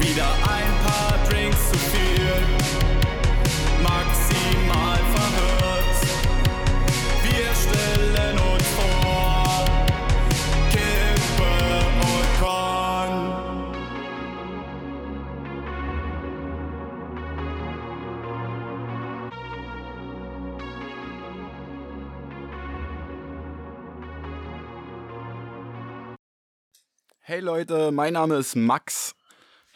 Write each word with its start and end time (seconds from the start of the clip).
Wieder 0.00 0.32
ein 0.32 0.72
paar 0.84 1.18
Drinks 1.28 1.70
zu 1.70 1.76
viel, 1.76 2.32
maximal 3.82 4.98
verhört. 5.14 5.96
Wir 7.24 7.52
stellen 7.54 8.38
uns 8.38 8.66
vor, 8.76 9.64
Kippe 10.70 11.52
und 12.00 12.28
Korn. 12.40 13.14
Hey 27.20 27.40
Leute, 27.40 27.90
mein 27.92 28.12
Name 28.14 28.36
ist 28.36 28.54
Max. 28.56 29.17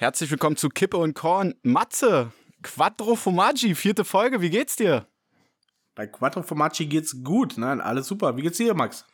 Herzlich 0.03 0.33
willkommen 0.33 0.57
zu 0.57 0.69
Kippe 0.69 0.97
und 0.97 1.15
Korn. 1.15 1.55
Matze, 1.63 2.33
Quattro 2.65 3.15
Formaggi, 3.15 3.77
vierte 3.77 4.05
Folge, 4.05 4.41
wie 4.41 4.51
geht's 4.51 4.75
dir? 4.75 5.07
Bei 5.95 6.09
Quattro 6.09 6.43
Formaggi 6.43 6.87
geht's 6.87 7.23
gut, 7.23 7.55
nein, 7.57 7.81
alles 7.81 8.09
super. 8.09 8.37
Wie 8.37 8.43
geht's 8.43 8.59
dir, 8.59 8.75
Max? 8.75 9.07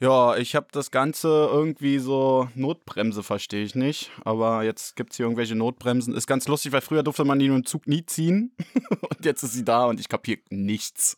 Ja, 0.00 0.36
ich 0.36 0.56
habe 0.56 0.66
das 0.72 0.90
Ganze 0.90 1.28
irgendwie 1.28 2.00
so 2.00 2.48
Notbremse, 2.56 3.22
verstehe 3.22 3.62
ich 3.62 3.76
nicht. 3.76 4.10
Aber 4.24 4.64
jetzt 4.64 4.96
gibt's 4.96 5.18
hier 5.18 5.26
irgendwelche 5.26 5.54
Notbremsen. 5.54 6.16
Ist 6.16 6.26
ganz 6.26 6.48
lustig, 6.48 6.72
weil 6.72 6.80
früher 6.80 7.04
durfte 7.04 7.24
man 7.24 7.38
die 7.38 7.46
nur 7.46 7.58
im 7.58 7.64
Zug 7.64 7.86
nie 7.86 8.04
ziehen. 8.04 8.56
und 9.02 9.24
jetzt 9.24 9.44
ist 9.44 9.52
sie 9.52 9.64
da 9.64 9.84
und 9.84 10.00
ich 10.00 10.08
kapiere 10.08 10.40
nichts. 10.50 11.16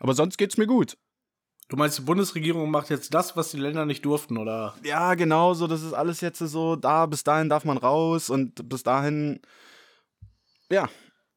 Aber 0.00 0.14
sonst 0.14 0.36
geht's 0.36 0.56
mir 0.56 0.66
gut. 0.66 0.98
Du 1.68 1.76
meinst, 1.76 1.98
die 1.98 2.02
Bundesregierung 2.02 2.70
macht 2.70 2.90
jetzt 2.90 3.12
das, 3.12 3.36
was 3.36 3.50
die 3.50 3.56
Länder 3.58 3.86
nicht 3.86 4.04
durften, 4.04 4.36
oder? 4.38 4.74
Ja, 4.84 5.14
genau 5.14 5.52
so. 5.54 5.66
Das 5.66 5.82
ist 5.82 5.94
alles 5.94 6.20
jetzt 6.20 6.38
so 6.38 6.76
da. 6.76 7.06
Bis 7.06 7.24
dahin 7.24 7.48
darf 7.48 7.64
man 7.64 7.76
raus 7.76 8.30
und 8.30 8.68
bis 8.68 8.82
dahin. 8.84 9.40
Ja, 10.70 10.88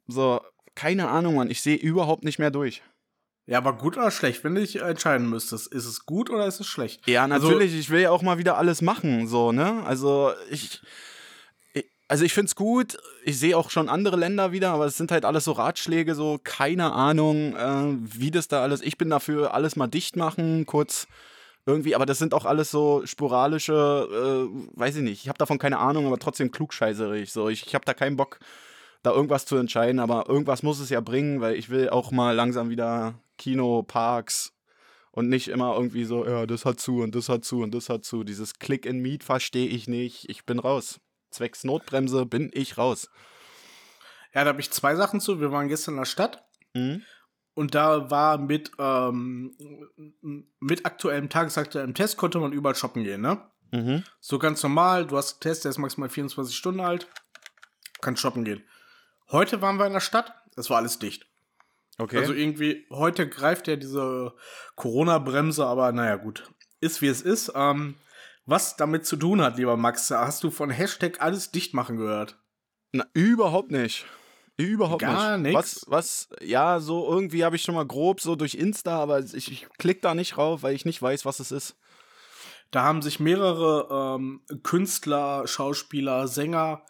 so. 0.08 0.42
Keine 0.76 1.10
Ahnung, 1.10 1.36
Mann. 1.36 1.50
Ich 1.50 1.62
sehe 1.62 1.76
überhaupt 1.76 2.24
nicht 2.24 2.40
mehr 2.40 2.52
durch. 2.52 2.82
Ja, 3.48 3.58
aber 3.58 3.74
gut 3.74 3.98
oder 3.98 4.12
schlecht, 4.12 4.44
wenn 4.44 4.54
du 4.54 4.62
dich 4.62 4.76
entscheiden 4.80 5.28
müsstest, 5.28 5.74
ist 5.74 5.86
es 5.88 6.06
gut 6.06 6.30
oder 6.30 6.46
ist 6.46 6.60
es 6.60 6.68
schlecht? 6.68 7.08
Ja, 7.08 7.24
Also- 7.26 7.48
natürlich. 7.48 7.74
ich 7.78 7.90
will 7.90 8.02
ja 8.02 8.12
auch 8.12 8.22
mal 8.22 8.38
wieder 8.38 8.58
alles 8.58 8.84
machen, 8.84 9.28
so, 9.28 9.52
ne? 9.52 9.84
Also, 9.86 10.32
ich. 10.52 10.80
Also 12.10 12.26
ich 12.26 12.34
find's 12.34 12.56
gut, 12.56 12.98
ich 13.24 13.38
sehe 13.38 13.56
auch 13.56 13.70
schon 13.70 13.88
andere 13.88 14.18
Länder 14.18 14.52
wieder, 14.52 14.72
aber 14.72 14.88
es 14.88 14.98
sind 14.98 15.12
halt 15.12 15.26
alles 15.26 15.44
so 15.44 15.52
Ratschläge, 15.52 16.16
so 16.16 16.40
keine 16.44 16.92
Ahnung, 16.92 17.56
äh, 17.56 17.98
wie 18.02 18.32
das 18.32 18.48
da 18.48 18.64
alles. 18.64 18.82
Ich 18.82 18.98
bin 18.98 19.12
dafür, 19.12 19.54
alles 19.54 19.76
mal 19.76 19.86
dicht 19.86 20.16
machen, 20.16 20.66
kurz 20.66 21.08
irgendwie, 21.68 21.94
aber 21.94 22.08
das 22.08 22.18
sind 22.18 22.34
auch 22.34 22.46
alles 22.46 22.72
so 22.72 23.04
sporadische, 23.06 24.08
äh, 24.12 24.80
weiß 24.80 24.96
ich 24.96 25.04
nicht, 25.04 25.22
ich 25.22 25.30
habe 25.30 25.38
davon 25.38 25.60
keine 25.60 25.78
Ahnung, 25.78 26.08
aber 26.08 26.18
trotzdem 26.18 26.50
klugscheißerig. 26.50 27.32
So, 27.32 27.48
ich, 27.48 27.68
ich 27.68 27.76
habe 27.76 27.86
da 27.86 27.94
keinen 27.94 28.18
Bock, 28.18 28.40
da 29.04 29.12
irgendwas 29.12 29.46
zu 29.46 29.58
entscheiden, 29.58 30.00
aber 30.00 30.28
irgendwas 30.28 30.64
muss 30.64 30.80
es 30.80 30.90
ja 30.90 31.02
bringen, 31.02 31.42
weil 31.42 31.58
ich 31.58 31.70
will 31.70 31.92
auch 31.92 32.10
mal 32.10 32.36
langsam 32.36 32.72
wieder 32.72 33.20
Kino, 33.38 33.84
Parks 33.84 34.52
und 35.12 35.30
nicht 35.30 35.48
immer 35.50 35.76
irgendwie 35.76 36.06
so, 36.06 36.26
ja, 36.26 36.48
das 36.48 36.66
hat 36.66 36.80
zu 36.80 37.02
und 37.04 37.14
das 37.14 37.30
hat 37.30 37.46
zu 37.46 37.62
und 37.62 37.76
das 37.76 37.88
hat 37.88 38.04
zu. 38.04 38.24
Dieses 38.24 38.56
Click 38.58 38.88
and 38.88 39.00
Meet 39.00 39.24
verstehe 39.24 39.68
ich 39.68 39.88
nicht. 39.88 40.28
Ich 40.28 40.44
bin 40.46 40.58
raus. 40.58 41.00
Zwecks 41.32 41.64
Notbremse 41.64 42.26
bin 42.26 42.50
ich 42.54 42.78
raus. 42.78 43.10
Ja, 44.34 44.44
da 44.44 44.50
habe 44.50 44.62
ich 44.62 44.72
zwei 44.72 44.96
Sachen 44.96 45.20
zu. 45.20 45.40
Wir 45.40 45.52
waren 45.52 45.68
gestern 45.68 45.96
in 45.96 46.02
der 46.02 46.06
Stadt 46.06 46.44
Mhm. 46.74 47.02
und 47.56 47.74
da 47.74 48.12
war 48.12 48.38
mit, 48.38 48.72
ähm, 48.78 49.56
mit 50.60 50.86
aktuellem 50.86 51.30
tagesaktuellem 51.30 51.94
Test 51.96 52.18
konnte 52.18 52.40
man 52.40 52.52
überall 52.54 52.76
shoppen 52.76 53.04
gehen, 53.04 53.22
ne? 53.22 53.42
Mhm. 53.72 54.04
So 54.20 54.38
ganz 54.40 54.62
normal, 54.64 55.06
du 55.08 55.18
hast 55.18 55.34
einen 55.34 55.40
Test, 55.42 55.64
der 55.66 55.72
ist 55.72 55.78
maximal 55.80 56.10
24 56.10 56.56
Stunden 56.56 56.80
alt, 56.80 57.08
kannst 58.02 58.22
shoppen 58.22 58.44
gehen. 58.46 58.64
Heute 59.32 59.62
waren 59.62 59.78
wir 59.78 59.88
in 59.88 59.94
der 59.94 60.00
Stadt, 60.00 60.34
es 60.56 60.70
war 60.70 60.78
alles 60.78 61.00
dicht. 61.00 61.28
Okay. 61.98 62.18
Also 62.18 62.34
irgendwie, 62.34 62.86
heute 62.92 63.28
greift 63.28 63.68
ja 63.68 63.76
diese 63.76 64.34
Corona-Bremse, 64.76 65.66
aber 65.66 65.92
naja, 65.92 66.16
gut. 66.16 66.50
Ist 66.80 67.02
wie 67.02 67.08
es 67.08 67.22
ist. 67.22 67.52
Ähm, 67.56 67.96
was 68.50 68.76
damit 68.78 69.06
zu 69.06 69.16
tun 69.16 69.42
hat, 69.42 69.58
lieber 69.58 69.78
Max, 69.78 70.10
hast 70.12 70.44
du 70.44 70.52
von 70.52 70.70
Hashtag 70.70 71.22
alles 71.22 71.52
dicht 71.52 71.74
machen 71.74 71.98
gehört? 71.98 72.38
Na, 72.92 73.06
überhaupt 73.14 73.72
nicht. 73.72 74.06
Überhaupt 74.58 75.02
Gar 75.02 75.38
nicht. 75.38 75.54
nix? 75.54 75.56
Was, 75.56 75.86
was, 75.88 76.30
ja, 76.42 76.80
so 76.80 77.10
irgendwie 77.10 77.46
habe 77.46 77.56
ich 77.56 77.62
schon 77.62 77.76
mal 77.76 77.86
grob 77.86 78.20
so 78.20 78.36
durch 78.36 78.56
Insta, 78.56 79.00
aber 79.00 79.20
ich, 79.20 79.34
ich 79.52 79.68
klick 79.78 80.02
da 80.02 80.14
nicht 80.16 80.38
rauf, 80.38 80.64
weil 80.64 80.76
ich 80.76 80.84
nicht 80.86 81.02
weiß, 81.02 81.24
was 81.26 81.40
es 81.40 81.52
ist. 81.52 81.78
Da 82.72 82.84
haben 82.84 83.02
sich 83.02 83.20
mehrere 83.20 84.18
ähm, 84.18 84.42
Künstler, 84.64 85.48
Schauspieler, 85.48 86.28
Sänger 86.28 86.84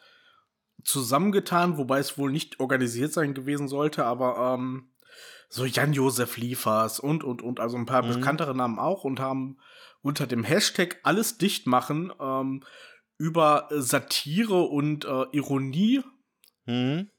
zusammengetan, 0.84 1.78
wobei 1.78 2.00
es 2.00 2.18
wohl 2.18 2.32
nicht 2.32 2.60
organisiert 2.60 3.14
sein 3.14 3.34
gewesen 3.34 3.68
sollte, 3.68 4.06
aber 4.06 4.56
ähm, 4.56 4.92
so 5.50 5.66
Jan-Josef 5.66 6.38
Liefers 6.38 7.00
und, 7.00 7.24
und, 7.24 7.42
und, 7.42 7.60
also 7.60 7.78
ein 7.78 7.86
paar 7.86 8.04
Mhm. 8.04 8.16
bekanntere 8.16 8.56
Namen 8.56 8.80
auch 8.80 9.04
und 9.04 9.20
haben 9.20 9.58
unter 10.02 10.28
dem 10.28 10.44
Hashtag 10.44 11.00
alles 11.04 11.38
dicht 11.38 11.68
machen 11.68 12.12
ähm, 12.20 12.64
über 13.18 13.68
Satire 13.72 14.62
und 14.64 15.06
äh, 15.06 15.26
Ironie 15.32 16.02
Mhm. 16.66 17.10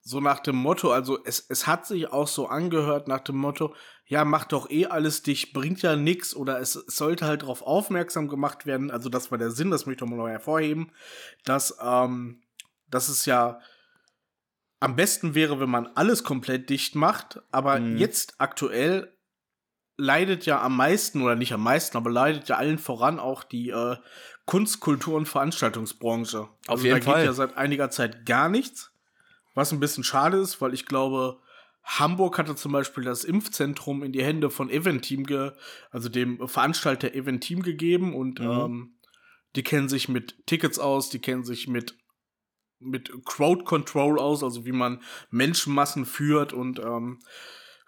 so 0.00 0.20
nach 0.20 0.38
dem 0.40 0.56
Motto, 0.56 0.90
also 0.92 1.22
es, 1.24 1.44
es 1.50 1.66
hat 1.66 1.86
sich 1.86 2.08
auch 2.08 2.28
so 2.28 2.46
angehört 2.46 3.08
nach 3.08 3.20
dem 3.20 3.36
Motto, 3.36 3.74
ja, 4.06 4.24
mach 4.24 4.44
doch 4.44 4.70
eh 4.70 4.86
alles 4.86 5.22
dicht, 5.22 5.52
bringt 5.52 5.82
ja 5.82 5.96
nix 5.96 6.34
oder 6.34 6.60
es, 6.60 6.76
es 6.76 6.96
sollte 6.96 7.26
halt 7.26 7.42
darauf 7.42 7.60
aufmerksam 7.62 8.28
gemacht 8.28 8.64
werden, 8.64 8.90
also 8.90 9.08
das 9.08 9.30
war 9.30 9.38
der 9.38 9.50
Sinn, 9.50 9.70
das 9.70 9.84
möchte 9.84 10.04
ich 10.04 10.08
doch 10.08 10.16
mal 10.16 10.22
noch 10.22 10.28
hervorheben, 10.30 10.92
dass, 11.44 11.76
ähm, 11.82 12.40
dass 12.88 13.08
es 13.08 13.26
ja 13.26 13.60
am 14.80 14.94
besten 14.96 15.34
wäre, 15.34 15.58
wenn 15.60 15.70
man 15.70 15.88
alles 15.88 16.22
komplett 16.22 16.70
dicht 16.70 16.94
macht, 16.94 17.40
aber 17.50 17.80
Mhm. 17.80 17.98
jetzt 17.98 18.34
aktuell 18.38 19.15
leidet 19.96 20.46
ja 20.46 20.60
am 20.62 20.76
meisten, 20.76 21.22
oder 21.22 21.36
nicht 21.36 21.52
am 21.52 21.62
meisten, 21.62 21.96
aber 21.96 22.10
leidet 22.10 22.48
ja 22.48 22.56
allen 22.56 22.78
voran 22.78 23.18
auch 23.18 23.42
die 23.44 23.70
äh, 23.70 23.96
Kunst, 24.44 24.80
Kultur 24.80 25.16
und 25.16 25.26
Veranstaltungsbranche. 25.26 26.48
Also 26.66 26.84
jeden 26.84 27.00
da 27.00 27.04
Fall. 27.04 27.16
geht 27.20 27.26
ja 27.26 27.32
seit 27.32 27.56
einiger 27.56 27.90
Zeit 27.90 28.26
gar 28.26 28.48
nichts. 28.48 28.92
Was 29.54 29.72
ein 29.72 29.80
bisschen 29.80 30.04
schade 30.04 30.36
ist, 30.36 30.60
weil 30.60 30.74
ich 30.74 30.84
glaube, 30.86 31.38
Hamburg 31.82 32.36
hatte 32.38 32.54
zum 32.56 32.72
Beispiel 32.72 33.04
das 33.04 33.24
Impfzentrum 33.24 34.02
in 34.02 34.12
die 34.12 34.22
Hände 34.22 34.50
von 34.50 34.68
Eventeam, 34.68 35.24
ge 35.24 35.52
also 35.90 36.08
dem 36.08 36.46
Veranstalter 36.46 37.14
Eventeam 37.14 37.62
gegeben 37.62 38.14
und 38.14 38.40
Mhm. 38.40 38.46
ähm, 38.50 38.92
die 39.54 39.62
kennen 39.62 39.88
sich 39.88 40.08
mit 40.08 40.46
Tickets 40.46 40.78
aus, 40.78 41.08
die 41.08 41.20
kennen 41.20 41.44
sich 41.44 41.68
mit 41.68 41.96
mit 42.78 43.10
Crowd 43.24 43.64
Control 43.64 44.18
aus, 44.18 44.42
also 44.44 44.66
wie 44.66 44.72
man 44.72 45.00
Menschenmassen 45.30 46.04
führt 46.04 46.52
und 46.52 46.78
ähm, 46.78 47.20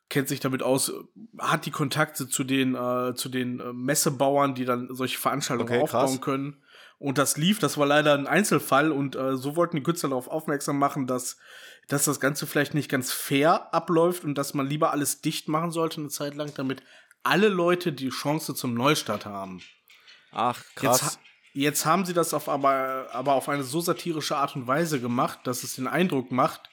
kennt 0.09 0.29
sich 0.29 0.41
damit 0.41 0.63
aus, 0.63 0.93
hat 1.39 1.67
die 1.67 1.71
Kontakte 1.71 2.29
zu 2.29 2.45
den 2.45 2.75
äh, 2.75 3.15
zu 3.15 3.29
den 3.29 3.61
äh, 3.61 3.73
Messebauern, 3.73 4.55
die 4.55 4.65
dann 4.65 4.89
solche 4.91 5.19
Veranstaltungen 5.19 5.69
Okay, 5.71 5.81
krass. 5.81 5.95
aufbauen 6.11 6.21
können. 6.21 6.63
Und 6.99 7.17
das 7.19 7.37
lief, 7.37 7.59
das 7.61 7.79
war 7.79 7.87
leider 7.87 8.15
ein 8.15 8.27
Einzelfall 8.27 8.91
und 8.91 9.15
äh, 9.15 9.37
so 9.37 9.55
wollten 9.55 9.77
die 9.77 9.83
Künstler 9.85 10.09
darauf 10.09 10.27
aufmerksam 10.29 10.79
machen, 10.79 11.07
dass, 11.07 11.37
dass 11.87 12.05
das 12.07 12.19
Ganze 12.19 12.47
vielleicht 12.47 12.75
nicht 12.75 12.91
ganz 12.91 13.13
fair 13.13 13.73
abläuft 13.73 14.25
und 14.25 14.35
dass 14.37 14.53
man 14.55 14.67
lieber 14.67 14.91
alles 14.91 15.21
dicht 15.21 15.47
machen 15.49 15.71
sollte 15.71 16.01
eine 16.01 16.09
Zeit 16.09 16.35
lang, 16.35 16.53
damit 16.57 16.83
alle 17.23 17.49
Leute 17.49 17.93
die 17.93 18.09
Chance 18.09 18.55
zum 18.55 18.75
Neustart 18.75 19.27
haben. 19.27 19.61
Ach, 20.33 20.57
Jetzt, 20.59 20.75
krass. 20.75 21.03
ha- 21.03 21.19
jetzt 21.53 21.87
haben 21.87 22.05
sie 22.05 22.15
das 22.15 22.35
auf 22.35 22.49
aber, 22.49 23.07
aber 23.13 23.35
auf 23.35 23.49
eine 23.49 23.63
so 23.63 23.81
satirische 23.81 24.37
Art 24.37 24.57
und 24.57 24.67
Weise 24.67 25.01
gemacht, 25.01 25.39
dass 25.45 25.63
es 25.63 25.77
den 25.77 25.87
Eindruck 25.87 26.33
macht, 26.33 26.69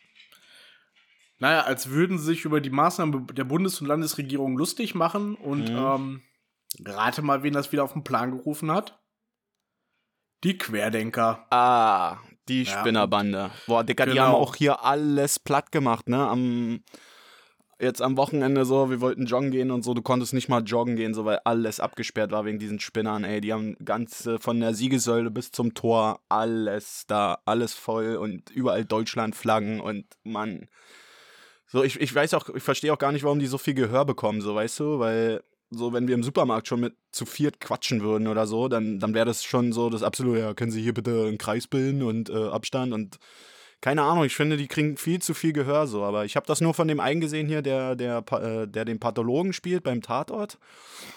naja, 1.39 1.61
als 1.61 1.89
würden 1.89 2.17
sie 2.17 2.25
sich 2.25 2.45
über 2.45 2.61
die 2.61 2.69
Maßnahmen 2.69 3.27
der 3.27 3.43
Bundes- 3.43 3.81
und 3.81 3.87
Landesregierung 3.87 4.57
lustig 4.57 4.95
machen 4.95 5.35
und 5.35 5.69
Mhm. 5.69 5.77
ähm, 5.77 6.21
rate 6.85 7.21
mal, 7.21 7.43
wen 7.43 7.53
das 7.53 7.71
wieder 7.71 7.83
auf 7.83 7.93
den 7.93 8.03
Plan 8.03 8.31
gerufen 8.31 8.71
hat. 8.71 8.99
Die 10.43 10.57
Querdenker. 10.57 11.45
Ah, 11.49 12.17
die 12.47 12.63
Ja, 12.63 12.79
Spinnerbande. 12.79 13.51
Boah, 13.67 13.83
Dicker, 13.83 14.05
die 14.05 14.11
Genau. 14.11 14.23
haben 14.23 14.35
auch 14.35 14.55
hier 14.55 14.83
alles 14.83 15.39
platt 15.39 15.71
gemacht, 15.71 16.07
ne? 16.07 16.27
Am, 16.27 16.83
jetzt 17.79 18.01
am 18.01 18.15
Wochenende 18.17 18.63
so, 18.65 18.89
wir 18.91 19.01
wollten 19.01 19.25
joggen 19.25 19.49
gehen 19.51 19.71
und 19.71 19.83
so, 19.83 19.93
du 19.95 20.01
konntest 20.03 20.33
nicht 20.33 20.47
mal 20.47 20.61
joggen 20.63 20.95
gehen, 20.95 21.13
so, 21.15 21.25
weil 21.25 21.39
alles 21.45 21.79
abgesperrt 21.79 22.31
war 22.31 22.45
wegen 22.45 22.59
diesen 22.59 22.79
Spinnern, 22.79 23.23
ey. 23.23 23.41
Die 23.41 23.53
haben 23.53 23.75
ganz 23.83 24.25
äh, 24.27 24.37
von 24.37 24.59
der 24.59 24.75
Siegessäule 24.75 25.31
bis 25.31 25.51
zum 25.51 25.73
Tor 25.73 26.19
alles 26.29 27.05
da, 27.07 27.39
alles 27.45 27.73
voll 27.73 28.15
und 28.17 28.51
überall 28.51 28.85
Deutschlandflaggen 28.85 29.79
und 29.79 30.05
Mann. 30.23 30.67
So, 31.67 31.83
ich, 31.83 31.99
ich 31.99 32.13
weiß 32.13 32.33
auch, 32.35 32.49
ich 32.49 32.63
verstehe 32.63 32.93
auch 32.93 32.97
gar 32.99 33.11
nicht, 33.11 33.23
warum 33.23 33.39
die 33.39 33.47
so 33.47 33.57
viel 33.57 33.73
Gehör 33.73 34.05
bekommen, 34.05 34.41
so, 34.41 34.55
weißt 34.55 34.79
du, 34.79 34.99
weil 34.99 35.43
so, 35.71 35.93
wenn 35.93 36.07
wir 36.07 36.15
im 36.15 36.23
Supermarkt 36.23 36.67
schon 36.67 36.79
mit 36.79 36.95
zu 37.11 37.25
viert 37.25 37.59
quatschen 37.59 38.01
würden 38.01 38.27
oder 38.27 38.45
so, 38.47 38.67
dann, 38.67 38.99
dann 38.99 39.13
wäre 39.13 39.25
das 39.25 39.43
schon 39.43 39.73
so 39.73 39.89
das 39.89 40.03
absolute, 40.03 40.39
ja, 40.39 40.53
können 40.53 40.71
Sie 40.71 40.81
hier 40.81 40.93
bitte 40.93 41.25
einen 41.25 41.37
Kreis 41.37 41.67
bilden 41.67 42.03
und 42.03 42.29
äh, 42.29 42.47
Abstand 42.47 42.93
und 42.93 43.17
keine 43.81 44.01
Ahnung, 44.01 44.23
ich 44.23 44.35
finde, 44.35 44.57
die 44.57 44.67
kriegen 44.67 44.97
viel 44.97 45.21
zu 45.21 45.33
viel 45.35 45.53
Gehör 45.53 45.85
so. 45.85 46.03
Aber 46.03 46.25
ich 46.25 46.35
habe 46.35 46.47
das 46.47 46.59
nur 46.61 46.73
von 46.73 46.87
dem 46.87 46.99
einen 46.99 47.21
gesehen 47.21 47.47
hier, 47.47 47.61
der, 47.61 47.95
der, 47.95 48.23
äh, 48.31 48.67
der 48.67 48.83
den 48.85 48.99
Pathologen 48.99 49.53
spielt 49.53 49.83
beim 49.83 50.01
Tatort. 50.01 50.57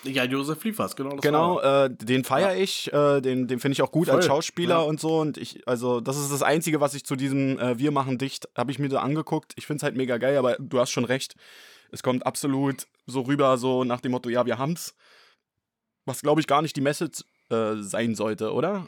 Ja, 0.05 0.25
Josef 0.25 0.62
Liefers, 0.64 0.94
genau. 0.94 1.10
Das 1.12 1.20
Genau, 1.22 1.56
war- 1.56 1.84
äh, 1.87 1.90
den 1.90 2.25
feiere 2.25 2.56
ich, 2.56 2.93
äh, 2.93 3.20
den, 3.22 3.46
den 3.49 3.58
finde 3.58 3.72
ich 3.72 3.82
auch 3.82 3.90
gut 3.90 4.10
als 4.10 4.26
Voll, 4.26 4.37
Schauspieler 4.37 4.76
ja. 4.76 4.81
und 4.82 5.00
so. 5.00 5.19
Und 5.19 5.38
ich, 5.38 5.66
also, 5.66 6.00
das 6.00 6.19
ist 6.19 6.31
das 6.31 6.43
Einzige, 6.43 6.81
was 6.81 6.94
ich 6.94 7.05
zu 7.05 7.16
diesem 7.16 7.58
äh, 7.58 7.78
Wir 7.78 7.90
machen 7.90 8.19
dicht, 8.19 8.49
habe 8.56 8.70
ich 8.70 8.78
mir 8.78 8.88
da 8.90 9.00
angeguckt. 9.00 9.52
Ich 9.56 9.66
finde 9.66 9.78
es 9.78 9.82
halt 9.82 9.96
mega 9.96 10.19
geil, 10.19 10.37
aber 10.37 10.56
du 10.58 10.78
hast 10.78 10.90
schon 10.90 11.04
recht. 11.06 11.37
Es 11.90 12.02
kommt 12.02 12.26
absolut 12.26 12.87
so 13.06 13.22
rüber, 13.22 13.56
so 13.56 13.84
nach 13.84 14.02
dem 14.02 14.12
Motto, 14.12 14.28
ja, 14.28 14.44
wir 14.44 14.58
haben's. 14.58 14.94
Was, 16.04 16.20
glaube 16.20 16.40
ich, 16.40 16.46
gar 16.46 16.61
nicht 16.61 16.76
die 16.76 16.81
Message 16.82 17.22
äh, 17.50 17.76
sein 17.76 18.14
sollte, 18.14 18.52
oder? 18.52 18.87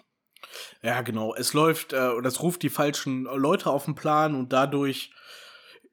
Ja, 0.82 1.02
genau. 1.02 1.34
Es 1.34 1.52
läuft, 1.52 1.92
äh, 1.92 2.12
es 2.24 2.42
ruft 2.42 2.62
die 2.62 2.70
falschen 2.70 3.24
Leute 3.24 3.70
auf 3.70 3.84
den 3.84 3.94
Plan 3.94 4.34
und 4.34 4.52
dadurch 4.52 5.12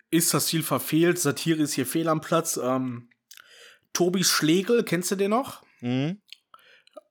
ist 0.10 0.34
das 0.34 0.48
Ziel 0.48 0.64
verfehlt. 0.64 1.20
Satire 1.20 1.62
ist 1.62 1.74
hier 1.74 1.86
fehl 1.86 2.08
am 2.08 2.22
Platz. 2.22 2.58
Ähm, 2.62 3.10
Tobi 3.94 4.24
Schlegel, 4.24 4.84
kennst 4.84 5.12
du 5.12 5.16
den 5.16 5.32
noch? 5.32 5.64
Mhm. 5.82 6.22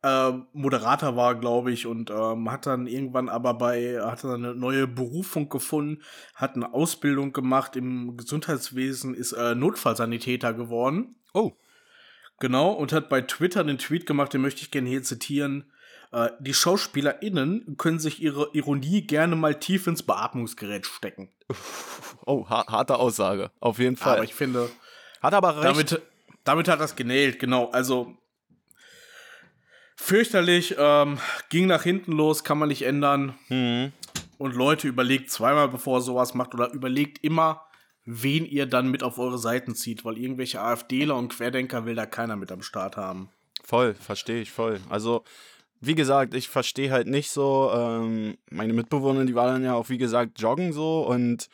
äh, 0.03 0.33
Moderator 0.53 1.17
war, 1.17 1.35
glaube 1.35 1.73
ich, 1.73 1.87
und 1.87 2.11
ähm, 2.11 2.51
hat 2.51 2.67
dann 2.67 2.87
irgendwann 2.87 3.29
aber 3.29 3.55
bei, 3.55 4.01
hat 4.01 4.25
dann 4.25 4.45
eine 4.45 4.55
neue 4.55 4.87
Berufung 4.87 5.49
gefunden, 5.49 6.03
hat 6.35 6.55
eine 6.55 6.73
Ausbildung 6.73 7.33
gemacht 7.33 7.77
im 7.77 8.17
Gesundheitswesen, 8.17 9.15
ist 9.15 9.33
äh, 9.33 9.55
Notfallsanitäter 9.55 10.55
geworden. 10.55 11.17
Oh. 11.35 11.53
Genau, 12.39 12.73
und 12.73 12.93
hat 12.93 13.09
bei 13.09 13.23
Twitter 13.23 13.61
einen 13.61 13.79
Tweet 13.79 14.07
gemacht, 14.07 14.33
den 14.33 14.43
möchte 14.43 14.63
ich 14.63 14.71
gerne 14.71 14.89
hier 14.89 15.03
zitieren. 15.03 15.73
Äh, 16.13 16.31
die 16.41 16.55
SchauspielerInnen 16.55 17.77
können 17.77 17.99
sich 17.99 18.23
ihre 18.23 18.51
Ironie 18.53 19.03
gerne 19.03 19.37
mal 19.37 19.59
tief 19.59 19.87
ins 19.87 20.03
Beatmungsgerät 20.03 20.87
stecken. 20.87 21.31
Oh, 22.29 22.49
ha 22.51 22.67
harte 22.67 22.97
Aussage. 22.97 23.53
Auf 23.61 23.79
jeden 23.79 23.97
Fall. 23.97 24.17
Aber 24.17 24.25
ich 24.25 24.35
finde, 24.35 24.69
Hat 25.23 25.33
aber 25.33 25.63
recht. 25.63 25.65
damit, 25.65 26.03
damit 26.43 26.67
hat 26.67 26.81
das 26.81 26.97
genäht, 26.97 27.39
genau. 27.39 27.71
Also 27.71 28.17
fürchterlich, 29.95 30.75
ähm, 30.77 31.19
ging 31.51 31.67
nach 31.69 31.85
hinten 31.85 32.11
los, 32.11 32.43
kann 32.43 32.59
man 32.59 32.69
nicht 32.69 32.83
ändern. 32.83 33.39
Mhm. 33.49 33.93
Und 34.39 34.57
Leute, 34.57 34.89
überlegt 34.89 35.31
zweimal, 35.31 35.69
bevor 35.69 35.99
ihr 35.99 36.03
sowas 36.03 36.35
macht, 36.35 36.53
oder 36.55 36.73
überlegt 36.73 37.23
immer, 37.23 37.63
wen 38.05 38.45
ihr 38.45 38.67
dann 38.67 38.91
mit 38.91 39.03
auf 39.03 39.19
eure 39.19 39.39
Seiten 39.39 39.75
zieht, 39.75 40.05
weil 40.05 40.19
irgendwelche 40.19 40.61
AfDler 40.61 41.17
und 41.17 41.29
Querdenker 41.29 41.87
will 41.87 41.95
da 41.95 42.07
keiner 42.07 42.37
mit 42.37 42.53
am 42.53 42.63
Start 42.63 42.97
haben. 42.97 43.31
Voll, 43.65 43.95
verstehe 43.95 44.43
ich 44.43 44.51
voll. 44.53 44.81
Also, 44.89 45.25
wie 45.81 45.95
gesagt, 45.95 46.35
ich 46.35 46.49
verstehe 46.49 46.91
halt 46.91 47.07
nicht 47.07 47.31
so, 47.31 47.71
ähm, 47.75 48.37
meine 48.51 48.73
Mitbewohner, 48.73 49.25
die 49.25 49.35
waren 49.35 49.65
ja 49.65 49.75
auch, 49.75 49.89
wie 49.89 49.99
gesagt, 49.99 50.41
joggen 50.41 50.73
so 50.73 51.07
und 51.07 51.49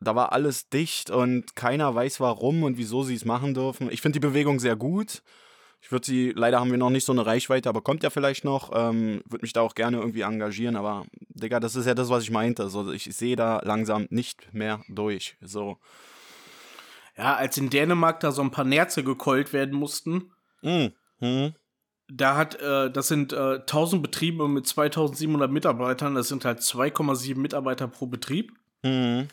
da 0.00 0.14
war 0.14 0.32
alles 0.32 0.68
dicht 0.68 1.10
und 1.10 1.56
keiner 1.56 1.94
weiß 1.94 2.20
warum 2.20 2.62
und 2.62 2.76
wieso 2.76 3.02
sie 3.02 3.14
es 3.14 3.24
machen 3.24 3.54
dürfen. 3.54 3.90
Ich 3.90 4.02
finde 4.02 4.18
die 4.18 4.26
Bewegung 4.26 4.60
sehr 4.60 4.76
gut. 4.76 5.22
Ich 5.80 5.92
würde 5.92 6.06
sie, 6.06 6.32
leider 6.34 6.60
haben 6.60 6.70
wir 6.70 6.78
noch 6.78 6.90
nicht 6.90 7.04
so 7.04 7.12
eine 7.12 7.24
Reichweite, 7.24 7.68
aber 7.68 7.80
kommt 7.80 8.02
ja 8.02 8.10
vielleicht 8.10 8.44
noch. 8.44 8.70
Ähm, 8.74 9.22
würde 9.24 9.44
mich 9.44 9.52
da 9.52 9.60
auch 9.60 9.74
gerne 9.74 9.98
irgendwie 9.98 10.22
engagieren, 10.22 10.76
aber 10.76 11.06
Digga, 11.28 11.60
das 11.60 11.76
ist 11.76 11.86
ja 11.86 11.94
das, 11.94 12.10
was 12.10 12.24
ich 12.24 12.30
meinte. 12.30 12.64
Also 12.64 12.92
ich 12.92 13.04
sehe 13.04 13.36
da 13.36 13.60
langsam 13.62 14.06
nicht 14.10 14.52
mehr 14.52 14.82
durch. 14.88 15.36
So. 15.40 15.78
Ja, 17.16 17.36
als 17.36 17.56
in 17.56 17.70
Dänemark 17.70 18.20
da 18.20 18.32
so 18.32 18.42
ein 18.42 18.50
paar 18.50 18.64
Nerze 18.64 19.04
gekeult 19.04 19.52
werden 19.52 19.74
mussten, 19.78 20.32
Mhm. 20.62 20.92
Mhm. 21.20 21.54
Da 22.08 22.36
hat, 22.36 22.60
äh, 22.60 22.90
das 22.90 23.08
sind 23.08 23.32
äh, 23.32 23.56
1000 23.60 24.02
Betriebe 24.02 24.48
mit 24.48 24.66
2700 24.66 25.50
Mitarbeitern, 25.50 26.14
das 26.14 26.28
sind 26.28 26.44
halt 26.44 26.60
2,7 26.60 27.36
Mitarbeiter 27.36 27.88
pro 27.88 28.06
Betrieb. 28.06 28.52
Mhm. 28.82 29.28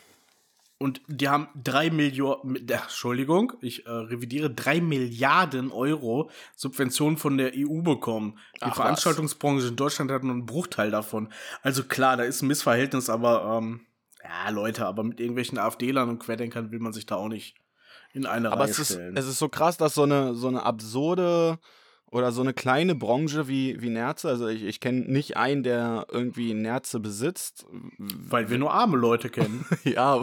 Und 0.78 1.00
die 1.06 1.28
haben 1.28 1.48
drei 1.54 1.88
Millionen, 1.88 2.56
Entschuldigung, 2.68 3.52
ich 3.60 3.86
äh, 3.86 3.90
revidiere, 3.90 4.50
drei 4.50 4.80
Milliarden 4.80 5.70
Euro 5.70 6.30
Subventionen 6.56 7.16
von 7.16 7.38
der 7.38 7.52
EU 7.54 7.80
bekommen. 7.80 8.38
Die 8.56 8.62
Ach, 8.62 8.70
was. 8.70 8.76
Veranstaltungsbranche 8.76 9.68
in 9.68 9.76
Deutschland 9.76 10.10
hat 10.10 10.24
nur 10.24 10.32
einen 10.32 10.46
Bruchteil 10.46 10.90
davon. 10.90 11.32
Also 11.62 11.84
klar, 11.84 12.16
da 12.16 12.24
ist 12.24 12.42
ein 12.42 12.48
Missverhältnis, 12.48 13.08
aber 13.08 13.58
ähm, 13.62 13.86
ja, 14.22 14.50
Leute, 14.50 14.86
aber 14.86 15.04
mit 15.04 15.20
irgendwelchen 15.20 15.58
AfD-Lern 15.58 16.08
und 16.08 16.18
Querdenkern 16.18 16.72
will 16.72 16.80
man 16.80 16.92
sich 16.92 17.06
da 17.06 17.16
auch 17.16 17.28
nicht 17.28 17.56
in 18.12 18.26
eine 18.26 18.50
Aber 18.50 18.64
Reihe 18.64 18.70
es 18.70 18.78
ist, 18.78 18.92
stellen. 18.92 19.16
es 19.16 19.26
ist 19.26 19.38
so 19.38 19.48
krass, 19.48 19.76
dass 19.76 19.94
so 19.94 20.02
eine, 20.02 20.34
so 20.34 20.48
eine 20.48 20.64
absurde 20.64 21.58
oder 22.10 22.30
so 22.32 22.42
eine 22.42 22.54
kleine 22.54 22.94
Branche 22.94 23.48
wie, 23.48 23.80
wie 23.80 23.90
Nerze, 23.90 24.28
also 24.28 24.46
ich, 24.46 24.62
ich 24.62 24.80
kenne 24.80 25.00
nicht 25.00 25.36
einen, 25.36 25.62
der 25.62 26.06
irgendwie 26.10 26.54
Nerze 26.54 27.00
besitzt. 27.00 27.66
weil 27.98 28.50
wir 28.50 28.58
nur 28.58 28.72
arme 28.72 28.96
Leute 28.96 29.30
kennen. 29.30 29.66
ja, 29.84 30.22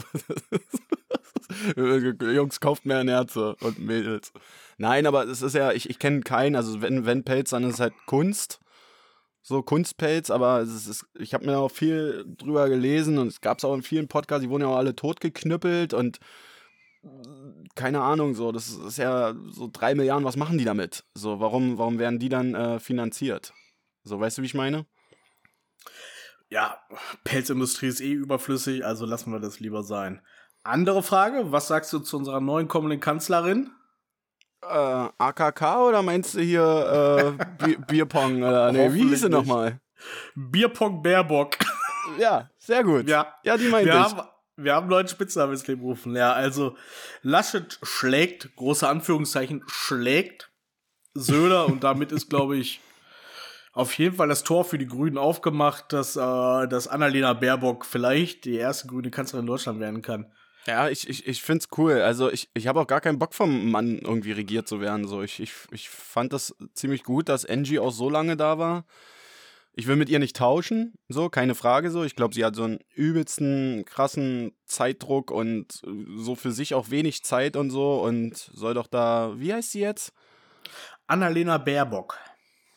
Jungs, 2.22 2.60
kauft 2.60 2.86
mehr 2.86 3.04
Nerze 3.04 3.56
und 3.62 3.80
Mädels. 3.80 4.32
Nein, 4.78 5.06
aber 5.06 5.26
es 5.26 5.42
ist 5.42 5.54
ja, 5.54 5.74
ich, 5.74 5.90
ich 5.90 6.00
kenne 6.00 6.22
keinen, 6.22 6.56
also 6.56 6.82
wenn, 6.82 7.06
wenn 7.06 7.24
Pelz, 7.24 7.50
dann 7.50 7.64
ist 7.64 7.76
es 7.76 7.80
halt 7.80 7.94
Kunst. 8.06 8.60
So 9.44 9.64
Kunstpelz, 9.64 10.30
aber 10.30 10.60
es 10.60 10.88
ist, 10.88 11.06
ich 11.18 11.34
habe 11.34 11.48
mir 11.48 11.58
auch 11.58 11.72
viel 11.72 12.24
drüber 12.38 12.70
gelesen 12.70 13.18
und 13.18 13.28
es 13.28 13.42
gab 13.42 13.58
es 13.58 13.66
auch 13.66 13.74
in 13.74 13.82
vielen 13.82 14.08
Podcasts, 14.08 14.44
die 14.44 14.50
wurden 14.50 14.62
ja 14.62 14.70
auch 14.70 14.78
alle 14.78 14.96
totgeknüppelt 14.96 15.96
und 15.96 16.20
keine 17.76 18.02
Ahnung, 18.02 18.36
so, 18.36 18.52
das 18.52 18.70
ist 18.70 18.98
ja 18.98 19.34
so 19.50 19.70
drei 19.72 19.96
Milliarden, 19.96 20.26
was 20.26 20.38
machen 20.38 20.58
die 20.58 20.66
damit? 20.66 21.04
So, 21.16 21.40
warum, 21.40 21.78
warum 21.78 21.98
werden 22.00 22.20
die 22.20 22.30
dann 22.30 22.54
äh, 22.54 22.80
finanziert? 22.80 23.54
So, 24.04 24.20
weißt 24.20 24.38
du, 24.38 24.42
wie 24.42 24.48
ich 24.48 24.54
meine? 24.54 24.86
ja, 26.50 26.78
Pelzindustrie 27.24 27.88
ist 27.88 28.02
eh 28.02 28.12
überflüssig, 28.12 28.86
also 28.86 29.06
lassen 29.06 29.32
wir 29.32 29.40
das 29.40 29.60
lieber 29.62 29.84
sein. 29.84 30.22
Andere 30.64 31.02
Frage, 31.02 31.52
was 31.52 31.68
sagst 31.70 31.92
du 31.94 32.00
zu 32.00 32.18
unserer 32.18 32.42
neuen 32.42 32.68
kommenden 32.68 33.00
Kanzlerin? 33.00 33.72
Äh, 34.62 35.08
AKK 35.18 35.88
oder 35.88 36.04
meinst 36.04 36.36
du 36.36 36.42
hier 36.42 37.38
äh, 37.40 37.66
Bi- 37.66 37.78
Bierpong? 37.88 38.44
Oder, 38.44 38.72
nee, 38.74 38.94
wie 38.94 39.08
hieß 39.08 39.22
sie 39.22 39.30
nochmal? 39.30 39.80
Bierpong 40.36 41.02
Baerbock. 41.02 41.58
Ja, 42.20 42.50
sehr 42.58 42.84
gut. 42.84 43.08
Ja. 43.08 43.34
ja 43.44 43.56
die 43.58 43.70
meinte 43.70 43.90
ich. 43.90 43.96
haben, 43.96 44.28
wir 44.64 44.76
haben 44.76 44.84
einen 44.84 44.92
neuen 44.92 45.08
Spitznamen 45.08 45.54
ins 45.54 45.68
Leben 45.68 45.82
gerufen. 45.82 46.16
Ja, 46.16 46.34
also 46.34 46.76
Laschet 47.22 47.80
schlägt, 47.84 48.56
große 48.56 48.88
Anführungszeichen, 48.88 49.64
schlägt 49.68 50.50
Söder 51.14 51.66
und 51.66 51.84
damit 51.84 52.12
ist, 52.12 52.30
glaube 52.30 52.58
ich, 52.58 52.80
auf 53.74 53.98
jeden 53.98 54.16
Fall 54.16 54.28
das 54.28 54.44
Tor 54.44 54.66
für 54.66 54.78
die 54.78 54.88
Grünen 54.88 55.18
aufgemacht, 55.18 55.94
dass, 55.94 56.16
äh, 56.16 56.20
dass 56.68 56.88
Annalena 56.88 57.34
Baerbock 57.34 57.86
vielleicht 57.86 58.46
die 58.46 58.56
erste 58.56 58.88
grüne 58.88 59.12
Kanzlerin 59.12 59.44
in 59.44 59.48
Deutschland 59.48 59.80
werden 59.80 60.02
kann. 60.02 60.32
Ja, 60.68 60.90
ich, 60.90 61.10
ich, 61.10 61.26
ich 61.26 61.42
find's 61.42 61.70
cool. 61.78 62.02
Also 62.02 62.32
ich, 62.32 62.50
ich 62.54 62.68
habe 62.68 62.80
auch 62.80 62.88
gar 62.88 63.02
keinen 63.02 63.18
Bock 63.18 63.34
vom 63.34 63.72
Mann 63.72 63.98
irgendwie 63.98 64.32
regiert 64.32 64.68
zu 64.68 64.80
werden. 64.80 65.08
So, 65.08 65.24
ich, 65.24 65.40
ich, 65.40 65.54
ich 65.72 65.90
fand 65.90 66.34
das 66.34 66.56
ziemlich 66.74 67.04
gut, 67.04 67.30
dass 67.30 67.46
Angie 67.46 67.80
auch 67.80 67.92
so 67.92 68.10
lange 68.10 68.38
da 68.38 68.60
war. 68.60 68.86
Ich 69.74 69.88
will 69.88 69.96
mit 69.96 70.10
ihr 70.10 70.20
nicht 70.20 70.36
tauschen, 70.36 70.96
so, 71.08 71.30
keine 71.30 71.56
Frage 71.56 71.92
so. 71.92 72.04
Ich 72.04 72.16
glaube, 72.18 72.36
sie 72.36 72.44
hat 72.44 72.56
so 72.56 72.64
einen 72.64 72.80
übelsten, 72.94 73.86
krassen 73.86 74.52
Zeitdruck 74.66 75.32
und 75.32 75.82
so 76.18 76.36
für 76.36 76.52
sich 76.52 76.74
auch 76.74 76.90
wenig 76.90 77.24
Zeit 77.24 77.56
und 77.56 77.70
so 77.70 78.02
und 78.02 78.36
soll 78.36 78.74
doch 78.74 78.88
da, 78.88 79.34
wie 79.38 79.54
heißt 79.54 79.72
sie 79.72 79.80
jetzt? 79.80 80.12
Annalena 81.08 81.58
Baerbock. 81.58 82.18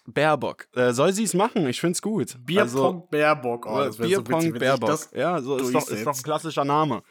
Baerbock. 0.06 0.68
Äh, 0.74 0.92
soll 0.92 1.12
sie 1.12 1.24
es 1.24 1.34
machen? 1.34 1.66
Ich 1.66 1.80
find's 1.80 2.00
gut. 2.02 2.36
Bierpong 2.44 2.62
Also, 2.62 3.08
Baerbock. 3.10 3.66
Oh, 3.66 3.76
wär 3.76 3.92
so 3.92 4.02
Bierpong 4.02 4.44
witzig, 4.44 4.58
Baerbock. 4.60 5.08
ja, 5.14 5.40
so 5.40 5.56
ist 5.56 5.74
doch, 5.74 5.88
ist 5.88 6.06
doch 6.06 6.16
ein 6.16 6.22
klassischer 6.22 6.64
Name. 6.64 7.02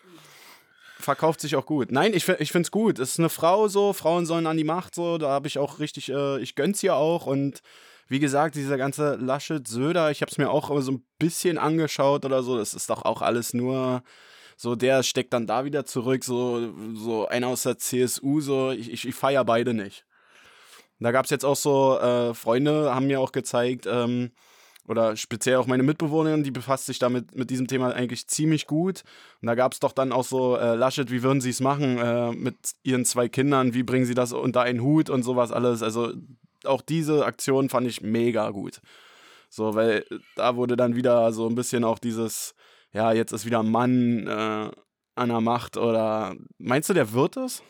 Verkauft 0.99 1.41
sich 1.41 1.55
auch 1.57 1.65
gut. 1.65 1.91
Nein, 1.91 2.13
ich, 2.13 2.27
ich 2.29 2.51
finde 2.51 2.67
es 2.67 2.71
gut. 2.71 2.99
Es 2.99 3.11
ist 3.11 3.19
eine 3.19 3.29
Frau 3.29 3.67
so, 3.67 3.91
Frauen 3.91 4.25
sollen 4.25 4.47
an 4.47 4.55
die 4.57 4.63
Macht 4.63 4.95
so, 4.95 5.17
da 5.17 5.29
habe 5.29 5.47
ich 5.47 5.57
auch 5.57 5.79
richtig, 5.79 6.09
äh, 6.09 6.39
ich 6.39 6.55
gönn's 6.55 6.81
ihr 6.83 6.95
auch 6.95 7.25
und 7.25 7.61
wie 8.07 8.19
gesagt, 8.19 8.55
dieser 8.55 8.77
ganze 8.77 9.15
Laschet 9.15 9.67
Söder, 9.67 10.11
ich 10.11 10.21
habe 10.21 10.31
es 10.31 10.37
mir 10.37 10.49
auch 10.49 10.69
so 10.81 10.91
ein 10.91 11.05
bisschen 11.19 11.57
angeschaut 11.57 12.25
oder 12.25 12.43
so, 12.43 12.57
das 12.57 12.73
ist 12.73 12.89
doch 12.89 13.05
auch 13.05 13.21
alles 13.21 13.53
nur 13.53 14.03
so, 14.55 14.75
der 14.75 15.03
steckt 15.03 15.33
dann 15.33 15.47
da 15.47 15.65
wieder 15.65 15.85
zurück, 15.85 16.23
so, 16.23 16.73
so 16.93 17.27
einer 17.27 17.47
aus 17.47 17.63
der 17.63 17.77
CSU, 17.77 18.39
so, 18.39 18.71
ich, 18.71 18.91
ich, 18.91 19.07
ich 19.07 19.15
feiere 19.15 19.45
beide 19.45 19.73
nicht. 19.73 20.05
Da 20.99 21.11
gab 21.11 21.25
es 21.25 21.31
jetzt 21.31 21.43
auch 21.43 21.55
so, 21.55 21.99
äh, 21.99 22.33
Freunde 22.33 22.93
haben 22.93 23.07
mir 23.07 23.19
auch 23.19 23.31
gezeigt, 23.31 23.87
ähm, 23.87 24.31
oder 24.87 25.15
speziell 25.15 25.57
auch 25.57 25.67
meine 25.67 25.83
Mitbewohnerin, 25.83 26.43
die 26.43 26.51
befasst 26.51 26.85
sich 26.85 26.99
damit 26.99 27.35
mit 27.35 27.49
diesem 27.49 27.67
Thema 27.67 27.93
eigentlich 27.93 28.27
ziemlich 28.27 28.67
gut. 28.67 29.03
Und 29.41 29.47
da 29.47 29.55
gab 29.55 29.71
es 29.71 29.79
doch 29.79 29.93
dann 29.93 30.11
auch 30.11 30.25
so, 30.25 30.57
äh, 30.57 30.75
Laschet, 30.75 31.09
wie 31.09 31.23
würden 31.23 31.41
sie 31.41 31.51
es 31.51 31.61
machen 31.61 31.97
äh, 31.97 32.31
mit 32.31 32.55
ihren 32.83 33.05
zwei 33.05 33.29
Kindern, 33.29 33.73
wie 33.73 33.83
bringen 33.83 34.05
sie 34.05 34.13
das 34.13 34.33
unter 34.33 34.61
einen 34.61 34.81
Hut 34.81 35.09
und 35.09 35.23
sowas 35.23 35.51
alles. 35.51 35.83
Also 35.83 36.13
auch 36.65 36.81
diese 36.81 37.25
Aktion 37.25 37.69
fand 37.69 37.87
ich 37.87 38.01
mega 38.01 38.49
gut. 38.51 38.81
So, 39.49 39.75
weil 39.75 40.05
da 40.35 40.55
wurde 40.55 40.75
dann 40.75 40.95
wieder 40.95 41.31
so 41.31 41.47
ein 41.47 41.55
bisschen 41.55 41.83
auch 41.83 41.99
dieses, 41.99 42.55
ja, 42.91 43.11
jetzt 43.11 43.31
ist 43.31 43.45
wieder 43.45 43.59
ein 43.59 43.69
Mann 43.69 44.27
äh, 44.27 44.71
an 45.15 45.29
der 45.29 45.41
Macht 45.41 45.77
oder 45.77 46.35
meinst 46.57 46.89
du, 46.89 46.93
der 46.93 47.13
wird 47.13 47.37
es? 47.37 47.61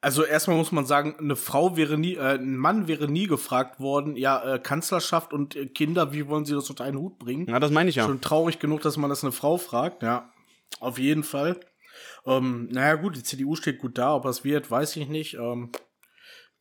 Also 0.00 0.24
erstmal 0.24 0.56
muss 0.56 0.72
man 0.72 0.86
sagen, 0.86 1.16
eine 1.18 1.36
Frau 1.36 1.76
wäre 1.76 1.98
nie, 1.98 2.14
äh, 2.14 2.34
ein 2.34 2.56
Mann 2.56 2.86
wäre 2.86 3.08
nie 3.08 3.26
gefragt 3.26 3.80
worden, 3.80 4.16
ja, 4.16 4.54
äh, 4.54 4.58
Kanzlerschaft 4.58 5.32
und 5.32 5.56
äh, 5.56 5.66
Kinder, 5.66 6.12
wie 6.12 6.28
wollen 6.28 6.44
sie 6.44 6.54
das 6.54 6.68
unter 6.68 6.84
einen 6.84 6.98
Hut 6.98 7.18
bringen? 7.18 7.46
Ja, 7.48 7.58
das 7.58 7.70
meine 7.70 7.90
ich 7.90 7.96
ja. 7.96 8.04
Schon 8.04 8.20
traurig 8.20 8.58
genug, 8.58 8.82
dass 8.82 8.96
man 8.96 9.10
das 9.10 9.24
eine 9.24 9.32
Frau 9.32 9.56
fragt, 9.56 10.02
ja. 10.02 10.32
Auf 10.80 10.98
jeden 10.98 11.24
Fall. 11.24 11.58
Ähm, 12.26 12.68
naja, 12.70 12.96
gut, 12.96 13.16
die 13.16 13.22
CDU 13.22 13.56
steht 13.56 13.78
gut 13.78 13.98
da, 13.98 14.14
ob 14.14 14.24
das 14.24 14.44
wird, 14.44 14.70
weiß 14.70 14.96
ich 14.96 15.08
nicht. 15.08 15.34
Ähm, 15.34 15.70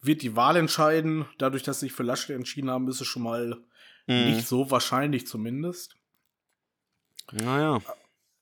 wird 0.06 0.22
die 0.22 0.36
Wahl 0.36 0.56
entscheiden. 0.56 1.26
Dadurch, 1.38 1.64
dass 1.64 1.80
sie 1.80 1.88
sich 1.88 1.94
für 1.94 2.04
Laschet 2.04 2.36
entschieden 2.36 2.70
haben, 2.70 2.88
ist 2.88 3.02
es 3.02 3.08
schon 3.08 3.24
mal 3.24 3.58
Mhm. 4.08 4.36
nicht 4.36 4.48
so 4.48 4.70
wahrscheinlich 4.70 5.26
zumindest. 5.26 5.96
Naja. 7.32 7.80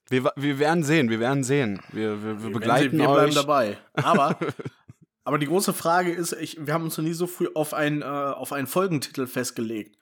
Wir, 0.10 0.29
wir 0.36 0.60
werden 0.60 0.84
sehen, 0.84 1.10
wir 1.10 1.20
werden 1.20 1.43
sehen. 1.43 1.82
Wir, 1.93 2.22
wir, 2.22 2.43
wir 2.43 2.51
begleiten 2.51 2.91
sie, 2.91 2.98
wir 3.00 3.08
bleiben 3.08 3.29
euch. 3.29 3.34
dabei. 3.36 3.77
Aber, 3.93 4.38
aber 5.24 5.38
die 5.39 5.48
große 5.48 5.72
Frage 5.74 6.12
ist, 6.12 6.34
ich, 6.34 6.58
wir 6.65 6.74
haben 6.74 6.84
uns 6.84 6.98
noch 6.98 7.05
nie 7.05 7.13
so 7.13 7.27
früh 7.27 7.48
auf, 7.55 7.74
ein, 7.74 8.01
äh, 8.01 8.05
auf 8.05 8.51
einen 8.51 8.67
Folgentitel 8.67 9.25
festgelegt. 9.25 9.98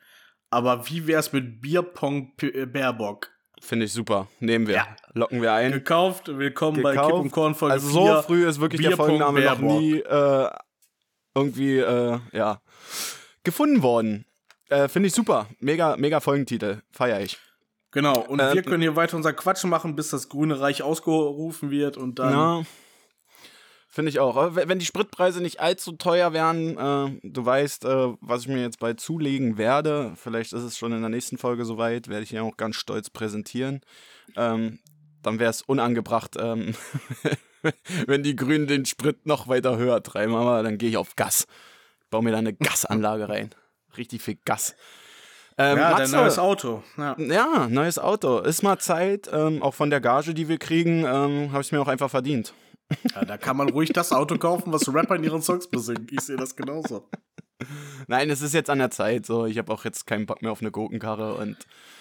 Aber 0.49 0.89
wie 0.89 1.05
wär's 1.07 1.31
mit 1.31 1.61
Bierpong 1.61 2.33
äh, 2.41 2.65
Baerbock? 2.65 3.29
Finde 3.61 3.85
ich 3.85 3.93
super. 3.93 4.27
Nehmen 4.39 4.65
wir. 4.67 4.75
Ja. 4.77 4.87
Locken 5.13 5.41
wir 5.43 5.53
ein. 5.53 5.71
Gekauft, 5.71 6.27
willkommen 6.35 6.81
bei 6.81 6.93
Kipp 6.93 7.03
Gekauft. 7.03 7.23
und 7.23 7.31
Korn 7.31 7.53
Folge 7.55 7.73
Also 7.73 7.87
so 7.89 8.05
4. 8.05 8.23
früh 8.23 8.47
ist 8.47 8.59
wirklich 8.59 8.81
der 8.81 8.89
Bierpong 8.89 9.19
Folgenname 9.19 9.45
noch 9.45 9.59
nie 9.59 9.99
äh, 9.99 10.49
irgendwie, 11.35 11.77
äh, 11.77 12.19
ja, 12.33 12.61
gefunden 13.43 13.81
worden. 13.83 14.25
Äh, 14.69 14.87
Finde 14.87 15.07
ich 15.07 15.13
super. 15.13 15.47
Mega, 15.59 15.97
mega 15.97 16.19
Folgentitel. 16.19 16.81
Feier 16.91 17.19
ich. 17.19 17.37
Genau, 17.91 18.19
und 18.21 18.39
Ähm, 18.39 18.53
wir 18.53 18.63
können 18.63 18.81
hier 18.81 18.95
weiter 18.95 19.17
unser 19.17 19.33
Quatschen 19.33 19.69
machen, 19.69 19.95
bis 19.95 20.09
das 20.09 20.29
Grüne 20.29 20.59
Reich 20.59 20.81
ausgerufen 20.81 21.71
wird 21.71 21.97
und 21.97 22.19
dann. 22.19 22.33
Ja. 22.33 22.63
Finde 23.89 24.09
ich 24.09 24.21
auch. 24.21 24.37
Aber 24.37 24.55
wenn 24.55 24.69
wenn 24.69 24.79
die 24.79 24.85
Spritpreise 24.85 25.41
nicht 25.41 25.59
allzu 25.59 25.91
teuer 25.91 26.31
wären, 26.31 26.77
äh, 26.77 27.19
du 27.23 27.45
weißt, 27.45 27.83
äh, 27.83 28.13
was 28.21 28.43
ich 28.43 28.47
mir 28.47 28.61
jetzt 28.61 28.79
bald 28.79 29.01
zulegen 29.01 29.57
werde. 29.57 30.13
Vielleicht 30.15 30.53
ist 30.53 30.63
es 30.63 30.77
schon 30.77 30.93
in 30.93 31.01
der 31.01 31.09
nächsten 31.09 31.37
Folge 31.37 31.65
soweit, 31.65 32.07
werde 32.07 32.23
ich 32.23 32.29
hier 32.29 32.45
auch 32.45 32.55
ganz 32.55 32.77
stolz 32.77 33.09
präsentieren. 33.09 33.81
Ähm, 34.37 34.79
dann 35.21 35.39
wäre 35.39 35.49
es 35.49 35.61
unangebracht, 35.61 36.37
ähm, 36.39 36.73
wenn 38.07 38.23
die 38.23 38.35
Grünen 38.35 38.67
den 38.67 38.85
Sprit 38.85 39.25
noch 39.25 39.47
weiter 39.47 39.77
höher 39.77 40.01
treiben. 40.03 40.35
Aber 40.35 40.63
dann 40.63 40.77
gehe 40.77 40.89
ich 40.89 40.97
auf 40.97 41.15
Gas. 41.15 41.47
Baue 42.09 42.23
mir 42.23 42.31
da 42.31 42.37
eine 42.39 42.53
Gasanlage 42.53 43.29
rein. 43.29 43.51
Richtig 43.97 44.21
viel 44.21 44.37
Gas. 44.45 44.75
Ähm, 45.57 45.77
Ja, 45.77 45.91
dein 45.91 45.99
Matze, 46.01 46.15
neues 46.15 46.39
Auto. 46.39 46.83
Ja. 46.97 47.15
ja, 47.17 47.67
neues 47.69 47.99
Auto. 47.99 48.39
Ist 48.39 48.63
mal 48.63 48.79
Zeit. 48.79 49.29
Ähm, 49.31 49.61
auch 49.61 49.73
von 49.73 49.89
der 49.89 50.01
Gage, 50.01 50.33
die 50.33 50.47
wir 50.47 50.57
kriegen, 50.57 50.99
ähm, 51.05 51.51
habe 51.51 51.61
ich 51.61 51.67
es 51.67 51.71
mir 51.71 51.81
auch 51.81 51.87
einfach 51.87 52.09
verdient. 52.09 52.53
ja, 53.15 53.23
da 53.25 53.37
kann 53.37 53.57
man 53.57 53.69
ruhig 53.69 53.91
das 53.93 54.11
Auto 54.11 54.37
kaufen, 54.37 54.73
was 54.73 54.93
Rapper 54.93 55.15
in 55.15 55.23
ihren 55.23 55.41
Songs 55.41 55.67
besingen. 55.67 56.07
Ich 56.11 56.21
sehe 56.21 56.35
das 56.37 56.55
genauso. 56.55 57.07
Nein, 58.07 58.29
es 58.29 58.41
ist 58.41 58.53
jetzt 58.53 58.69
an 58.69 58.79
der 58.79 58.91
Zeit. 58.91 59.25
So, 59.25 59.45
ich 59.45 59.57
habe 59.57 59.71
auch 59.71 59.85
jetzt 59.85 60.07
keinen 60.07 60.25
Bock 60.25 60.41
mehr 60.41 60.51
auf 60.51 60.61
eine 60.61 60.71
Gurkenkarre 60.71 61.35
und 61.35 61.57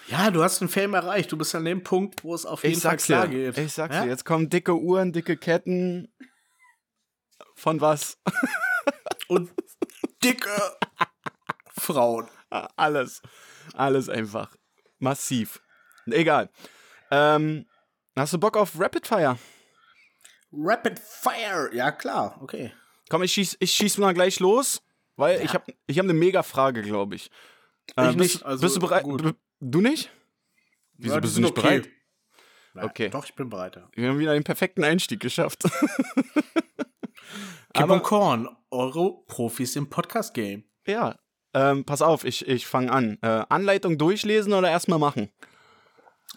Ja, 0.07 0.31
du 0.31 0.43
hast 0.43 0.59
den 0.61 0.69
Fame 0.69 0.93
erreicht. 0.93 1.31
Du 1.31 1.37
bist 1.37 1.53
an 1.55 1.65
dem 1.65 1.83
Punkt, 1.83 2.23
wo 2.23 2.33
es 2.35 2.45
auf 2.45 2.63
jeden 2.63 2.79
Fall 2.79 2.97
klar 2.97 3.27
dir. 3.27 3.51
geht. 3.51 3.65
Ich 3.65 3.73
sag's 3.73 3.95
ja? 3.95 4.03
dir. 4.03 4.09
Jetzt 4.09 4.25
kommen 4.25 4.49
dicke 4.49 4.75
Uhren, 4.79 5.11
dicke 5.13 5.37
Ketten. 5.37 6.11
Von 7.55 7.79
was? 7.81 8.17
Und 9.27 9.51
dicke 10.23 10.49
Frauen. 11.77 12.27
Alles. 12.49 13.21
Alles 13.73 14.09
einfach. 14.09 14.55
Massiv. 14.99 15.61
Egal. 16.07 16.49
Ähm, 17.11 17.65
hast 18.15 18.33
du 18.33 18.39
Bock 18.39 18.57
auf 18.57 18.79
Rapid 18.79 19.07
Fire? 19.07 19.37
Rapid 20.51 20.99
Fire. 20.99 21.69
Ja, 21.73 21.91
klar. 21.91 22.37
Okay. 22.41 22.73
Komm, 23.09 23.23
ich 23.23 23.33
schieß, 23.33 23.57
ich 23.59 23.71
schieß 23.73 23.97
mal 23.97 24.13
gleich 24.13 24.39
los, 24.39 24.81
weil 25.15 25.41
ich 25.43 25.53
habe 25.53 25.65
ich 25.87 25.97
hab 25.99 26.05
eine 26.05 26.13
mega 26.13 26.43
Frage, 26.43 26.81
glaube 26.81 27.15
ich. 27.15 27.29
Äh, 27.95 28.11
Ich 28.11 28.17
bist, 28.17 28.35
nicht, 28.35 28.45
also 28.45 28.61
bist 28.61 28.75
du 28.75 28.79
bereit? 28.79 29.03
gut. 29.03 29.35
Du, 29.59 29.81
nicht? 29.81 30.09
Wieso 30.97 31.15
Ja, 31.15 31.19
bist 31.21 31.37
du 31.37 31.41
nicht 31.41 31.55
bereit? 31.55 31.89
Ja, 32.75 32.83
Okay. 32.85 33.09
Doch, 33.09 33.25
ich 33.25 33.35
bin 33.35 33.49
bereit. 33.49 33.75
ja. 33.75 33.87
Wir 33.93 34.09
haben 34.09 34.19
wieder 34.19 34.33
den 34.33 34.43
perfekten 34.43 34.83
Einstieg 34.83 35.19
geschafft. 35.19 35.63
Aber- 37.73 37.93
und 37.95 38.03
Korn, 38.03 38.47
eure 38.69 39.23
Profis 39.27 39.75
im 39.75 39.89
Podcast-Game. 39.89 40.63
Ja. 40.85 41.15
Ähm, 41.53 41.83
pass 41.85 42.01
auf, 42.01 42.23
ich, 42.23 42.47
ich 42.47 42.65
fange 42.65 42.91
an. 42.91 43.17
Äh, 43.21 43.43
Anleitung 43.49 43.97
durchlesen 43.97 44.53
oder 44.53 44.69
erstmal 44.69 44.99
machen? 44.99 45.29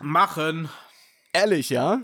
Machen. 0.00 0.68
Ehrlich, 1.32 1.70
ja? 1.70 2.02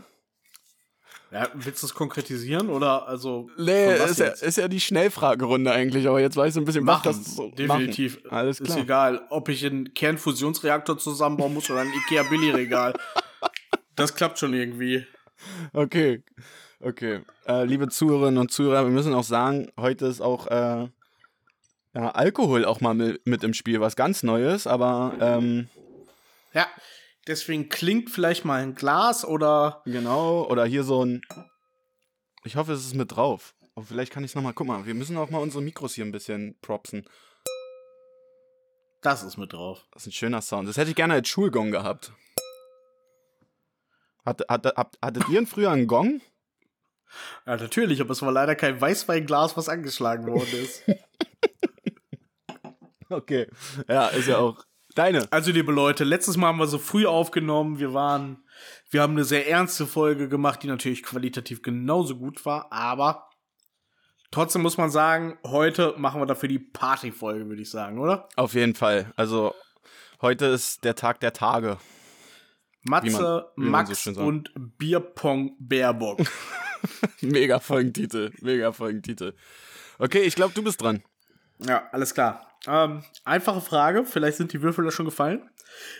Ja, 1.32 1.48
willst 1.54 1.82
du 1.82 1.86
es 1.86 1.94
konkretisieren 1.94 2.70
oder 2.70 3.06
also? 3.06 3.48
Nee, 3.56 3.94
ist 3.94 4.18
ja, 4.18 4.26
ist 4.26 4.58
ja 4.58 4.66
die 4.66 4.80
Schnellfragerunde 4.80 5.70
eigentlich, 5.70 6.08
aber 6.08 6.20
jetzt 6.20 6.36
weißt 6.36 6.56
du 6.56 6.60
ein 6.60 6.64
bisschen, 6.64 6.86
was 6.86 7.04
Machen, 7.04 7.22
das 7.22 7.36
so 7.36 7.50
definitiv. 7.50 8.24
Machen. 8.24 8.36
Alles 8.36 8.60
Ist 8.60 8.66
klar. 8.66 8.78
egal, 8.78 9.26
ob 9.30 9.48
ich 9.48 9.64
einen 9.64 9.94
Kernfusionsreaktor 9.94 10.98
zusammenbauen 10.98 11.54
muss 11.54 11.70
oder 11.70 11.80
ein 11.80 11.92
Ikea 11.92 12.24
Billigregal. 12.24 12.94
das 13.94 14.14
klappt 14.14 14.40
schon 14.40 14.54
irgendwie. 14.54 15.06
Okay. 15.72 16.24
Okay. 16.80 17.20
Äh, 17.46 17.64
liebe 17.64 17.88
Zuhörerinnen 17.88 18.38
und 18.38 18.50
Zuhörer, 18.50 18.84
wir 18.84 18.90
müssen 18.90 19.14
auch 19.14 19.24
sagen, 19.24 19.70
heute 19.76 20.06
ist 20.06 20.20
auch 20.20 20.46
äh, 20.48 20.88
ja, 21.94 22.10
Alkohol 22.10 22.64
auch 22.64 22.80
mal 22.80 22.94
mit, 22.94 23.26
mit 23.26 23.44
im 23.44 23.54
Spiel, 23.54 23.80
was 23.80 23.96
ganz 23.96 24.22
Neues, 24.22 24.66
aber 24.66 25.14
ähm, 25.20 25.68
Ja, 26.54 26.66
deswegen 27.26 27.68
klingt 27.68 28.10
vielleicht 28.10 28.44
mal 28.44 28.62
ein 28.62 28.74
Glas 28.74 29.24
oder 29.24 29.82
genau, 29.84 30.46
oder 30.48 30.64
hier 30.64 30.84
so 30.84 31.04
ein. 31.04 31.22
Ich 32.44 32.56
hoffe, 32.56 32.72
es 32.72 32.84
ist 32.84 32.94
mit 32.94 33.12
drauf. 33.12 33.54
Und 33.74 33.84
vielleicht 33.84 34.12
kann 34.12 34.24
ich 34.24 34.32
es 34.32 34.34
nochmal, 34.34 34.52
guck 34.52 34.66
mal, 34.66 34.86
wir 34.86 34.94
müssen 34.94 35.16
auch 35.16 35.30
mal 35.30 35.38
unsere 35.38 35.62
Mikros 35.62 35.94
hier 35.94 36.04
ein 36.04 36.12
bisschen 36.12 36.58
propsen. 36.60 37.06
das 39.02 39.22
ist 39.22 39.36
mit 39.36 39.52
drauf. 39.52 39.86
Das 39.92 40.02
ist 40.02 40.08
ein 40.08 40.12
schöner 40.12 40.42
Sound. 40.42 40.68
Das 40.68 40.76
hätte 40.76 40.90
ich 40.90 40.96
gerne 40.96 41.14
als 41.14 41.28
Schulgong 41.28 41.70
gehabt. 41.70 42.12
Hatte, 44.24 44.44
hatte, 44.48 44.74
habt, 44.76 44.98
hattet 45.02 45.28
ihr 45.28 45.46
früher 45.46 45.70
einen 45.70 45.86
Gong? 45.86 46.20
Ja, 47.46 47.56
natürlich, 47.56 48.00
aber 48.00 48.10
es 48.10 48.22
war 48.22 48.30
leider 48.30 48.54
kein 48.54 48.80
Weißweinglas, 48.80 49.56
was 49.56 49.68
angeschlagen 49.68 50.26
worden 50.26 50.62
ist. 50.62 50.84
Okay. 53.10 53.48
Ja, 53.88 54.06
ist 54.08 54.28
ja 54.28 54.38
auch. 54.38 54.64
Deine. 54.94 55.28
Also, 55.30 55.52
liebe 55.52 55.72
Leute, 55.72 56.04
letztes 56.04 56.36
Mal 56.36 56.48
haben 56.48 56.58
wir 56.58 56.66
so 56.66 56.78
früh 56.78 57.06
aufgenommen. 57.06 57.78
Wir 57.78 57.94
waren, 57.94 58.42
wir 58.90 59.02
haben 59.02 59.12
eine 59.12 59.24
sehr 59.24 59.48
ernste 59.48 59.86
Folge 59.86 60.28
gemacht, 60.28 60.62
die 60.62 60.66
natürlich 60.66 61.02
qualitativ 61.02 61.62
genauso 61.62 62.16
gut 62.16 62.44
war, 62.44 62.72
aber 62.72 63.28
trotzdem 64.30 64.62
muss 64.62 64.76
man 64.78 64.90
sagen, 64.90 65.38
heute 65.46 65.94
machen 65.96 66.20
wir 66.20 66.26
dafür 66.26 66.48
die 66.48 66.58
Partyfolge, 66.58 67.46
würde 67.48 67.62
ich 67.62 67.70
sagen, 67.70 67.98
oder? 68.00 68.28
Auf 68.36 68.54
jeden 68.54 68.74
Fall. 68.74 69.12
Also, 69.16 69.54
heute 70.20 70.46
ist 70.46 70.82
der 70.84 70.96
Tag 70.96 71.20
der 71.20 71.32
Tage. 71.32 71.78
Matze, 72.82 73.06
Wie 73.08 73.12
man- 73.12 73.44
wie 73.56 73.70
Max 73.70 74.04
so 74.04 74.20
und 74.22 74.50
Bierpong 74.56 75.54
Baerbock. 75.60 76.20
Mega 77.20 77.60
Folgentitel. 77.60 78.32
Mega 78.40 78.72
Folgentitel. 78.72 79.34
Okay, 79.98 80.22
ich 80.22 80.34
glaube, 80.34 80.54
du 80.54 80.62
bist 80.62 80.80
dran. 80.80 81.02
Ja, 81.66 81.88
alles 81.92 82.14
klar. 82.14 82.46
Ähm, 82.66 83.02
einfache 83.24 83.60
Frage, 83.60 84.04
vielleicht 84.04 84.36
sind 84.36 84.52
die 84.52 84.62
Würfel 84.62 84.84
da 84.84 84.90
schon 84.90 85.06
gefallen. 85.06 85.48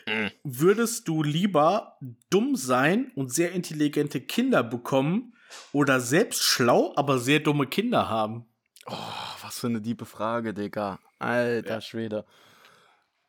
Mhm. 0.07 0.31
Würdest 0.45 1.09
du 1.09 1.23
lieber 1.23 1.99
dumm 2.29 2.57
sein 2.57 3.11
und 3.15 3.33
sehr 3.33 3.53
intelligente 3.53 4.21
Kinder 4.21 4.63
bekommen 4.63 5.35
oder 5.73 6.01
selbst 6.01 6.43
schlau, 6.43 6.93
aber 6.97 7.19
sehr 7.19 7.41
dumme 7.41 7.67
Kinder 7.67 8.09
haben? 8.09 8.47
Oh, 8.87 8.97
was 9.43 9.61
für 9.61 9.69
eine 9.69 9.81
diepe 9.81 10.05
Frage, 10.05 10.53
Digga. 10.53 10.99
Alter 11.19 11.81
Schwede. 11.81 12.25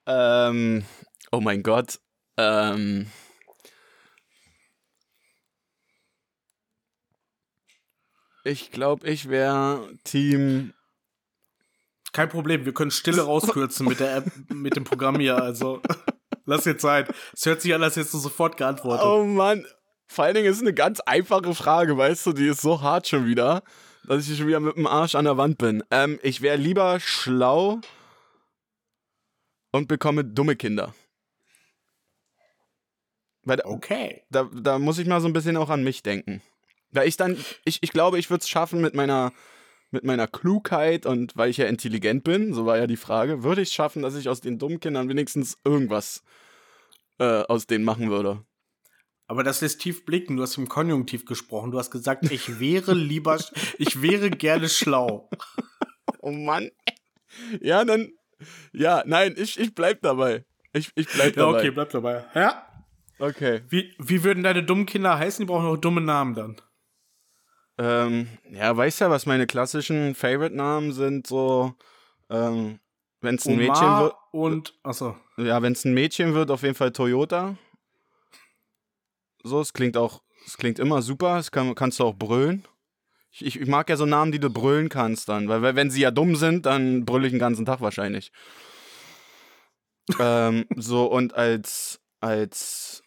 Ähm, 0.05 0.83
oh 1.31 1.41
mein 1.41 1.61
Gott. 1.61 1.99
Ähm. 2.37 3.07
Ich 8.43 8.71
glaube, 8.71 9.07
ich 9.07 9.29
wäre 9.29 9.89
Team. 10.03 10.73
Kein 12.13 12.29
Problem, 12.29 12.65
wir 12.65 12.73
können 12.73 12.91
Stille 12.91 13.21
rauskürzen 13.21 13.87
mit 13.87 13.99
der 13.99 14.17
App, 14.17 14.25
mit 14.49 14.75
dem 14.75 14.83
Programm 14.83 15.19
hier. 15.19 15.37
Also, 15.41 15.81
lass 16.45 16.63
dir 16.63 16.77
Zeit. 16.77 17.13
Es 17.33 17.45
hört 17.45 17.61
sich 17.61 17.73
an, 17.73 17.81
als 17.83 17.95
hättest 17.95 18.13
du 18.13 18.17
sofort 18.17 18.57
geantwortet. 18.57 19.05
Oh 19.05 19.23
Mann. 19.23 19.65
Vor 20.07 20.25
allen 20.25 20.35
Dingen 20.35 20.47
ist 20.47 20.57
es 20.57 20.61
eine 20.61 20.73
ganz 20.73 20.99
einfache 20.99 21.55
Frage, 21.55 21.97
weißt 21.97 22.25
du, 22.25 22.33
die 22.33 22.47
ist 22.47 22.61
so 22.61 22.81
hart 22.81 23.07
schon 23.07 23.25
wieder, 23.25 23.63
dass 24.03 24.27
ich 24.27 24.37
schon 24.37 24.47
wieder 24.47 24.59
mit 24.59 24.75
dem 24.75 24.85
Arsch 24.85 25.15
an 25.15 25.23
der 25.23 25.37
Wand 25.37 25.57
bin. 25.57 25.83
Ähm, 25.89 26.19
ich 26.21 26.41
wäre 26.41 26.57
lieber 26.57 26.99
schlau 26.99 27.79
und 29.71 29.87
bekomme 29.87 30.25
dumme 30.25 30.57
Kinder. 30.57 30.93
Weil 33.43 33.61
Okay. 33.63 34.23
da, 34.29 34.49
da 34.53 34.79
muss 34.79 34.97
ich 34.97 35.07
mal 35.07 35.21
so 35.21 35.27
ein 35.27 35.33
bisschen 35.33 35.55
auch 35.55 35.69
an 35.69 35.83
mich 35.83 36.03
denken. 36.03 36.41
Weil 36.91 37.07
ich 37.07 37.15
dann, 37.15 37.37
ich, 37.63 37.81
ich 37.81 37.93
glaube, 37.93 38.19
ich 38.19 38.29
würde 38.29 38.41
es 38.41 38.49
schaffen 38.49 38.81
mit 38.81 38.93
meiner, 38.93 39.31
mit 39.91 40.03
meiner 40.03 40.27
Klugheit 40.27 41.05
und 41.05 41.35
weil 41.37 41.49
ich 41.49 41.57
ja 41.57 41.65
intelligent 41.67 42.23
bin, 42.23 42.53
so 42.53 42.65
war 42.65 42.77
ja 42.77 42.87
die 42.87 42.97
Frage, 42.97 43.43
würde 43.43 43.61
ich 43.61 43.69
es 43.69 43.73
schaffen, 43.73 44.01
dass 44.01 44.15
ich 44.15 44.29
aus 44.29 44.41
den 44.41 44.57
dummen 44.57 44.79
Kindern 44.79 45.09
wenigstens 45.09 45.57
irgendwas 45.63 46.23
äh, 47.19 47.43
aus 47.43 47.67
denen 47.67 47.83
machen 47.83 48.09
würde. 48.09 48.43
Aber 49.27 49.43
das 49.43 49.61
lässt 49.61 49.79
tief 49.79 50.03
blicken. 50.05 50.35
Du 50.35 50.43
hast 50.43 50.57
im 50.57 50.67
Konjunktiv 50.67 51.25
gesprochen. 51.25 51.71
Du 51.71 51.79
hast 51.79 51.89
gesagt, 51.91 52.29
ich 52.31 52.59
wäre 52.59 52.93
lieber, 52.93 53.39
ich 53.77 54.01
wäre 54.01 54.29
gerne 54.29 54.67
schlau. 54.69 55.29
Oh 56.23 56.29
Mann. 56.31 56.69
Ja, 57.61 57.83
dann. 57.83 58.11
Ja, 58.73 59.01
nein, 59.07 59.33
ich, 59.37 59.59
ich 59.59 59.73
bleib 59.73 60.01
dabei. 60.03 60.45
Ich, 60.71 60.91
ich 60.93 61.07
bleib 61.07 61.35
Ja, 61.35 61.45
dabei. 61.45 61.59
okay, 61.59 61.71
bleib 61.71 61.89
dabei. 61.89 62.25
Ja. 62.35 62.67
okay. 63.17 63.61
Wie, 63.69 63.91
wie 63.97 64.23
würden 64.23 64.43
deine 64.43 64.61
dummen 64.63 64.85
Kinder 64.85 65.17
heißen? 65.17 65.43
Die 65.43 65.47
brauchen 65.51 65.65
noch 65.65 65.77
dumme 65.77 66.01
Namen 66.01 66.35
dann. 66.35 66.61
Ähm, 67.77 68.27
ja, 68.51 68.75
weißt 68.75 69.01
ja, 69.01 69.09
was 69.09 69.25
meine 69.25 69.47
klassischen 69.47 70.13
Favorite-Namen 70.13 70.91
sind, 70.91 71.25
so, 71.25 71.73
ähm, 72.29 72.79
wenn 73.21 73.35
es 73.35 73.45
ein 73.45 73.57
Mädchen 73.57 73.97
wird, 73.99 74.13
Omar 74.13 74.33
und, 74.33 74.79
achso. 74.83 75.15
ja, 75.37 75.61
wenn 75.61 75.73
es 75.73 75.85
ein 75.85 75.93
Mädchen 75.93 76.33
wird, 76.33 76.51
auf 76.51 76.63
jeden 76.63 76.75
Fall 76.75 76.91
Toyota. 76.91 77.57
So, 79.43 79.61
es 79.61 79.73
klingt 79.73 79.97
auch, 79.97 80.21
es 80.45 80.57
klingt 80.57 80.79
immer 80.79 81.01
super, 81.01 81.37
es 81.37 81.51
kann, 81.51 81.73
kannst 81.75 81.99
du 81.99 82.05
auch 82.05 82.15
brüllen. 82.15 82.67
Ich, 83.31 83.45
ich, 83.45 83.61
ich 83.61 83.67
mag 83.67 83.89
ja 83.89 83.95
so 83.95 84.05
Namen, 84.05 84.31
die 84.31 84.39
du 84.39 84.49
brüllen 84.49 84.89
kannst 84.89 85.29
dann, 85.29 85.47
weil, 85.47 85.61
weil 85.61 85.75
wenn 85.75 85.89
sie 85.89 86.01
ja 86.01 86.11
dumm 86.11 86.35
sind, 86.35 86.65
dann 86.65 87.05
brülle 87.05 87.27
ich 87.27 87.31
den 87.31 87.39
ganzen 87.39 87.65
Tag 87.65 87.79
wahrscheinlich. 87.81 88.31
ähm, 90.19 90.65
so, 90.75 91.05
und 91.05 91.33
als, 91.33 92.01
als, 92.19 93.03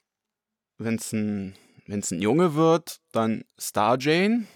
wenn 0.78 0.96
es 0.96 1.12
ein, 1.12 1.54
wenn's 1.86 2.10
ein 2.10 2.20
Junge 2.20 2.54
wird, 2.54 3.00
dann 3.12 3.44
Star 3.60 3.96
Jane. 3.98 4.46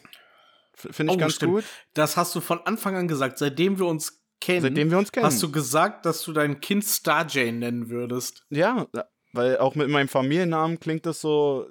Finde 0.75 1.13
ich 1.13 1.17
Oh, 1.17 1.21
ganz 1.21 1.35
stimmt. 1.35 1.53
gut. 1.55 1.65
Das 1.95 2.17
hast 2.17 2.35
du 2.35 2.41
von 2.41 2.61
Anfang 2.61 2.95
an 2.97 3.09
gesagt. 3.09 3.39
Seitdem 3.39 3.79
wir 3.79 3.87
uns 3.87 4.23
kennen, 4.41 4.63
Seitdem 4.63 4.91
wir 4.91 4.99
uns 4.99 5.11
kennen. 5.11 5.27
hast 5.27 5.43
du 5.43 5.51
gesagt, 5.51 6.07
dass 6.07 6.23
du 6.23 6.33
dein 6.33 6.61
Kind 6.61 6.85
Star 6.85 7.27
Jane 7.29 7.59
nennen 7.59 7.91
würdest. 7.91 8.45
Ja, 8.51 8.87
weil 9.33 9.59
auch 9.59 9.75
mit 9.75 9.89
meinem 9.89 10.09
Familiennamen 10.09 10.79
klingt 10.81 11.05
das 11.07 11.21
so. 11.21 11.67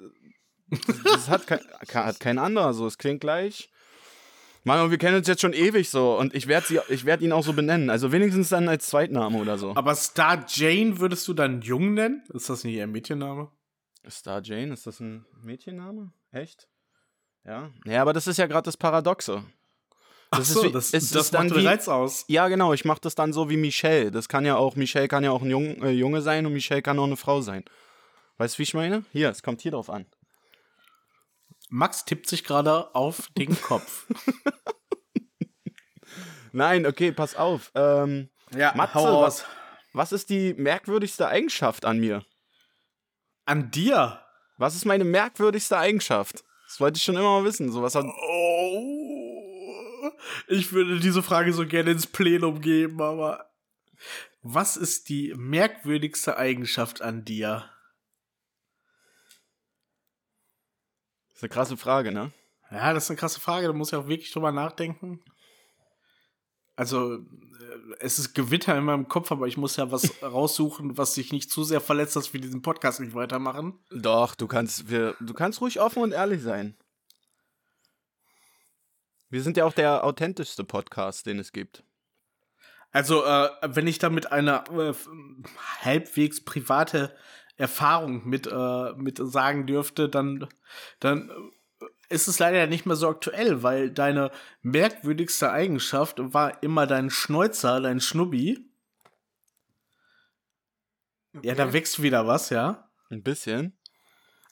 Das 1.04 1.28
hat 1.30 1.46
kein, 1.46 1.60
hat 1.94 2.20
kein 2.20 2.38
anderer 2.38 2.74
so. 2.74 2.86
Es 2.86 2.98
klingt 2.98 3.20
gleich. 3.22 3.70
Mann, 4.64 4.90
wir 4.90 4.98
kennen 4.98 5.16
uns 5.16 5.26
jetzt 5.26 5.40
schon 5.40 5.54
ewig 5.54 5.88
so 5.88 6.18
und 6.18 6.34
ich 6.34 6.46
werde 6.46 6.82
werd 7.04 7.22
ihn 7.22 7.32
auch 7.32 7.42
so 7.44 7.54
benennen. 7.54 7.88
Also 7.88 8.12
wenigstens 8.12 8.50
dann 8.50 8.68
als 8.68 8.86
Zweitname 8.86 9.38
oder 9.38 9.56
so. 9.56 9.74
Aber 9.74 9.94
Star 9.94 10.44
Jane 10.46 11.00
würdest 11.00 11.26
du 11.26 11.32
dann 11.32 11.62
jung 11.62 11.94
nennen? 11.94 12.22
Ist 12.34 12.50
das 12.50 12.64
nicht 12.64 12.74
eher 12.74 12.84
ein 12.84 12.92
Mädchenname? 12.92 13.50
Star 14.10 14.40
Jane, 14.42 14.72
ist 14.72 14.86
das 14.86 15.00
ein 15.00 15.24
Mädchenname? 15.42 16.12
Echt? 16.32 16.68
Ja. 17.44 17.70
Ja, 17.84 18.02
aber 18.02 18.12
das 18.12 18.26
ist 18.26 18.36
ja 18.38 18.46
gerade 18.46 18.64
das 18.64 18.76
Paradoxe. 18.76 19.44
Das 20.30 20.48
so, 20.48 20.60
ist 20.60 20.66
wie- 20.68 20.72
das, 20.72 20.92
es 20.92 21.10
das 21.10 21.26
ist 21.26 21.34
dann 21.34 21.48
macht 21.48 21.58
wie- 21.58 21.66
Reiz 21.66 21.88
aus. 21.88 22.24
Ja, 22.28 22.48
genau, 22.48 22.74
ich 22.74 22.84
mache 22.84 23.00
das 23.00 23.14
dann 23.14 23.32
so 23.32 23.48
wie 23.48 23.56
Michelle. 23.56 24.10
Das 24.10 24.28
kann 24.28 24.44
ja 24.44 24.56
auch, 24.56 24.76
Michelle 24.76 25.08
kann 25.08 25.24
ja 25.24 25.30
auch 25.30 25.42
ein 25.42 25.50
Jung, 25.50 25.82
äh, 25.82 25.90
Junge 25.90 26.20
sein 26.20 26.44
und 26.44 26.52
Michelle 26.52 26.82
kann 26.82 26.98
auch 26.98 27.04
eine 27.04 27.16
Frau 27.16 27.40
sein. 27.40 27.64
Weißt 28.36 28.54
du, 28.54 28.58
wie 28.58 28.62
ich 28.64 28.74
meine? 28.74 29.04
Hier, 29.12 29.30
es 29.30 29.42
kommt 29.42 29.62
hier 29.62 29.72
drauf 29.72 29.88
an. 29.90 30.06
Max 31.70 32.04
tippt 32.04 32.28
sich 32.28 32.44
gerade 32.44 32.94
auf 32.94 33.28
den 33.36 33.58
Kopf. 33.60 34.06
Nein, 36.52 36.86
okay, 36.86 37.12
pass 37.12 37.36
auf. 37.36 37.70
Ähm, 37.74 38.30
ja, 38.56 38.72
Matze, 38.74 38.94
hau 38.94 39.22
was- 39.22 39.44
was 39.92 40.12
ist 40.12 40.30
die 40.30 40.54
merkwürdigste 40.54 41.28
Eigenschaft 41.28 41.84
an 41.84 41.98
mir? 41.98 42.24
An 43.48 43.70
dir. 43.70 44.20
Was 44.58 44.74
ist 44.74 44.84
meine 44.84 45.04
merkwürdigste 45.04 45.78
Eigenschaft? 45.78 46.44
Das 46.66 46.80
wollte 46.80 46.98
ich 46.98 47.02
schon 47.02 47.16
immer 47.16 47.40
mal 47.40 47.44
wissen. 47.44 47.72
So 47.72 47.82
was 47.82 47.94
hat. 47.94 48.04
Oh, 48.04 50.10
ich 50.48 50.74
würde 50.74 51.00
diese 51.00 51.22
Frage 51.22 51.54
so 51.54 51.66
gerne 51.66 51.92
ins 51.92 52.06
Plenum 52.06 52.60
geben, 52.60 53.00
aber 53.00 53.50
was 54.42 54.76
ist 54.76 55.08
die 55.08 55.32
merkwürdigste 55.34 56.36
Eigenschaft 56.36 57.00
an 57.00 57.24
dir? 57.24 57.70
Das 61.28 61.38
ist 61.38 61.42
eine 61.44 61.48
krasse 61.48 61.78
Frage, 61.78 62.12
ne? 62.12 62.32
Ja, 62.70 62.92
das 62.92 63.04
ist 63.04 63.10
eine 63.10 63.18
krasse 63.18 63.40
Frage, 63.40 63.66
da 63.66 63.72
muss 63.72 63.92
ich 63.92 63.98
auch 63.98 64.08
wirklich 64.08 64.30
drüber 64.30 64.52
nachdenken. 64.52 65.24
Also, 66.78 67.14
äh, 67.16 67.20
es 67.98 68.20
ist 68.20 68.34
Gewitter 68.34 68.78
in 68.78 68.84
meinem 68.84 69.08
Kopf, 69.08 69.32
aber 69.32 69.48
ich 69.48 69.56
muss 69.56 69.74
ja 69.74 69.90
was 69.90 70.12
raussuchen, 70.22 70.96
was 70.96 71.12
sich 71.14 71.32
nicht 71.32 71.50
zu 71.50 71.64
sehr 71.64 71.80
verletzt, 71.80 72.14
dass 72.14 72.32
wir 72.32 72.40
diesen 72.40 72.62
Podcast 72.62 73.00
nicht 73.00 73.14
weitermachen. 73.14 73.80
Doch, 73.90 74.36
du 74.36 74.46
kannst, 74.46 74.88
wir, 74.88 75.16
du 75.18 75.34
kannst 75.34 75.60
ruhig 75.60 75.80
offen 75.80 76.04
und 76.04 76.12
ehrlich 76.12 76.40
sein. 76.40 76.76
Wir 79.28 79.42
sind 79.42 79.56
ja 79.56 79.64
auch 79.64 79.72
der 79.72 80.04
authentischste 80.04 80.62
Podcast, 80.62 81.26
den 81.26 81.40
es 81.40 81.52
gibt. 81.52 81.82
Also, 82.92 83.24
äh, 83.24 83.48
wenn 83.62 83.88
ich 83.88 83.98
damit 83.98 84.30
eine 84.30 84.62
äh, 84.70 84.90
f- 84.90 85.10
halbwegs 85.82 86.42
private 86.44 87.12
Erfahrung 87.56 88.26
mit, 88.26 88.46
äh, 88.46 88.92
mit 88.94 89.18
sagen 89.20 89.66
dürfte, 89.66 90.08
dann, 90.08 90.46
dann 91.00 91.28
äh, 91.28 91.32
ist 92.08 92.28
es 92.28 92.38
leider 92.38 92.66
nicht 92.66 92.86
mehr 92.86 92.96
so 92.96 93.08
aktuell, 93.08 93.62
weil 93.62 93.90
deine 93.90 94.30
merkwürdigste 94.62 95.52
Eigenschaft 95.52 96.16
war 96.18 96.62
immer 96.62 96.86
dein 96.86 97.10
Schnäuzer, 97.10 97.80
dein 97.80 98.00
Schnubbi. 98.00 98.64
Ja, 101.42 101.54
da 101.54 101.72
wächst 101.72 102.02
wieder 102.02 102.26
was, 102.26 102.50
ja. 102.50 102.88
Ein 103.10 103.22
bisschen. 103.22 103.78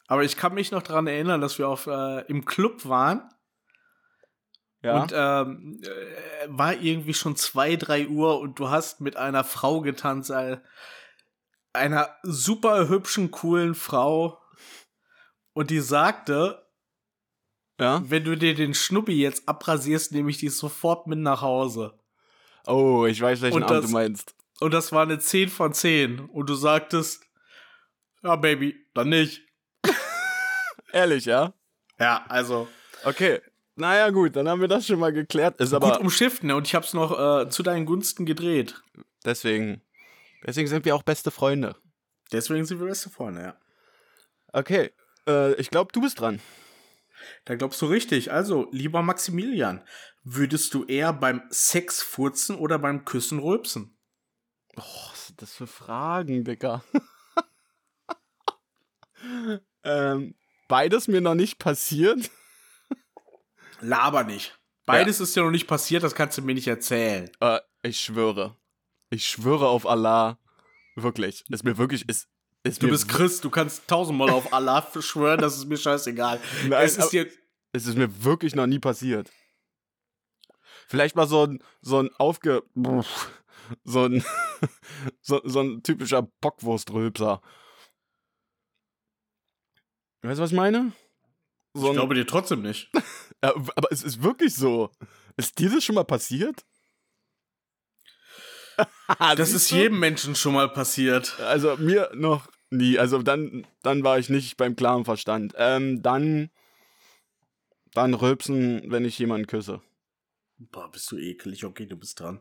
Aber 0.07 0.23
ich 0.23 0.37
kann 0.37 0.55
mich 0.55 0.71
noch 0.71 0.83
daran 0.83 1.07
erinnern, 1.07 1.41
dass 1.41 1.59
wir 1.59 1.69
auf, 1.69 1.87
äh, 1.87 2.21
im 2.29 2.45
Club 2.45 2.87
waren 2.87 3.29
Ja. 4.83 5.03
und 5.03 5.13
ähm, 5.15 5.81
äh, 5.83 6.47
war 6.49 6.75
irgendwie 6.75 7.15
schon 7.15 7.37
zwei, 7.37 7.77
drei 7.77 8.07
Uhr 8.07 8.39
und 8.39 8.59
du 8.59 8.71
hast 8.71 9.01
mit 9.01 9.17
einer 9.17 9.43
Frau 9.43 9.81
getanzt, 9.81 10.31
äh, 10.31 10.59
einer 11.73 12.15
super 12.23 12.89
hübschen, 12.89 13.31
coolen 13.31 13.75
Frau. 13.75 14.41
Und 15.55 15.71
die 15.71 15.81
sagte, 15.81 16.66
ja. 17.81 18.03
wenn 18.07 18.25
du 18.25 18.37
dir 18.37 18.55
den 18.55 18.75
Schnuppi 18.75 19.13
jetzt 19.21 19.49
abrasierst, 19.49 20.13
nehme 20.13 20.31
ich 20.31 20.39
dich 20.39 20.55
sofort 20.57 21.07
mit 21.07 21.19
nach 21.19 21.43
Hause. 21.43 21.99
Oh, 22.67 23.07
ich 23.07 23.21
weiß, 23.21 23.43
welchen 23.43 23.57
Und 23.57 23.63
Abend 23.65 23.77
das- 23.85 23.87
du 23.87 23.93
meinst. 23.93 24.35
Und 24.59 24.73
das 24.73 24.91
war 24.91 25.03
eine 25.03 25.19
10 25.19 25.49
von 25.51 25.75
10. 25.75 26.21
Und 26.21 26.49
du 26.49 26.55
sagtest, 26.55 27.23
ja, 28.23 28.37
Baby, 28.37 28.75
dann 28.95 29.11
nicht. 29.11 29.43
Ehrlich, 30.93 31.27
ja? 31.27 31.53
Ja, 31.99 32.25
also 32.29 32.69
Okay. 33.05 33.41
Naja, 33.77 34.09
gut, 34.11 34.35
dann 34.35 34.49
haben 34.49 34.61
wir 34.63 34.69
das 34.69 34.87
schon 34.87 34.99
mal 34.99 35.13
geklärt. 35.13 35.61
Ist 35.61 35.75
aber 35.75 35.91
gut 35.93 36.01
umschifft, 36.01 36.43
ne? 36.43 36.57
Und 36.57 36.67
ich 36.67 36.75
hab's 36.75 36.95
noch 36.95 37.13
äh, 37.43 37.49
zu 37.51 37.63
deinen 37.63 37.85
Gunsten 37.85 38.25
gedreht. 38.25 38.83
deswegen. 39.25 39.83
Deswegen 40.47 40.67
sind 40.69 40.85
wir 40.87 40.95
auch 40.97 41.03
beste 41.03 41.31
Freunde. 41.31 41.77
Deswegen 42.33 42.65
sind 42.65 42.81
wir 42.81 42.87
beste 42.87 43.11
Freunde, 43.11 43.43
ja. 43.43 43.57
Okay. 44.53 44.91
Äh, 45.29 45.53
ich 45.55 45.71
glaube, 45.71 45.93
du 45.93 46.01
bist 46.01 46.19
dran. 46.21 46.41
Da 47.45 47.55
glaubst 47.55 47.81
du 47.83 47.87
richtig. 47.87 48.33
Also, 48.33 48.69
lieber 48.73 49.03
Maximilian, 49.03 49.87
würdest 50.23 50.75
du 50.75 50.85
eher 50.85 51.13
beim 51.13 51.43
Sex 51.51 52.03
furzen 52.03 52.57
oder 52.57 52.79
beim 52.79 53.05
Küssen 53.05 53.39
rülpsen? 53.39 53.97
Oh, 54.77 55.11
was 55.11 55.29
sind 55.29 55.43
das 55.43 55.55
für 55.55 55.67
Fragen, 55.67 56.45
Dicker? 56.45 56.85
ähm, 59.85 60.35
beides 60.69 61.09
mir 61.09 61.21
noch 61.21 61.35
nicht 61.35 61.59
passiert. 61.59 62.31
Laber 63.81 64.25
nicht. 64.25 64.59
Beides 64.87 65.21
ist 65.21 65.35
ja 65.35 65.43
noch 65.43 65.51
nicht 65.51 65.67
passiert, 65.67 66.05
das 66.05 66.15
kannst 66.15 66.39
du 66.39 66.43
mir 66.43 66.55
nicht 66.55 66.69
erzählen. 66.69 67.29
Äh, 67.41 67.59
ich 67.83 68.01
schwöre. 68.01 68.57
Ich 69.11 69.27
schwöre 69.27 69.69
auf 69.69 69.87
Allah. 69.87 70.39
Wirklich. 70.95 71.45
Ist 71.51 71.65
mir 71.65 71.77
wirklich. 71.77 72.09
Ist, 72.09 72.29
ist 72.67 72.83
Du 72.83 72.89
bist 72.89 73.09
Christ, 73.09 73.45
du 73.45 73.51
kannst 73.51 73.87
tausendmal 73.89 74.31
auf 74.31 74.53
Allah 74.53 74.87
schwören, 75.01 75.41
das 75.41 75.57
ist 75.57 75.67
mir 75.67 75.77
scheißegal. 75.77 76.41
Nein, 76.69 76.85
es 76.85 76.97
ist 76.97 77.11
dir. 77.11 77.29
Es 77.73 77.87
ist 77.87 77.97
mir 77.97 78.25
wirklich 78.25 78.55
noch 78.55 78.67
nie 78.67 78.79
passiert. 78.79 79.31
Vielleicht 80.89 81.17
mal 81.17 81.27
so 81.27 81.47
ein, 81.47 81.63
so 81.83 81.99
ein 81.99 82.11
aufge. 82.17 82.63
So 83.85 84.05
ein, 84.05 84.25
so, 85.21 85.41
so 85.45 85.61
ein 85.61 85.83
typischer 85.83 86.23
Bockwurstrülpser. 86.41 87.43
Weißt 90.23 90.39
du, 90.39 90.43
was 90.43 90.51
ich 90.51 90.57
meine? 90.57 90.93
So 91.75 91.89
Ich 91.89 91.93
glaube 91.93 92.15
dir 92.15 92.27
trotzdem 92.27 92.63
nicht. 92.63 92.91
Aber 93.41 93.91
es 93.91 94.03
ist 94.03 94.23
wirklich 94.23 94.55
so. 94.55 94.91
Ist 95.37 95.59
dir 95.59 95.71
das 95.71 95.85
schon 95.85 95.97
mal 95.97 96.05
passiert? 96.05 96.65
Das 99.37 99.53
ist 99.53 99.71
jedem 99.71 99.99
Menschen 99.99 100.35
schon 100.35 100.55
mal 100.55 100.69
passiert. 100.69 101.39
Also 101.41 101.77
mir 101.77 102.11
noch 102.15 102.49
nie. 102.71 102.99
Also 102.99 103.23
dann, 103.23 103.67
dann 103.83 104.05
war 104.05 104.19
ich 104.19 104.29
nicht 104.29 104.57
beim 104.57 104.77
klaren 104.77 105.05
Verstand. 105.05 105.55
Ähm, 105.57 106.03
dann, 106.03 106.51
dann 107.93 108.15
rülpsen, 108.15 108.91
wenn 108.91 109.05
ich 109.05 109.19
jemanden 109.19 109.47
küsse. 109.47 109.81
Boah, 110.59 110.91
bist 110.91 111.11
du 111.11 111.19
eklig. 111.19 111.65
Okay, 111.65 111.87
du 111.87 111.97
bist 111.97 112.21
dran. 112.21 112.41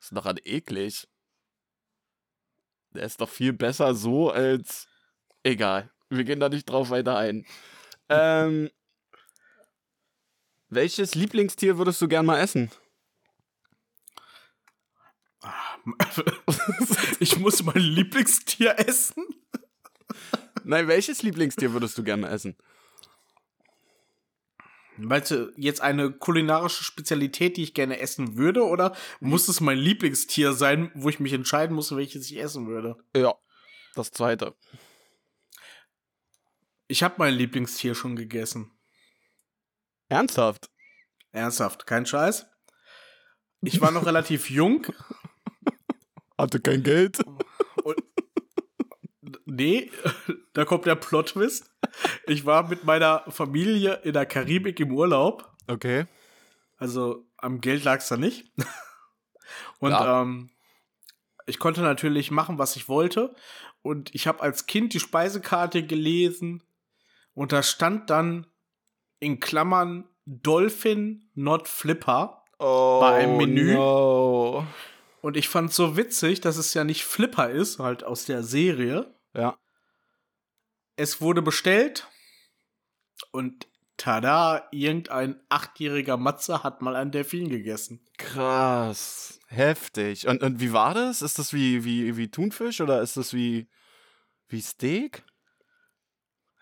ist 0.00 0.12
doch 0.14 0.22
gerade 0.22 0.42
eklig. 0.44 1.08
Der 2.90 3.04
ist 3.04 3.20
doch 3.20 3.28
viel 3.28 3.52
besser 3.52 3.94
so 3.94 4.30
als. 4.30 4.88
Egal. 5.42 5.90
Wir 6.08 6.24
gehen 6.24 6.40
da 6.40 6.48
nicht 6.48 6.68
drauf 6.68 6.90
weiter 6.90 7.16
ein. 7.16 7.46
Ähm. 8.08 8.70
Welches 10.68 11.16
Lieblingstier 11.16 11.76
würdest 11.76 12.00
du 12.00 12.06
gern 12.06 12.24
mal 12.24 12.38
essen? 12.38 12.70
Ich 17.20 17.38
muss 17.38 17.62
mein 17.62 17.78
Lieblingstier 17.78 18.78
essen. 18.78 19.24
Nein, 20.64 20.88
welches 20.88 21.22
Lieblingstier 21.22 21.72
würdest 21.72 21.96
du 21.96 22.02
gerne 22.02 22.28
essen? 22.28 22.56
Meinst 24.98 25.30
du 25.30 25.52
jetzt 25.56 25.82
eine 25.82 26.10
kulinarische 26.10 26.82
Spezialität, 26.82 27.56
die 27.56 27.62
ich 27.62 27.74
gerne 27.74 28.00
essen 28.00 28.36
würde, 28.36 28.64
oder 28.64 28.96
muss 29.20 29.48
es 29.48 29.60
mein 29.60 29.78
Lieblingstier 29.78 30.54
sein, 30.54 30.90
wo 30.94 31.08
ich 31.08 31.20
mich 31.20 31.34
entscheiden 31.34 31.76
muss, 31.76 31.94
welches 31.94 32.30
ich 32.30 32.38
essen 32.38 32.66
würde? 32.66 32.96
Ja, 33.14 33.34
das 33.94 34.10
zweite. 34.10 34.54
Ich 36.88 37.02
habe 37.02 37.16
mein 37.18 37.34
Lieblingstier 37.34 37.94
schon 37.94 38.16
gegessen. 38.16 38.70
Ernsthaft? 40.08 40.70
Ernsthaft, 41.32 41.86
kein 41.86 42.06
Scheiß. 42.06 42.46
Ich 43.60 43.80
war 43.80 43.90
noch 43.90 44.06
relativ 44.06 44.48
jung. 44.48 44.86
Hatte 46.38 46.60
kein 46.60 46.82
Geld. 46.82 47.18
Nee, 49.44 49.90
da 50.52 50.64
kommt 50.64 50.86
der 50.86 50.94
Plot-Twist. 50.96 51.70
Ich 52.26 52.44
war 52.46 52.68
mit 52.68 52.84
meiner 52.84 53.24
Familie 53.28 53.94
in 54.04 54.12
der 54.12 54.26
Karibik 54.26 54.78
im 54.80 54.92
Urlaub. 54.92 55.50
Okay. 55.66 56.06
Also 56.76 57.24
am 57.38 57.60
Geld 57.60 57.84
lag 57.84 57.98
es 57.98 58.08
da 58.08 58.16
nicht. 58.16 58.52
Und 59.78 59.90
Ja. 59.92 60.22
ähm, 60.22 60.50
ich 61.46 61.58
konnte 61.58 61.80
natürlich 61.80 62.30
machen, 62.30 62.58
was 62.58 62.76
ich 62.76 62.88
wollte. 62.88 63.34
Und 63.82 64.14
ich 64.14 64.26
habe 64.26 64.42
als 64.42 64.66
Kind 64.66 64.94
die 64.94 65.00
Speisekarte 65.00 65.86
gelesen. 65.86 66.62
Und 67.34 67.52
da 67.52 67.62
stand 67.62 68.10
dann 68.10 68.46
in 69.20 69.38
Klammern 69.40 70.08
Dolphin, 70.24 71.30
not 71.34 71.68
Flipper. 71.68 72.44
Oh, 72.58 72.98
Bei 73.00 73.14
einem 73.14 73.36
Menü? 73.36 73.74
No. 73.74 74.66
Und 75.26 75.36
ich 75.36 75.48
fand 75.48 75.72
so 75.72 75.96
witzig, 75.96 76.40
dass 76.40 76.56
es 76.56 76.72
ja 76.72 76.84
nicht 76.84 77.02
Flipper 77.02 77.50
ist, 77.50 77.80
halt 77.80 78.04
aus 78.04 78.26
der 78.26 78.44
Serie. 78.44 79.12
Ja. 79.34 79.58
Es 80.94 81.20
wurde 81.20 81.42
bestellt 81.42 82.06
und 83.32 83.66
tada, 83.96 84.68
irgendein 84.70 85.40
achtjähriger 85.48 86.16
Matze 86.16 86.62
hat 86.62 86.80
mal 86.80 86.94
einen 86.94 87.10
Delfin 87.10 87.48
gegessen. 87.48 88.06
Krass. 88.18 89.40
Heftig. 89.48 90.28
Und, 90.28 90.44
und 90.44 90.60
wie 90.60 90.72
war 90.72 90.94
das? 90.94 91.22
Ist 91.22 91.40
das 91.40 91.52
wie, 91.52 91.82
wie, 91.84 92.16
wie 92.16 92.30
Thunfisch 92.30 92.80
oder 92.80 93.02
ist 93.02 93.16
das 93.16 93.34
wie, 93.34 93.66
wie 94.46 94.60
Steak? 94.60 95.24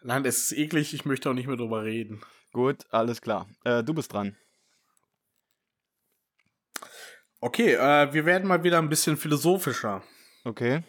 Nein, 0.01 0.25
es 0.25 0.39
ist 0.39 0.53
eklig, 0.59 0.95
ich 0.95 1.05
möchte 1.05 1.29
auch 1.29 1.35
nicht 1.35 1.49
mehr 1.49 1.59
drüber 1.59 1.85
reden. 1.85 2.23
Gut, 2.55 2.87
alles 2.89 3.21
klar. 3.21 3.47
Äh, 3.65 3.85
du 3.85 3.93
bist 3.93 4.15
dran. 4.15 4.39
Okay, 7.45 7.75
äh, 7.75 8.11
wir 8.15 8.25
werden 8.25 8.49
mal 8.49 8.65
wieder 8.65 8.79
ein 8.79 8.89
bisschen 8.89 9.19
philosophischer. 9.19 10.03
Okay. 10.45 10.83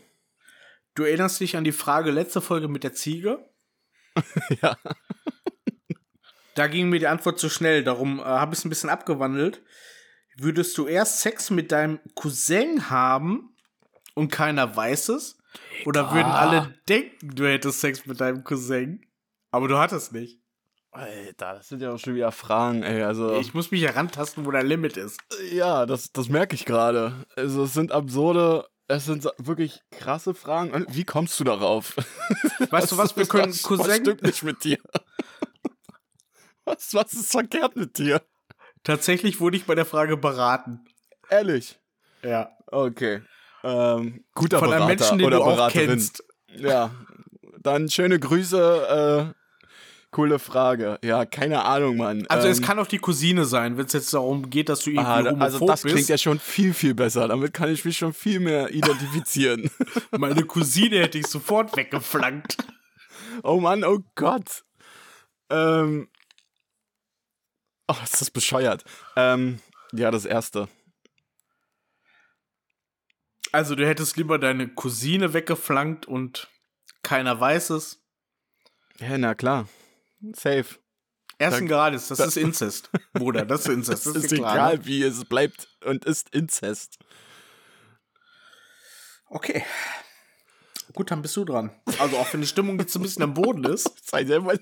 Du 0.93 1.03
erinnerst 1.03 1.41
dich 1.41 1.57
an 1.57 1.65
die 1.65 1.73
Frage 1.73 2.11
letzte 2.11 2.39
Folge 2.39 2.69
mit 2.69 2.85
der 2.85 2.93
Ziege? 2.93 3.49
ja. 4.61 4.77
Da 6.53 6.67
ging 6.67 6.87
mir 6.87 6.99
die 6.99 7.07
Antwort 7.07 7.39
zu 7.39 7.49
schnell, 7.49 7.83
darum 7.83 8.19
äh, 8.19 8.23
habe 8.23 8.53
ich 8.53 8.59
es 8.59 8.65
ein 8.65 8.69
bisschen 8.69 8.89
abgewandelt. 8.89 9.63
Würdest 10.37 10.77
du 10.77 10.87
erst 10.87 11.19
Sex 11.19 11.49
mit 11.49 11.73
deinem 11.73 11.99
Cousin 12.15 12.89
haben 12.89 13.53
und 14.13 14.31
keiner 14.31 14.77
weiß 14.77 15.09
es? 15.09 15.37
Oder 15.85 16.13
würden 16.13 16.31
alle 16.31 16.73
denken, 16.87 17.35
du 17.35 17.45
hättest 17.45 17.81
Sex 17.81 18.05
mit 18.05 18.21
deinem 18.21 18.45
Cousin, 18.45 19.05
aber 19.51 19.67
du 19.67 19.77
hattest 19.77 20.13
nicht? 20.13 20.39
Alter, 20.95 21.53
das 21.55 21.67
sind 21.69 21.81
ja 21.81 21.91
auch 21.91 21.99
schon 21.99 22.15
wieder 22.15 22.31
Fragen, 22.31 22.83
ey. 22.83 23.03
Also, 23.03 23.35
Ich 23.39 23.53
muss 23.53 23.71
mich 23.71 23.81
herantasten, 23.83 24.45
wo 24.45 24.51
dein 24.51 24.65
Limit 24.67 24.97
ist. 24.97 25.19
ja, 25.51 25.85
das, 25.85 26.11
das 26.11 26.29
merke 26.29 26.55
ich 26.55 26.65
gerade. 26.65 27.13
Also, 27.35 27.63
es 27.65 27.73
sind 27.73 27.91
absurde, 27.91 28.65
es 28.87 29.05
sind 29.05 29.27
wirklich 29.37 29.81
krasse 29.91 30.33
Fragen. 30.33 30.71
Und 30.71 30.95
wie 30.95 31.03
kommst 31.03 31.39
du 31.39 31.43
darauf? 31.43 31.95
Weißt 32.69 32.91
du 32.91 32.97
was, 32.97 33.15
wir 33.17 33.25
können 33.25 33.49
was, 33.51 33.63
Was 33.63 33.63
Cousin. 33.63 33.95
stimmt 34.01 34.23
nicht 34.23 34.43
mit 34.43 34.63
dir? 34.63 34.77
Was, 36.65 36.93
was 36.93 37.13
ist 37.13 37.31
verkehrt 37.31 37.75
mit 37.75 37.97
dir? 37.97 38.21
Tatsächlich 38.83 39.39
wurde 39.39 39.57
ich 39.57 39.65
bei 39.65 39.75
der 39.75 39.85
Frage 39.85 40.17
beraten. 40.17 40.85
Ehrlich. 41.29 41.79
Ja. 42.23 42.49
Okay. 42.67 43.21
Ähm, 43.63 44.23
guter 44.33 44.59
Von 44.59 44.69
Berater 44.69 44.85
einem 44.85 44.97
Menschen, 44.97 45.17
den 45.17 45.27
oder 45.27 45.37
du 45.37 45.43
auch 45.43 45.55
Beraterin. 45.55 45.87
kennst. 45.89 46.23
Ja. 46.55 46.91
Dann 47.59 47.89
schöne 47.89 48.19
Grüße. 48.19 49.33
Äh, 49.33 49.44
coole 50.15 50.39
Frage. 50.39 50.97
Ja, 51.03 51.25
keine 51.25 51.65
Ahnung, 51.65 51.97
Mann. 51.97 52.25
Also 52.27 52.47
es 52.47 52.59
Ähm, 52.59 52.63
kann 52.63 52.79
auch 52.79 52.87
die 52.87 52.99
Cousine 52.99 53.43
sein, 53.45 53.77
wenn 53.77 53.85
es 53.85 53.91
jetzt 53.93 54.13
darum 54.13 54.49
geht, 54.49 54.69
dass 54.69 54.79
du 54.79 54.91
irgendwie 54.91 55.05
ah, 55.09 55.21
da- 55.21 55.31
homophob 55.31 55.41
also 55.43 55.65
das 55.67 55.81
klingt 55.81 55.97
bist. 55.97 56.09
ja 56.09 56.17
schon 56.17 56.39
viel, 56.39 56.73
viel 56.73 56.93
besser. 56.93 57.27
Damit 57.27 57.53
kann 57.53 57.69
ich 57.69 57.83
mich 57.83 57.97
schon 57.97 58.13
viel 58.13 58.39
mehr 58.39 58.69
identifizieren. 58.73 59.69
Meine 60.11 60.43
Cousine 60.45 60.99
hätte 60.99 61.17
ich 61.17 61.27
sofort 61.27 61.75
weggeflankt. 61.75 62.57
oh 63.43 63.59
Mann, 63.59 63.83
oh 63.83 63.99
Gott. 64.15 64.63
Ähm. 65.49 66.07
Oh, 67.87 67.95
ist 68.03 68.21
das 68.21 68.31
bescheuert. 68.31 68.83
Ähm, 69.15 69.59
ja, 69.91 70.09
das 70.11 70.25
erste. 70.25 70.67
Also 73.51 73.75
du 73.75 73.85
hättest 73.87 74.17
lieber 74.17 74.39
deine 74.39 74.67
Cousine 74.67 75.33
weggeflankt 75.33 76.05
und 76.07 76.47
keiner 77.03 77.39
weiß 77.39 77.69
es. 77.71 78.01
Ja, 78.99 79.17
na 79.17 79.35
klar. 79.35 79.67
Safe. 80.33 80.65
Ersten 81.37 81.67
Grades, 81.67 82.07
das 82.07 82.19
ist 82.19 82.37
Inzest, 82.37 82.89
Bruder, 83.13 83.45
das 83.45 83.61
ist 83.61 83.67
Inzest. 83.67 84.05
Das 84.05 84.13
Das 84.13 84.23
ist 84.23 84.31
dir 84.31 84.37
klar, 84.37 84.53
egal, 84.53 84.77
ne? 84.77 84.85
wie 84.85 85.03
es 85.03 85.25
bleibt 85.25 85.67
und 85.83 86.05
ist 86.05 86.33
Inzest. 86.33 86.97
Okay. 89.27 89.63
Gut, 90.93 91.11
dann 91.11 91.21
bist 91.21 91.35
du 91.35 91.43
dran. 91.43 91.71
Also 91.99 92.15
auch 92.15 92.31
wenn 92.31 92.39
die 92.39 92.47
Stimmung 92.47 92.79
jetzt 92.79 92.95
ein 92.95 93.01
bisschen 93.01 93.23
am 93.23 93.33
Boden 93.33 93.63
ist. 93.73 93.91
Sei 94.09 94.23
selber 94.23 94.53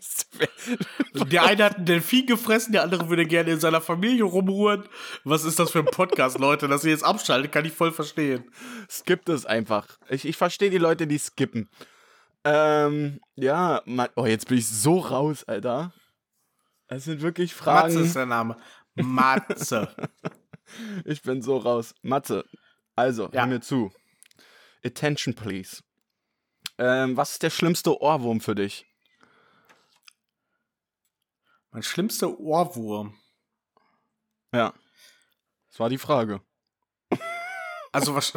Der 1.13 1.43
eine 1.43 1.63
hat 1.63 1.75
einen 1.75 1.85
Delfin 1.85 2.25
gefressen, 2.25 2.71
der 2.71 2.81
andere 2.81 3.07
würde 3.07 3.27
gerne 3.27 3.51
in 3.51 3.59
seiner 3.59 3.81
Familie 3.81 4.23
rumruhen. 4.23 4.83
Was 5.25 5.43
ist 5.43 5.59
das 5.59 5.69
für 5.69 5.79
ein 5.79 5.85
Podcast, 5.85 6.39
Leute? 6.39 6.67
Dass 6.67 6.85
ihr 6.85 6.91
jetzt 6.91 7.03
abschaltet, 7.03 7.51
kann 7.51 7.65
ich 7.65 7.73
voll 7.73 7.91
verstehen. 7.91 8.45
Skippt 8.89 9.29
es 9.29 9.45
einfach. 9.45 9.99
Ich, 10.09 10.25
ich 10.25 10.37
verstehe 10.37 10.71
die 10.71 10.79
Leute, 10.79 11.05
die 11.05 11.19
skippen. 11.19 11.69
Ähm, 12.45 13.21
ja, 13.36 13.82
Mann, 13.86 14.10
oh, 14.15 14.25
jetzt 14.25 14.47
bin 14.47 14.58
ich 14.58 14.67
so 14.67 14.99
raus, 14.99 15.43
Alter. 15.45 15.93
Es 16.88 17.06
sind 17.06 17.21
wirklich 17.21 17.51
Matze 17.53 17.63
Fragen. 17.63 18.03
ist 18.03 18.15
der 18.15 18.25
Name. 18.25 18.58
Matze. 18.95 19.93
Ich 21.06 21.21
bin 21.21 21.41
so 21.41 21.58
raus. 21.58 21.93
Matze, 22.01 22.45
also, 22.95 23.25
Ja. 23.32 23.41
hör 23.41 23.47
mir 23.47 23.60
zu. 23.62 23.91
Attention, 24.84 25.36
please. 25.36 25.84
Ähm, 26.79 27.15
was 27.17 27.34
ist 27.34 27.43
der 27.43 27.49
schlimmste 27.51 28.01
Ohrwurm 28.01 28.39
für 28.41 28.56
dich? 28.56 28.86
Mein 31.71 31.84
schlimmster 31.84 32.39
Ohrwurm. 32.39 33.15
Ja. 34.53 34.73
Das 35.69 35.79
war 35.79 35.89
die 35.89 35.97
Frage. 35.97 36.41
Also 37.91 38.15
was. 38.15 38.34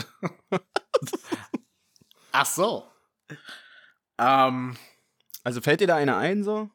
Ach 2.33 2.47
so. 2.47 2.91
Ähm, 4.19 4.77
Also 5.45 5.61
fällt 5.61 5.81
dir 5.81 5.87
da 5.87 5.97
einer 5.97 6.17
ein, 6.17 6.43
so? 6.45 6.71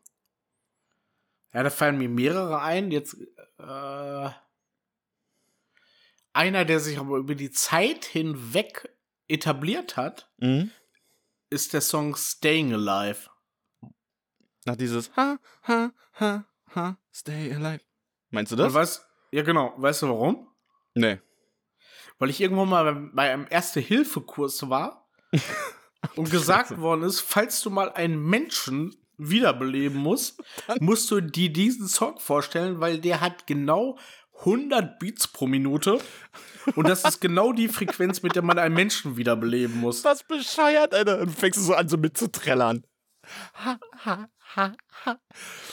ja, 1.53 1.63
da 1.63 1.69
fallen 1.69 1.97
mir 1.97 2.07
mehrere 2.09 2.61
ein. 2.61 2.91
Jetzt 2.91 3.17
äh, 3.57 4.29
einer, 6.33 6.65
der 6.65 6.79
sich 6.79 6.97
aber 6.97 7.17
über 7.17 7.35
die 7.35 7.51
Zeit 7.51 8.05
hinweg 8.05 8.89
etabliert 9.27 9.97
hat, 9.97 10.31
Mhm. 10.37 10.71
ist 11.49 11.73
der 11.73 11.81
Song 11.81 12.15
Staying 12.15 12.73
Alive. 12.73 13.29
Nach 14.65 14.75
dieses 14.75 15.13
Ha, 15.17 15.37
ha, 15.67 15.91
ha, 16.19 16.45
ha, 16.75 16.97
stay 17.13 17.51
alive. 17.53 17.83
Meinst 18.29 18.51
du 18.51 18.55
das? 18.55 18.73
weißt, 18.73 19.05
ja, 19.31 19.41
genau. 19.43 19.73
Weißt 19.77 20.03
du 20.03 20.09
warum? 20.09 20.47
Nee. 20.93 21.19
Weil 22.19 22.29
ich 22.29 22.39
irgendwann 22.39 22.69
mal 22.69 22.83
beim- 22.83 23.15
bei 23.15 23.33
einem 23.33 23.47
Erste-Hilfe-Kurs 23.49 24.69
war 24.69 25.09
und 26.15 26.29
gesagt 26.31 26.79
worden 26.79 27.03
ist, 27.03 27.21
falls 27.21 27.61
du 27.61 27.69
mal 27.69 27.91
einen 27.91 28.21
Menschen 28.23 28.95
wiederbeleben 29.17 29.99
musst, 29.99 30.41
musst 30.79 31.11
du 31.11 31.21
dir 31.21 31.51
diesen 31.53 31.87
Song 31.87 32.17
vorstellen, 32.19 32.79
weil 32.79 32.99
der 32.99 33.21
hat 33.21 33.45
genau 33.45 33.97
100 34.39 34.97
Beats 34.97 35.27
pro 35.27 35.45
Minute 35.45 35.99
und 36.75 36.89
das 36.89 37.03
ist 37.03 37.21
genau 37.21 37.53
die 37.53 37.67
Frequenz, 37.67 38.23
mit 38.23 38.35
der 38.35 38.41
man 38.41 38.57
einen 38.57 38.73
Menschen 38.73 39.17
wiederbeleben 39.17 39.79
muss. 39.79 40.03
Was 40.03 40.23
bescheuert, 40.23 40.95
Alter. 40.95 41.21
Und 41.21 41.37
fängst 41.37 41.59
du 41.59 41.63
so 41.63 41.75
an, 41.75 41.87
so 41.87 41.97
mitzuträllern. 41.97 42.83
Ha, 43.63 43.79
ha, 44.03 44.27
ha, 44.55 44.73
ha. 45.05 45.19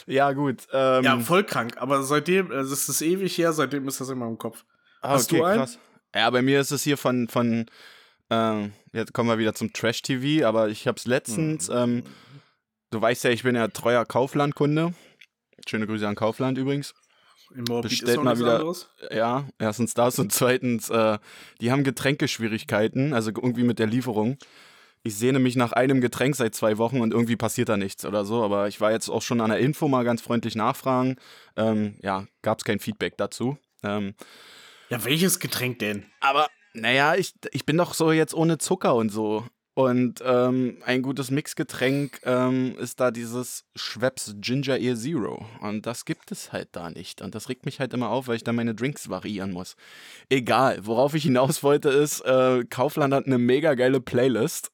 Ja, 0.07 0.33
gut. 0.33 0.67
Ähm, 0.73 1.05
Ja, 1.05 1.19
voll 1.21 1.45
krank, 1.45 1.77
aber 1.79 2.03
seitdem, 2.03 2.51
also 2.53 2.75
es 2.75 2.87
ist 2.89 3.01
ewig 3.01 3.37
her, 3.39 3.55
seitdem 3.55 3.89
ist 3.89 4.01
das 4.01 4.11
immer 4.11 4.27
im 4.27 4.37
Kopf. 4.37 4.65
ah, 5.01 5.11
hast 5.11 5.33
du 5.33 5.43
einen? 5.43 5.67
Ja, 6.15 6.29
bei 6.29 6.43
mir 6.43 6.61
ist 6.61 6.71
es 6.71 6.83
hier 6.83 6.99
von, 6.99 7.29
von 7.29 7.67
ähm, 8.31 8.73
jetzt 8.93 9.13
kommen 9.15 9.29
wir 9.29 9.39
wieder 9.39 9.55
zum 9.55 9.73
Trash-TV, 9.73 10.47
aber 10.47 10.69
ich 10.69 10.87
hab's 10.87 11.07
letztens, 11.07 11.69
Mhm. 11.69 11.75
ähm, 11.77 12.03
du 12.91 13.01
weißt 13.01 13.25
ja, 13.25 13.31
ich 13.31 13.43
bin 13.43 13.55
ja 13.55 13.69
treuer 13.69 14.05
Kaufland-Kunde. 14.05 14.95
Schöne 15.67 15.87
Grüße 15.87 16.07
an 16.07 16.15
Kaufland 16.15 16.57
übrigens. 16.59 16.95
Bestellt 17.83 18.23
mal 18.23 18.39
wieder- 18.39 18.57
anderes. 18.57 18.91
Ja, 19.11 19.49
erstens 19.59 19.95
das 19.95 20.19
und 20.19 20.33
zweitens, 20.33 20.91
äh, 20.91 21.19
die 21.63 21.73
haben 21.73 21.83
Getränkeschwierigkeiten, 21.85 23.15
also 23.15 23.31
irgendwie 23.31 23.63
mit 23.65 23.79
der 23.79 23.87
Lieferung. 23.87 24.37
ich 25.05 25.15
sehne 25.17 25.39
mich 25.39 25.55
nach 25.57 25.73
einem 25.73 26.01
Getränk 26.03 26.35
seit 26.37 26.55
zwei 26.57 26.77
Wochen 26.77 27.01
und 27.01 27.13
irgendwie 27.15 27.37
passiert 27.37 27.69
da 27.71 27.77
nichts 27.79 28.05
oder 28.05 28.25
so. 28.27 28.43
Aber 28.43 28.67
ich 28.69 28.81
war 28.81 28.91
jetzt 28.91 29.09
auch 29.09 29.23
schon 29.23 29.41
an 29.41 29.49
der 29.49 29.61
Info 29.61 29.87
mal 29.89 30.05
ganz 30.05 30.21
freundlich 30.21 30.55
nachfragen. 30.57 31.17
Ähm, 31.57 31.95
ja, 32.03 32.27
gab 32.43 32.59
es 32.59 32.65
kein 32.65 32.81
Feedback 32.81 33.17
dazu. 33.17 33.57
Ähm, 33.85 34.15
Ja, 34.91 35.03
welches 35.05 35.39
Getränk 35.39 35.79
denn? 35.79 36.05
aber 36.21 36.49
naja, 36.81 37.15
ich, 37.15 37.35
ich 37.53 37.67
bin 37.67 37.77
doch 37.77 37.95
so 37.95 38.13
jetzt 38.13 38.35
ohne 38.35 38.59
Zucker 38.59 38.95
und 38.95 39.11
so. 39.11 39.45
Und 39.79 40.21
ähm, 40.27 40.79
ein 40.85 41.03
gutes 41.03 41.31
Mixgetränk 41.31 42.21
ähm, 42.25 42.75
ist 42.81 42.99
da 42.99 43.13
dieses 43.13 43.65
Schweppes 43.77 44.35
Ginger 44.41 44.75
Ale 44.75 44.97
Zero. 44.97 45.47
Und 45.61 45.87
das 45.87 46.05
gibt 46.05 46.33
es 46.33 46.53
halt 46.53 46.71
da 46.73 46.91
nicht. 46.91 47.23
Und 47.23 47.37
das 47.37 47.49
regt 47.49 47.65
mich 47.65 47.79
halt 47.79 47.95
immer 47.95 48.11
auf, 48.11 48.27
weil 48.27 48.35
ich 48.35 48.43
dann 48.43 48.57
meine 48.57 48.75
Drinks 48.75 49.09
variieren 49.09 49.53
muss. 49.53 49.77
Egal, 50.29 50.85
worauf 50.85 51.15
ich 51.15 51.23
hinaus 51.23 51.63
wollte 51.63 51.91
ist, 51.91 52.23
äh, 52.23 52.65
Kaufland 52.65 53.15
hat 53.15 53.27
eine 53.27 53.39
mega 53.39 53.75
geile 53.75 54.01
Playlist. 54.01 54.73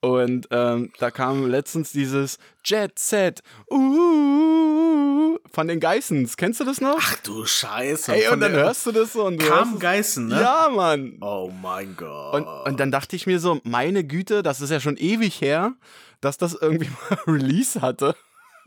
Und 0.00 0.46
ähm, 0.52 0.92
da 0.98 1.10
kam 1.10 1.48
letztens 1.48 1.90
dieses 1.90 2.38
Jet 2.64 2.98
Set 2.98 3.42
uh, 3.70 5.38
von 5.50 5.66
den 5.66 5.80
Geissens. 5.80 6.36
Kennst 6.36 6.60
du 6.60 6.64
das 6.64 6.80
noch? 6.80 6.96
Ach 7.00 7.16
du 7.16 7.44
Scheiße. 7.44 8.14
Ey, 8.14 8.28
und 8.28 8.40
dann 8.40 8.52
hörst 8.52 8.86
du 8.86 8.92
das 8.92 9.14
so 9.14 9.24
und 9.24 9.42
du 9.42 9.46
Kam 9.46 9.78
Geißen, 9.78 10.28
ne? 10.28 10.40
Ja, 10.40 10.68
Mann. 10.72 11.18
Oh 11.20 11.50
mein 11.62 11.96
Gott. 11.96 12.34
Und, 12.34 12.46
und 12.46 12.80
dann 12.80 12.92
dachte 12.92 13.16
ich 13.16 13.26
mir 13.26 13.40
so, 13.40 13.60
meine 13.64 14.04
Güte, 14.04 14.44
das 14.44 14.60
ist 14.60 14.70
ja 14.70 14.78
schon 14.78 14.96
ewig 14.96 15.40
her, 15.40 15.72
dass 16.20 16.38
das 16.38 16.54
irgendwie 16.54 16.90
mal 17.10 17.18
Release 17.26 17.80
hatte. 17.80 18.14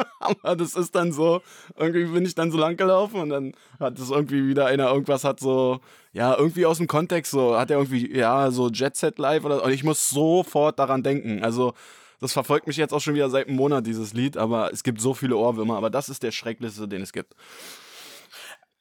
Aber 0.20 0.56
das 0.56 0.76
ist 0.76 0.96
dann 0.96 1.12
so, 1.12 1.42
irgendwie 1.78 2.06
bin 2.06 2.26
ich 2.26 2.36
dann 2.36 2.52
so 2.52 2.58
lang 2.58 2.78
gelaufen 2.78 3.20
und 3.20 3.30
dann 3.30 3.54
hat 3.80 4.00
es 4.00 4.10
irgendwie 4.10 4.48
wieder 4.48 4.68
einer 4.68 4.92
irgendwas 4.92 5.24
hat 5.24 5.40
so, 5.40 5.80
ja, 6.14 6.36
irgendwie 6.38 6.66
aus 6.66 6.78
dem 6.78 6.88
Kontext 6.88 7.32
so, 7.32 7.58
hat 7.58 7.72
er 7.72 7.78
irgendwie, 7.78 8.16
ja, 8.16 8.52
so 8.52 8.70
Jet 8.70 8.96
Set 8.96 9.18
Live 9.20 9.44
oder 9.46 9.64
und 9.64 9.72
ich 9.72 9.84
muss 9.84 10.10
sofort 10.10 10.80
daran 10.80 11.04
denken. 11.04 11.44
Also, 11.44 11.74
das 12.20 12.34
verfolgt 12.34 12.68
mich 12.68 12.78
jetzt 12.78 12.94
auch 12.94 13.02
schon 13.02 13.16
wieder 13.16 13.30
seit 13.30 13.48
einem 13.48 13.58
Monat, 13.58 13.88
dieses 13.88 14.14
Lied, 14.14 14.38
aber 14.38 14.72
es 14.72 14.84
gibt 14.84 15.02
so 15.02 15.14
viele 15.14 15.36
Ohrwürmer, 15.38 15.76
aber 15.76 15.90
das 15.90 16.08
ist 16.08 16.22
der 16.22 16.32
schrecklichste, 16.32 16.88
den 16.88 17.02
es 17.02 17.14
gibt. 17.14 17.36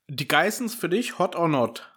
Die 0.09 0.29
Geissens 0.29 0.75
für 0.75 0.89
dich, 0.89 1.19
hot 1.19 1.37
or 1.37 1.49
not? 1.49 1.91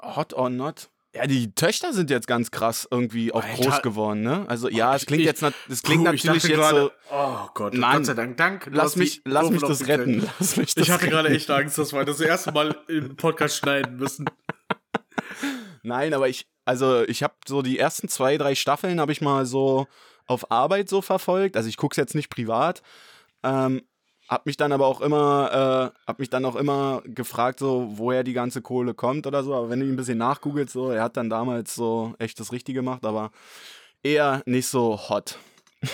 Hot 0.00 0.32
or 0.32 0.48
not? 0.48 0.90
Ja, 1.14 1.28
die 1.28 1.54
Töchter 1.54 1.92
sind 1.92 2.10
jetzt 2.10 2.26
ganz 2.26 2.50
krass 2.50 2.88
irgendwie 2.90 3.32
auch 3.32 3.44
Alter. 3.44 3.62
groß 3.62 3.82
geworden, 3.82 4.22
ne? 4.22 4.44
Also 4.48 4.68
ja, 4.68 4.96
es 4.96 5.02
Ich- 5.02 5.06
klingt 5.06 5.20
ich- 5.20 5.26
jetzt 5.26 5.42
es 5.68 5.82
klingt 5.82 6.04
Puh, 6.04 6.12
ich 6.12 6.24
natürlich 6.24 6.42
jetzt 6.42 6.56
gerade, 6.56 6.80
so. 6.80 7.14
Oh 7.14 7.48
Gott, 7.54 7.74
Mann, 7.74 7.98
Gott 7.98 8.06
sei 8.06 8.14
Dank, 8.14 8.36
dank. 8.36 8.64
du 8.64 8.70
Lass 8.72 8.96
mich, 8.96 9.22
lass 9.24 9.48
mich 9.50 9.60
das 9.62 9.86
retten. 9.86 10.28
Lass 10.40 10.56
mich 10.56 10.74
das 10.74 10.82
Ich 10.84 10.90
hatte 10.90 11.08
gerade 11.08 11.28
echt 11.28 11.48
Angst, 11.50 11.78
dass 11.78 11.92
wir 11.92 12.04
das 12.04 12.20
erste 12.20 12.50
Mal 12.50 12.76
im 12.88 13.14
Podcast 13.16 13.56
schneiden 13.58 13.96
müssen. 13.96 14.24
Nein, 15.82 16.14
aber 16.14 16.28
ich, 16.28 16.46
also 16.64 17.02
ich 17.04 17.22
habe 17.22 17.34
so 17.46 17.62
die 17.62 17.78
ersten 17.78 18.08
zwei, 18.08 18.36
drei 18.38 18.54
Staffeln 18.54 18.98
habe 19.00 19.12
ich 19.12 19.20
mal 19.20 19.44
so 19.46 19.86
auf 20.26 20.50
Arbeit 20.50 20.88
so 20.88 21.02
verfolgt. 21.02 21.56
Also 21.56 21.68
ich 21.68 21.76
gucke 21.76 21.92
es 21.92 21.96
jetzt 21.98 22.14
nicht 22.14 22.30
privat. 22.30 22.82
Ähm, 23.42 23.82
hab 24.28 24.46
mich 24.46 24.56
dann 24.56 24.72
aber 24.72 24.86
auch 24.86 25.00
immer, 25.00 25.92
äh, 25.94 26.06
hab 26.06 26.18
mich 26.18 26.30
dann 26.30 26.44
auch 26.44 26.56
immer 26.56 27.02
gefragt, 27.04 27.58
so 27.58 27.92
woher 27.96 28.24
die 28.24 28.32
ganze 28.32 28.62
Kohle 28.62 28.94
kommt 28.94 29.26
oder 29.26 29.42
so. 29.44 29.54
Aber 29.54 29.70
wenn 29.70 29.80
du 29.80 29.86
ihn 29.86 29.92
ein 29.92 29.96
bisschen 29.96 30.18
nachgoogelst, 30.18 30.72
so, 30.72 30.90
er 30.90 31.02
hat 31.02 31.16
dann 31.16 31.30
damals 31.30 31.74
so 31.74 32.14
echt 32.18 32.40
das 32.40 32.52
Richtige 32.52 32.80
gemacht, 32.80 33.04
aber 33.04 33.30
eher 34.02 34.42
nicht 34.46 34.68
so 34.68 34.98
hot. 35.08 35.38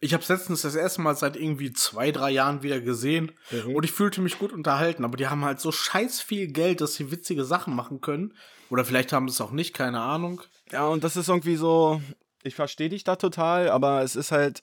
Ich 0.00 0.12
habe 0.12 0.22
letztens 0.28 0.60
das 0.60 0.74
erste 0.74 1.00
Mal 1.00 1.16
seit 1.16 1.36
irgendwie 1.36 1.72
zwei, 1.72 2.12
drei 2.12 2.30
Jahren 2.30 2.62
wieder 2.62 2.80
gesehen 2.80 3.32
und 3.74 3.82
ich 3.84 3.92
fühlte 3.92 4.20
mich 4.20 4.38
gut 4.38 4.52
unterhalten. 4.52 5.04
Aber 5.04 5.16
die 5.16 5.26
haben 5.26 5.44
halt 5.44 5.58
so 5.58 5.72
scheiß 5.72 6.20
viel 6.20 6.48
Geld, 6.48 6.82
dass 6.82 6.94
sie 6.94 7.10
witzige 7.10 7.44
Sachen 7.44 7.74
machen 7.74 8.02
können. 8.02 8.34
Oder 8.68 8.84
vielleicht 8.84 9.12
haben 9.12 9.26
sie 9.26 9.32
es 9.32 9.40
auch 9.40 9.52
nicht, 9.52 9.72
keine 9.72 10.00
Ahnung. 10.00 10.42
Ja, 10.70 10.86
und 10.86 11.02
das 11.02 11.16
ist 11.16 11.28
irgendwie 11.28 11.56
so, 11.56 12.02
ich 12.42 12.54
verstehe 12.54 12.90
dich 12.90 13.04
da 13.04 13.16
total, 13.16 13.70
aber 13.70 14.02
es 14.02 14.16
ist 14.16 14.32
halt, 14.32 14.62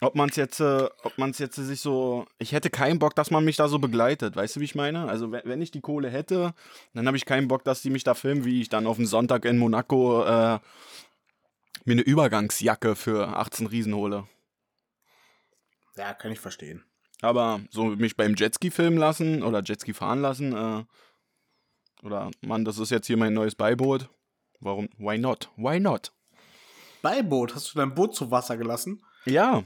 ob 0.00 0.14
man 0.14 0.28
es 0.28 0.36
jetzt, 0.36 0.60
äh, 0.60 0.88
ob 1.02 1.16
man 1.16 1.30
es 1.30 1.38
jetzt 1.38 1.56
sich 1.56 1.80
so, 1.80 2.26
ich 2.38 2.52
hätte 2.52 2.68
keinen 2.68 2.98
Bock, 2.98 3.14
dass 3.14 3.30
man 3.30 3.44
mich 3.44 3.56
da 3.56 3.68
so 3.68 3.78
begleitet, 3.78 4.36
weißt 4.36 4.56
du, 4.56 4.60
wie 4.60 4.64
ich 4.64 4.74
meine? 4.74 5.08
Also 5.08 5.32
wenn, 5.32 5.62
ich 5.62 5.70
die 5.70 5.80
Kohle 5.80 6.10
hätte, 6.10 6.54
dann 6.92 7.06
habe 7.06 7.16
ich 7.16 7.24
keinen 7.24 7.48
Bock, 7.48 7.64
dass 7.64 7.82
die 7.82 7.90
mich 7.90 8.04
da 8.04 8.14
filmen, 8.14 8.44
wie 8.44 8.60
ich 8.60 8.68
dann 8.68 8.86
auf 8.86 8.96
dem 8.96 9.06
Sonntag 9.06 9.44
in 9.46 9.58
Monaco 9.58 10.22
äh, 10.22 10.58
mir 11.84 11.92
eine 11.92 12.02
Übergangsjacke 12.02 12.94
für 12.94 13.28
18 13.28 13.66
Riesen 13.68 13.94
hole. 13.94 14.26
Ja, 15.96 16.12
kann 16.12 16.32
ich 16.32 16.40
verstehen. 16.40 16.84
Aber 17.22 17.60
so 17.70 17.84
mich 17.84 18.16
beim 18.16 18.34
Jetski 18.34 18.70
filmen 18.70 18.98
lassen 18.98 19.42
oder 19.42 19.62
Jetski 19.62 19.94
fahren 19.94 20.20
lassen, 20.20 20.52
äh, 20.52 20.84
oder 22.04 22.30
Mann, 22.42 22.66
das 22.66 22.78
ist 22.78 22.90
jetzt 22.90 23.06
hier 23.06 23.16
mein 23.16 23.32
neues 23.32 23.54
Beiboot. 23.54 24.10
Warum? 24.60 24.90
Why 24.98 25.16
not? 25.16 25.50
Why 25.56 25.80
not? 25.80 26.12
Beiboot, 27.00 27.54
hast 27.54 27.72
du 27.72 27.78
dein 27.78 27.94
Boot 27.94 28.14
zu 28.14 28.30
Wasser 28.30 28.58
gelassen? 28.58 29.02
Ja, 29.24 29.64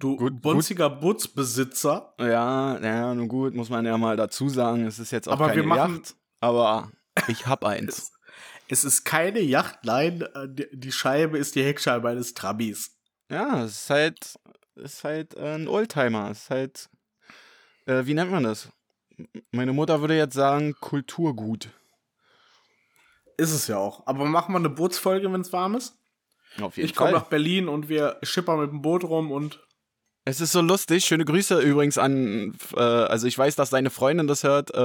Du 0.00 0.16
Gut, 0.16 0.40
bonziger 0.40 0.90
Bootsbesitzer. 0.90 2.14
Ja, 2.18 2.78
ja, 2.80 3.14
nun 3.14 3.28
gut, 3.28 3.54
muss 3.54 3.68
man 3.70 3.84
ja 3.86 3.96
mal 3.98 4.16
dazu 4.16 4.48
sagen, 4.48 4.86
es 4.86 4.98
ist 4.98 5.10
jetzt 5.12 5.28
auch 5.28 5.32
Aber 5.34 5.48
keine 5.48 5.60
wir 5.60 5.66
machen- 5.68 5.94
Yacht, 5.96 6.16
aber 6.40 6.90
ich 7.28 7.46
hab 7.46 7.64
eins. 7.64 8.10
Es 8.72 8.84
ist 8.84 9.02
keine 9.04 9.40
Yacht, 9.40 9.80
nein, 9.82 10.22
äh, 10.22 10.46
die- 10.72 10.92
Scheibe 10.92 11.36
ist 11.38 11.56
die 11.56 11.64
Heckscheibe 11.64 12.08
eines 12.08 12.34
Trabis. 12.34 12.96
ja, 13.28 13.64
es 13.64 13.72
ist 13.82 13.90
halt, 13.90 14.38
es 14.76 14.94
ist 14.94 15.02
halt 15.04 15.34
äh, 15.34 15.54
ein 15.56 15.66
Oldtimer, 15.66 16.30
es 16.30 16.42
ist 16.44 16.50
halt, 16.50 16.88
äh, 17.86 18.06
wie 18.06 18.14
nennt 18.14 18.30
man 18.30 18.44
das? 18.44 18.68
Meine 19.50 19.72
Mutter 19.72 20.00
würde 20.00 20.16
jetzt 20.16 20.34
sagen, 20.34 20.76
Kulturgut. 20.78 21.68
Ist 23.36 23.50
es 23.52 23.66
ja 23.66 23.76
auch. 23.78 24.06
Aber 24.06 24.24
machen 24.24 24.52
wir 24.54 24.58
eine 24.60 24.70
Bootsfolge, 24.70 25.32
wenn 25.32 25.40
es 25.40 25.52
warm 25.52 25.74
ist? 25.74 25.96
Auf 26.60 26.76
jeden 26.76 26.86
Ich 26.88 26.94
komme 26.94 27.10
nach 27.10 27.26
Berlin 27.26 27.66
und 27.68 27.88
wir 27.88 28.18
schippern 28.22 28.60
mit 28.60 28.70
dem 28.70 28.82
Boot 28.82 29.02
rum 29.02 29.32
und 29.32 29.58
Es 30.30 30.40
ist 30.40 30.52
so 30.52 30.60
lustig. 30.60 31.04
Schöne 31.06 31.24
Grüße 31.24 31.58
übrigens 31.60 31.98
an, 31.98 32.54
äh, 32.76 32.80
also 32.80 33.26
ich 33.26 33.36
weiß, 33.36 33.56
dass 33.56 33.70
deine 33.70 33.90
Freundin 33.90 34.28
das 34.28 34.44
hört. 34.44 34.72
Äh, 34.72 34.78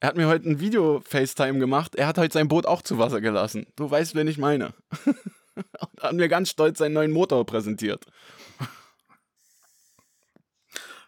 er 0.00 0.06
hat 0.06 0.16
mir 0.18 0.28
heute 0.28 0.46
ein 0.46 0.60
Video-FaceTime 0.60 1.58
gemacht. 1.58 1.94
Er 1.94 2.06
hat 2.06 2.18
heute 2.18 2.34
sein 2.34 2.48
Boot 2.48 2.66
auch 2.66 2.82
zu 2.82 2.98
Wasser 2.98 3.22
gelassen. 3.22 3.66
Du 3.76 3.90
weißt, 3.90 4.14
wen 4.14 4.28
ich 4.28 4.36
meine. 4.36 4.74
Und 5.54 6.02
hat 6.02 6.12
mir 6.12 6.28
ganz 6.28 6.50
stolz 6.50 6.78
seinen 6.80 6.92
neuen 6.92 7.12
Motor 7.12 7.46
präsentiert. 7.46 8.04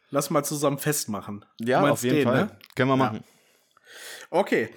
lass 0.09 0.31
mal 0.31 0.43
zusammen 0.43 0.79
festmachen. 0.79 1.45
Ja, 1.61 1.83
auf 1.83 2.03
jeden 2.03 2.17
den, 2.17 2.25
Fall. 2.25 2.45
ne? 2.47 2.59
Können 2.75 2.89
wir 2.89 2.95
Ja. 2.95 3.05
machen. 3.05 3.25
Okay, 4.31 4.75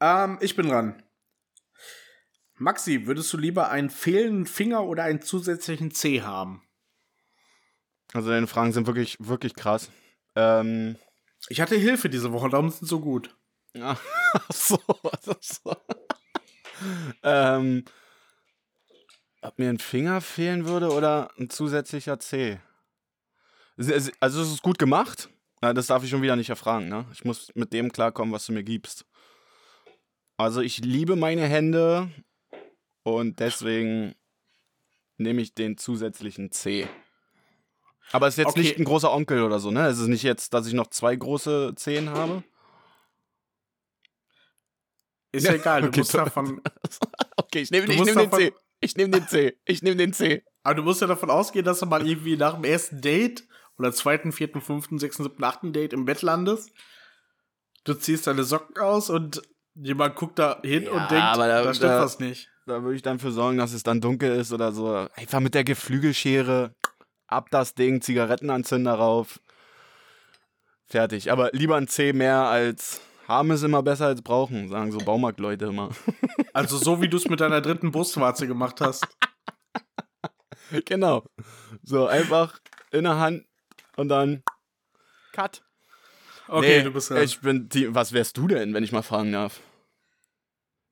ähm, 0.00 0.36
ich 0.42 0.54
bin 0.54 0.68
dran. 0.68 1.02
Maxi, 2.56 3.06
würdest 3.06 3.32
du 3.32 3.38
lieber 3.38 3.70
einen 3.70 3.88
fehlenden 3.88 4.44
Finger 4.44 4.84
oder 4.84 5.04
einen 5.04 5.22
zusätzlichen 5.22 5.92
C 5.92 6.20
haben? 6.20 6.67
Also 8.12 8.30
deine 8.30 8.46
Fragen 8.46 8.72
sind 8.72 8.86
wirklich, 8.86 9.16
wirklich 9.20 9.54
krass. 9.54 9.90
Ähm, 10.34 10.96
Ich 11.48 11.60
hatte 11.60 11.76
Hilfe 11.76 12.08
diese 12.08 12.32
Woche, 12.32 12.48
darum 12.48 12.70
sind 12.70 12.86
so 12.86 13.00
gut. 13.00 13.36
ja, 13.74 13.98
ach 14.32 14.52
so, 14.52 14.78
ach 15.02 15.36
so. 15.40 15.76
ähm, 17.22 17.84
ob 19.42 19.58
mir 19.58 19.68
ein 19.68 19.78
Finger 19.78 20.20
fehlen 20.20 20.66
würde 20.66 20.90
oder 20.92 21.30
ein 21.38 21.50
zusätzlicher 21.50 22.18
C? 22.18 22.60
Also 24.20 24.42
es 24.42 24.52
ist 24.52 24.62
gut 24.62 24.78
gemacht. 24.78 25.28
Das 25.60 25.86
darf 25.88 26.02
ich 26.04 26.10
schon 26.10 26.22
wieder 26.22 26.36
nicht 26.36 26.50
erfragen, 26.50 26.88
ne? 26.88 27.04
Ich 27.12 27.24
muss 27.24 27.52
mit 27.54 27.72
dem 27.72 27.92
klarkommen, 27.92 28.32
was 28.32 28.46
du 28.46 28.52
mir 28.52 28.62
gibst. 28.64 29.04
Also 30.36 30.60
ich 30.60 30.78
liebe 30.78 31.16
meine 31.16 31.46
Hände 31.46 32.10
und 33.02 33.40
deswegen 33.40 34.14
nehme 35.16 35.42
ich 35.42 35.54
den 35.54 35.76
zusätzlichen 35.76 36.52
C. 36.52 36.88
Aber 38.12 38.26
es 38.26 38.34
ist 38.34 38.38
jetzt 38.38 38.48
Okay. 38.48 38.60
nicht 38.60 38.78
ein 38.78 38.84
großer 38.84 39.12
Onkel 39.12 39.42
oder 39.42 39.58
so, 39.58 39.70
ne? 39.70 39.86
Es 39.86 39.98
ist 39.98 40.06
nicht 40.08 40.22
jetzt, 40.22 40.54
dass 40.54 40.66
ich 40.66 40.72
noch 40.74 40.88
zwei 40.88 41.14
große 41.14 41.74
Zehen 41.76 42.10
habe. 42.10 42.42
Ist 45.32 45.44
Ja, 45.46 45.52
egal, 45.54 45.82
du 45.82 45.88
okay, 45.88 46.00
musst 46.00 46.14
davon, 46.14 46.60
Okay, 47.36 47.60
ich 47.60 47.70
nehme 47.70 47.86
nehm 47.86 48.04
den 48.16 48.32
C. 48.32 48.52
Ich 48.80 48.96
nehme 48.96 49.10
den 49.10 49.26
C. 49.28 49.58
Ich 49.64 49.82
nehme 49.82 49.96
den 49.96 50.12
C. 50.12 50.42
aber 50.62 50.76
du 50.76 50.82
musst 50.82 51.00
ja 51.00 51.06
davon 51.06 51.30
ausgehen, 51.30 51.64
dass 51.64 51.80
du 51.80 51.86
mal 51.86 52.06
irgendwie 52.06 52.36
nach 52.36 52.54
dem 52.54 52.64
ersten 52.64 53.00
Date 53.00 53.46
oder 53.78 53.92
zweiten, 53.92 54.32
vierten, 54.32 54.60
fünften, 54.60 54.98
sechsten, 54.98 55.22
siebten, 55.24 55.44
achten 55.44 55.72
Date 55.72 55.92
im 55.92 56.04
Bett 56.04 56.22
landest. 56.22 56.70
Du 57.84 57.94
ziehst 57.94 58.26
deine 58.26 58.44
Socken 58.44 58.78
aus 58.82 59.10
und 59.10 59.42
jemand 59.74 60.16
guckt 60.16 60.38
da 60.38 60.60
hin 60.62 60.84
Ja, 60.84 60.90
und 60.92 61.10
denkt, 61.10 61.24
aber 61.24 61.46
da- 61.48 61.62
da, 61.64 61.74
stimmt 61.74 61.90
da- 61.92 62.00
was 62.00 62.18
nicht. 62.20 62.48
Da 62.66 62.82
würde 62.82 62.96
ich 62.96 63.02
dann 63.02 63.18
für 63.18 63.32
sorgen, 63.32 63.56
dass 63.56 63.72
es 63.72 63.82
dann 63.82 64.00
dunkel 64.00 64.36
ist 64.38 64.52
oder 64.52 64.72
so. 64.72 64.92
Einfach 65.14 65.40
mit 65.40 65.54
der 65.54 65.64
Geflügelschere 65.64 66.74
ab 67.28 67.48
das 67.50 67.74
Ding, 67.74 68.00
Zigarettenanzünder 68.00 68.94
rauf. 68.94 69.40
Fertig. 70.86 71.30
Aber 71.30 71.50
lieber 71.52 71.76
ein 71.76 71.86
C 71.86 72.12
mehr 72.12 72.44
als 72.44 73.00
haben 73.28 73.50
ist 73.50 73.62
immer 73.62 73.82
besser 73.82 74.06
als 74.06 74.22
brauchen, 74.22 74.70
sagen 74.70 74.90
so 74.90 74.98
Baumarktleute 74.98 75.66
immer. 75.66 75.90
Also 76.54 76.76
so 76.76 77.00
wie 77.02 77.08
du 77.08 77.16
es 77.18 77.28
mit 77.28 77.40
deiner 77.40 77.60
dritten 77.60 77.92
Brustwarze 77.92 78.48
gemacht 78.48 78.80
hast. 78.80 79.06
genau. 80.86 81.24
So 81.82 82.06
einfach 82.06 82.58
in 82.90 83.04
der 83.04 83.18
Hand 83.18 83.44
und 83.96 84.08
dann 84.08 84.42
Cut. 85.32 85.62
Okay, 86.48 86.78
Nee, 86.78 86.84
du 86.84 86.90
bist 86.90 87.10
dran. 87.10 87.22
Ich 87.22 87.38
bin 87.40 87.68
die, 87.68 87.94
was 87.94 88.12
wärst 88.12 88.36
du 88.38 88.48
denn, 88.48 88.74
wenn 88.74 88.82
ich 88.82 88.92
mal 88.92 89.02
fragen 89.02 89.32
darf? 89.32 89.60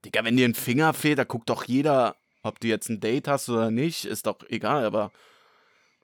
Digga, 0.04 0.22
wenn 0.24 0.36
dir 0.36 0.46
ein 0.46 0.54
Finger 0.54 0.92
fehlt, 0.92 1.18
da 1.18 1.24
guckt 1.24 1.48
doch 1.48 1.64
jeder 1.64 2.16
Ob 2.42 2.60
du 2.60 2.68
jetzt 2.68 2.88
ein 2.88 3.00
Date 3.00 3.26
hast 3.26 3.48
oder 3.48 3.70
nicht, 3.72 4.04
ist 4.04 4.26
doch 4.26 4.38
egal, 4.48 4.84
aber 4.84 5.10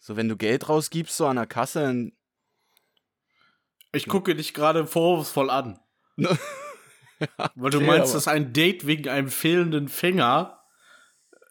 so, 0.04 0.16
wenn 0.16 0.28
du 0.28 0.36
Geld 0.36 0.68
rausgibst, 0.68 1.16
so 1.16 1.26
an 1.26 1.36
der 1.36 1.46
Kasse, 1.46 1.80
dann 1.80 2.12
Ich 3.92 4.08
gucke 4.08 4.34
dich 4.34 4.52
gerade 4.52 4.86
vorwurfsvoll 4.86 5.48
an. 5.48 5.78
Weil 7.54 7.70
du 7.70 7.78
okay, 7.78 7.86
meinst, 7.86 8.06
aber- 8.10 8.14
dass 8.14 8.26
ein 8.28 8.52
Date 8.52 8.86
wegen 8.86 9.08
einem 9.08 9.28
fehlenden 9.30 9.88
Finger. 9.88 10.58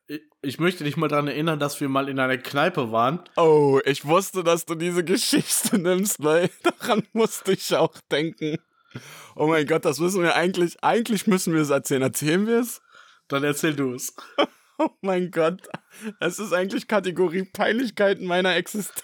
Ich- 0.07 0.21
Ich 0.41 0.59
möchte 0.59 0.83
dich 0.83 0.97
mal 0.97 1.07
daran 1.07 1.27
erinnern, 1.29 1.59
dass 1.59 1.79
wir 1.79 1.87
mal 1.87 2.09
in 2.09 2.19
einer 2.19 2.37
Kneipe 2.37 2.91
waren. 2.91 3.23
Oh, 3.37 3.79
ich 3.85 4.03
wusste, 4.05 4.43
dass 4.43 4.65
du 4.65 4.75
diese 4.75 5.03
Geschichte 5.05 5.77
nimmst, 5.79 6.21
weil 6.23 6.49
daran 6.63 7.07
musste 7.13 7.53
ich 7.53 7.73
auch 7.75 7.93
denken. 8.11 8.57
Oh 9.35 9.47
mein 9.47 9.65
Gott, 9.65 9.85
das 9.85 9.99
müssen 9.99 10.21
wir 10.23 10.35
eigentlich, 10.35 10.83
eigentlich 10.83 11.25
müssen 11.27 11.53
wir 11.53 11.61
es 11.61 11.69
erzählen. 11.69 12.01
Erzählen 12.01 12.45
wir 12.47 12.59
es? 12.59 12.81
Dann 13.29 13.45
erzähl 13.45 13.75
du 13.75 13.93
es. 13.93 14.13
Oh 14.83 14.89
mein 15.01 15.29
Gott, 15.29 15.69
es 16.19 16.39
ist 16.39 16.53
eigentlich 16.53 16.87
Kategorie 16.87 17.43
Peinlichkeiten 17.43 18.25
meiner 18.25 18.55
Existenz. 18.55 19.03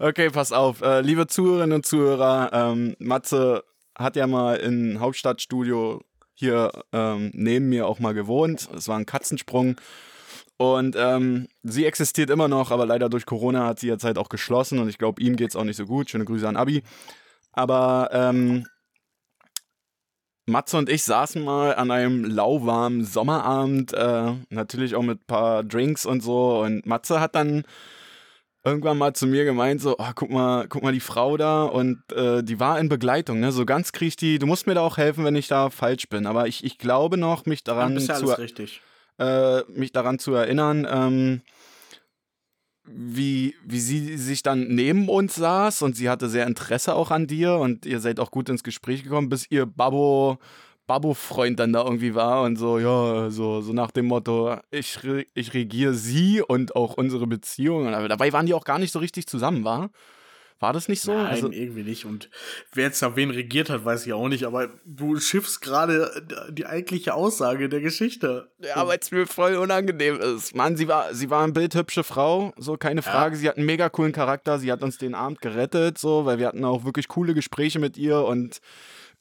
Okay, 0.00 0.30
pass 0.30 0.50
auf. 0.50 0.80
Äh, 0.82 1.02
liebe 1.02 1.28
Zuhörerinnen 1.28 1.76
und 1.76 1.86
Zuhörer, 1.86 2.50
ähm, 2.52 2.96
Matze 2.98 3.62
hat 3.96 4.16
ja 4.16 4.26
mal 4.26 4.56
im 4.56 4.98
Hauptstadtstudio 4.98 6.02
hier 6.34 6.72
ähm, 6.92 7.30
neben 7.34 7.68
mir 7.68 7.86
auch 7.86 8.00
mal 8.00 8.14
gewohnt. 8.14 8.68
Es 8.74 8.88
war 8.88 8.98
ein 8.98 9.06
Katzensprung. 9.06 9.76
Und 10.56 10.96
ähm, 10.98 11.46
sie 11.62 11.86
existiert 11.86 12.30
immer 12.30 12.48
noch, 12.48 12.72
aber 12.72 12.84
leider 12.84 13.08
durch 13.08 13.26
Corona 13.26 13.64
hat 13.66 13.78
sie 13.78 13.86
jetzt 13.86 14.02
halt 14.02 14.18
auch 14.18 14.28
geschlossen 14.28 14.80
und 14.80 14.88
ich 14.88 14.98
glaube, 14.98 15.22
ihm 15.22 15.36
geht's 15.36 15.54
auch 15.54 15.64
nicht 15.64 15.76
so 15.76 15.86
gut. 15.86 16.10
Schöne 16.10 16.24
Grüße 16.24 16.48
an 16.48 16.56
Abi. 16.56 16.82
Aber 17.52 18.10
ähm, 18.12 18.66
Matze 20.46 20.76
und 20.76 20.90
ich 20.90 21.02
saßen 21.04 21.42
mal 21.42 21.74
an 21.74 21.90
einem 21.90 22.24
lauwarmen 22.24 23.04
Sommerabend, 23.04 23.92
äh, 23.94 24.32
natürlich 24.50 24.94
auch 24.94 25.02
mit 25.02 25.20
ein 25.20 25.26
paar 25.26 25.64
Drinks 25.64 26.04
und 26.04 26.22
so. 26.22 26.60
Und 26.60 26.84
Matze 26.84 27.20
hat 27.20 27.34
dann 27.34 27.64
irgendwann 28.64 28.98
mal 28.98 29.14
zu 29.14 29.26
mir 29.26 29.44
gemeint, 29.44 29.80
so, 29.80 29.96
oh, 29.98 30.10
guck 30.14 30.30
mal, 30.30 30.66
guck 30.68 30.82
mal 30.82 30.92
die 30.92 31.00
Frau 31.00 31.36
da 31.36 31.64
und 31.64 32.00
äh, 32.12 32.42
die 32.42 32.60
war 32.60 32.78
in 32.78 32.88
Begleitung, 32.88 33.40
ne? 33.40 33.52
So 33.52 33.66
ganz 33.66 33.92
krieg 33.92 34.08
ich 34.08 34.16
die, 34.16 34.38
du 34.38 34.46
musst 34.46 34.66
mir 34.66 34.74
da 34.74 34.80
auch 34.80 34.96
helfen, 34.96 35.24
wenn 35.24 35.36
ich 35.36 35.48
da 35.48 35.70
falsch 35.70 36.08
bin. 36.08 36.26
Aber 36.26 36.46
ich, 36.46 36.64
ich 36.64 36.78
glaube 36.78 37.16
noch, 37.16 37.46
mich 37.46 37.62
daran 37.64 37.96
ja 37.98 38.14
zu, 38.14 38.26
richtig. 38.26 38.80
äh, 39.18 39.62
mich 39.68 39.92
daran 39.92 40.18
zu 40.18 40.34
erinnern, 40.34 40.86
ähm, 40.90 41.42
wie, 42.86 43.54
wie 43.64 43.80
sie 43.80 44.16
sich 44.16 44.42
dann 44.42 44.68
neben 44.68 45.08
uns 45.08 45.34
saß 45.36 45.82
und 45.82 45.96
sie 45.96 46.10
hatte 46.10 46.28
sehr 46.28 46.46
Interesse 46.46 46.94
auch 46.94 47.10
an 47.10 47.26
dir 47.26 47.54
und 47.54 47.86
ihr 47.86 48.00
seid 48.00 48.20
auch 48.20 48.30
gut 48.30 48.48
ins 48.48 48.62
Gespräch 48.62 49.02
gekommen, 49.02 49.28
bis 49.28 49.50
ihr 49.50 49.66
Babbo, 49.66 50.38
Babbo-Freund 50.86 51.58
dann 51.58 51.72
da 51.72 51.82
irgendwie 51.82 52.14
war 52.14 52.42
und 52.42 52.56
so, 52.56 52.78
ja, 52.78 53.30
so, 53.30 53.62
so 53.62 53.72
nach 53.72 53.90
dem 53.90 54.06
Motto, 54.06 54.56
ich, 54.70 54.98
ich 55.34 55.54
regiere 55.54 55.94
sie 55.94 56.42
und 56.42 56.76
auch 56.76 56.94
unsere 56.94 57.26
Beziehung. 57.26 57.90
Dabei 57.90 58.32
waren 58.32 58.46
die 58.46 58.54
auch 58.54 58.64
gar 58.64 58.78
nicht 58.78 58.92
so 58.92 58.98
richtig 58.98 59.26
zusammen, 59.26 59.64
war? 59.64 59.90
War 60.60 60.72
das 60.72 60.88
nicht 60.88 61.02
so? 61.02 61.12
Nein, 61.12 61.26
Also, 61.26 61.50
irgendwie 61.50 61.82
nicht. 61.82 62.04
Und 62.04 62.30
wer 62.72 62.84
jetzt 62.84 63.02
da 63.02 63.16
wen 63.16 63.30
regiert 63.30 63.70
hat, 63.70 63.84
weiß 63.84 64.06
ich 64.06 64.12
auch 64.12 64.28
nicht. 64.28 64.44
Aber 64.44 64.68
du 64.84 65.18
schiffst 65.18 65.60
gerade 65.60 66.26
die 66.50 66.64
eigentliche 66.64 67.14
Aussage 67.14 67.68
der 67.68 67.80
Geschichte. 67.80 68.50
Ja, 68.60 68.86
weil 68.86 68.98
es 68.98 69.10
mir 69.10 69.26
voll 69.26 69.56
unangenehm 69.56 70.20
ist. 70.20 70.54
Mann, 70.54 70.76
sie 70.76 70.88
war, 70.88 71.12
sie 71.12 71.28
war 71.28 71.42
eine 71.42 71.52
bildhübsche 71.52 72.04
Frau, 72.04 72.54
so 72.56 72.76
keine 72.76 73.02
Frage. 73.02 73.36
Sie 73.36 73.48
hat 73.48 73.56
einen 73.56 73.66
mega 73.66 73.88
coolen 73.88 74.12
Charakter. 74.12 74.58
Sie 74.58 74.70
hat 74.72 74.82
uns 74.82 74.96
den 74.96 75.14
Abend 75.14 75.40
gerettet, 75.40 75.98
so, 75.98 76.24
weil 76.24 76.38
wir 76.38 76.46
hatten 76.46 76.64
auch 76.64 76.84
wirklich 76.84 77.08
coole 77.08 77.34
Gespräche 77.34 77.78
mit 77.78 77.96
ihr 77.96 78.20
und 78.20 78.60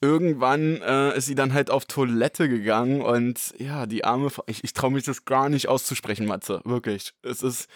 irgendwann 0.02 0.82
äh, 0.82 1.18
ist 1.18 1.28
sie 1.28 1.36
dann 1.36 1.54
halt 1.54 1.72
auf 1.72 1.86
Toilette 1.86 2.50
gegangen 2.50 3.02
und 3.02 3.54
ja, 3.58 3.86
die 3.86 4.04
arme 4.04 4.30
Frau, 4.30 4.44
ich, 4.48 4.62
ich 4.64 4.74
traue 4.74 4.92
mich 4.92 5.06
das 5.06 5.24
gar 5.24 5.48
nicht 5.48 5.70
auszusprechen, 5.70 6.26
Matze, 6.26 6.60
wirklich. 6.66 7.14
Es 7.22 7.42
ist, 7.42 7.70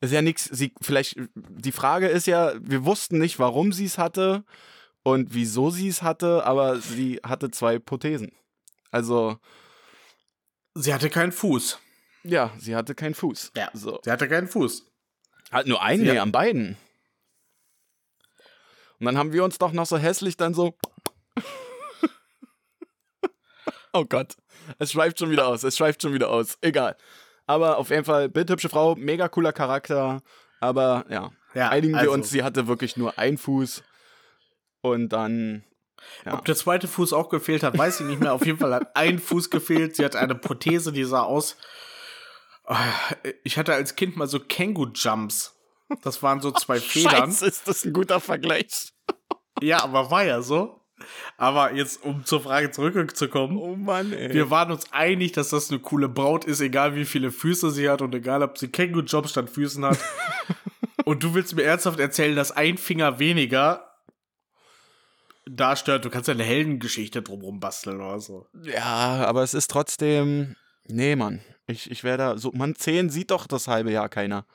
ist 0.00 0.12
ja 0.12 0.22
nichts, 0.22 0.44
sie, 0.44 0.74
vielleicht, 0.82 1.16
die 1.34 1.72
Frage 1.72 2.08
ist 2.08 2.26
ja, 2.26 2.52
wir 2.60 2.84
wussten 2.84 3.18
nicht, 3.18 3.38
warum 3.38 3.72
sie 3.72 3.86
es 3.86 3.98
hatte 3.98 4.44
und 5.02 5.34
wieso 5.34 5.70
sie 5.70 5.88
es 5.88 6.02
hatte, 6.02 6.44
aber 6.46 6.78
sie 6.80 7.20
hatte 7.24 7.50
zwei 7.50 7.78
Prothesen. 7.78 8.32
Also, 8.90 9.38
Sie 10.76 10.92
hatte 10.92 11.08
keinen 11.10 11.30
Fuß. 11.32 11.78
ja, 12.24 12.52
sie 12.58 12.74
hatte 12.74 12.94
keinen 12.96 13.14
Fuß. 13.14 13.52
Ja. 13.56 13.70
So. 13.74 14.00
Sie 14.02 14.10
hatte 14.10 14.28
keinen 14.28 14.48
Fuß. 14.48 14.84
Halt 15.52 15.68
nur 15.68 15.80
einen, 15.82 16.00
Sie 16.04 16.10
nee, 16.10 16.16
hat- 16.16 16.22
an 16.22 16.32
beiden. 16.32 16.76
Und 18.98 19.06
dann 19.06 19.16
haben 19.18 19.32
wir 19.32 19.44
uns 19.44 19.58
doch 19.58 19.72
noch 19.72 19.86
so 19.86 19.98
hässlich 19.98 20.36
dann 20.36 20.54
so. 20.54 20.76
oh 23.92 24.04
Gott. 24.04 24.36
Es 24.78 24.92
schweift 24.92 25.18
schon 25.18 25.30
wieder 25.30 25.46
aus. 25.46 25.62
Es 25.62 25.76
schweift 25.76 26.02
schon 26.02 26.14
wieder 26.14 26.30
aus. 26.30 26.56
Egal. 26.60 26.96
Aber 27.46 27.78
auf 27.78 27.90
jeden 27.90 28.04
Fall, 28.04 28.28
bildhübsche 28.28 28.68
Frau, 28.68 28.94
mega 28.94 29.28
cooler 29.28 29.52
Charakter. 29.52 30.22
Aber 30.60 31.04
ja, 31.10 31.30
Ja, 31.54 31.68
einigen 31.68 31.94
also. 31.94 32.06
wir 32.06 32.12
uns, 32.12 32.30
sie 32.30 32.42
hatte 32.42 32.66
wirklich 32.66 32.96
nur 32.96 33.18
einen 33.18 33.38
Fuß. 33.38 33.82
Und 34.80 35.10
dann. 35.10 35.64
Ja. 36.24 36.34
Ob 36.34 36.44
der 36.44 36.56
zweite 36.56 36.86
Fuß 36.88 37.12
auch 37.12 37.28
gefehlt 37.30 37.62
hat, 37.62 37.76
weiß 37.78 38.00
ich 38.00 38.06
nicht 38.06 38.20
mehr. 38.20 38.32
Auf 38.34 38.44
jeden 38.44 38.58
Fall 38.58 38.74
hat 38.74 38.94
ein 38.96 39.18
Fuß 39.18 39.48
gefehlt. 39.50 39.96
Sie 39.96 40.04
hatte 40.04 40.18
eine 40.18 40.34
Prothese, 40.34 40.92
die 40.92 41.04
sah 41.04 41.22
aus. 41.22 41.56
Ah, 42.66 42.76
Ich 43.42 43.56
hatte 43.58 43.74
als 43.74 43.94
Kind 43.96 44.16
mal 44.16 44.26
so 44.26 44.38
Känguru-Jumps. 44.40 45.54
Das 46.02 46.22
waren 46.22 46.40
so 46.40 46.50
zwei 46.50 46.80
Federn. 46.80 47.30
Scheiße, 47.30 47.46
ist 47.46 47.68
das 47.68 47.84
ein 47.84 47.92
guter 47.92 48.20
Vergleich. 48.20 48.92
Ja, 49.62 49.82
aber 49.82 50.10
war 50.10 50.24
ja 50.24 50.40
so. 50.42 50.80
Aber 51.36 51.74
jetzt, 51.74 52.04
um 52.04 52.24
zur 52.24 52.40
Frage 52.40 52.70
zurückzukommen. 52.70 53.56
Oh 53.56 53.76
Mann, 53.76 54.12
ey. 54.12 54.32
Wir 54.32 54.50
waren 54.50 54.70
uns 54.70 54.92
einig, 54.92 55.32
dass 55.32 55.50
das 55.50 55.70
eine 55.70 55.80
coole 55.80 56.08
Braut 56.08 56.44
ist, 56.44 56.60
egal 56.60 56.94
wie 56.94 57.04
viele 57.04 57.30
Füße 57.30 57.70
sie 57.70 57.88
hat 57.88 58.02
und 58.02 58.14
egal, 58.14 58.42
ob 58.42 58.58
sie 58.58 58.68
Känguru-Jobs 58.68 59.30
statt 59.30 59.50
Füßen 59.50 59.84
hat. 59.84 59.98
und 61.04 61.22
du 61.22 61.34
willst 61.34 61.54
mir 61.56 61.64
ernsthaft 61.64 62.00
erzählen, 62.00 62.36
dass 62.36 62.52
ein 62.52 62.78
Finger 62.78 63.18
weniger 63.18 63.90
da 65.46 65.76
stört. 65.76 66.04
Du 66.04 66.10
kannst 66.10 66.28
ja 66.28 66.34
eine 66.34 66.44
Heldengeschichte 66.44 67.22
drumrum 67.22 67.60
basteln 67.60 68.00
oder 68.00 68.20
so. 68.20 68.46
Ja, 68.62 69.24
aber 69.26 69.42
es 69.42 69.54
ist 69.54 69.70
trotzdem. 69.70 70.56
Nee, 70.86 71.16
Mann. 71.16 71.40
Ich, 71.66 71.90
ich 71.90 72.04
wäre 72.04 72.18
da 72.18 72.38
so. 72.38 72.52
Man, 72.52 72.74
10 72.74 73.10
sieht 73.10 73.30
doch 73.30 73.46
das 73.46 73.68
halbe 73.68 73.90
Jahr 73.90 74.08
keiner. 74.08 74.46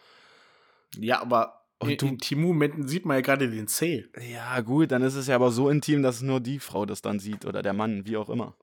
Ja, 0.96 1.22
aber 1.22 1.59
Und 1.80 1.89
in 1.92 1.98
du- 1.98 2.08
Intimmomenten 2.08 2.88
sieht 2.88 3.06
man 3.06 3.15
ja 3.18 3.22
gerade 3.22 3.50
den 3.50 3.68
Zeh. 3.68 4.06
Ja, 4.20 4.60
gut, 4.62 4.92
dann 4.92 5.02
ist 5.02 5.15
es 5.15 5.28
ja 5.28 5.36
aber 5.36 5.50
so 5.52 5.70
intim, 5.70 6.04
dass 6.04 6.22
nur 6.22 6.39
die 6.42 6.60
Frau 6.60 6.86
das 6.86 7.02
dann 7.02 7.20
sieht 7.20 7.46
oder 7.46 7.62
der 7.62 7.74
Mann, 7.74 8.06
wie 8.06 8.18
auch 8.18 8.30
immer. 8.30 8.54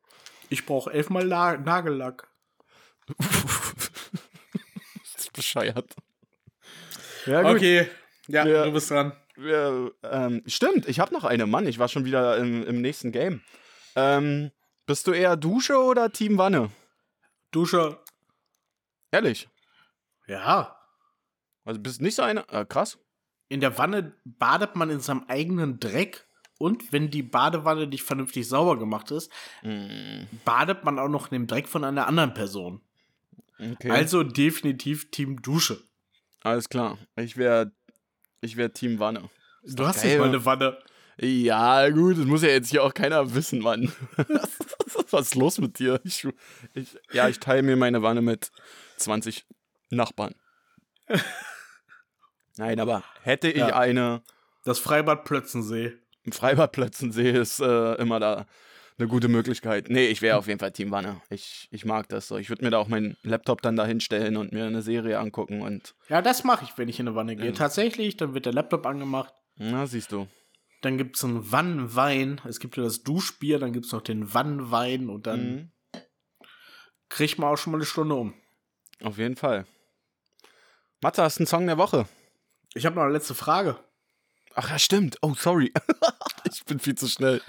Ich 0.50 0.66
brauche 0.66 0.92
elfmal 0.92 1.24
La 1.26 1.57
Nagellack. 1.57 2.29
das 3.18 5.16
ist 5.16 5.33
bescheuert. 5.33 5.94
Ja, 7.26 7.42
gut. 7.42 7.57
Okay, 7.57 7.88
ja, 8.29 8.46
Ja. 8.46 8.64
du 8.64 8.72
bist 8.72 8.90
dran. 8.90 9.12
Wir, 9.37 9.92
ähm, 10.02 10.42
stimmt, 10.46 10.88
ich 10.88 10.98
habe 11.00 11.12
noch 11.12 11.24
eine. 11.24 11.46
Mann, 11.46 11.66
ich 11.66 11.79
war 11.79 11.88
schon 11.88 12.05
wieder 12.05 12.37
im, 12.38 12.64
im 12.66 12.81
nächsten 12.81 13.12
Game. 13.12 13.42
Ähm, 13.94 14.50
bist 14.87 15.07
du 15.07 15.12
eher 15.12 15.37
Dusche 15.37 15.76
oder 15.79 16.11
Team 16.12 16.38
Wanne? 16.38 16.70
Dusche. 17.50 17.98
Ehrlich. 19.11 19.48
Ja. 20.26 20.76
Also 21.64 21.81
bist 21.81 22.00
nicht 22.00 22.14
so 22.14 22.22
einer. 22.22 22.44
Äh, 22.52 22.64
krass. 22.64 22.98
In 23.48 23.61
der 23.61 23.78
Wanne 23.78 24.14
badet 24.24 24.76
man 24.76 24.90
in 24.90 25.00
seinem 25.00 25.24
eigenen 25.28 25.80
Dreck. 25.80 26.26
Und 26.59 26.90
wenn 26.90 27.11
die 27.11 27.22
Badewanne 27.22 27.87
nicht 27.87 28.02
vernünftig 28.02 28.48
sauber 28.48 28.78
gemacht 28.78 29.11
ist, 29.11 29.30
badet 30.44 30.85
man 30.85 30.98
auch 30.98 31.09
noch 31.09 31.30
in 31.30 31.35
dem 31.35 31.46
Dreck 31.46 31.68
von 31.68 31.85
einer 31.85 32.06
anderen 32.06 32.32
Person. 32.32 32.80
Okay. 33.59 33.90
Also 33.90 34.22
definitiv 34.22 35.11
Team 35.11 35.42
Dusche. 35.42 35.82
Alles 36.42 36.68
klar. 36.68 36.98
Ich 37.16 37.37
wäre 37.37 37.72
ich 38.40 38.56
wär 38.56 38.72
Team 38.72 38.98
Wanne. 38.98 39.28
Du 39.64 39.87
hast 39.87 40.02
geil, 40.02 40.12
nicht 40.12 40.18
mal 40.20 40.28
eine 40.28 40.44
Wanne. 40.44 40.78
Ja, 41.18 41.88
gut, 41.88 42.18
das 42.18 42.26
muss 42.26 42.42
ja 42.42 42.50
jetzt 42.50 42.70
hier 42.70 42.85
auch 42.85 42.92
keiner 42.92 43.35
wissen, 43.35 43.61
Mann. 43.61 43.90
Was 45.11 45.28
ist 45.28 45.35
los 45.35 45.59
mit 45.59 45.78
dir? 45.78 46.00
Ich, 46.04 46.26
ich, 46.74 46.98
ja, 47.12 47.28
ich 47.28 47.40
teile 47.40 47.62
mir 47.62 47.76
meine 47.76 48.02
Wanne 48.02 48.22
mit 48.22 48.50
20 48.98 49.46
Nachbarn. 49.90 50.35
Nein, 52.59 52.81
aber 52.81 53.03
hätte 53.23 53.49
ich 53.51 53.59
Ja. 53.59 53.77
eine 53.77 54.23
Das 54.64 54.79
Freibad 54.79 55.25
Plötzensee. 55.25 55.92
im 56.25 56.33
Freibadplätzen-See, 56.33 57.31
ist 57.31 57.61
äh, 57.61 57.95
immer 57.95 58.19
da 58.19 58.47
eine 58.99 59.09
gute 59.09 59.29
Möglichkeit. 59.29 59.90
Nee, 59.90 60.07
ich 60.07 60.23
wäre 60.23 60.38
auf 60.38 60.47
jeden 60.49 60.59
Fall 60.59 60.73
Team 60.73 60.90
Wanne. 60.90 61.21
Ich, 61.29 61.69
ich 61.71 61.85
mag 61.85 62.09
das 62.09 62.27
so. 62.29 62.38
Ich 62.38 62.49
würde 62.49 62.64
mir 62.64 62.71
da 62.71 62.79
auch 62.79 62.88
meinen 62.88 63.16
Laptop 63.23 63.61
dann 63.62 63.77
da 63.77 63.85
hinstellen 63.87 64.37
und 64.38 64.53
mir 64.53 64.64
eine 64.64 64.81
Serie 64.83 65.19
angucken 65.19 65.61
und 65.61 65.95
Ja, 66.09 66.23
das 66.23 66.45
mache 66.45 66.64
ich, 66.64 66.77
wenn 66.79 66.88
ich 66.88 66.99
in 66.99 67.07
eine 67.07 67.14
Wanne 67.14 67.37
gehe. 67.37 67.47
Ja. 67.47 67.53
Tatsächlich, 67.53 68.16
dann 68.16 68.33
wird 68.35 68.47
der 68.47 68.55
Laptop 68.55 68.87
angemacht. 68.87 69.33
na, 69.57 69.87
siehst 69.87 70.12
du. 70.12 70.27
Dann 70.83 70.99
gibt 70.99 71.16
es 71.16 71.25
einen 71.25 71.51
Wannenwein. 71.53 72.40
Es 72.49 72.59
gibt 72.61 72.77
ja 72.77 72.83
das 72.83 73.03
Duschbier, 73.03 73.59
dann 73.59 73.73
gibt 73.73 73.87
es 73.87 73.92
noch 73.92 74.03
den 74.03 74.33
Wannenwein 74.35 75.09
und 75.11 75.27
dann 75.27 75.71
Mhm. 75.94 76.02
kriegt 77.09 77.38
man 77.38 77.50
auch 77.52 77.57
schon 77.57 77.73
mal 77.73 77.79
eine 77.79 77.87
Stunde 77.87 78.15
um. 78.15 78.35
Auf 79.02 79.19
jeden 79.19 79.37
Fall. 79.37 79.67
Mathe, 81.02 81.23
hast 81.23 81.38
du 81.38 81.42
einen 81.42 81.46
Song 81.46 81.67
der 81.67 81.79
Woche? 81.79 82.07
Ich 82.77 82.85
habe 82.85 82.94
noch 82.96 83.04
eine 83.04 83.12
letzte 83.12 83.35
Frage. 83.35 83.79
Ach 84.54 84.68
ja, 84.68 84.79
stimmt. 84.79 85.16
Oh, 85.22 85.33
sorry. 85.33 85.72
ich 86.52 86.62
bin 86.66 86.79
viel 86.79 86.94
zu 86.94 87.08
schnell. 87.08 87.40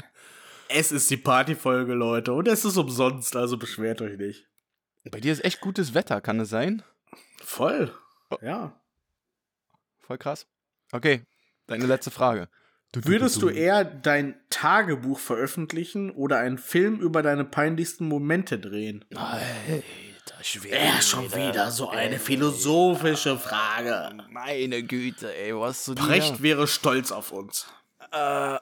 Es 0.70 0.94
ist 0.94 1.10
die 1.12 1.18
Partyfolge, 1.18 1.94
Leute. 1.94 2.32
Und 2.32 2.48
es 2.48 2.64
ist 2.64 2.78
umsonst, 2.78 3.36
also 3.36 3.58
beschwert 3.58 4.02
euch 4.02 4.18
nicht. 4.18 4.48
Bei 5.12 5.20
dir 5.20 5.34
ist 5.34 5.44
echt 5.44 5.60
gutes 5.60 5.94
Wetter, 5.94 6.22
kann 6.22 6.40
es 6.40 6.50
sein? 6.50 6.82
Voll. 7.44 7.94
Ja. 8.42 8.80
Voll 10.00 10.18
krass. 10.18 10.48
Okay, 10.94 11.24
deine 11.68 11.88
letzte 11.88 12.12
Frage. 12.12 12.48
Würdest 12.94 13.42
du 13.42 13.50
eher 13.50 13.84
dein 13.84 14.36
Tagebuch 14.50 15.20
veröffentlichen 15.20 16.10
oder 16.10 16.40
einen 16.40 16.58
Film 16.58 17.02
über 17.02 17.22
deine 17.22 17.44
peinlichsten 17.44 18.08
Momente 18.08 18.60
drehen? 18.60 19.04
Alter, 19.14 19.84
schwer. 20.42 20.84
Ja, 20.84 21.02
schon 21.02 21.34
wieder 21.34 21.72
so 21.72 21.90
eine 21.90 22.20
philosophische 22.20 23.38
Frage. 23.38 24.18
Meine 24.30 24.84
Güte, 24.84 25.36
ey, 25.36 25.56
was 25.56 25.86
du 25.86 25.96
Brecht 25.96 26.42
wäre 26.42 26.68
stolz 26.68 27.12
auf 27.12 27.32
uns. 27.32 27.68
Äh, 28.12 28.58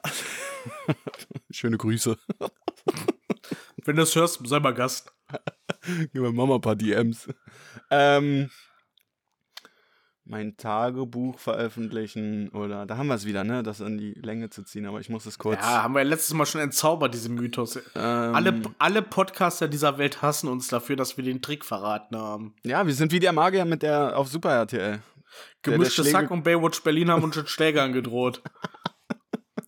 Schöne 1.50 1.78
Grüße. 1.78 2.16
Wenn 3.84 3.96
du 3.96 4.02
das 4.02 4.14
hörst, 4.14 4.40
sei 4.46 4.60
mal 4.60 4.74
Gast. 4.74 5.12
Gib 5.86 6.14
mir 6.14 6.32
Mama 6.32 6.56
ein 6.56 6.60
paar 6.60 6.76
DMs. 6.76 7.28
Ähm, 7.90 8.50
mein 10.28 10.56
Tagebuch 10.56 11.38
veröffentlichen 11.38 12.48
oder 12.48 12.84
da 12.84 12.96
haben 12.96 13.06
wir 13.06 13.14
es 13.14 13.24
wieder, 13.26 13.44
ne? 13.44 13.62
Das 13.62 13.80
in 13.80 13.96
die 13.96 14.12
Länge 14.14 14.50
zu 14.50 14.64
ziehen, 14.64 14.84
aber 14.86 14.98
ich 15.00 15.08
muss 15.08 15.24
es 15.24 15.38
kurz. 15.38 15.60
Ja, 15.60 15.84
haben 15.84 15.94
wir 15.94 16.02
letztes 16.04 16.34
Mal 16.34 16.46
schon 16.46 16.60
entzaubert, 16.60 17.14
diesen 17.14 17.34
Mythos. 17.36 17.76
ähm, 17.76 18.34
Alle, 18.34 18.60
alle 18.78 19.02
Podcaster 19.02 19.68
dieser 19.68 19.98
Welt 19.98 20.22
hassen 20.22 20.48
uns 20.48 20.66
dafür, 20.68 20.96
dass 20.96 21.16
wir 21.16 21.24
den 21.24 21.42
Trick 21.42 21.64
verraten 21.64 22.16
haben. 22.16 22.54
Ja, 22.64 22.84
wir 22.86 22.94
sind 22.94 23.12
wie 23.12 23.20
der 23.20 23.32
Magier 23.32 23.64
mit 23.64 23.82
der 23.82 24.18
auf 24.18 24.28
Super 24.28 24.50
RTL. 24.52 25.00
Gemischte 25.62 26.02
der 26.02 26.10
Schläge- 26.10 26.10
Sack 26.24 26.30
und 26.30 26.42
Baywatch 26.42 26.82
Berlin 26.82 27.10
haben 27.10 27.22
uns 27.22 27.34
schon 27.36 27.46
Schlägern 27.46 27.92
gedroht. 27.92 28.42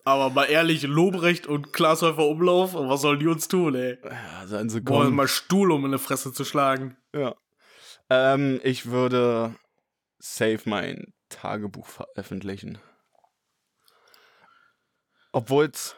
Aber 0.05 0.31
mal 0.31 0.45
ehrlich, 0.47 0.83
Lobrecht 0.85 1.47
und 1.47 1.73
Glashäufer 1.73 2.27
Umlauf, 2.27 2.75
was 2.75 3.03
sollen 3.03 3.21
die 3.21 3.27
uns 3.27 3.47
tun, 3.47 3.75
ey? 3.75 3.99
Ja, 4.03 4.47
seien 4.47 4.71
sie 4.71 4.83
kommen. 4.83 5.15
mal 5.15 5.29
Stuhl 5.29 5.71
um 5.71 5.85
in 5.85 5.93
die 5.93 5.99
Fresse 5.99 6.33
zu 6.33 6.45
schlagen. 6.45 6.97
Ja. 7.15 7.35
Ähm, 8.11 8.59
ich 8.65 8.87
würde 8.87 9.55
safe 10.19 10.61
mein 10.65 11.13
Tagebuch 11.29 11.87
veröffentlichen. 11.87 12.79
Obwohl 15.33 15.67
es, 15.67 15.95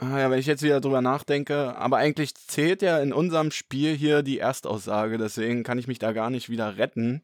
ja, 0.00 0.30
wenn 0.30 0.38
ich 0.38 0.46
jetzt 0.46 0.62
wieder 0.62 0.80
drüber 0.80 1.02
nachdenke, 1.02 1.76
aber 1.76 1.98
eigentlich 1.98 2.34
zählt 2.34 2.82
ja 2.82 2.98
in 2.98 3.12
unserem 3.12 3.50
Spiel 3.50 3.94
hier 3.94 4.22
die 4.22 4.38
Erstaussage, 4.38 5.18
deswegen 5.18 5.62
kann 5.62 5.78
ich 5.78 5.86
mich 5.86 5.98
da 5.98 6.12
gar 6.12 6.30
nicht 6.30 6.48
wieder 6.48 6.78
retten. 6.78 7.22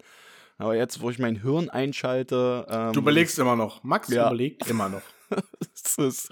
Aber 0.59 0.75
jetzt, 0.75 1.01
wo 1.03 1.11
ich 1.11 1.19
mein 1.19 1.37
Hirn 1.37 1.69
einschalte. 1.69 2.67
Ähm, 2.71 2.93
Du 2.95 3.01
überlegst 3.01 3.39
immer 3.39 3.57
noch. 3.57 3.83
Max 3.85 4.09
Ja. 4.09 4.27
überlegt 4.27 4.67
immer 4.69 4.89
noch. 4.89 5.03
Das 5.83 5.99
ist. 5.99 6.29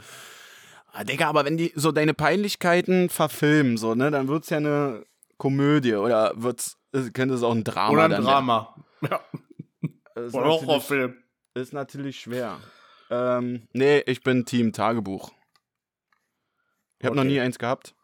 Ah, 0.93 1.05
Digga, 1.05 1.29
aber 1.29 1.45
wenn 1.45 1.57
die 1.57 1.73
so 1.75 1.91
deine 1.93 2.15
Peinlichkeiten 2.15 3.09
verfilmen, 3.09 3.77
so, 3.77 3.95
ne, 3.95 4.11
dann 4.11 4.29
wird's 4.29 4.51
ja 4.51 4.59
eine 4.59 5.05
Komödie 5.39 5.95
oder 5.95 6.33
wird's, 6.37 6.77
äh, 6.93 7.11
könnte 7.11 7.35
es 7.35 7.43
auch 7.43 7.53
ein 7.53 7.65
Drama 7.65 7.93
Oder 7.93 8.05
ein 8.17 8.23
Drama. 8.23 8.75
Ja. 9.03 9.21
Ist 10.15 10.35
natürlich-. 10.35 11.15
Ist 11.55 11.73
natürlich 11.73 12.21
schwer. 12.21 12.61
Ähm, 13.11 13.69
nee, 13.73 14.01
ich 14.07 14.23
bin 14.23 14.45
Team 14.45 14.73
Tagebuch. 14.73 15.33
Ich 16.99 17.07
habe 17.07 17.17
noch 17.17 17.23
Okay. 17.23 17.33
nie 17.33 17.41
eins 17.41 17.59
gehabt. 17.59 17.95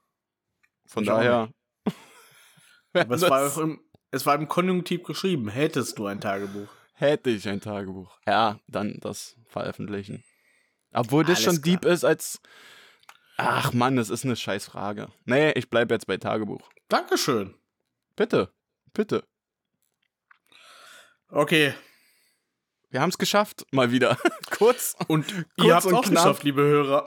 Von 0.86 1.04
Ich 1.04 1.08
daher. 1.08 1.50
Aber 2.92 3.14
es 3.14 3.22
war, 3.22 3.46
auch 3.46 3.58
im, 3.58 3.80
es 4.10 4.26
war 4.26 4.34
im 4.34 4.48
Konjunktiv 4.48 5.02
geschrieben. 5.04 5.48
Hättest 5.48 5.98
du 5.98 6.06
ein 6.06 6.20
Tagebuch? 6.20 6.68
hätte 6.92 7.30
ich 7.30 7.48
ein 7.48 7.62
Tagebuch. 7.62 8.18
Ja, 8.26 8.60
dann 8.66 8.98
das 9.00 9.34
veröffentlichen. 9.46 10.22
Obwohl 10.92 11.24
das 11.24 11.38
Alles 11.38 11.44
schon 11.44 11.62
klar. 11.62 11.76
deep 11.78 11.84
ist 11.86 12.04
als. 12.04 12.40
Ach 13.38 13.72
Mann, 13.72 13.96
das 13.96 14.10
ist 14.10 14.24
eine 14.26 14.36
scheiß 14.36 14.66
Frage. 14.66 15.08
Nee, 15.24 15.52
ich 15.52 15.70
bleib 15.70 15.90
jetzt 15.90 16.06
bei 16.06 16.18
Tagebuch. 16.18 16.68
Dankeschön. 16.88 17.54
Bitte, 18.16 18.52
bitte. 18.92 19.24
Okay. 21.30 21.72
Wir 22.90 23.00
haben 23.00 23.10
es 23.10 23.18
geschafft, 23.18 23.64
mal 23.72 23.92
wieder. 23.92 24.16
Kurz. 24.50 24.96
Und 25.08 25.26
Kurz 25.56 25.66
ihr 25.66 25.74
habt 25.74 25.86
es 25.86 25.92
auch 25.92 26.02
knapp. 26.02 26.14
geschafft, 26.24 26.42
liebe 26.44 26.62
Hörer. 26.62 27.06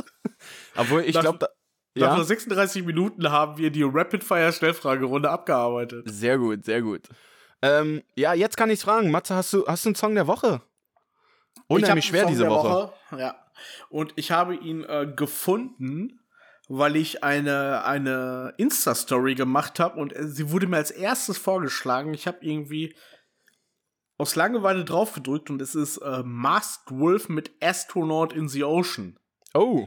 Obwohl, 0.76 1.02
ich 1.02 1.18
glaube, 1.18 1.38
da. 1.38 1.48
Nach 1.96 2.08
Ja, 2.08 2.16
nur 2.16 2.24
36 2.24 2.84
Minuten 2.84 3.30
haben 3.30 3.56
wir 3.56 3.70
die 3.70 3.84
Rapid-Fire-Schnellfragerunde 3.84 5.30
abgearbeitet. 5.30 6.04
sehr 6.10 6.38
gut, 6.38 6.64
sehr 6.64 6.82
gut. 6.82 7.02
Ähm, 7.62 8.02
ja, 8.16 8.34
jetzt 8.34 8.56
kann 8.56 8.68
ich's 8.70 8.82
fragen. 8.82 9.12
Matze, 9.12 9.36
hast 9.36 9.52
du, 9.52 9.64
hast 9.68 9.84
du 9.84 9.90
einen 9.90 9.94
Song 9.96 10.14
der 10.16 10.26
Woche? 10.26 10.60
Unheimlich 11.68 12.04
Ich 12.04 12.08
schwer 12.10 12.26
diese 12.26 12.42
der 12.42 12.50
Woche. 12.50 12.92
Ja. 13.16 13.36
Und 13.88 14.12
ich 14.16 14.32
habe 14.32 14.56
ihn 14.56 14.82
äh, 14.82 15.06
gefunden, 15.14 16.20
weil 16.68 16.96
ich 16.96 17.22
eine, 17.22 17.84
eine 17.84 18.52
Insta-Story 18.56 19.36
gemacht 19.36 19.78
habe 19.78 20.00
und 20.00 20.14
äh, 20.14 20.26
sie 20.26 20.50
wurde 20.50 20.66
mir 20.66 20.78
als 20.78 20.90
erstes 20.90 21.38
vorgeschlagen. 21.38 22.12
Ich 22.12 22.26
habe 22.26 22.38
irgendwie 22.40 22.96
aus 24.18 24.36
Langeweile 24.36 24.84
draufgedrückt 24.84 25.50
und 25.50 25.60
es 25.60 25.74
ist 25.74 25.98
äh, 25.98 26.22
Masked 26.24 26.90
Wolf 26.98 27.28
mit 27.28 27.50
Astronaut 27.60 28.32
in 28.32 28.48
the 28.48 28.64
Ocean. 28.64 29.18
Oh, 29.54 29.86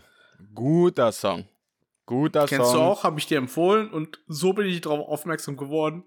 guter 0.54 1.12
Song. 1.12 1.48
Guter 2.06 2.46
Kennst 2.46 2.72
Song. 2.72 2.76
du 2.76 2.82
auch, 2.82 3.04
habe 3.04 3.20
ich 3.20 3.28
dir 3.28 3.38
empfohlen 3.38 3.90
und 3.90 4.20
so 4.28 4.54
bin 4.54 4.66
ich 4.68 4.82
darauf 4.82 5.08
aufmerksam 5.08 5.58
geworden. 5.58 6.04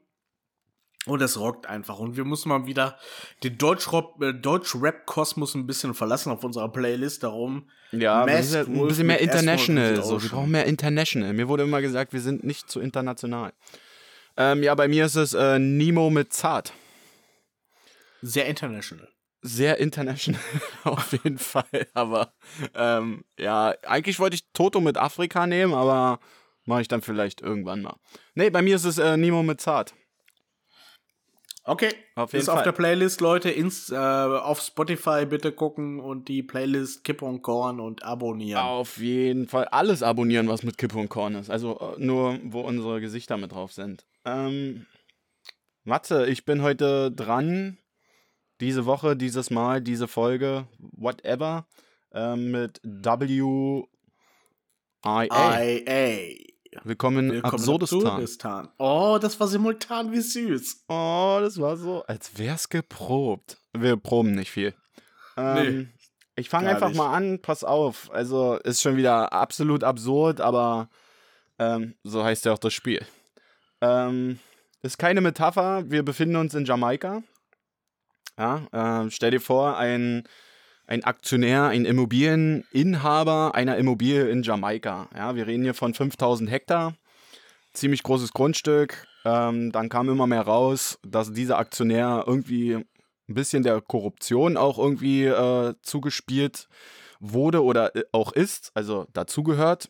Und 1.06 1.22
es 1.22 1.40
rockt 1.40 1.66
einfach. 1.66 1.98
Und 1.98 2.18
wir 2.18 2.26
müssen 2.26 2.50
mal 2.50 2.66
wieder 2.66 2.98
den 3.42 3.54
äh, 3.54 4.34
Deutsch-Rap-Kosmos 4.34 5.54
ein 5.54 5.66
bisschen 5.66 5.94
verlassen 5.94 6.30
auf 6.30 6.44
unserer 6.44 6.70
Playlist. 6.70 7.22
Darum 7.22 7.70
Ja, 7.90 8.26
wir 8.26 8.38
ja 8.38 8.60
ein 8.60 8.86
bisschen 8.86 9.06
mehr 9.06 9.18
international. 9.20 10.02
So. 10.02 10.22
Wir 10.22 10.28
brauchen 10.28 10.50
mehr 10.50 10.66
international. 10.66 11.32
Mir 11.32 11.48
wurde 11.48 11.62
immer 11.62 11.80
gesagt, 11.80 12.12
wir 12.12 12.20
sind 12.20 12.44
nicht 12.44 12.70
zu 12.70 12.80
international. 12.80 13.54
Ähm, 14.36 14.62
ja, 14.62 14.74
bei 14.74 14.88
mir 14.88 15.06
ist 15.06 15.16
es 15.16 15.32
äh, 15.32 15.58
Nemo 15.58 16.10
mit 16.10 16.34
Zart. 16.34 16.74
Sehr 18.22 18.46
international. 18.46 19.08
Sehr 19.42 19.78
international 19.78 20.40
auf 20.84 21.12
jeden 21.12 21.38
Fall. 21.38 21.88
Aber 21.94 22.34
ähm, 22.74 23.24
ja, 23.38 23.74
eigentlich 23.86 24.18
wollte 24.18 24.34
ich 24.34 24.52
Toto 24.52 24.80
mit 24.80 24.98
Afrika 24.98 25.46
nehmen, 25.46 25.72
aber 25.72 26.20
mache 26.64 26.82
ich 26.82 26.88
dann 26.88 27.00
vielleicht 27.02 27.40
irgendwann 27.40 27.82
mal. 27.82 27.96
Nee, 28.34 28.50
bei 28.50 28.60
mir 28.62 28.76
ist 28.76 28.84
es 28.84 28.98
äh, 28.98 29.16
Nemo 29.16 29.42
mit 29.42 29.60
Zart. 29.60 29.94
Okay, 31.64 31.90
Auf 32.14 32.32
jeden 32.32 32.42
ist 32.42 32.48
auf 32.48 32.56
Fall. 32.56 32.64
der 32.64 32.72
Playlist, 32.72 33.20
Leute. 33.20 33.50
Ins, 33.50 33.90
äh, 33.90 33.96
auf 33.96 34.60
Spotify 34.60 35.26
bitte 35.26 35.52
gucken 35.52 36.00
und 36.00 36.28
die 36.28 36.42
Playlist 36.42 37.04
Kipp 37.04 37.20
und 37.20 37.42
Korn 37.42 37.80
und 37.80 38.02
abonnieren. 38.02 38.62
Auf 38.62 38.96
jeden 38.96 39.46
Fall 39.46 39.66
alles 39.66 40.02
abonnieren, 40.02 40.48
was 40.48 40.62
mit 40.62 40.78
Kippe 40.78 40.98
und 40.98 41.10
Korn 41.10 41.34
ist. 41.34 41.50
Also 41.50 41.78
äh, 41.78 42.02
nur, 42.02 42.38
wo 42.44 42.62
unsere 42.62 43.00
Gesichter 43.00 43.36
mit 43.36 43.52
drauf 43.52 43.72
sind. 43.72 44.06
Ähm, 44.24 44.86
Matze, 45.84 46.26
ich 46.26 46.44
bin 46.44 46.62
heute 46.62 47.12
dran. 47.12 47.78
Diese 48.61 48.84
Woche, 48.84 49.16
dieses 49.16 49.48
Mal, 49.48 49.80
diese 49.80 50.06
Folge, 50.06 50.66
whatever, 50.78 51.66
ähm, 52.12 52.50
mit 52.50 52.78
WIA. 52.84 53.86
IA. 55.02 56.34
Willkommen 56.84 57.30
in 57.30 57.34
Willkommen 57.36 57.54
Absurdistan. 57.54 58.06
Absurdistan. 58.06 58.68
Oh, 58.78 59.18
das 59.20 59.40
war 59.40 59.48
simultan, 59.48 60.12
wie 60.12 60.20
süß. 60.20 60.84
Oh, 60.88 61.38
das 61.40 61.58
war 61.58 61.78
so, 61.78 62.02
als 62.02 62.36
wär's 62.36 62.68
geprobt. 62.68 63.56
Wir 63.72 63.96
proben 63.96 64.34
nicht 64.34 64.50
viel. 64.50 64.74
Ähm, 65.38 65.88
ich 66.36 66.50
fange 66.50 66.68
einfach 66.68 66.88
nicht. 66.88 66.98
mal 66.98 67.14
an, 67.14 67.40
pass 67.40 67.64
auf. 67.64 68.11
Also 68.12 68.56
ist 68.56 68.82
schon 68.82 68.98
wieder 68.98 69.32
absolut 69.32 69.84
absurd, 69.84 70.42
aber 70.42 70.90
ähm, 71.58 71.94
so 72.04 72.22
heißt 72.22 72.44
ja 72.44 72.52
auch 72.52 72.58
das 72.58 72.74
Spiel. 72.74 73.06
Ähm, 73.80 74.38
ist 74.82 74.98
keine 74.98 75.22
Metapher, 75.22 75.90
wir 75.90 76.02
befinden 76.02 76.36
uns 76.36 76.52
in 76.54 76.66
Jamaika. 76.66 77.22
Ja, 78.38 78.66
ähm, 78.72 79.10
stell 79.10 79.30
dir 79.30 79.40
vor, 79.40 79.76
ein, 79.76 80.24
ein 80.86 81.04
Aktionär, 81.04 81.64
ein 81.64 81.84
Immobilieninhaber 81.84 83.54
einer 83.54 83.76
Immobilie 83.76 84.28
in 84.28 84.42
Jamaika. 84.42 85.08
Ja, 85.14 85.34
wir 85.34 85.46
reden 85.46 85.62
hier 85.62 85.74
von 85.74 85.94
5000 85.94 86.50
Hektar 86.50 86.94
ziemlich 87.72 88.02
großes 88.02 88.32
Grundstück. 88.32 89.06
Ähm, 89.24 89.72
dann 89.72 89.88
kam 89.88 90.08
immer 90.08 90.26
mehr 90.26 90.42
raus, 90.42 90.98
dass 91.02 91.32
dieser 91.32 91.58
Aktionär 91.58 92.24
irgendwie 92.26 92.74
ein 92.74 93.34
bisschen 93.34 93.62
der 93.62 93.80
Korruption 93.80 94.56
auch 94.56 94.78
irgendwie 94.78 95.24
äh, 95.26 95.74
zugespielt 95.82 96.68
wurde 97.20 97.62
oder 97.62 97.94
äh, 97.94 98.04
auch 98.12 98.32
ist, 98.32 98.72
also 98.74 99.06
dazugehört. 99.12 99.88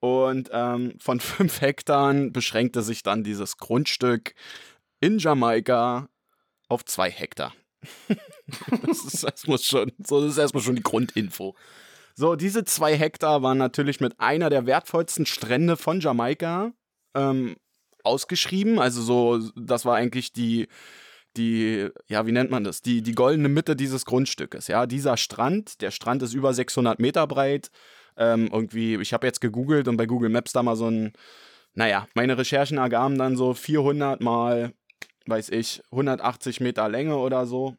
Und 0.00 0.50
ähm, 0.52 0.94
von 0.98 1.20
fünf 1.20 1.60
Hektar 1.60 2.12
beschränkte 2.30 2.82
sich 2.82 3.02
dann 3.02 3.22
dieses 3.22 3.58
Grundstück 3.58 4.34
in 5.00 5.18
Jamaika 5.18 6.08
auf 6.68 6.84
zwei 6.84 7.10
Hektar. 7.10 7.52
das, 8.86 9.04
ist, 9.24 9.48
muss 9.48 9.64
schon, 9.64 9.92
so, 10.04 10.20
das 10.20 10.32
ist 10.32 10.38
erstmal 10.38 10.62
schon 10.62 10.76
die 10.76 10.82
Grundinfo. 10.82 11.54
So, 12.14 12.36
diese 12.36 12.64
zwei 12.64 12.96
Hektar 12.96 13.42
waren 13.42 13.58
natürlich 13.58 14.00
mit 14.00 14.18
einer 14.20 14.50
der 14.50 14.66
wertvollsten 14.66 15.26
Strände 15.26 15.76
von 15.76 16.00
Jamaika 16.00 16.72
ähm, 17.14 17.56
ausgeschrieben. 18.04 18.78
Also 18.78 19.02
so, 19.02 19.50
das 19.56 19.84
war 19.84 19.96
eigentlich 19.96 20.32
die, 20.32 20.68
die, 21.36 21.88
ja, 22.08 22.26
wie 22.26 22.32
nennt 22.32 22.50
man 22.50 22.64
das? 22.64 22.82
Die, 22.82 23.02
die 23.02 23.14
goldene 23.14 23.48
Mitte 23.48 23.76
dieses 23.76 24.04
Grundstückes. 24.04 24.68
Ja, 24.68 24.86
dieser 24.86 25.16
Strand, 25.16 25.80
der 25.80 25.90
Strand 25.90 26.22
ist 26.22 26.34
über 26.34 26.52
600 26.52 26.98
Meter 26.98 27.26
breit. 27.26 27.70
Ähm, 28.16 28.48
irgendwie, 28.52 28.96
ich 28.96 29.12
habe 29.12 29.26
jetzt 29.26 29.40
gegoogelt 29.40 29.88
und 29.88 29.96
bei 29.96 30.06
Google 30.06 30.30
Maps 30.30 30.52
da 30.52 30.62
mal 30.62 30.76
so 30.76 30.90
ein, 30.90 31.12
Naja, 31.74 32.06
meine 32.14 32.36
Recherchen 32.36 32.78
ergaben 32.78 33.16
dann 33.18 33.36
so 33.36 33.54
400 33.54 34.20
mal, 34.20 34.72
weiß 35.26 35.50
ich, 35.50 35.82
180 35.90 36.60
Meter 36.60 36.88
Länge 36.88 37.16
oder 37.16 37.46
so. 37.46 37.76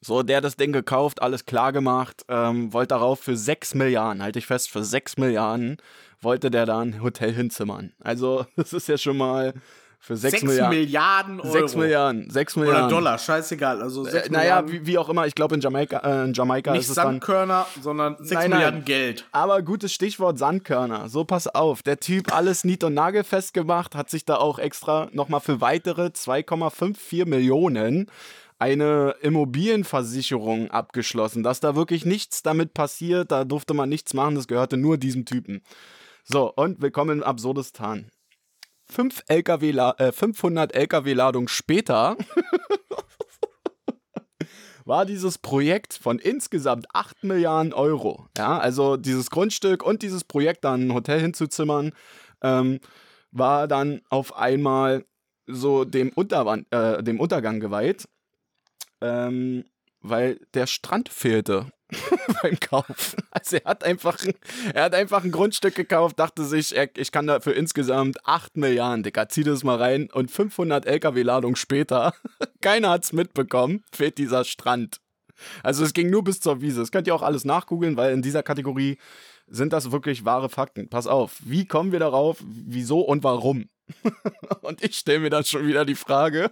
So, 0.00 0.22
der 0.22 0.40
das 0.40 0.56
Ding 0.56 0.72
gekauft, 0.72 1.22
alles 1.22 1.44
klar 1.44 1.72
gemacht, 1.72 2.24
ähm, 2.28 2.72
wollte 2.72 2.94
darauf 2.94 3.18
für 3.18 3.36
6 3.36 3.74
Milliarden, 3.74 4.22
halte 4.22 4.38
ich 4.38 4.46
fest, 4.46 4.70
für 4.70 4.84
6 4.84 5.16
Milliarden 5.16 5.78
wollte 6.20 6.50
der 6.50 6.66
da 6.66 6.80
ein 6.80 7.02
Hotel 7.02 7.32
hinzimmern. 7.32 7.92
Also, 8.00 8.46
das 8.56 8.72
ist 8.72 8.88
ja 8.88 8.98
schon 8.98 9.16
mal 9.16 9.54
für 10.00 10.16
6, 10.16 10.40
6 10.40 10.44
Milliarden. 10.44 10.78
Milliarden 10.78 11.40
Euro. 11.40 11.52
6 11.52 11.76
Milliarden, 11.76 12.30
6 12.30 12.56
Milliarden. 12.56 12.84
Oder 12.84 12.94
Dollar, 12.94 13.18
scheißegal. 13.18 13.82
Also 13.82 14.04
6 14.04 14.28
Äh, 14.28 14.30
naja, 14.30 14.68
wie, 14.68 14.86
wie 14.86 14.96
auch 14.96 15.08
immer, 15.08 15.26
ich 15.26 15.34
glaube 15.34 15.56
in 15.56 15.60
Jamaika, 15.60 15.98
äh, 15.98 16.24
in 16.24 16.34
Jamaika 16.34 16.72
nicht 16.72 16.82
ist 16.82 16.90
es 16.90 16.94
dann. 16.94 17.06
Sandkörner, 17.06 17.66
sondern 17.82 18.16
6 18.18 18.30
Nein, 18.30 18.50
nein. 18.50 18.58
Milliarden 18.58 18.84
Geld. 18.84 19.26
Aber 19.32 19.60
gutes 19.62 19.92
Stichwort 19.92 20.38
Sandkörner. 20.38 21.08
So, 21.08 21.24
pass 21.24 21.48
auf. 21.48 21.82
Der 21.82 21.98
Typ 21.98 22.34
alles 22.34 22.64
nied- 22.64 22.84
und 22.84 22.94
nagelfest 22.94 23.54
gemacht, 23.54 23.94
hat 23.94 24.08
sich 24.08 24.24
da 24.24 24.36
auch 24.36 24.58
extra 24.58 25.08
nochmal 25.12 25.40
für 25.40 25.60
weitere 25.60 26.06
2,54 26.12 27.26
Millionen 27.26 28.10
eine 28.60 29.14
Immobilienversicherung 29.20 30.70
abgeschlossen, 30.70 31.42
dass 31.42 31.60
da 31.60 31.76
wirklich 31.76 32.04
nichts 32.04 32.42
damit 32.42 32.74
passiert, 32.74 33.30
da 33.30 33.44
durfte 33.44 33.74
man 33.74 33.88
nichts 33.88 34.14
machen, 34.14 34.34
das 34.34 34.48
gehörte 34.48 34.76
nur 34.76 34.98
diesem 34.98 35.24
Typen. 35.24 35.62
So, 36.24 36.52
und 36.52 36.82
willkommen 36.82 37.18
in 37.18 37.22
Absurdistan. 37.22 38.10
Fünf 38.90 39.22
LKW, 39.28 39.70
äh, 39.70 40.12
500 40.12 40.74
LKW-Ladungen 40.74 41.48
später 41.48 42.16
war 44.84 45.04
dieses 45.04 45.36
Projekt 45.36 45.92
von 45.94 46.18
insgesamt 46.18 46.86
8 46.94 47.22
Milliarden 47.24 47.74
Euro. 47.74 48.26
Ja, 48.36 48.58
also 48.58 48.96
dieses 48.96 49.30
Grundstück 49.30 49.84
und 49.84 50.02
dieses 50.02 50.24
Projekt, 50.24 50.64
dann 50.64 50.88
ein 50.88 50.94
Hotel 50.94 51.20
hinzuzimmern, 51.20 51.92
ähm, 52.42 52.80
war 53.30 53.68
dann 53.68 54.00
auf 54.08 54.34
einmal 54.36 55.04
so 55.46 55.84
dem, 55.84 56.10
Unterwan 56.10 56.64
äh, 56.70 57.02
dem 57.02 57.20
Untergang 57.20 57.60
geweiht, 57.60 58.08
ähm, 59.02 59.64
weil 60.00 60.40
der 60.54 60.66
Strand 60.66 61.10
fehlte 61.10 61.70
beim 62.42 62.58
Kauf. 62.60 63.16
Also 63.30 63.56
er 63.56 63.64
hat 63.64 63.84
einfach, 63.84 64.18
er 64.74 64.84
hat 64.84 64.94
einfach 64.94 65.24
ein 65.24 65.30
Grundstück 65.30 65.74
gekauft, 65.74 66.18
dachte 66.18 66.44
sich, 66.44 66.76
er, 66.76 66.88
ich 66.96 67.12
kann 67.12 67.26
da 67.26 67.40
für 67.40 67.52
insgesamt 67.52 68.18
8 68.26 68.56
Milliarden, 68.56 69.02
Dicker, 69.02 69.28
zieh 69.28 69.44
das 69.44 69.64
mal 69.64 69.76
rein 69.76 70.10
und 70.12 70.30
500 70.30 70.86
LKW-Ladungen 70.86 71.56
später, 71.56 72.12
keiner 72.60 72.90
hat's 72.90 73.12
mitbekommen, 73.12 73.84
fehlt 73.92 74.18
dieser 74.18 74.44
Strand. 74.44 75.00
Also 75.62 75.84
es 75.84 75.92
ging 75.92 76.10
nur 76.10 76.24
bis 76.24 76.40
zur 76.40 76.60
Wiese. 76.60 76.80
Das 76.80 76.90
könnt 76.90 77.06
ihr 77.06 77.14
auch 77.14 77.22
alles 77.22 77.44
nachgoogeln, 77.44 77.96
weil 77.96 78.12
in 78.12 78.22
dieser 78.22 78.42
Kategorie 78.42 78.98
sind 79.46 79.72
das 79.72 79.92
wirklich 79.92 80.24
wahre 80.24 80.48
Fakten. 80.48 80.88
Pass 80.88 81.06
auf, 81.06 81.36
wie 81.44 81.66
kommen 81.66 81.92
wir 81.92 82.00
darauf, 82.00 82.38
wieso 82.44 83.00
und 83.00 83.22
warum? 83.24 83.68
und 84.62 84.82
ich 84.84 84.96
stelle 84.96 85.20
mir 85.20 85.30
dann 85.30 85.44
schon 85.44 85.66
wieder 85.66 85.84
die 85.84 85.94
Frage, 85.94 86.50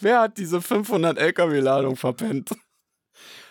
wer 0.00 0.20
hat 0.20 0.38
diese 0.38 0.62
500 0.62 1.18
LKW-Ladung 1.18 1.96
verpennt? 1.96 2.50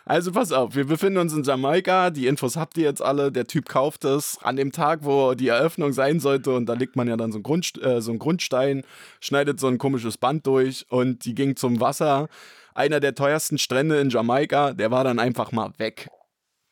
Also 0.06 0.34
pass 0.34 0.52
auf, 0.52 0.76
wir 0.76 0.86
befinden 0.86 1.20
uns 1.20 1.34
in 1.34 1.44
Jamaika, 1.44 2.10
die 2.10 2.28
Infos 2.28 2.58
habt 2.58 2.78
ihr 2.78 2.84
jetzt 2.84 3.02
alle, 3.02 3.32
der 3.32 3.48
Typ 3.48 3.70
kauft 3.70 4.04
es 4.04 4.38
an 4.42 4.58
dem 4.58 4.74
Tag, 4.74 5.06
wo 5.06 5.34
die 5.34 5.48
Eröffnung 5.48 5.94
sein 5.94 6.20
sollte 6.20 6.52
und 6.52 6.66
da 6.66 6.74
legt 6.74 6.98
man 6.98 7.08
ja 7.08 7.16
dann 7.16 7.32
so 7.32 7.38
einen, 7.38 7.44
Grund, 7.44 7.82
äh, 7.82 8.02
so 8.02 8.12
einen 8.12 8.20
Grundstein, 8.20 8.84
schneidet 9.22 9.62
so 9.62 9.68
ein 9.68 9.78
komisches 9.78 10.18
Band 10.18 10.46
durch 10.46 10.86
und 10.90 11.24
die 11.24 11.34
ging 11.36 11.56
zum 11.56 11.80
Wasser. 11.80 12.28
Einer 12.76 13.00
der 13.00 13.16
teuersten 13.16 13.58
Strände 13.58 14.00
in 14.02 14.10
Jamaika, 14.10 14.74
der 14.74 14.92
war 14.92 15.06
dann 15.06 15.20
einfach 15.20 15.54
mal 15.54 15.72
weg. 15.78 16.10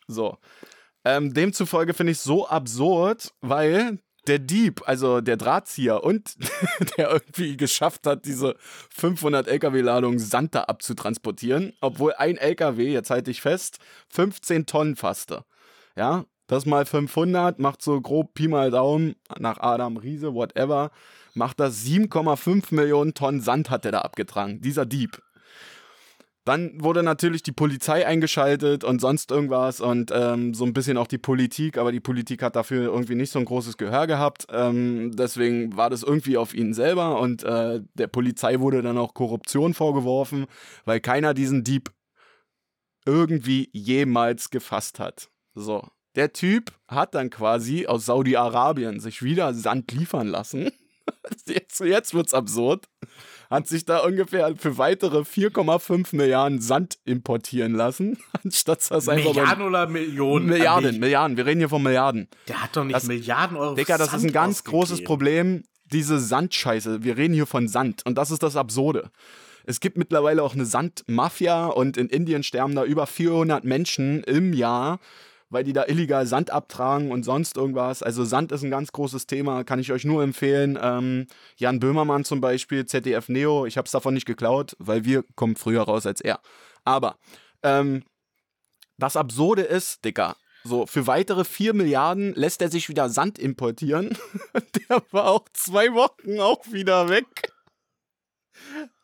So. 0.07 0.38
Ähm, 1.05 1.34
demzufolge 1.34 1.93
finde 1.93 2.11
ich 2.11 2.17
es 2.17 2.23
so 2.25 2.47
absurd, 2.47 3.34
weil 3.39 3.99
der 4.28 4.39
Dieb, 4.39 4.82
also 4.86 5.22
der 5.22 5.38
Drahtzieher 5.38 6.03
und 6.03 6.36
der 6.97 7.11
irgendwie 7.11 7.57
geschafft 7.57 8.05
hat, 8.05 8.26
diese 8.26 8.55
500 8.95 9.47
LKW-Ladungen 9.47 10.19
Sand 10.19 10.55
da 10.55 10.63
abzutransportieren, 10.63 11.74
obwohl 11.82 12.13
ein 12.13 12.38
LKW, 12.38 12.91
jetzt 12.91 13.09
halte 13.09 13.32
ich 13.32 13.41
fest, 13.41 13.80
15 14.09 14.65
Tonnen 14.65 14.95
fasste. 14.95 15.43
Ja, 15.95 16.26
das 16.47 16.65
mal 16.65 16.86
500 16.86 17.59
macht 17.59 17.82
so 17.82 17.99
grob 18.01 18.34
Pi 18.34 18.47
mal 18.47 18.72
Daumen 18.72 19.15
nach 19.39 19.59
Adam 19.59 19.97
Riese, 19.97 20.34
whatever, 20.34 20.91
macht 21.34 21.59
das 21.59 21.86
7,5 21.86 22.76
Millionen 22.76 23.13
Tonnen 23.13 23.41
Sand 23.41 23.69
hat 23.69 23.86
er 23.86 23.91
da 23.91 24.01
abgetragen, 24.01 24.61
dieser 24.61 24.86
Dieb. 24.86 25.22
Dann 26.44 26.82
wurde 26.82 27.04
natürlich 27.04 27.44
die 27.44 27.52
Polizei 27.52 28.08
eingeschaltet 28.08 28.84
und 28.84 29.00
sonst 29.00 29.30
irgendwas 29.30 29.80
und 29.80 30.12
ähm, 30.12 30.56
so 30.56 30.66
ein 30.66 30.74
bisschen 30.74 30.98
auch 30.98 31.06
die 31.06 31.20
Politik, 31.20 31.78
aber 31.78 31.92
die 31.92 32.00
Politik 32.00 32.42
hat 32.42 32.56
dafür 32.56 32.92
irgendwie 32.92 33.14
nicht 33.14 33.32
so 33.32 33.38
ein 33.38 33.46
großes 33.46 33.78
Gehör 33.78 34.08
gehabt. 34.08 34.48
Ähm, 34.52 35.12
deswegen 35.16 35.78
war 35.78 35.92
das 35.92 36.02
irgendwie 36.02 36.38
auf 36.38 36.56
ihn 36.56 36.74
selber 36.74 37.20
und 37.20 37.44
äh, 37.44 37.82
der 37.94 38.08
Polizei 38.08 38.60
wurde 38.60 38.82
dann 38.82 38.98
auch 38.98 39.14
Korruption 39.14 39.76
vorgeworfen, 39.76 40.48
weil 40.84 41.00
keiner 41.00 41.36
diesen 41.36 41.64
Dieb 41.64 41.92
irgendwie 43.06 43.70
jemals 43.72 44.50
gefasst 44.50 45.00
hat. 45.00 45.30
So. 45.54 45.88
Der 46.16 46.34
Typ 46.34 46.74
hat 46.88 47.16
dann 47.16 47.30
quasi 47.30 47.88
aus 47.88 48.06
Saudi-Arabien 48.06 49.00
sich 49.00 49.24
wieder 49.24 49.54
Sand 49.54 49.92
liefern 49.92 50.28
lassen. 50.28 50.72
Jetzt, 51.47 51.80
jetzt 51.80 52.14
wird's 52.14 52.34
absurd 52.34 52.88
hat 53.52 53.68
sich 53.68 53.84
da 53.84 53.99
ungefähr 53.99 54.56
für 54.56 54.78
weitere 54.78 55.20
4,5 55.20 56.16
Milliarden 56.16 56.62
Sand 56.62 56.97
importieren 57.04 57.74
lassen, 57.74 58.18
anstatt 58.43 58.89
das 58.89 59.10
einfach 59.10 59.34
Milliarden 59.34 59.66
oder 59.66 59.88
Millionen? 59.88 60.45
Milliarden. 60.45 60.99
Milliarden, 60.99 61.36
wir 61.36 61.45
reden 61.45 61.60
hier 61.60 61.70
von 61.70 61.84
Milliarden. 61.84 62.30
Der 62.47 62.64
hat 62.64 62.76
doch 62.76 62.86
nicht 62.86 62.95
Das- 62.95 63.08
Milliarden 63.08 63.58
Euro. 63.58 63.76
Dicker, 63.76 63.97
das 63.97 64.08
ist 64.08 64.14
ein 64.14 64.20
Sand 64.22 64.34
ganz 64.34 64.64
großes. 64.64 65.04
Problem, 65.04 65.64
diese 65.91 66.18
Sandscheiße. 66.20 67.04
Wir 67.04 67.18
reden 67.18 67.34
hier 67.34 67.45
von 67.45 67.68
Sand 67.68 68.06
und 68.06 68.18
das 68.18 68.32
ist 68.32 68.41
das 68.41 68.56
Absurde. 68.56 69.12
Es 69.66 69.82
gibt 69.82 69.97
mittlerweile 69.97 70.43
auch 70.43 70.54
eine 70.54 70.66
Sandmafia 70.66 71.68
und 71.68 71.97
in 71.97 72.08
Indien 72.08 72.43
sterben 72.43 72.74
da 72.74 72.86
über 72.86 73.06
400 73.06 73.66
Menschen 73.66 74.24
im 74.24 74.54
Jahr, 74.54 74.99
weil 75.52 75.64
die 75.64 75.74
da 75.74 75.86
illegal 75.86 76.26
Sand 76.26 76.49
abtragen 76.49 77.12
und 77.12 77.24
sonst 77.24 77.58
irgendwas. 77.58 78.02
Also 78.02 78.26
Sand 78.26 78.52
ist 78.52 78.64
ein 78.64 78.72
ganz 78.72 78.91
großes 78.91 79.28
Thema, 79.28 79.64
kann 79.64 79.80
ich 79.80 79.91
euch 79.91 80.06
nur 80.06 80.24
empfehlen. 80.24 80.80
Ähm, 80.82 81.28
Jan 81.58 81.80
Böhmermann 81.80 82.24
zum 82.24 82.41
Beispiel, 82.41 82.86
ZDF 82.86 83.30
Neo, 83.30 83.66
ich 83.66 83.78
habe 83.78 83.86
es 83.86 83.91
davon 83.91 84.16
nicht 84.16 84.26
geklaut, 84.26 84.76
weil 84.80 85.06
wir 85.06 85.24
kommen 85.36 85.56
früher 85.56 85.84
raus 85.84 86.06
als 86.08 86.22
er. 86.22 86.39
Aber 86.86 87.18
ähm, 87.62 88.04
das 88.97 89.16
Absurde 89.16 89.64
ist, 89.64 90.04
Dicker, 90.06 90.36
so 90.64 90.86
für 90.86 91.08
weitere 91.08 91.43
4 91.43 91.74
Milliarden 91.74 92.34
lässt 92.34 92.62
er 92.62 92.70
sich 92.70 92.88
wieder 92.88 93.10
Sand 93.10 93.38
importieren. 93.38 94.18
Der 94.89 95.04
war 95.12 95.28
auch 95.28 95.45
zwei 95.54 95.93
Wochen 95.93 96.39
auch 96.39 96.66
wieder 96.72 97.10
weg. 97.10 97.51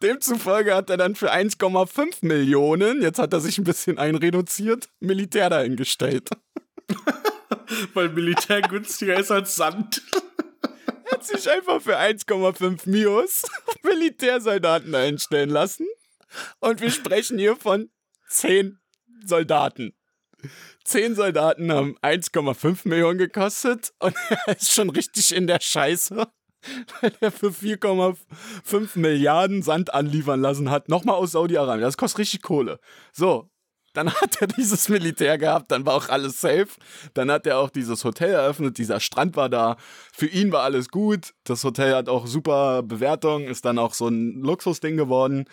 Demzufolge 0.02 0.76
hat 0.76 0.90
er 0.90 0.98
dann 0.98 1.16
für 1.16 1.32
1,5 1.32 2.26
Millionen, 2.26 3.02
jetzt 3.02 3.20
hat 3.20 3.34
er 3.34 3.40
sich 3.40 3.58
ein 3.58 3.64
bisschen 3.64 3.98
einreduziert, 3.98 4.90
Militär 5.00 5.50
dahingestellt. 5.50 6.30
Weil 7.94 8.10
Militär 8.10 8.62
günstiger 8.62 9.20
ist 9.20 9.32
als 9.32 9.56
Sand. 9.56 10.02
hat 11.12 11.26
sich 11.26 11.50
einfach 11.50 11.82
für 11.82 11.98
1,5 11.98 12.90
Mios 12.90 13.44
Militärsoldaten 13.84 14.94
einstellen 14.96 15.50
lassen. 15.50 15.88
Und 16.60 16.82
wir 16.82 16.92
sprechen 16.92 17.38
hier 17.40 17.56
von 17.56 17.90
10 18.30 18.80
Soldaten. 19.26 19.94
10 20.84 21.16
Soldaten 21.16 21.72
haben 21.72 21.98
1,5 22.00 22.88
Millionen 22.88 23.18
gekostet 23.18 23.94
und 24.00 24.16
er 24.46 24.56
ist 24.56 24.72
schon 24.72 24.90
richtig 24.90 25.34
in 25.34 25.48
der 25.48 25.60
Scheiße, 25.60 26.28
weil 27.02 27.12
er 27.20 27.32
für 27.32 27.50
4,5 27.50 28.98
Milliarden 29.00 29.62
Sand 29.62 29.94
anliefern 29.94 30.42
lassen 30.42 30.70
hat. 30.70 30.90
Nochmal 30.90 31.16
aus 31.16 31.32
Saudi-Arabien. 31.32 31.82
Das 31.82 31.98
kostet 31.98 32.20
richtig 32.20 32.42
Kohle. 32.42 32.80
So, 33.14 33.50
dann 33.98 34.14
hat 34.14 34.42
er 34.42 34.48
dieses 34.48 34.90
Militär 34.90 35.40
gehabt, 35.40 35.72
dann 35.72 35.86
war 35.88 35.96
auch 35.96 36.10
alles 36.10 36.40
safe. 36.40 36.68
Dann 37.16 37.32
hat 37.32 37.48
er 37.48 37.58
auch 37.58 37.72
dieses 37.72 38.06
Hotel 38.06 38.32
eröffnet, 38.32 38.78
dieser 38.78 39.00
Strand 39.00 39.36
war 39.36 39.50
da. 39.50 39.78
Für 40.14 40.28
ihn 40.28 40.52
war 40.52 40.62
alles 40.64 40.90
gut. 40.90 41.34
Das 41.46 41.64
Hotel 41.64 41.96
hat 41.96 42.08
auch 42.08 42.28
super 42.28 42.84
Bewertung, 42.84 43.46
ist 43.46 43.66
dann 43.66 43.80
auch 43.80 43.96
so 43.96 44.08
ein 44.08 44.42
Luxusding 44.42 44.98
geworden. 44.98 45.46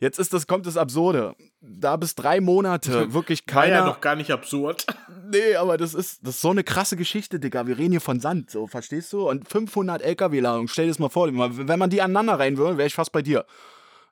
Jetzt 0.00 0.18
ist 0.18 0.32
das, 0.32 0.46
kommt 0.46 0.66
das 0.66 0.76
Absurde. 0.76 1.34
Da 1.60 1.96
bis 1.96 2.14
drei 2.14 2.40
Monate 2.40 3.12
wirklich 3.14 3.42
War 3.46 3.62
keiner. 3.62 3.76
ja 3.76 3.86
doch 3.86 4.00
gar 4.00 4.16
nicht 4.16 4.30
absurd. 4.30 4.86
Nee, 5.26 5.56
aber 5.56 5.78
das 5.78 5.94
ist, 5.94 6.18
das 6.22 6.34
ist 6.34 6.42
so 6.42 6.50
eine 6.50 6.62
krasse 6.62 6.96
Geschichte, 6.98 7.40
Digga. 7.40 7.66
Wir 7.66 7.78
reden 7.78 7.92
hier 7.92 8.02
von 8.02 8.20
Sand, 8.20 8.50
so, 8.50 8.66
verstehst 8.66 9.10
du? 9.12 9.28
Und 9.28 9.48
500 9.48 10.02
LKW-Ladungen, 10.02 10.68
stell 10.68 10.84
dir 10.84 10.90
das 10.90 10.98
mal 10.98 11.08
vor. 11.08 11.28
Wenn 11.32 11.78
man 11.78 11.88
die 11.88 12.02
aneinander 12.02 12.38
rein 12.38 12.58
würde, 12.58 12.76
wäre 12.76 12.86
ich 12.86 12.94
fast 12.94 13.10
bei 13.10 13.22
dir. 13.22 13.46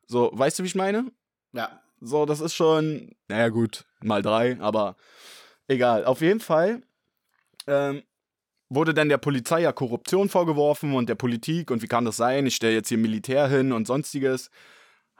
So, 0.07 0.31
weißt 0.33 0.59
du, 0.59 0.63
wie 0.63 0.69
ich 0.69 0.75
meine? 0.75 1.13
Ja. 1.53 1.83
So, 2.01 2.25
das 2.25 2.41
ist 2.41 2.55
schon, 2.55 3.15
naja 3.29 3.51
gut, 3.51 3.85
mal 4.03 4.23
drei, 4.23 4.59
aber 4.61 4.97
egal. 5.69 6.07
Auf 6.07 6.23
jeden 6.23 6.41
Fall 6.41 6.83
ähm, 7.67 8.03
wurde 8.71 8.95
dann 8.95 9.11
der 9.11 9.19
Polizei 9.19 9.61
ja 9.61 9.73
Korruption 9.73 10.29
vorgeworfen 10.31 10.95
und 10.95 11.09
der 11.11 11.15
Politik 11.15 11.71
und 11.71 11.83
wie 11.83 11.89
kann 11.89 12.07
das 12.07 12.17
sein? 12.17 12.47
Ich 12.47 12.57
stelle 12.57 12.75
jetzt 12.75 12.89
hier 12.89 12.99
Militär 12.99 13.47
hin 13.49 13.71
und 13.73 13.87
sonstiges. 13.87 14.51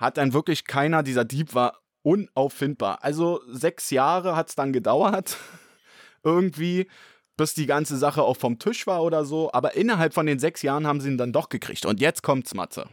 Hat 0.03 0.17
dann 0.17 0.33
wirklich 0.33 0.65
keiner, 0.65 1.05
dieser 1.05 1.25
Dieb 1.25 1.55
war 1.55 1.81
unauffindbar. 2.03 3.05
Also 3.05 3.41
sechs 3.47 3.91
Jahre 3.91 4.35
hat 4.35 4.49
es 4.49 4.57
dann 4.57 4.73
gedauert, 4.73 5.37
irgendwie, 6.25 6.89
bis 7.37 7.55
die 7.55 7.67
ganze 7.67 7.97
Sache 7.97 8.25
auch 8.25 8.37
vom 8.37 8.59
Tisch 8.59 8.89
war 8.89 9.05
oder 9.05 9.25
so. 9.25 9.53
Aber 9.53 9.75
innerhalb 9.77 10.13
von 10.13 10.27
den 10.27 10.41
sechs 10.41 10.63
Jahren 10.63 10.89
haben 10.89 11.01
sie 11.01 11.09
ihn 11.09 11.19
dann 11.19 11.33
doch 11.33 11.49
gekriegt. 11.49 11.87
Und 11.87 12.01
jetzt 12.01 12.25
kommt's, 12.25 12.53
Matze. 12.53 12.89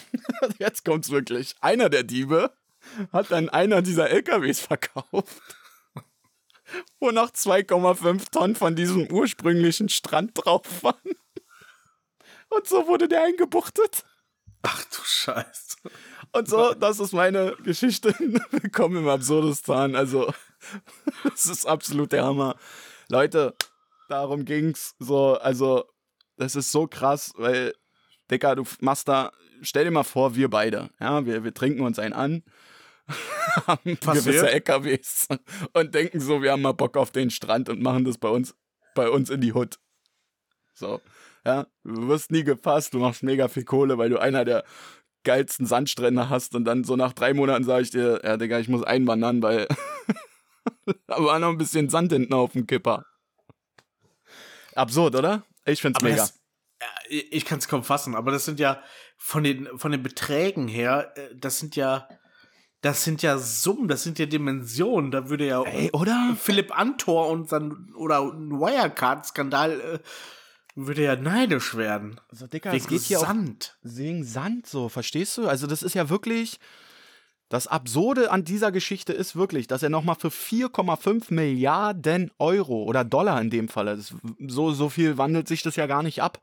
jetzt 0.58 0.84
kommt's 0.84 1.08
wirklich. 1.08 1.54
Einer 1.62 1.88
der 1.88 2.02
Diebe 2.02 2.52
hat 3.10 3.30
dann 3.30 3.48
einer 3.48 3.80
dieser 3.80 4.10
LKWs 4.10 4.60
verkauft. 4.60 5.40
Wo 7.00 7.10
noch 7.10 7.30
2,5 7.30 8.30
Tonnen 8.32 8.54
von 8.54 8.76
diesem 8.76 9.10
ursprünglichen 9.10 9.88
Strand 9.88 10.32
drauf 10.34 10.82
waren. 10.82 11.16
Und 12.50 12.66
so 12.66 12.86
wurde 12.86 13.08
der 13.08 13.24
eingebuchtet. 13.24 14.04
Ach 14.62 14.84
du 14.84 15.02
Scheiße. 15.02 15.76
Und 16.32 16.48
so, 16.48 16.74
das 16.74 17.00
ist 17.00 17.12
meine 17.12 17.56
Geschichte. 17.64 18.14
Willkommen 18.50 18.98
im 18.98 19.08
Absurdistan. 19.08 19.96
Also, 19.96 20.32
das 21.24 21.46
ist 21.46 21.66
absolut 21.66 22.12
der 22.12 22.24
Hammer. 22.24 22.54
Leute, 23.08 23.54
darum 24.08 24.44
ging's. 24.44 24.94
So, 25.00 25.34
also, 25.38 25.84
das 26.36 26.54
ist 26.54 26.70
so 26.70 26.86
krass, 26.86 27.32
weil, 27.36 27.74
Dicker, 28.30 28.54
du 28.54 28.64
machst 28.80 29.08
da, 29.08 29.32
stell 29.62 29.84
dir 29.84 29.90
mal 29.90 30.04
vor, 30.04 30.36
wir 30.36 30.48
beide, 30.48 30.90
ja, 31.00 31.26
wir, 31.26 31.42
wir 31.42 31.52
trinken 31.52 31.82
uns 31.82 31.98
einen 31.98 32.14
an, 32.14 32.44
haben 33.66 33.96
Passiert. 33.96 34.24
gewisse 34.24 34.50
LKWs 34.52 35.28
und 35.72 35.94
denken 35.94 36.20
so, 36.20 36.42
wir 36.42 36.52
haben 36.52 36.62
mal 36.62 36.72
Bock 36.72 36.96
auf 36.96 37.10
den 37.10 37.30
Strand 37.30 37.68
und 37.68 37.82
machen 37.82 38.04
das 38.04 38.18
bei 38.18 38.28
uns, 38.28 38.54
bei 38.94 39.10
uns 39.10 39.30
in 39.30 39.40
die 39.40 39.52
Hut. 39.52 39.80
So, 40.74 41.00
ja, 41.44 41.66
du 41.82 42.08
wirst 42.08 42.30
nie 42.30 42.44
gefasst, 42.44 42.94
du 42.94 43.00
machst 43.00 43.24
mega 43.24 43.48
viel 43.48 43.64
Kohle, 43.64 43.98
weil 43.98 44.10
du 44.10 44.18
einer 44.18 44.44
der 44.44 44.64
geilsten 45.24 45.66
Sandstrände 45.66 46.28
hast 46.28 46.54
und 46.54 46.64
dann 46.64 46.84
so 46.84 46.96
nach 46.96 47.12
drei 47.12 47.34
Monaten 47.34 47.64
sage 47.64 47.82
ich 47.82 47.90
dir, 47.90 48.20
ja, 48.24 48.36
Digga, 48.36 48.58
ich 48.58 48.68
muss 48.68 48.82
einwandern, 48.82 49.42
weil 49.42 49.66
da 51.06 51.22
war 51.22 51.38
noch 51.38 51.50
ein 51.50 51.58
bisschen 51.58 51.88
Sand 51.88 52.12
hinten 52.12 52.32
auf 52.32 52.52
dem 52.52 52.66
Kipper. 52.66 53.04
Absurd, 54.74 55.14
oder? 55.14 55.44
Ich 55.66 55.82
find's 55.82 55.98
Aber 55.98 56.08
mega. 56.08 56.22
das, 56.22 56.40
ich 57.08 57.32
ich 57.32 57.44
kann 57.44 57.58
es 57.58 57.68
kaum 57.68 57.84
fassen, 57.84 58.14
aber 58.14 58.30
das 58.30 58.44
sind 58.44 58.60
ja 58.60 58.82
von 59.18 59.44
den, 59.44 59.68
von 59.76 59.92
den 59.92 60.02
Beträgen 60.02 60.66
her, 60.66 61.12
äh, 61.16 61.34
das 61.36 61.58
sind 61.58 61.76
ja, 61.76 62.08
das 62.80 63.04
sind 63.04 63.20
ja 63.22 63.36
Summen, 63.36 63.88
das 63.88 64.02
sind 64.02 64.18
ja 64.18 64.24
Dimensionen. 64.24 65.10
Da 65.10 65.28
würde 65.28 65.46
ja 65.46 65.62
Ey, 65.62 65.90
oder? 65.92 66.34
Philipp 66.40 66.76
Antor 66.76 67.28
und 67.28 67.52
dann, 67.52 67.92
oder 67.94 68.22
ein 68.22 68.50
Wirecard-Skandal 68.50 69.80
äh, 69.80 69.98
würde 70.74 71.02
ja 71.02 71.16
neidisch 71.16 71.76
werden. 71.76 72.20
Also, 72.30 72.46
Dicker, 72.46 72.72
Wegen 72.72 72.82
es 72.82 72.88
geht 72.88 73.02
hier 73.02 73.20
auch 73.20 73.26
Sand. 73.26 73.76
wegen 73.82 74.24
Sand 74.24 74.66
so, 74.66 74.88
verstehst 74.88 75.36
du? 75.38 75.46
Also 75.48 75.66
das 75.66 75.82
ist 75.82 75.94
ja 75.94 76.08
wirklich, 76.08 76.58
das 77.50 77.66
Absurde 77.66 78.30
an 78.30 78.44
dieser 78.44 78.70
Geschichte 78.70 79.12
ist 79.12 79.34
wirklich, 79.34 79.66
dass 79.66 79.82
er 79.82 79.90
nochmal 79.90 80.14
für 80.14 80.28
4,5 80.28 81.34
Milliarden 81.34 82.30
Euro 82.38 82.84
oder 82.84 83.04
Dollar 83.04 83.40
in 83.40 83.50
dem 83.50 83.68
Falle, 83.68 83.98
so, 84.46 84.70
so 84.72 84.88
viel 84.88 85.18
wandelt 85.18 85.48
sich 85.48 85.62
das 85.62 85.74
ja 85.74 85.86
gar 85.86 86.04
nicht 86.04 86.22
ab, 86.22 86.40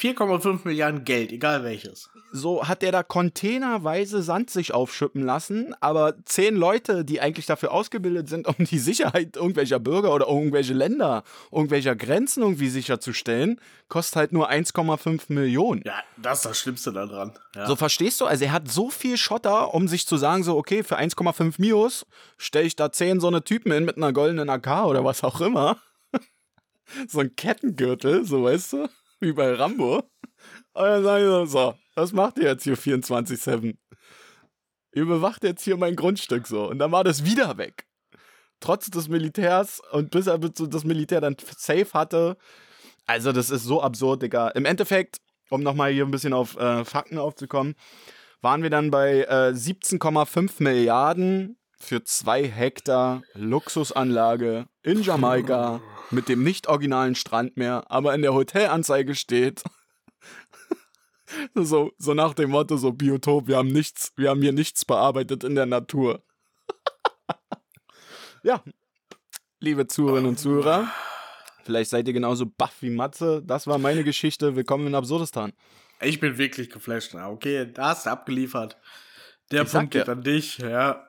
4,5 0.00 0.60
Milliarden 0.64 1.04
Geld, 1.04 1.32
egal 1.32 1.64
welches. 1.64 2.08
so 2.32 2.68
hat 2.68 2.82
er 2.82 2.92
da 2.92 3.02
containerweise 3.02 4.22
Sand 4.22 4.50
sich 4.50 4.72
aufschippen 4.72 5.22
lassen, 5.22 5.74
aber 5.80 6.14
zehn 6.24 6.54
Leute, 6.54 7.04
die 7.04 7.20
eigentlich 7.20 7.46
dafür 7.46 7.72
ausgebildet 7.72 8.28
sind, 8.28 8.46
um 8.46 8.64
die 8.64 8.78
Sicherheit 8.78 9.36
irgendwelcher 9.36 9.80
Bürger 9.80 10.14
oder 10.14 10.28
irgendwelche 10.28 10.74
Länder, 10.74 11.24
irgendwelcher 11.50 11.96
Grenzen 11.96 12.42
irgendwie 12.42 12.68
sicherzustellen, 12.68 13.60
kostet 13.88 14.16
halt 14.16 14.32
nur 14.32 14.50
1,5 14.50 15.32
Millionen. 15.32 15.82
Ja, 15.84 16.02
das 16.16 16.38
ist 16.38 16.44
das 16.46 16.58
Schlimmste 16.58 16.92
daran. 16.92 17.32
Ja. 17.54 17.66
So 17.66 17.76
verstehst 17.76 18.20
du? 18.20 18.26
Also 18.26 18.44
er 18.44 18.52
hat 18.52 18.70
so 18.70 18.90
viel 18.90 19.16
Schotter, 19.16 19.74
um 19.74 19.88
sich 19.88 20.06
zu 20.06 20.16
sagen, 20.16 20.43
so, 20.44 20.56
okay, 20.56 20.82
für 20.82 20.98
1,5 20.98 21.54
Mios 21.58 22.06
stelle 22.36 22.66
ich 22.66 22.76
da 22.76 22.92
10 22.92 23.20
so 23.20 23.28
eine 23.28 23.42
Typen 23.42 23.72
hin 23.72 23.84
mit 23.84 23.96
einer 23.96 24.12
goldenen 24.12 24.48
AK 24.48 24.86
oder 24.86 25.04
was 25.04 25.24
auch 25.24 25.40
immer. 25.40 25.78
so 27.08 27.20
ein 27.20 27.34
Kettengürtel, 27.34 28.24
so 28.24 28.44
weißt 28.44 28.74
du, 28.74 28.88
wie 29.20 29.32
bei 29.32 29.52
Rambo. 29.54 29.96
Und 30.74 30.84
dann 30.84 31.02
sage 31.02 31.24
ich 31.24 31.30
so, 31.30 31.44
so, 31.46 31.74
was 31.94 32.12
macht 32.12 32.38
ihr 32.38 32.44
jetzt 32.44 32.64
hier 32.64 32.76
24-7? 32.76 33.76
Ihr 34.94 35.06
bewacht 35.06 35.42
jetzt 35.42 35.64
hier 35.64 35.76
mein 35.76 35.96
Grundstück 35.96 36.46
so. 36.46 36.68
Und 36.68 36.78
dann 36.78 36.92
war 36.92 37.04
das 37.04 37.24
wieder 37.24 37.58
weg. 37.58 37.86
Trotz 38.60 38.90
des 38.90 39.08
Militärs 39.08 39.80
und 39.90 40.10
bis 40.10 40.26
er 40.26 40.38
das 40.38 40.84
Militär 40.84 41.20
dann 41.20 41.36
safe 41.56 41.92
hatte. 41.92 42.36
Also 43.06 43.32
das 43.32 43.50
ist 43.50 43.64
so 43.64 43.82
absurd, 43.82 44.22
Digga. 44.22 44.48
Im 44.50 44.64
Endeffekt, 44.64 45.18
um 45.50 45.62
nochmal 45.62 45.92
hier 45.92 46.04
ein 46.04 46.10
bisschen 46.10 46.32
auf 46.32 46.56
äh, 46.56 46.84
Fakten 46.84 47.18
aufzukommen, 47.18 47.74
waren 48.44 48.62
wir 48.62 48.68
dann 48.68 48.90
bei 48.90 49.22
äh, 49.22 49.52
17,5 49.54 50.62
Milliarden 50.62 51.56
für 51.78 52.04
zwei 52.04 52.46
Hektar 52.46 53.22
Luxusanlage 53.32 54.66
in 54.82 55.00
Jamaika 55.00 55.80
mit 56.10 56.28
dem 56.28 56.44
nicht 56.44 56.68
originalen 56.68 57.14
Strand 57.14 57.56
mehr, 57.56 57.90
aber 57.90 58.14
in 58.14 58.20
der 58.20 58.34
Hotelanzeige 58.34 59.14
steht. 59.14 59.64
so, 61.54 61.92
so 61.96 62.12
nach 62.12 62.34
dem 62.34 62.50
Motto, 62.50 62.76
so 62.76 62.92
Biotop, 62.92 63.48
wir 63.48 63.56
haben 63.56 63.72
nichts, 63.72 64.12
wir 64.16 64.28
haben 64.28 64.42
hier 64.42 64.52
nichts 64.52 64.84
bearbeitet 64.84 65.42
in 65.42 65.54
der 65.54 65.66
Natur. 65.66 66.22
ja, 68.42 68.62
liebe 69.58 69.86
Zuhörerinnen 69.86 70.28
und 70.28 70.38
Zuhörer, 70.38 70.90
vielleicht 71.64 71.88
seid 71.88 72.06
ihr 72.08 72.14
genauso 72.14 72.44
baff 72.44 72.76
wie 72.80 72.90
Matze. 72.90 73.42
Das 73.42 73.66
war 73.66 73.78
meine 73.78 74.04
Geschichte. 74.04 74.54
Willkommen 74.54 74.86
in 74.88 74.94
Absurdistan. 74.94 75.54
Ich 76.00 76.20
bin 76.20 76.38
wirklich 76.38 76.70
geflasht. 76.70 77.12
Na, 77.14 77.28
Okay, 77.30 77.70
da 77.72 77.88
hast 77.90 78.06
du 78.06 78.10
abgeliefert. 78.10 78.76
Der 79.50 79.62
Ich 79.62 79.72
Punkt 79.72 79.92
geht 79.92 80.08
an 80.08 80.22
dich, 80.22 80.58
ja. 80.58 81.06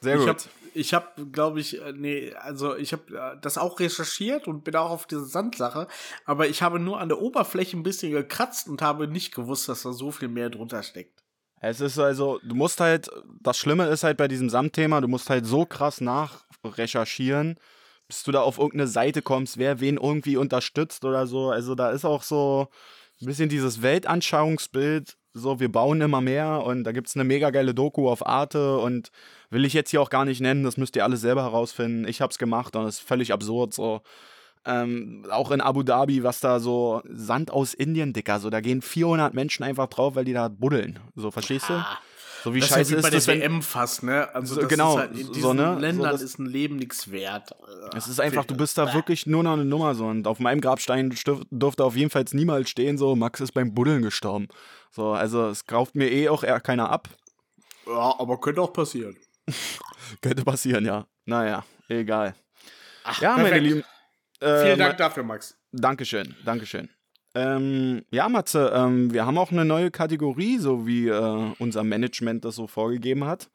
Sehr 0.00 0.14
ich 0.16 0.20
gut. 0.20 0.28
habe, 0.28 0.40
ich 0.74 0.94
hab, 0.94 1.32
glaube 1.32 1.60
ich, 1.60 1.80
äh, 1.80 1.92
nee, 1.92 2.34
also 2.34 2.76
ich 2.76 2.92
habe 2.92 3.38
das 3.40 3.56
auch 3.58 3.80
recherchiert 3.80 4.46
und 4.46 4.62
bin 4.64 4.76
auch 4.76 4.90
auf 4.90 5.06
diese 5.06 5.24
Sandsache, 5.24 5.88
aber 6.24 6.48
ich 6.48 6.62
habe 6.62 6.78
nur 6.78 7.00
an 7.00 7.08
der 7.08 7.20
Oberfläche 7.20 7.76
ein 7.76 7.82
bisschen 7.82 8.12
gekratzt 8.12 8.68
und 8.68 8.82
habe 8.82 9.08
nicht 9.08 9.34
gewusst, 9.34 9.68
dass 9.68 9.82
da 9.82 9.92
so 9.92 10.10
viel 10.10 10.28
mehr 10.28 10.50
drunter 10.50 10.82
steckt. 10.82 11.22
Es 11.60 11.80
ist 11.80 11.98
also, 11.98 12.38
du 12.42 12.54
musst 12.54 12.80
halt, 12.80 13.08
das 13.40 13.56
Schlimme 13.56 13.86
ist 13.86 14.04
halt 14.04 14.18
bei 14.18 14.28
diesem 14.28 14.50
Samtthema, 14.50 15.00
du 15.00 15.08
musst 15.08 15.30
halt 15.30 15.46
so 15.46 15.64
krass 15.64 16.00
nachrecherchieren, 16.02 17.58
bis 18.08 18.22
du 18.22 18.32
da 18.32 18.40
auf 18.42 18.58
irgendeine 18.58 18.86
Seite 18.88 19.22
kommst, 19.22 19.56
wer 19.58 19.80
wen 19.80 19.96
irgendwie 19.96 20.36
unterstützt 20.36 21.04
oder 21.04 21.26
so. 21.26 21.50
Also 21.50 21.74
da 21.74 21.90
ist 21.90 22.04
auch 22.04 22.22
so 22.22 22.68
ein 23.20 23.26
bisschen 23.26 23.48
dieses 23.48 23.82
Weltanschauungsbild, 23.82 25.16
so 25.32 25.60
wir 25.60 25.70
bauen 25.70 26.00
immer 26.00 26.20
mehr 26.20 26.62
und 26.64 26.84
da 26.84 26.92
gibt 26.92 27.08
es 27.08 27.16
eine 27.16 27.24
mega 27.24 27.50
geile 27.50 27.74
Doku 27.74 28.08
auf 28.08 28.26
Arte 28.26 28.78
und 28.78 29.10
will 29.50 29.64
ich 29.64 29.72
jetzt 29.72 29.90
hier 29.90 30.00
auch 30.00 30.10
gar 30.10 30.24
nicht 30.24 30.40
nennen, 30.40 30.64
das 30.64 30.76
müsst 30.76 30.96
ihr 30.96 31.04
alle 31.04 31.16
selber 31.16 31.42
herausfinden. 31.42 32.06
Ich 32.08 32.20
hab's 32.20 32.38
gemacht 32.38 32.76
und 32.76 32.86
es 32.86 32.96
ist 32.96 33.06
völlig 33.06 33.32
absurd 33.32 33.74
so. 33.74 34.02
Ähm, 34.68 35.24
auch 35.30 35.52
in 35.52 35.60
Abu 35.60 35.84
Dhabi, 35.84 36.24
was 36.24 36.40
da 36.40 36.58
so 36.58 37.00
Sand 37.08 37.52
aus 37.52 37.72
Indien, 37.72 38.12
Dicker, 38.12 38.40
so 38.40 38.50
da 38.50 38.60
gehen 38.60 38.82
400 38.82 39.32
Menschen 39.32 39.62
einfach 39.62 39.86
drauf, 39.86 40.16
weil 40.16 40.24
die 40.24 40.32
da 40.32 40.48
buddeln. 40.48 40.98
So, 41.14 41.30
verstehst 41.30 41.68
du? 41.68 41.84
So 42.46 42.54
wie 42.54 42.60
Das 42.60 42.68
scheiße 42.68 42.80
ist 42.82 42.90
ja 42.92 42.98
wie 42.98 43.02
bei 43.02 43.10
der 43.10 43.18
das, 43.18 43.26
wenn, 43.26 43.40
WM 43.40 43.60
fast, 43.60 44.04
ne? 44.04 44.32
Also 44.32 44.54
So, 44.60 44.68
genau, 44.68 44.96
halt 44.98 45.18
in 45.18 45.26
so, 45.26 45.32
diesen 45.32 45.56
ne? 45.56 45.74
So, 45.74 45.80
Ländern 45.80 46.12
das- 46.12 46.22
ist 46.22 46.38
ein 46.38 46.46
Leben 46.46 46.76
nichts 46.76 47.10
wert. 47.10 47.50
Es 47.96 48.06
ist 48.06 48.20
einfach, 48.20 48.44
du 48.44 48.56
bist 48.56 48.78
da 48.78 48.94
wirklich 48.94 49.26
nur 49.26 49.42
noch 49.42 49.54
eine 49.54 49.64
Nummer 49.64 49.96
so. 49.96 50.06
Und 50.06 50.28
auf 50.28 50.38
meinem 50.38 50.60
Grabstein 50.60 51.12
durfte 51.50 51.84
auf 51.84 51.96
jeden 51.96 52.08
Fall 52.10 52.24
niemals 52.30 52.70
stehen, 52.70 52.98
so, 52.98 53.16
Max 53.16 53.40
ist 53.40 53.50
beim 53.50 53.74
Buddeln 53.74 54.02
gestorben. 54.02 54.46
So, 54.92 55.10
also 55.10 55.48
es 55.48 55.64
kauft 55.66 55.96
mir 55.96 56.08
eh 56.08 56.28
auch 56.28 56.44
eher 56.44 56.60
keiner 56.60 56.88
ab. 56.88 57.08
Ja, 57.84 58.14
aber 58.16 58.38
könnte 58.40 58.60
auch 58.62 58.72
passieren. 58.72 59.16
Könnte 60.20 60.44
passieren, 60.44 60.84
ja. 60.84 61.08
Naja, 61.24 61.64
egal. 61.88 62.36
ja, 63.20 63.32
meine 63.32 63.48
perfekt. 63.48 63.62
Lieben. 63.64 63.82
äh, 64.38 64.62
Vielen 64.62 64.78
Dank 64.78 64.96
dafür, 64.98 65.24
Max. 65.24 65.56
Dankeschön, 65.72 66.36
Dankeschön. 66.44 66.88
Ähm, 67.36 68.02
ja, 68.10 68.30
Matze, 68.30 68.72
ähm, 68.74 69.12
wir 69.12 69.26
haben 69.26 69.36
auch 69.36 69.52
eine 69.52 69.66
neue 69.66 69.90
Kategorie, 69.90 70.56
so 70.56 70.86
wie 70.86 71.08
äh, 71.08 71.52
unser 71.58 71.84
Management 71.84 72.46
das 72.46 72.54
so 72.54 72.66
vorgegeben 72.66 73.26
hat. 73.26 73.50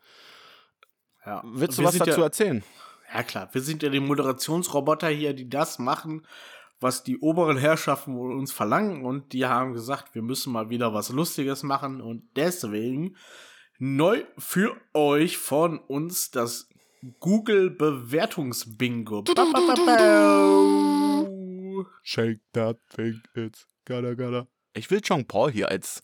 Ja. 1.26 1.42
Willst 1.44 1.80
du 1.80 1.82
Wir 1.82 1.88
was 1.88 1.98
dazu 1.98 2.20
ja, 2.20 2.26
erzählen? 2.26 2.64
Ja, 3.12 3.24
klar. 3.24 3.50
Wir 3.52 3.62
sind 3.62 3.82
ja 3.82 3.90
die 3.90 4.00
Moderationsroboter 4.00 5.10
hier, 5.10 5.34
die 5.34 5.50
das 5.50 5.80
machen, 5.80 6.28
was 6.80 7.04
die 7.04 7.18
oberen 7.18 7.58
Herrschaften 7.58 8.16
uns 8.16 8.52
verlangen. 8.52 9.04
Und 9.04 9.34
die 9.34 9.48
haben 9.48 9.74
gesagt, 9.74 10.14
wir 10.14 10.22
müssen 10.22 10.54
mal 10.54 10.70
wieder 10.70 10.94
was 10.94 11.10
Lustiges 11.10 11.64
machen. 11.64 12.02
Und 12.02 12.22
deswegen 12.36 13.16
neu 13.80 14.24
für 14.38 14.76
euch 14.94 15.40
von 15.40 15.80
uns 15.80 16.30
das 16.30 16.70
Google 17.20 17.72
Bewertungsbingo. 17.72 19.24
Ba, 19.24 19.34
ba, 19.34 19.46
ba, 19.52 19.74
ba. 19.74 21.01
Shake 22.04 22.40
that 22.54 22.78
thing, 22.94 23.22
it's 23.36 23.66
gotta, 23.86 24.14
gotta. 24.16 24.48
Ich 24.74 24.90
will 24.90 25.02
Jean 25.02 25.26
Paul 25.28 25.52
hier 25.52 25.70
als. 25.70 26.02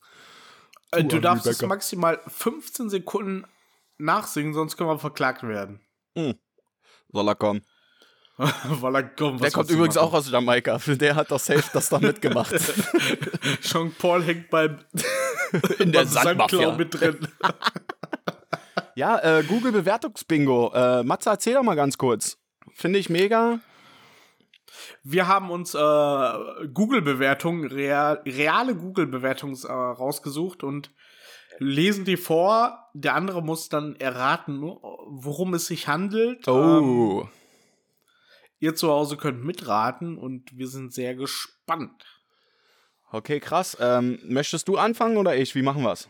Äh, 0.91 1.03
Du 1.03 1.19
darfst 1.19 1.45
es 1.47 1.57
Rebecca. 1.59 1.67
maximal 1.67 2.21
15 2.28 2.89
Sekunden 2.89 3.45
nachsingen, 3.97 4.53
sonst 4.53 4.78
können 4.78 4.89
wir 4.89 4.99
verklagt 4.99 5.43
werden. 5.43 5.82
Soll 6.15 7.28
er 7.28 7.36
kommen? 7.36 7.61
Er 8.38 9.03
kommt, 9.15 9.41
Der 9.43 9.51
kommt 9.51 9.69
übrigens 9.71 9.97
auch 9.97 10.13
aus 10.13 10.30
Jamaika. 10.30 10.78
Der 10.86 11.15
hat 11.15 11.32
doch 11.32 11.39
safe 11.39 11.63
das 11.73 11.89
da 11.89 11.97
mitgemacht. 11.97 12.53
Jean 13.61 13.91
Paul 13.93 14.21
hängt 14.23 14.49
beim 14.51 14.78
In 15.80 15.91
der 15.91 16.05
Sandmafia. 16.05 16.75
mit 16.75 16.93
drin. 16.99 17.28
Ja, 18.95 19.19
äh, 19.19 19.43
Google 19.43 19.71
Bewertungsbingo. 19.71 20.71
Äh, 20.73 21.03
Matze, 21.03 21.30
erzähl 21.30 21.53
doch 21.53 21.61
mal 21.61 21.75
ganz 21.75 21.99
kurz. 21.99 22.39
Finde 22.73 22.97
ich 22.97 23.09
mega. 23.09 23.59
Wir 25.03 25.27
haben 25.27 25.49
uns 25.51 25.73
äh, 25.73 26.67
Google-Bewertungen, 26.73 27.65
real, 27.71 28.21
reale 28.25 28.75
Google-Bewertungen 28.75 29.57
äh, 29.63 29.71
rausgesucht 29.71 30.63
und 30.63 30.91
lesen 31.59 32.05
die 32.05 32.17
vor. 32.17 32.89
Der 32.93 33.15
andere 33.15 33.41
muss 33.41 33.69
dann 33.69 33.95
erraten, 33.95 34.61
worum 34.61 35.53
es 35.53 35.67
sich 35.67 35.88
handelt. 35.88 36.47
Ähm, 36.47 36.53
Oh. 36.53 37.29
ihr 38.59 38.75
zu 38.75 38.89
Hause 38.89 39.17
könnt 39.17 39.43
mitraten 39.43 40.17
und 40.17 40.57
wir 40.57 40.67
sind 40.67 40.93
sehr 40.93 41.15
gespannt. 41.15 42.05
Okay, 43.11 43.39
krass. 43.39 43.77
Ähm, 43.79 44.19
möchtest 44.23 44.67
du 44.67 44.77
anfangen 44.77 45.17
oder 45.17 45.35
ich? 45.35 45.55
Wie 45.55 45.61
machen 45.61 45.83
wir's? 45.83 46.09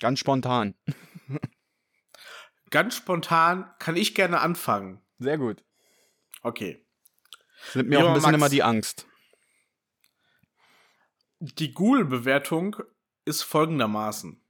Ganz 0.00 0.18
spontan. 0.18 0.74
Ganz 2.70 2.96
spontan 2.96 3.70
kann 3.78 3.96
ich 3.96 4.14
gerne 4.14 4.40
anfangen. 4.40 5.00
Sehr 5.18 5.38
gut. 5.38 5.62
Okay. 6.42 6.85
Das 7.66 7.76
nimmt 7.76 7.88
mir 7.88 8.04
auch 8.04 8.08
ein 8.08 8.14
bisschen 8.14 8.32
Max. 8.32 8.40
immer 8.40 8.48
die 8.48 8.62
Angst. 8.62 9.06
Die 11.38 11.72
Google-Bewertung 11.72 12.76
ist 13.24 13.42
folgendermaßen. 13.42 14.40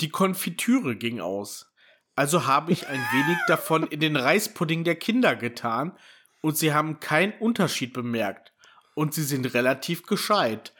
Die 0.00 0.08
Konfitüre 0.08 0.96
ging 0.96 1.20
aus. 1.20 1.72
Also 2.16 2.46
habe 2.46 2.72
ich 2.72 2.86
ein 2.88 3.00
wenig 3.12 3.38
davon 3.46 3.86
in 3.86 4.00
den 4.00 4.16
Reispudding 4.16 4.84
der 4.84 4.96
Kinder 4.96 5.36
getan 5.36 5.96
und 6.40 6.58
sie 6.58 6.72
haben 6.72 7.00
keinen 7.00 7.32
Unterschied 7.38 7.92
bemerkt. 7.92 8.52
Und 8.94 9.12
sie 9.12 9.24
sind 9.24 9.54
relativ 9.54 10.04
gescheit. 10.04 10.72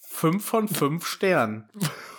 Fünf 0.00 0.44
von 0.44 0.66
fünf 0.66 1.06
Sternen. 1.06 1.68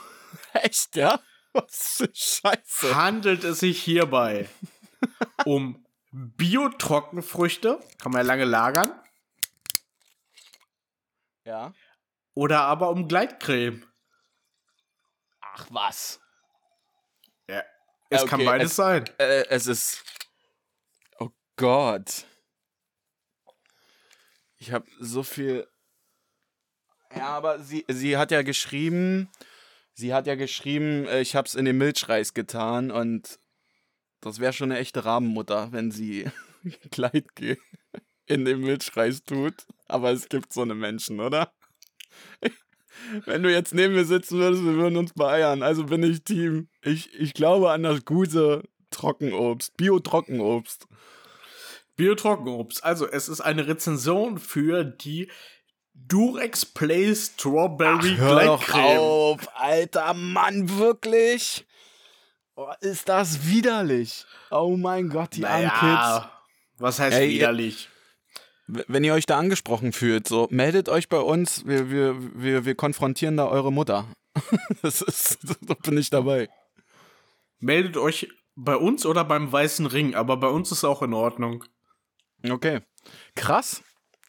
Echt, 0.54 0.96
ja? 0.96 1.20
Was 1.54 1.98
für 1.98 2.10
Scheiße. 2.14 2.96
Handelt 2.96 3.44
es 3.44 3.60
sich 3.60 3.82
hierbei 3.82 4.48
um 5.46 5.86
Bio-Trockenfrüchte, 6.12 7.80
kann 8.02 8.12
man 8.12 8.22
ja 8.22 8.28
lange 8.28 8.46
lagern, 8.46 8.92
Ja. 11.46 11.74
oder 12.34 12.62
aber 12.62 12.90
um 12.90 13.08
Gleitcreme? 13.08 13.86
Ach 15.42 15.68
was. 15.70 16.20
Ja. 17.48 17.64
Es 18.10 18.22
Okay, 18.22 18.30
kann 18.30 18.46
beides 18.46 18.72
es- 18.72 18.76
sein. 18.76 19.10
Äh, 19.18 19.46
es 19.50 19.68
ist. 19.68 20.04
Oh 21.20 21.30
Gott. 21.56 22.26
Ich 24.58 24.72
habe 24.72 24.86
so 25.00 25.24
viel. 25.24 25.68
Ja, 27.16 27.28
aber 27.30 27.60
sie, 27.60 27.86
sie 27.90 28.16
hat 28.18 28.32
ja 28.32 28.42
geschrieben. 28.42 29.30
Sie 29.94 30.14
hat 30.14 30.28
ja 30.28 30.36
geschrieben, 30.36 31.06
äh, 31.08 31.20
ich 31.22 31.36
hab's 31.36 31.56
in 31.56 31.66
den 31.66 31.78
Milchreis 31.78 32.34
getan 32.34 32.92
und 32.92 33.40
das 34.22 34.40
wäre 34.40 34.54
schon 34.54 34.72
eine 34.72 34.80
echte 34.80 35.04
Rabenmutter, 35.04 35.72
wenn 35.72 35.92
sie 35.92 36.26
Kleidgel 36.92 37.58
in 38.26 38.46
den 38.46 38.62
Milchreis 38.62 39.24
tut. 39.24 39.56
Aber 39.88 40.12
es 40.12 40.30
gibt 40.30 40.54
so 40.54 40.62
eine 40.62 40.76
Menschen, 40.76 41.20
oder? 41.20 41.52
Wenn 43.26 43.42
du 43.42 43.52
jetzt 43.52 43.74
neben 43.74 43.94
mir 43.96 44.06
sitzen 44.06 44.38
würdest, 44.38 44.64
wir 44.64 44.76
würden 44.76 44.98
uns 44.98 45.14
beeiern. 45.14 45.64
Also 45.64 45.86
bin 45.86 46.04
ich 46.04 46.24
Team. 46.24 46.70
Ich, 46.84 47.14
ich 47.20 47.34
glaube 47.34 47.72
an 47.72 47.84
das 47.84 48.06
gute 48.06 48.64
Trockenobst. 48.92 49.76
Bio-Trockenobst. 49.76 50.88
Bio-Trockenobst. 51.96 52.84
Also, 52.84 53.08
es 53.08 53.28
ist 53.28 53.42
eine 53.42 53.68
Rezension 53.68 54.38
für 54.38 54.84
die 54.84 55.32
Durex 55.94 56.66
Play 56.66 57.16
Strawberry 57.16 58.16
Hör 58.16 58.46
doch 58.46 58.66
Gleitcreme. 58.66 58.98
auf, 59.00 59.40
alter 59.56 60.14
Mann, 60.14 60.78
wirklich? 60.78 61.66
Oh, 62.64 62.72
ist 62.82 63.10
das 63.10 63.48
widerlich? 63.48 64.24
Oh 64.52 64.78
mein 64.78 65.10
Gott, 65.10 65.36
die 65.36 65.48
armen 65.48 65.68
Kids. 65.68 65.82
Naja, 65.82 66.32
was 66.78 67.00
heißt 67.00 67.18
Ey, 67.18 67.32
widerlich? 67.32 67.90
Wenn 68.68 69.04
ihr 69.04 69.16
euch 69.16 69.26
da 69.26 69.40
angesprochen 69.40 69.94
fühlt, 69.94 70.28
so 70.28 70.48
meldet 70.52 70.88
euch 70.88 71.10
bei 71.10 71.18
uns. 71.18 71.66
Wir, 71.66 71.90
wir, 71.90 72.16
wir, 72.40 72.66
wir 72.66 72.76
konfrontieren 72.76 73.36
da 73.36 73.48
eure 73.48 73.72
Mutter. 73.72 74.06
Das 74.84 75.02
ist, 75.02 75.40
da 75.62 75.74
bin 75.74 75.98
ich 75.98 76.12
dabei. 76.12 76.50
Meldet 77.60 77.98
euch 77.98 78.30
bei 78.56 78.76
uns 78.76 79.08
oder 79.08 79.26
beim 79.26 79.52
Weißen 79.52 79.88
Ring, 79.88 80.14
aber 80.14 80.38
bei 80.38 80.48
uns 80.48 80.72
ist 80.72 80.84
auch 80.84 81.02
in 81.02 81.16
Ordnung. 81.16 81.64
Okay. 82.48 82.82
Krass. 83.36 83.82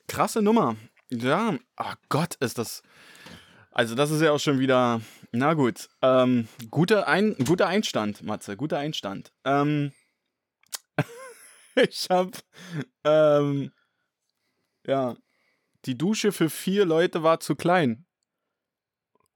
Krasse 0.08 0.40
Nummer. 0.40 0.76
Ja, 1.10 1.58
ach 1.76 1.96
Gott, 2.08 2.36
ist 2.36 2.56
das. 2.56 2.82
Also, 3.72 3.94
das 3.94 4.10
ist 4.10 4.22
ja 4.22 4.32
auch 4.32 4.40
schon 4.40 4.58
wieder. 4.58 5.02
Na 5.32 5.54
gut. 5.54 5.88
Ähm, 6.02 6.46
guter, 6.70 7.08
Ein 7.08 7.34
guter 7.44 7.66
Einstand, 7.66 8.22
Matze. 8.22 8.56
Guter 8.56 8.78
Einstand. 8.78 9.32
Ähm, 9.44 9.92
ich 11.74 12.08
hab. 12.10 12.28
Ähm, 13.02 13.72
ja. 14.86 15.16
Die 15.86 15.96
Dusche 15.96 16.32
für 16.32 16.50
vier 16.50 16.84
Leute 16.84 17.22
war 17.22 17.40
zu 17.40 17.56
klein. 17.56 18.06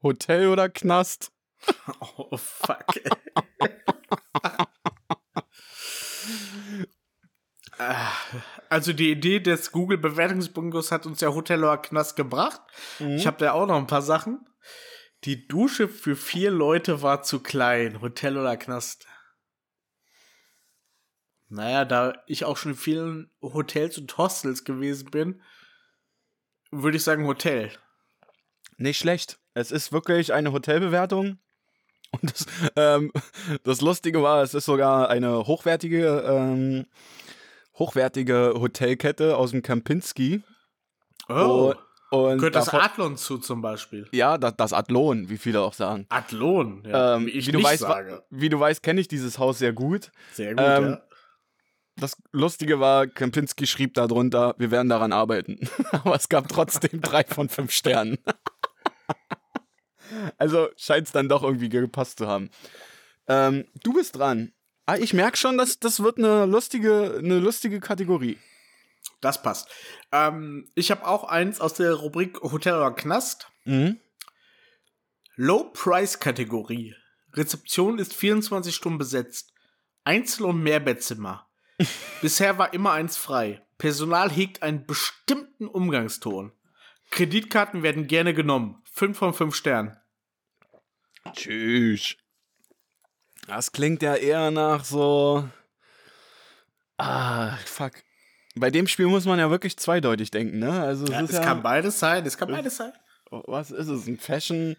Hotel 0.02 0.48
oder 0.48 0.68
Knast? 0.68 1.32
Oh, 2.18 2.36
fuck. 2.36 2.84
Also 8.70 8.92
die 8.94 9.10
Idee 9.10 9.38
des 9.40 9.70
Google-Bewertungsbungos 9.70 10.90
hat 10.92 11.04
uns 11.04 11.20
ja 11.20 11.34
Hotel 11.34 11.62
oder 11.62 11.76
Knast 11.76 12.16
gebracht. 12.16 12.60
Ich 12.98 13.26
habe 13.26 13.36
da 13.38 13.52
auch 13.52 13.66
noch 13.66 13.76
ein 13.76 13.86
paar 13.86 14.02
Sachen. 14.02 14.46
Die 15.26 15.48
Dusche 15.48 15.88
für 15.88 16.14
vier 16.14 16.52
Leute 16.52 17.02
war 17.02 17.24
zu 17.24 17.40
klein. 17.40 18.00
Hotel 18.00 18.38
oder 18.38 18.56
Knast. 18.56 19.08
Naja, 21.48 21.84
da 21.84 22.22
ich 22.28 22.44
auch 22.44 22.56
schon 22.56 22.72
in 22.72 22.78
vielen 22.78 23.30
Hotels 23.42 23.98
und 23.98 24.16
Hostels 24.18 24.62
gewesen 24.62 25.10
bin, 25.10 25.42
würde 26.70 26.96
ich 26.96 27.02
sagen 27.02 27.26
Hotel. 27.26 27.72
Nicht 28.76 28.98
schlecht. 28.98 29.40
Es 29.52 29.72
ist 29.72 29.90
wirklich 29.90 30.32
eine 30.32 30.52
Hotelbewertung. 30.52 31.40
Und 32.12 32.30
das, 32.30 32.46
ähm, 32.76 33.12
das 33.64 33.80
Lustige 33.80 34.22
war, 34.22 34.44
es 34.44 34.54
ist 34.54 34.66
sogar 34.66 35.08
eine 35.08 35.48
hochwertige, 35.48 36.22
ähm, 36.24 36.86
hochwertige 37.74 38.54
Hotelkette 38.56 39.36
aus 39.36 39.50
dem 39.50 39.62
Kempinski. 39.62 40.44
Oh, 41.28 41.74
und 42.10 42.38
gehört 42.38 42.54
das 42.54 42.66
davon- 42.66 42.80
Adlon 42.80 43.16
zu 43.16 43.38
zum 43.38 43.60
Beispiel? 43.62 44.06
Ja, 44.12 44.38
das, 44.38 44.54
das 44.56 44.72
Adlon, 44.72 45.28
wie 45.28 45.38
viele 45.38 45.60
auch 45.60 45.74
sagen. 45.74 46.06
Adlon, 46.08 46.82
ja, 46.86 47.16
Ähm, 47.16 47.26
wie 47.26 47.30
ich 47.30 47.46
wie, 47.48 47.52
du 47.52 47.58
nicht 47.58 47.66
weißt, 47.66 47.82
sage. 47.82 48.22
wie 48.30 48.48
du 48.48 48.60
weißt, 48.60 48.82
kenne 48.82 49.00
ich 49.00 49.08
dieses 49.08 49.38
Haus 49.38 49.58
sehr 49.58 49.72
gut. 49.72 50.12
Sehr 50.32 50.54
gut, 50.54 50.64
ähm, 50.64 50.84
ja. 50.90 51.02
Das 51.98 52.16
Lustige 52.32 52.78
war, 52.78 53.06
Kempinski 53.06 53.66
schrieb 53.66 53.94
darunter, 53.94 54.54
wir 54.58 54.70
werden 54.70 54.90
daran 54.90 55.12
arbeiten. 55.12 55.58
Aber 55.92 56.14
es 56.14 56.28
gab 56.28 56.46
trotzdem 56.48 57.00
drei 57.00 57.24
von 57.24 57.48
fünf 57.48 57.72
Sternen. 57.72 58.18
also 60.38 60.68
scheint 60.76 61.06
es 61.06 61.12
dann 61.12 61.28
doch 61.28 61.42
irgendwie 61.42 61.68
gepasst 61.68 62.18
zu 62.18 62.28
haben. 62.28 62.50
Ähm, 63.28 63.64
du 63.82 63.92
bist 63.94 64.16
dran. 64.16 64.52
Ah, 64.84 64.96
ich 64.96 65.12
merke 65.14 65.36
schon, 65.36 65.58
dass 65.58 65.80
das 65.80 66.00
wird 66.02 66.18
eine 66.18 66.46
lustige, 66.46 67.16
eine 67.18 67.38
lustige 67.40 67.80
Kategorie. 67.80 68.38
Das 69.20 69.42
passt. 69.42 69.68
Ähm, 70.12 70.70
ich 70.74 70.90
habe 70.90 71.06
auch 71.06 71.24
eins 71.24 71.60
aus 71.60 71.74
der 71.74 71.94
Rubrik 71.94 72.40
Hotel 72.42 72.74
oder 72.74 72.92
Knast. 72.92 73.50
Mhm. 73.64 74.00
Low-Price-Kategorie. 75.36 76.94
Rezeption 77.32 77.98
ist 77.98 78.14
24 78.14 78.74
Stunden 78.74 78.98
besetzt. 78.98 79.52
Einzel- 80.04 80.46
und 80.46 80.62
Mehrbettzimmer. 80.62 81.48
Bisher 82.22 82.58
war 82.58 82.72
immer 82.72 82.92
eins 82.92 83.16
frei. 83.16 83.66
Personal 83.78 84.30
hegt 84.30 84.62
einen 84.62 84.86
bestimmten 84.86 85.66
Umgangston. 85.66 86.52
Kreditkarten 87.10 87.82
werden 87.82 88.06
gerne 88.06 88.32
genommen. 88.32 88.82
5 88.92 89.18
von 89.18 89.34
5 89.34 89.54
Sternen. 89.54 89.96
Tschüss. 91.32 92.16
Das 93.46 93.72
klingt 93.72 94.02
ja 94.02 94.14
eher 94.14 94.50
nach 94.50 94.84
so. 94.84 95.48
Ah, 96.96 97.56
fuck. 97.58 97.92
Bei 98.58 98.70
dem 98.70 98.86
Spiel 98.86 99.06
muss 99.06 99.26
man 99.26 99.38
ja 99.38 99.50
wirklich 99.50 99.76
zweideutig 99.76 100.30
denken, 100.30 100.58
ne? 100.58 100.80
Also 100.80 101.04
es 101.04 101.10
Ja, 101.10 101.20
es 101.20 101.32
ja, 101.32 101.42
kann 101.42 101.62
beides 101.62 101.98
sein. 101.98 102.24
Es 102.24 102.38
kann 102.38 102.50
beides 102.50 102.76
sein. 102.76 102.92
was 103.30 103.70
ist 103.70 103.88
es? 103.88 104.06
Ein 104.06 104.18
Fashion? 104.18 104.76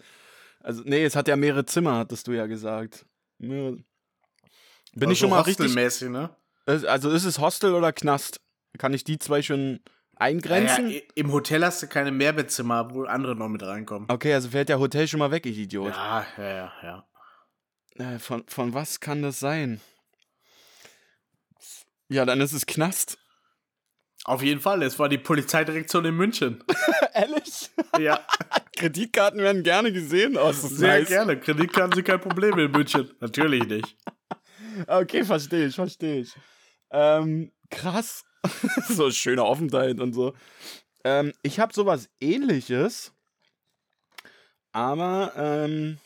Also 0.61 0.82
nee, 0.84 1.03
es 1.03 1.15
hat 1.15 1.28
ja 1.28 1.36
mehrere 1.36 1.65
Zimmer, 1.65 1.97
hattest 1.97 2.28
du 2.28 2.32
ja 2.32 2.47
gesagt. 2.47 3.05
Bin 3.38 3.86
ich 4.95 5.19
schon 5.19 5.30
mal 5.30 5.41
richtig? 5.41 5.67
Hostelmäßig, 5.67 6.09
ne? 6.09 6.36
Also 6.65 7.11
ist 7.11 7.23
es 7.23 7.39
Hostel 7.39 7.73
oder 7.73 7.93
Knast? 7.93 8.41
Kann 8.78 8.93
ich 8.93 9.03
die 9.03 9.19
zwei 9.19 9.41
schon 9.43 9.80
eingrenzen? 10.15 10.88
Naja, 10.88 11.01
Im 11.13 11.32
Hotel 11.32 11.63
hast 11.63 11.84
du 11.84 11.88
keine 11.88 12.11
Mehrbettzimmer, 12.11 12.93
wo 12.93 13.03
andere 13.03 13.36
noch 13.36 13.47
mit 13.47 13.61
reinkommen. 13.63 14.09
Okay, 14.09 14.34
also 14.34 14.49
fällt 14.49 14.69
der 14.69 14.80
Hotel 14.80 15.07
schon 15.07 15.19
mal 15.19 15.32
weg, 15.32 15.45
ich 15.45 15.57
Idiot. 15.57 15.93
Ja, 15.93 16.25
ja, 16.38 16.49
ja, 16.49 16.73
ja. 16.84 18.15
Äh, 18.15 18.19
von, 18.19 18.43
von 18.47 18.73
was 18.73 18.99
kann 18.99 19.21
das 19.21 19.39
sein? 19.39 19.82
Ja, 22.09 22.25
dann 22.25 22.41
ist 22.41 22.53
es 22.53 22.65
Knast. 22.65 23.17
Auf 24.28 24.43
jeden 24.43 24.59
Fall, 24.59 24.84
es 24.84 24.99
war 24.99 25.07
die 25.07 25.17
Polizeidirektion 25.17 26.03
in 26.03 26.13
München. 26.13 26.61
Ehrlich? 27.13 27.71
ja, 27.97 28.19
Kreditkarten 28.75 29.39
werden 29.39 29.63
gerne 29.63 29.93
gesehen. 29.93 30.36
Oh, 30.38 30.49
ist 30.49 30.65
das 30.65 30.71
sehr 30.71 30.99
nice. 30.99 31.07
gerne. 31.07 31.39
Kreditkarten 31.39 31.93
sind 31.93 32.03
kein 32.03 32.19
Problem 32.19 32.59
in 32.59 32.69
München. 32.69 33.09
Natürlich 33.19 33.65
nicht. 33.65 33.95
Okay, 34.86 35.23
verstehe 35.25 35.65
ich, 35.65 35.73
verstehe 35.73 36.21
ich. 36.21 36.36
Ähm, 36.91 37.51
krass. 37.71 38.25
so 38.88 39.09
schöner 39.09 39.43
Aufenthalt 39.43 39.99
und 39.99 40.13
so. 40.13 40.36
Ähm, 41.03 41.34
ich 41.41 41.59
habe 41.59 41.73
sowas 41.73 42.09
ähnliches, 42.21 43.11
aber 44.73 45.34
ähm, 45.36 45.97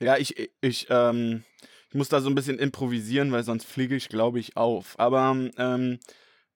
ja, 0.00 0.16
ich, 0.16 0.50
ich, 0.62 0.86
ähm, 0.88 1.44
ich 1.90 1.94
muss 1.94 2.08
da 2.08 2.22
so 2.22 2.30
ein 2.30 2.34
bisschen 2.34 2.58
improvisieren, 2.58 3.30
weil 3.30 3.44
sonst 3.44 3.66
fliege 3.66 3.94
ich, 3.94 4.08
glaube 4.08 4.38
ich, 4.38 4.56
auf. 4.56 4.98
Aber 4.98 5.36
ähm, 5.58 5.98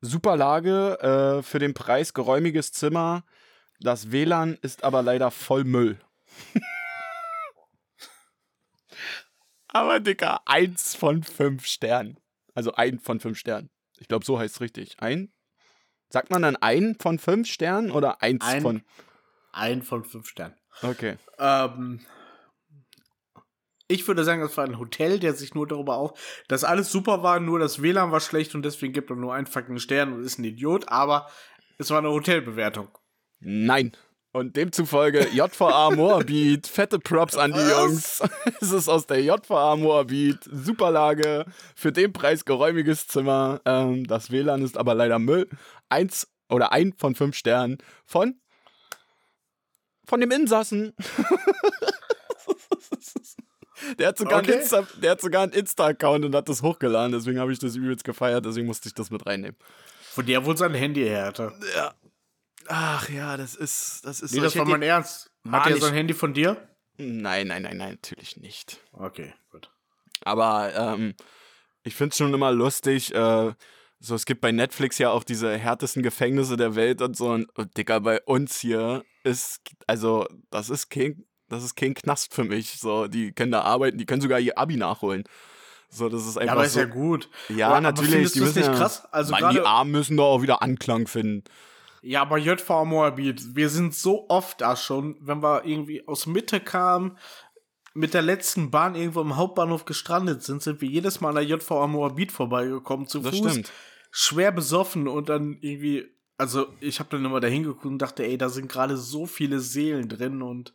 super 0.01 0.37
Lage, 0.37 0.99
äh, 1.39 1.43
für 1.43 1.59
den 1.59 1.75
Preis 1.75 2.15
geräumiges 2.15 2.73
Zimmer. 2.73 3.25
Das 3.81 4.11
WLAN 4.11 4.59
ist 4.63 4.85
aber 4.85 5.03
leider 5.03 5.31
voll 5.31 5.65
Müll. 5.65 5.99
aber 9.69 10.01
Dicker, 10.01 10.41
eins 10.47 10.95
von 10.95 11.23
fünf 11.23 11.67
Sternen. 11.67 12.19
Also 12.55 12.73
ein 12.75 12.99
von 12.99 13.21
fünf 13.21 13.39
Sternen. 13.39 13.71
Ich 13.99 14.09
glaube, 14.09 14.25
so 14.25 14.39
heißt 14.39 14.57
es 14.57 14.61
richtig. 14.61 14.97
Ein? 15.01 15.33
Sagt 16.11 16.31
man 16.31 16.43
dann 16.43 16.57
ein 16.57 16.97
von 16.99 17.19
fünf 17.19 17.49
Sternen 17.49 17.91
oder 17.91 18.23
eins 18.23 18.45
Ein- 18.45 18.63
von. 18.63 18.83
Ein 19.53 19.83
von 19.83 20.05
fünf 20.05 20.29
Sternen. 20.29 20.57
Okay. 20.83 21.17
Ähm, 21.39 22.01
ich 23.89 24.07
würde 24.07 24.23
sagen, 24.23 24.43
das 24.43 24.57
war 24.57 24.65
ein 24.65 24.79
Hotel, 24.79 25.19
der 25.19 25.33
sich 25.33 25.55
nur 25.55 25.67
darüber 25.67 25.97
auf, 25.97 26.43
dass 26.47 26.63
alles 26.63 26.93
super 26.93 27.23
war, 27.23 27.41
nur 27.41 27.59
das 27.59 27.83
WLAN 27.83 28.13
war 28.13 28.21
schlecht 28.21 28.55
und 28.55 28.63
deswegen 28.63 28.93
gibt 28.93 29.11
er 29.11 29.17
nur 29.17 29.35
einen 29.35 29.47
fucking 29.47 29.79
Stern 29.79 30.13
und 30.13 30.23
ist 30.23 30.39
ein 30.39 30.45
Idiot, 30.45 30.89
aber 30.89 31.29
es 31.79 31.91
war 31.91 31.99
eine 31.99 32.11
Hotelbewertung. 32.11 32.89
Nein. 33.41 33.93
Und 34.31 34.57
demzufolge 34.57 35.27
JVA 35.33 35.91
Moabit, 35.91 36.67
fette 36.67 36.99
Props 36.99 37.37
an 37.37 37.53
die 37.53 37.59
Was? 37.59 37.71
Jungs. 37.71 38.23
es 38.61 38.73
ist 38.73 38.89
aus 38.89 39.07
der 39.07 39.23
JVA 39.23 39.75
Moabit, 39.77 40.39
super 40.45 40.91
Lage, 40.91 41.47
für 41.75 41.93
den 41.93 42.13
Preis 42.13 42.45
geräumiges 42.45 43.09
Zimmer. 43.09 43.63
Ähm, 43.65 44.07
das 44.07 44.31
WLAN 44.31 44.63
ist 44.63 44.77
aber 44.77 44.95
leider 44.95 45.19
Müll. 45.19 45.49
Eins 45.89 46.29
oder 46.51 46.73
ein 46.73 46.93
von 46.93 47.15
fünf 47.15 47.37
Sternen 47.37 47.79
von 48.05 48.39
von 50.05 50.21
dem 50.21 50.31
Insassen. 50.31 50.95
Der 53.99 54.09
hat 54.09 54.19
sogar 54.19 54.39
Okay. 54.41 54.53
einen 54.53 54.61
Insta, 54.61 54.87
hat 55.05 55.21
sogar 55.21 55.43
einen 55.43 55.53
Insta-Account 55.53 56.25
und 56.25 56.35
hat 56.35 56.49
das 56.49 56.63
hochgeladen, 56.63 57.13
deswegen 57.13 57.39
habe 57.39 57.53
ich 57.53 57.59
das 57.59 57.77
übelst 57.77 58.05
gefeiert, 58.05 58.45
deswegen 58.45 58.67
musste 58.67 58.89
ich 58.89 58.95
das 58.95 59.11
mit 59.11 59.27
reinnehmen. 59.27 59.57
Von 60.13 60.27
der 60.27 60.45
wohl 60.45 60.57
sein 60.57 60.75
Handy 60.75 61.03
her 61.03 61.27
hatte. 61.27 61.53
Ja. 61.77 61.95
Ach 62.67 63.09
ja, 63.09 63.37
das 63.37 63.55
ist, 63.55 64.01
das 64.05 64.21
ist 64.21 64.33
Nee, 64.33 64.39
so. 64.39 64.45
das 64.45 64.57
war 64.57 64.65
mein 64.67 64.83
Ernst. 64.83 65.31
Hat 65.51 65.71
er 65.71 65.79
sein 65.79 65.95
Handy 65.95 66.13
von 66.15 66.35
dir? 66.35 66.57
Nein, 66.99 67.47
nein, 67.47 67.63
nein, 67.63 67.77
nein, 67.77 67.91
natürlich 67.93 68.37
nicht. 68.37 68.79
Okay, 68.93 69.33
gut. 69.51 69.71
Aber 70.23 70.75
ähm, 70.75 71.15
ich 71.85 71.95
finde 71.95 72.11
es 72.13 72.19
schon 72.19 72.35
immer 72.35 72.51
lustig. 72.53 73.15
Äh, 73.15 73.53
so, 74.01 74.15
es 74.15 74.27
gibt 74.27 74.41
bei 74.41 74.53
Netflix 74.53 74.99
ja 74.99 75.11
auch 75.11 75.25
diese 75.25 75.57
härtesten 75.57 76.03
Gefängnisse 76.03 76.57
der 76.57 76.75
Welt 76.75 77.01
und 77.01 77.17
so. 77.17 77.31
Und, 77.31 77.49
und 77.57 77.77
Digga, 77.77 78.01
bei 78.01 78.21
uns 78.23 78.59
hier 78.59 79.05
ist, 79.25 79.61
also, 79.87 80.27
das 80.51 80.71
ist 80.71 80.89
kein, 80.91 81.25
das 81.49 81.65
ist 81.65 81.77
kein 81.77 81.95
Knast 81.95 82.35
für 82.35 82.45
mich. 82.45 82.79
So, 82.79 83.07
die 83.09 83.33
können 83.33 83.53
da 83.53 83.63
arbeiten, 83.63 83.99
die 83.99 84.07
können 84.07 84.21
sogar 84.23 84.39
ihr 84.41 84.59
Abi 84.59 84.77
nachholen. 84.77 85.25
So, 85.91 86.09
das 86.09 86.27
ist 86.27 86.37
einfach 86.37 86.47
Ja, 86.47 86.53
aber 86.53 86.65
ist 86.67 86.75
so. 86.75 86.81
ja 86.81 86.87
gut. 86.87 87.29
Ja, 87.49 87.69
Aber- 87.69 87.81
natürlich. 87.81 88.33
die 88.33 88.41
müssen 88.41 88.59
nicht 88.59 88.69
ja, 88.69 88.75
krass? 88.75 89.05
Also 89.11 89.31
Mann, 89.33 89.55
die 89.55 89.61
Armen 89.61 89.91
müssen 89.91 90.17
doch 90.17 90.27
auch 90.27 90.43
wieder 90.43 90.61
Anklang 90.63 91.07
finden. 91.07 91.45
Ja, 92.03 92.23
aber 92.23 92.39
JV 92.39 92.85
Moabit, 92.85 93.57
wir 93.57 93.69
sind 93.71 93.95
so 93.95 94.27
oft 94.29 94.61
da 94.61 94.77
schon, 94.77 95.17
wenn 95.21 95.43
wir 95.43 95.65
irgendwie 95.65 96.07
aus 96.07 96.27
Mitte 96.27 96.61
kamen, 96.61 97.17
mit 97.95 98.15
der 98.15 98.23
letzten 98.23 98.71
Bahn 98.71 98.95
irgendwo 98.95 99.21
im 99.23 99.35
Hauptbahnhof 99.37 99.85
gestrandet 99.85 100.43
sind, 100.45 100.63
sind 100.63 100.81
wir 100.81 100.89
jedes 100.89 101.21
Mal 101.21 101.31
an 101.31 101.35
der 101.37 101.45
JV 101.45 101.87
Moabit 101.89 102.31
vorbeigekommen, 102.31 103.09
zu 103.09 103.19
Das 103.21 103.37
Fuß, 103.37 103.51
stimmt. 103.51 103.73
schwer 104.13 104.53
besoffen 104.53 105.09
und 105.09 105.29
dann 105.29 105.57
irgendwie, 105.61 106.05
also 106.37 106.67
ich 106.81 107.01
habe 107.01 107.09
dann 107.11 107.25
immer 107.25 107.41
da 107.41 107.49
hingeguckt 107.49 107.87
und 107.87 107.99
dachte, 107.99 108.25
ey, 108.25 108.39
da 108.39 108.49
sind 108.51 108.69
gerade 108.71 108.97
so 108.97 109.27
viele 109.27 109.59
Seelen 109.59 110.09
drin 110.09 110.43
und 110.43 110.75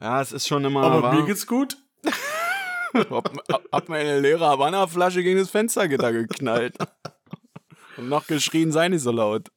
Ja, 0.00 0.20
es 0.20 0.32
ist 0.32 0.46
schon 0.46 0.64
immer. 0.64 0.82
aber 0.82 1.02
wahr. 1.02 1.14
mir 1.14 1.26
geht's 1.26 1.46
gut. 1.46 1.76
Hab, 2.94 3.28
hab 3.72 3.88
meine 3.88 4.20
leere 4.20 4.46
Havanna-Flasche 4.46 5.24
gegen 5.24 5.40
das 5.40 5.50
Fenstergitter 5.50 6.12
geknallt. 6.12 6.76
Und 7.96 8.08
noch 8.08 8.26
geschrien, 8.28 8.70
sei 8.70 8.88
nicht 8.88 9.02
so 9.02 9.10
laut. 9.10 9.50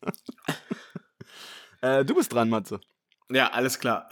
äh, 1.81 2.03
du 2.03 2.15
bist 2.15 2.33
dran, 2.33 2.49
Matze. 2.49 2.79
Ja, 3.29 3.51
alles 3.51 3.79
klar. 3.79 4.07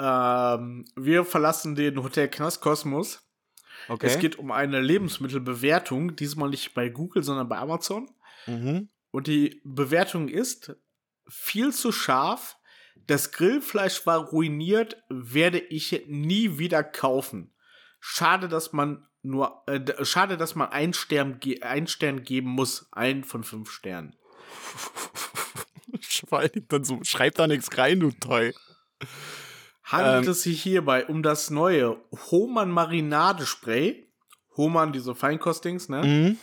Ähm, 0.60 0.86
wir 0.96 1.26
verlassen 1.26 1.74
den 1.74 2.04
Hotel 2.04 2.28
Knast 2.28 2.62
Kosmos. 2.62 3.22
Okay. 3.88 4.08
Es 4.08 4.20
geht 4.20 4.38
um 4.38 4.52
eine 4.52 4.82
Lebensmittelbewertung, 4.82 6.16
diesmal 6.16 6.50
nicht 6.50 6.74
bei 6.74 6.90
Google, 6.90 7.24
sondern 7.24 7.48
bei 7.48 7.58
Amazon. 7.58 8.10
mhm. 8.46 8.90
Und 9.12 9.28
die 9.28 9.62
Bewertung 9.64 10.28
ist 10.28 10.76
viel 11.30 11.74
zu 11.74 11.94
scharf. 11.94 12.55
Das 12.96 13.32
Grillfleisch 13.32 14.06
war 14.06 14.20
ruiniert, 14.20 14.98
werde 15.10 15.60
ich 15.60 16.06
nie 16.08 16.58
wieder 16.58 16.84
kaufen. 16.84 17.54
Schade, 18.00 18.48
dass 18.48 18.74
man 18.74 19.08
nur, 19.22 19.64
äh, 19.68 20.06
schade, 20.06 20.38
dass 20.38 20.56
man 20.56 20.70
einen 20.70 20.94
Stern, 20.94 21.40
einen 21.62 21.88
Stern 21.88 22.24
geben 22.24 22.50
muss. 22.50 22.88
Ein 22.92 23.24
von 23.24 23.44
fünf 23.44 23.72
Sternen. 23.72 24.16
Dingen 26.54 26.68
dann 26.68 26.84
so, 26.84 27.00
schreib 27.04 27.36
da 27.36 27.48
nichts 27.48 27.76
rein, 27.78 28.00
du 28.00 28.12
Toy. 28.12 28.54
Handelt 29.84 30.26
Ähm. 30.26 30.32
es 30.32 30.44
sich 30.44 30.62
hierbei 30.62 31.06
um 31.06 31.24
das 31.24 31.50
neue 31.50 31.98
Hohmann 32.32 32.72
Marinadespray? 32.72 34.12
Hohmann, 34.58 34.94
diese 34.94 35.16
Feinkostings, 35.16 35.90
ne? 35.90 36.04
Mhm. 36.04 36.38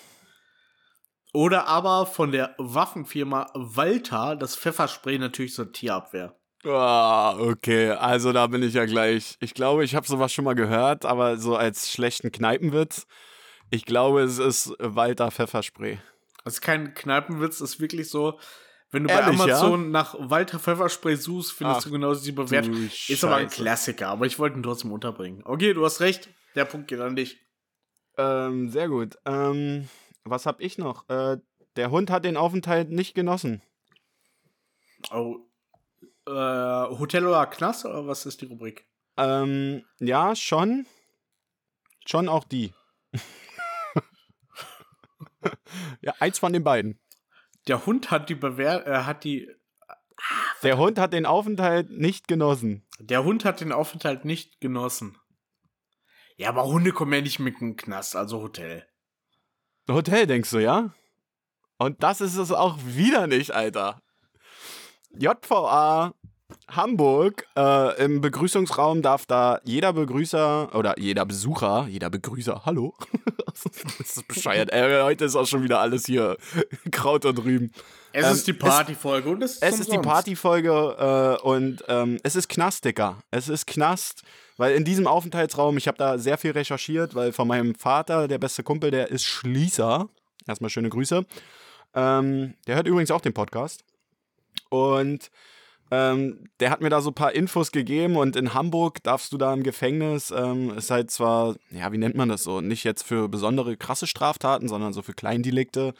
Oder 1.32 1.66
aber 1.66 2.06
von 2.06 2.30
der 2.30 2.54
Waffenfirma 2.58 3.50
Walter 3.54 4.36
das 4.36 4.54
Pfefferspray 4.54 5.18
natürlich 5.18 5.54
zur 5.54 5.72
Tierabwehr. 5.72 6.36
Ah, 6.64 7.36
okay, 7.38 7.90
also 7.90 8.32
da 8.32 8.46
bin 8.46 8.62
ich 8.62 8.74
ja 8.74 8.84
gleich. 8.84 9.36
Ich 9.40 9.54
glaube, 9.54 9.84
ich 9.84 9.94
habe 9.94 10.06
sowas 10.06 10.32
schon 10.32 10.44
mal 10.44 10.54
gehört, 10.54 11.04
aber 11.04 11.36
so 11.36 11.56
als 11.56 11.90
schlechten 11.90 12.30
Kneipenwitz. 12.30 13.06
Ich 13.70 13.84
glaube, 13.84 14.22
es 14.22 14.38
ist 14.38 14.74
Walter 14.78 15.30
Pfefferspray. 15.30 15.98
Das 16.44 16.54
ist 16.54 16.60
kein 16.60 16.94
Kneipenwitz, 16.94 17.58
das 17.58 17.70
ist 17.70 17.80
wirklich 17.80 18.10
so, 18.10 18.38
wenn 18.90 19.04
du 19.04 19.10
Ehrlich, 19.10 19.38
bei 19.38 19.48
ja? 19.48 19.58
Amazon 19.58 19.90
nach 19.90 20.14
Walter 20.18 20.58
Pfefferspray 20.58 21.16
suchst, 21.16 21.52
findest 21.52 21.80
Ach, 21.80 21.84
du 21.84 21.90
genau 21.90 22.14
diese 22.14 22.32
Bewertung. 22.32 22.90
Ist 23.08 23.24
aber 23.24 23.36
ein. 23.36 23.48
Klassiker, 23.48 24.08
aber 24.08 24.26
ich 24.26 24.38
wollte 24.38 24.58
ihn 24.58 24.62
trotzdem 24.62 24.92
unterbringen. 24.92 25.42
Okay, 25.44 25.72
du 25.72 25.84
hast 25.84 26.00
recht, 26.00 26.28
der 26.54 26.66
Punkt 26.66 26.88
geht 26.88 27.00
an 27.00 27.16
dich. 27.16 27.40
Ähm, 28.18 28.68
sehr 28.68 28.88
gut. 28.88 29.16
Ähm, 29.24 29.88
was 30.24 30.44
hab 30.44 30.60
ich 30.60 30.76
noch? 30.78 31.08
Äh, 31.08 31.38
der 31.76 31.90
Hund 31.90 32.10
hat 32.10 32.24
den 32.26 32.36
Aufenthalt 32.36 32.90
nicht 32.90 33.14
genossen. 33.14 33.62
Oh, 35.10 35.38
äh, 36.26 36.30
Hotel 36.30 37.26
oder 37.26 37.46
Knast 37.46 37.84
oder 37.84 38.06
was 38.06 38.26
ist 38.26 38.40
die 38.40 38.46
Rubrik? 38.46 38.86
Ähm, 39.16 39.84
ja, 39.98 40.34
schon. 40.36 40.86
Schon 42.06 42.28
auch 42.28 42.44
die. 42.44 42.72
ja, 46.00 46.14
eins 46.20 46.38
von 46.38 46.52
den 46.52 46.64
beiden. 46.64 46.98
Der 47.68 47.86
Hund 47.86 48.10
hat 48.10 48.28
die 48.28 48.34
Bewer 48.34 48.86
äh, 48.86 49.04
hat 49.04 49.24
die 49.24 49.48
Der 50.62 50.78
Hund 50.78 50.98
hat 50.98 51.12
den 51.12 51.26
Aufenthalt 51.26 51.90
nicht 51.90 52.26
genossen. 52.28 52.86
der 52.98 53.24
Hund 53.24 53.44
hat 53.44 53.60
den 53.60 53.72
Aufenthalt 53.72 54.24
nicht 54.24 54.60
genossen. 54.60 55.18
Ja, 56.36 56.48
aber 56.48 56.64
Hunde 56.64 56.92
kommen 56.92 57.12
ja 57.12 57.20
nicht 57.20 57.38
mit 57.38 57.60
den 57.60 57.76
Knast, 57.76 58.16
also 58.16 58.40
Hotel. 58.40 58.86
Hotel, 59.88 60.26
denkst 60.26 60.50
du, 60.50 60.58
ja? 60.58 60.94
Und 61.78 62.02
das 62.02 62.20
ist 62.20 62.36
es 62.36 62.50
auch 62.52 62.78
wieder 62.84 63.26
nicht, 63.26 63.50
Alter. 63.52 64.02
JVA 65.18 66.14
Hamburg, 66.68 67.46
äh, 67.56 68.04
im 68.04 68.20
Begrüßungsraum 68.20 69.02
darf 69.02 69.26
da 69.26 69.60
jeder 69.64 69.92
Begrüßer 69.92 70.74
oder 70.74 70.98
jeder 70.98 71.24
Besucher, 71.24 71.86
jeder 71.88 72.10
Begrüßer, 72.10 72.62
hallo? 72.64 72.94
das 73.46 74.16
ist 74.16 74.28
bescheuert. 74.28 74.70
Ey, 74.70 75.02
heute 75.02 75.24
ist 75.24 75.36
auch 75.36 75.46
schon 75.46 75.62
wieder 75.62 75.80
alles 75.80 76.06
hier 76.06 76.36
Kraut 76.90 77.24
und 77.24 77.38
Rüben. 77.44 77.72
Es 78.12 78.26
Ähm, 78.26 78.32
ist 78.32 78.46
die 78.46 78.52
Partyfolge 78.52 79.30
und 79.30 79.42
es 79.42 79.54
ist 79.54 79.62
Es 79.62 79.80
ist 79.80 79.92
die. 79.92 79.98
Partyfolge 79.98 81.38
äh, 81.42 81.42
und 81.46 81.84
ähm, 81.88 82.18
es 82.22 82.36
ist 82.36 82.48
Knast, 82.48 82.84
Dicker. 82.84 83.22
Es 83.30 83.48
ist 83.48 83.66
Knast, 83.66 84.22
weil 84.56 84.74
in 84.74 84.84
diesem 84.84 85.06
Aufenthaltsraum, 85.06 85.76
ich 85.78 85.88
habe 85.88 85.98
da 85.98 86.18
sehr 86.18 86.36
viel 86.38 86.52
recherchiert, 86.52 87.14
weil 87.14 87.32
von 87.32 87.48
meinem 87.48 87.74
Vater, 87.74 88.28
der 88.28 88.38
beste 88.38 88.62
Kumpel, 88.62 88.90
der 88.90 89.10
ist 89.10 89.24
Schließer. 89.24 90.08
Erstmal 90.46 90.70
schöne 90.70 90.90
Grüße. 90.90 91.24
Ähm, 91.94 92.54
der 92.66 92.76
hört 92.76 92.86
übrigens 92.86 93.10
auch 93.10 93.20
den 93.20 93.34
Podcast. 93.34 93.84
Und 94.70 95.30
ähm, 95.92 96.48
der 96.58 96.70
hat 96.70 96.80
mir 96.80 96.88
da 96.88 97.02
so 97.02 97.10
ein 97.10 97.14
paar 97.14 97.34
Infos 97.34 97.70
gegeben 97.70 98.16
und 98.16 98.34
in 98.34 98.54
Hamburg 98.54 99.02
darfst 99.02 99.30
du 99.30 99.36
da 99.36 99.52
im 99.52 99.62
Gefängnis, 99.62 100.30
ähm, 100.30 100.70
ist 100.76 100.90
halt 100.90 101.10
zwar, 101.10 101.56
ja, 101.70 101.92
wie 101.92 101.98
nennt 101.98 102.14
man 102.14 102.30
das 102.30 102.42
so, 102.42 102.62
nicht 102.62 102.82
jetzt 102.84 103.02
für 103.02 103.28
besondere 103.28 103.76
krasse 103.76 104.06
Straftaten, 104.06 104.68
sondern 104.68 104.94
so 104.94 105.02
für 105.02 105.12
Kleindelikte, 105.12 105.92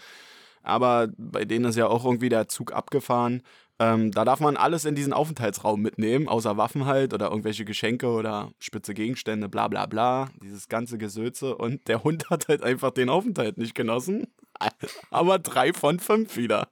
aber 0.63 1.09
bei 1.19 1.45
denen 1.45 1.67
ist 1.67 1.77
ja 1.77 1.89
auch 1.89 2.07
irgendwie 2.07 2.31
der 2.31 2.49
Zug 2.49 2.73
abgefahren. 2.73 3.43
Ähm, 3.79 4.13
da 4.13 4.25
darf 4.25 4.41
man 4.41 4.57
alles 4.57 4.87
in 4.87 4.95
diesen 4.95 5.13
Aufenthaltsraum 5.13 5.83
mitnehmen, 5.83 6.27
außer 6.27 6.57
Waffen 6.57 6.87
halt 6.87 7.13
oder 7.13 7.29
irgendwelche 7.29 7.67
Geschenke 7.67 8.07
oder 8.07 8.53
spitze 8.61 8.95
Gegenstände, 8.95 9.51
bla 9.51 9.69
bla 9.69 9.85
bla, 9.85 10.31
dieses 10.43 10.69
ganze 10.69 10.97
Gesöze. 10.97 11.55
Und 11.55 11.87
der 11.89 12.03
Hund 12.03 12.31
hat 12.31 12.49
halt 12.49 12.63
einfach 12.63 12.93
den 12.93 13.11
Aufenthalt 13.11 13.59
nicht 13.59 13.75
genossen, 13.75 14.29
aber 15.11 15.39
drei 15.39 15.75
von 15.75 15.99
fünf 15.99 16.37
wieder. 16.37 16.69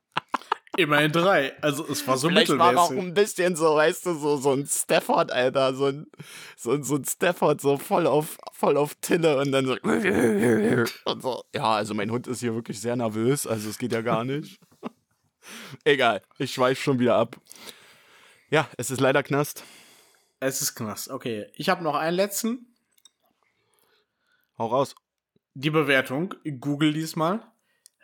Immerhin 0.76 1.10
drei. 1.10 1.52
Also 1.62 1.86
es 1.88 2.06
war 2.06 2.16
so 2.16 2.28
Vielleicht 2.28 2.56
war 2.56 2.68
auch 2.78 2.90
mittelmäßig. 2.90 2.98
ein 3.10 3.14
bisschen 3.14 3.56
so, 3.56 3.74
weißt 3.74 4.06
du, 4.06 4.14
so, 4.14 4.36
so 4.36 4.52
ein 4.52 4.66
Stafford, 4.66 5.32
Alter, 5.32 5.74
so 5.74 5.86
ein, 5.86 6.06
so, 6.56 6.70
ein- 6.72 6.84
so 6.84 6.94
ein 6.96 7.04
Stafford, 7.04 7.60
so 7.60 7.76
voll 7.76 8.06
auf, 8.06 8.38
voll 8.52 8.76
auf 8.76 8.94
Tille 8.96 9.38
und 9.38 9.50
dann 9.52 9.66
so, 9.66 9.76
und 11.04 11.22
so. 11.22 11.42
Ja, 11.54 11.64
also 11.74 11.92
mein 11.94 12.10
Hund 12.10 12.26
ist 12.28 12.40
hier 12.40 12.54
wirklich 12.54 12.80
sehr 12.80 12.94
nervös, 12.96 13.46
also 13.46 13.68
es 13.68 13.78
geht 13.78 13.92
ja 13.92 14.00
gar 14.02 14.24
nicht. 14.24 14.60
Egal, 15.84 16.22
ich 16.38 16.54
schweife 16.54 16.80
schon 16.80 16.98
wieder 17.00 17.16
ab. 17.16 17.36
Ja, 18.50 18.68
es 18.76 18.90
ist 18.90 19.00
leider 19.00 19.22
Knast. 19.22 19.64
Es 20.38 20.62
ist 20.62 20.74
Knast. 20.74 21.10
Okay, 21.10 21.46
ich 21.54 21.68
habe 21.68 21.82
noch 21.82 21.94
einen 21.96 22.16
letzten. 22.16 22.66
Hau 24.58 24.66
raus. 24.66 24.94
Die 25.54 25.70
Bewertung, 25.70 26.34
Google 26.60 26.92
diesmal. 26.92 27.42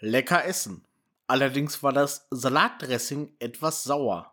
Lecker 0.00 0.44
essen. 0.44 0.86
Allerdings 1.26 1.82
war 1.82 1.92
das 1.92 2.26
Salatdressing 2.30 3.34
etwas 3.38 3.82
sauer. 3.82 4.32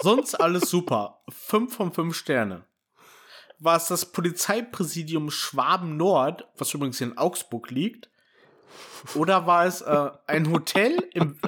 Sonst 0.00 0.34
alles 0.34 0.70
super. 0.70 1.22
5 1.28 1.74
von 1.74 1.92
5 1.92 2.16
Sterne. 2.16 2.64
War 3.58 3.76
es 3.76 3.86
das 3.86 4.10
Polizeipräsidium 4.10 5.30
Schwaben 5.30 5.96
Nord, 5.96 6.48
was 6.56 6.74
übrigens 6.74 7.00
in 7.00 7.16
Augsburg 7.16 7.70
liegt? 7.70 8.10
Oder 9.14 9.46
war 9.46 9.66
es 9.66 9.80
äh, 9.80 10.10
ein 10.26 10.50
Hotel 10.50 10.96
im, 11.14 11.38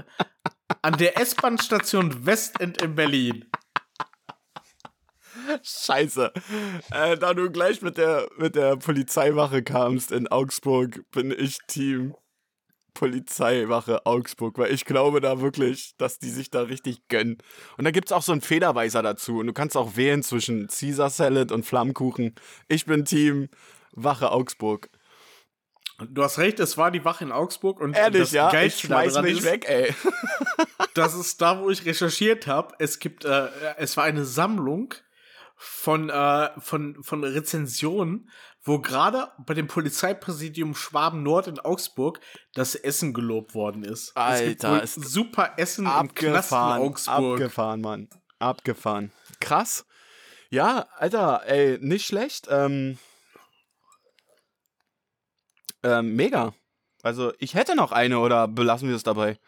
an 0.82 0.96
der 0.98 1.18
S-Bahn-Station 1.18 2.26
Westend 2.26 2.82
in 2.82 2.94
Berlin? 2.94 3.50
Scheiße. 5.62 6.32
Äh, 6.90 7.16
da 7.18 7.34
du 7.34 7.50
gleich 7.50 7.82
mit 7.82 7.96
der, 7.96 8.28
mit 8.36 8.54
der 8.54 8.76
Polizeiwache 8.76 9.62
kamst 9.62 10.12
in 10.12 10.28
Augsburg, 10.28 11.10
bin 11.10 11.30
ich 11.30 11.58
Team 11.66 12.14
Polizeiwache 12.95 14.07
Augsburg, 14.07 14.57
weil 14.59 14.72
ich 14.72 14.84
glaube 14.84 15.20
da 15.20 15.40
wirklich, 15.40 15.95
dass 15.99 16.18
die 16.18 16.30
sich 16.30 16.51
da 16.51 16.62
richtig 16.62 17.09
gönnen. 17.09 17.38
Und 17.76 17.84
da 17.84 17.90
gibt 17.90 18.09
es 18.09 18.12
auch 18.12 18.22
so 18.22 18.32
einen 18.32 18.40
Federweiser 18.40 19.03
dazu. 19.03 19.38
Und 19.38 19.49
du 19.49 19.53
kannst 19.53 19.76
auch 19.76 19.97
wählen 19.97 20.22
zwischen 20.22 20.68
Caesar 20.68 21.11
Salad 21.11 21.53
und 21.53 21.66
Flammkuchen. 21.66 22.34
Ich 22.68 22.86
bin 22.86 23.05
Team 23.05 23.49
Wache 23.92 24.30
Augsburg. 24.30 24.88
Du 26.09 26.24
hast 26.24 26.38
recht, 26.38 26.59
es 26.59 26.76
war 26.76 26.90
die 26.90 27.05
Wache 27.05 27.24
in 27.24 27.30
Augsburg 27.30 27.80
und 27.80 27.97
Ehrlich, 27.97 28.22
das 28.22 28.32
ja? 28.32 28.49
Ich 28.49 28.53
Geilste 28.53 28.86
schmeiß 28.88 29.12
daran 29.12 29.28
mich 29.28 29.38
ist, 29.38 29.45
weg, 29.45 29.64
ey. 29.68 29.95
Das 30.95 31.14
ist 31.14 31.40
da, 31.40 31.61
wo 31.61 31.70
ich 31.70 31.84
recherchiert 31.84 32.47
habe. 32.47 32.74
Es 32.78 32.99
gibt, 32.99 33.24
äh, 33.24 33.49
es 33.78 33.97
war 33.97 34.05
eine 34.05 34.24
Sammlung 34.24 34.95
von, 35.57 36.11
äh, 36.11 36.50
von, 36.59 37.02
von 37.02 37.24
Rezensionen, 37.24 38.30
wo 38.62 38.80
gerade 38.80 39.30
bei 39.38 39.55
dem 39.55 39.66
Polizeipräsidium 39.66 40.74
Schwaben 40.74 41.22
Nord 41.22 41.46
in 41.46 41.59
Augsburg 41.61 42.20
das 42.55 42.74
Essen 42.74 43.12
gelobt 43.14 43.55
worden 43.55 43.84
ist. 43.84 44.09
es 44.11 44.14
Alter, 44.14 44.70
wohl 44.72 44.78
ist 44.78 44.94
super 44.94 45.52
Essen 45.57 45.86
im 45.86 46.14
Knast 46.14 46.22
in 46.22 46.28
Abgefahren, 46.28 46.82
Augsburg. 46.82 47.40
abgefahren, 47.40 47.80
Mann. 47.80 48.09
Abgefahren. 48.38 49.12
Krass. 49.40 49.86
Ja, 50.50 50.86
Alter, 50.96 51.42
ey, 51.46 51.78
nicht 51.80 52.07
schlecht. 52.07 52.46
Ähm, 52.50 52.98
ähm, 55.82 56.14
mega. 56.16 56.55
Also, 57.02 57.32
ich 57.38 57.55
hätte 57.55 57.76
noch 57.76 57.92
eine 57.92 58.18
oder 58.18 58.48
belassen 58.48 58.88
wir 58.88 58.96
es 58.96 59.02
dabei? 59.02 59.38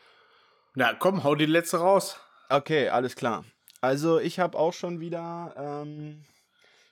Ja, 0.75 0.93
komm, 0.93 1.25
hau 1.25 1.35
die 1.35 1.47
letzte 1.47 1.79
raus. 1.79 2.19
Okay, 2.51 2.91
alles 2.91 3.17
klar. 3.17 3.45
Also, 3.81 4.19
ich 4.19 4.39
habe 4.39 4.59
auch 4.59 4.73
schon 4.73 5.01
wieder, 5.01 5.55
ähm, 5.57 6.25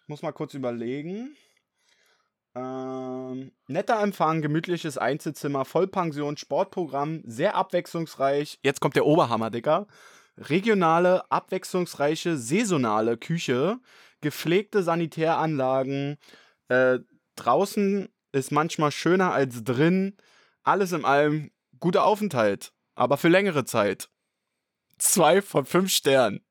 muss 0.07 0.23
mal 0.23 0.33
kurz 0.33 0.55
überlegen. 0.55 1.37
Ähm, 2.55 3.51
netter 3.67 4.01
Empfang, 4.01 4.41
gemütliches 4.41 4.97
Einzelzimmer, 4.97 5.65
Vollpension, 5.65 6.37
Sportprogramm, 6.37 7.23
sehr 7.25 7.57
abwechslungsreich. 7.57 8.59
Jetzt 8.63 8.81
kommt 8.81 8.97
der 8.97 9.07
Oberhammer, 9.07 9.51
Dicker. 9.51 9.87
Regionale, 10.37 11.31
abwechslungsreiche, 11.31 12.37
saisonale 12.37 13.17
Küche, 13.17 13.79
gepflegte 14.21 14.83
Sanitäranlagen. 14.83 16.19
Äh, 16.69 17.01
draußen 17.37 18.09
ist 18.33 18.53
manchmal 18.53 18.91
schöner 18.91 19.33
als 19.33 19.65
drin. 19.65 20.17
Alles 20.63 20.93
in 20.93 21.05
allem 21.05 21.51
guter 21.79 22.05
Aufenthalt, 22.05 22.73
aber 22.95 23.17
für 23.17 23.29
längere 23.29 23.65
Zeit. 23.65 24.09
Zwei 24.99 25.43
von 25.43 25.67
fünf 25.67 25.91
Sternen. 25.91 26.44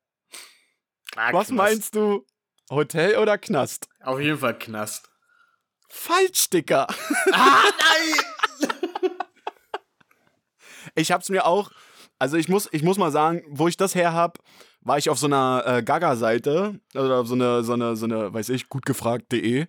Ah, 1.16 1.32
Was 1.32 1.48
Knast. 1.48 1.52
meinst 1.52 1.94
du? 1.94 2.24
Hotel 2.70 3.16
oder 3.18 3.38
Knast? 3.38 3.88
Auf 4.02 4.20
jeden 4.20 4.38
Fall 4.38 4.58
Knast. 4.58 5.10
Falsch, 5.88 6.50
Dicker. 6.50 6.86
Ah, 7.32 7.62
nein! 7.78 9.10
Ich 10.96 11.10
hab's 11.12 11.28
mir 11.28 11.44
auch, 11.46 11.70
also 12.18 12.36
ich 12.36 12.48
muss, 12.48 12.68
ich 12.72 12.82
muss 12.82 12.98
mal 12.98 13.10
sagen, 13.10 13.42
wo 13.48 13.66
ich 13.68 13.76
das 13.76 13.94
her 13.94 14.12
hab, 14.12 14.38
war 14.80 14.98
ich 14.98 15.10
auf 15.10 15.18
so 15.18 15.26
einer 15.26 15.62
äh, 15.66 15.82
Gaga-Seite 15.82 16.78
oder 16.94 17.20
auf 17.20 17.26
so 17.26 17.34
eine, 17.34 17.64
so 17.64 17.72
eine, 17.72 17.96
so 17.96 18.04
eine, 18.04 18.32
weiß 18.32 18.50
ich, 18.50 18.68
gutgefragt.de 18.68 19.66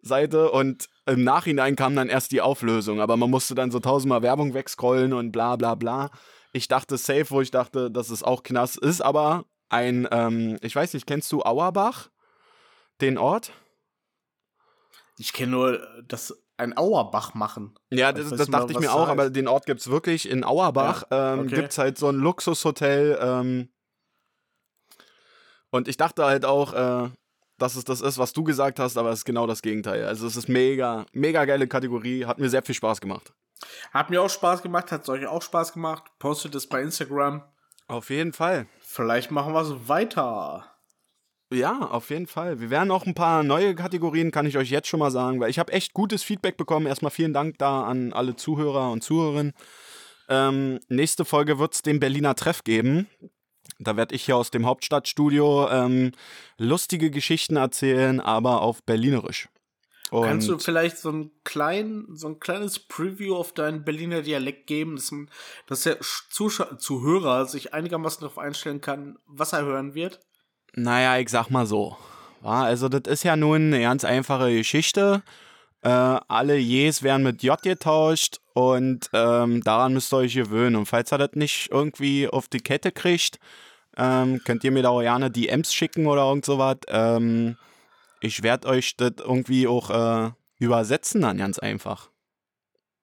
Seite 0.00 0.52
und 0.52 0.86
im 1.06 1.24
Nachhinein 1.24 1.74
kam 1.74 1.96
dann 1.96 2.08
erst 2.08 2.30
die 2.30 2.40
Auflösung, 2.40 3.00
aber 3.00 3.16
man 3.16 3.30
musste 3.30 3.54
dann 3.56 3.72
so 3.72 3.80
tausendmal 3.80 4.22
Werbung 4.22 4.54
wegscrollen 4.54 5.12
und 5.12 5.32
bla 5.32 5.56
bla 5.56 5.74
bla. 5.74 6.10
Ich 6.52 6.68
dachte 6.68 6.96
safe, 6.96 7.26
wo 7.30 7.40
ich 7.40 7.50
dachte, 7.50 7.90
dass 7.90 8.10
es 8.10 8.22
auch 8.22 8.42
Knast 8.44 8.76
ist, 8.78 9.00
aber 9.00 9.44
ein, 9.68 10.08
ähm, 10.10 10.58
ich 10.62 10.74
weiß 10.74 10.94
nicht, 10.94 11.06
kennst 11.06 11.30
du 11.32 11.42
Auerbach? 11.42 12.08
Den 13.00 13.18
Ort? 13.18 13.52
Ich 15.18 15.32
kenne 15.32 15.52
nur 15.52 16.02
das 16.06 16.34
ein 16.56 16.76
Auerbach 16.76 17.34
machen. 17.34 17.74
Ja, 17.90 18.12
das, 18.12 18.30
das 18.30 18.48
dachte 18.48 18.72
ich 18.72 18.80
mir 18.80 18.92
auch, 18.92 19.02
heißt. 19.02 19.10
aber 19.10 19.30
den 19.30 19.46
Ort 19.46 19.66
gibt's 19.66 19.88
wirklich 19.88 20.28
in 20.28 20.44
Auerbach. 20.44 21.04
ähm, 21.10 21.40
okay. 21.40 21.54
Gibt's 21.56 21.78
halt 21.78 21.98
so 21.98 22.08
ein 22.08 22.16
Luxushotel. 22.16 23.18
Ähm, 23.20 23.68
und 25.70 25.86
ich 25.86 25.96
dachte 25.96 26.24
halt 26.24 26.44
auch, 26.44 26.72
äh, 26.72 27.10
dass 27.58 27.76
es 27.76 27.84
das 27.84 28.00
ist, 28.00 28.18
was 28.18 28.32
du 28.32 28.44
gesagt 28.44 28.78
hast, 28.78 28.96
aber 28.96 29.10
es 29.10 29.20
ist 29.20 29.24
genau 29.24 29.46
das 29.46 29.62
Gegenteil. 29.62 30.04
Also 30.04 30.26
es 30.26 30.36
ist 30.36 30.48
mega, 30.48 31.06
mega 31.12 31.44
geile 31.44 31.66
Kategorie, 31.66 32.24
hat 32.24 32.38
mir 32.38 32.48
sehr 32.48 32.62
viel 32.62 32.74
Spaß 32.74 33.00
gemacht. 33.00 33.32
Hat 33.92 34.10
mir 34.10 34.22
auch 34.22 34.30
Spaß 34.30 34.62
gemacht, 34.62 34.92
hat 34.92 35.02
es 35.02 35.08
euch 35.08 35.26
auch 35.26 35.42
Spaß 35.42 35.72
gemacht. 35.72 36.04
Postet 36.18 36.54
es 36.54 36.68
bei 36.68 36.80
Instagram. 36.80 37.42
Auf 37.88 38.10
jeden 38.10 38.32
Fall. 38.32 38.66
Vielleicht 38.80 39.30
machen 39.30 39.54
wir 39.54 39.62
es 39.62 39.88
weiter. 39.88 40.66
Ja, 41.50 41.78
auf 41.78 42.10
jeden 42.10 42.26
Fall. 42.26 42.60
Wir 42.60 42.68
werden 42.68 42.90
auch 42.90 43.06
ein 43.06 43.14
paar 43.14 43.42
neue 43.42 43.74
Kategorien, 43.74 44.30
kann 44.30 44.44
ich 44.44 44.58
euch 44.58 44.70
jetzt 44.70 44.88
schon 44.88 45.00
mal 45.00 45.10
sagen, 45.10 45.40
weil 45.40 45.48
ich 45.48 45.58
habe 45.58 45.72
echt 45.72 45.94
gutes 45.94 46.22
Feedback 46.22 46.58
bekommen. 46.58 46.86
Erstmal 46.86 47.10
vielen 47.10 47.32
Dank 47.32 47.56
da 47.56 47.84
an 47.84 48.12
alle 48.12 48.36
Zuhörer 48.36 48.90
und 48.90 49.02
Zuhörerinnen. 49.02 49.54
Ähm, 50.28 50.80
nächste 50.88 51.24
Folge 51.24 51.58
wird 51.58 51.74
es 51.74 51.80
den 51.80 52.00
Berliner 52.00 52.34
Treff 52.34 52.64
geben. 52.64 53.08
Da 53.78 53.96
werde 53.96 54.14
ich 54.14 54.24
hier 54.24 54.36
aus 54.36 54.50
dem 54.50 54.66
Hauptstadtstudio 54.66 55.70
ähm, 55.70 56.12
lustige 56.58 57.10
Geschichten 57.10 57.56
erzählen, 57.56 58.20
aber 58.20 58.60
auf 58.60 58.82
Berlinerisch. 58.82 59.48
Und 60.10 60.24
Kannst 60.24 60.48
du 60.48 60.58
vielleicht 60.58 60.98
so 60.98 61.10
ein, 61.10 61.30
klein, 61.44 62.06
so 62.14 62.28
ein 62.28 62.40
kleines 62.40 62.78
Preview 62.78 63.36
auf 63.36 63.52
deinen 63.52 63.84
Berliner 63.84 64.22
Dialekt 64.22 64.66
geben, 64.66 64.96
dass, 64.96 65.10
man, 65.10 65.30
dass 65.66 65.82
der 65.82 65.98
Zuschauer, 66.00 66.78
Zuhörer 66.78 67.46
sich 67.46 67.74
einigermaßen 67.74 68.20
darauf 68.20 68.38
einstellen 68.38 68.80
kann, 68.80 69.18
was 69.26 69.52
er 69.52 69.64
hören 69.64 69.94
wird? 69.94 70.20
Naja, 70.74 71.18
ich 71.18 71.28
sag 71.28 71.50
mal 71.50 71.66
so. 71.66 71.96
Also, 72.42 72.88
das 72.88 73.12
ist 73.12 73.24
ja 73.24 73.36
nun 73.36 73.72
eine 73.72 73.80
ganz 73.80 74.04
einfache 74.04 74.54
Geschichte. 74.54 75.22
Äh, 75.82 75.88
alle 75.88 76.56
Jes 76.56 77.02
werden 77.02 77.22
mit 77.22 77.42
J 77.42 77.60
getauscht 77.60 78.40
und 78.52 79.08
ähm, 79.12 79.62
daran 79.62 79.92
müsst 79.92 80.12
ihr 80.12 80.18
euch 80.18 80.34
gewöhnen. 80.34 80.76
Und 80.76 80.86
falls 80.86 81.12
ihr 81.12 81.18
das 81.18 81.30
nicht 81.34 81.70
irgendwie 81.70 82.28
auf 82.28 82.48
die 82.48 82.60
Kette 82.60 82.90
kriegt, 82.92 83.38
ähm, 83.96 84.40
könnt 84.44 84.64
ihr 84.64 84.72
mir 84.72 84.82
da 84.82 84.90
auch 84.90 85.00
gerne 85.00 85.30
DMs 85.30 85.72
schicken 85.72 86.06
oder 86.06 86.22
irgend 86.22 86.44
sowas. 86.44 86.78
Ähm, 86.88 87.56
ich 88.20 88.42
werde 88.42 88.68
euch 88.68 88.96
das 88.96 89.12
irgendwie 89.18 89.66
auch 89.66 89.90
äh, 89.90 90.30
übersetzen 90.58 91.22
dann 91.22 91.38
ganz 91.38 91.58
einfach. 91.58 92.10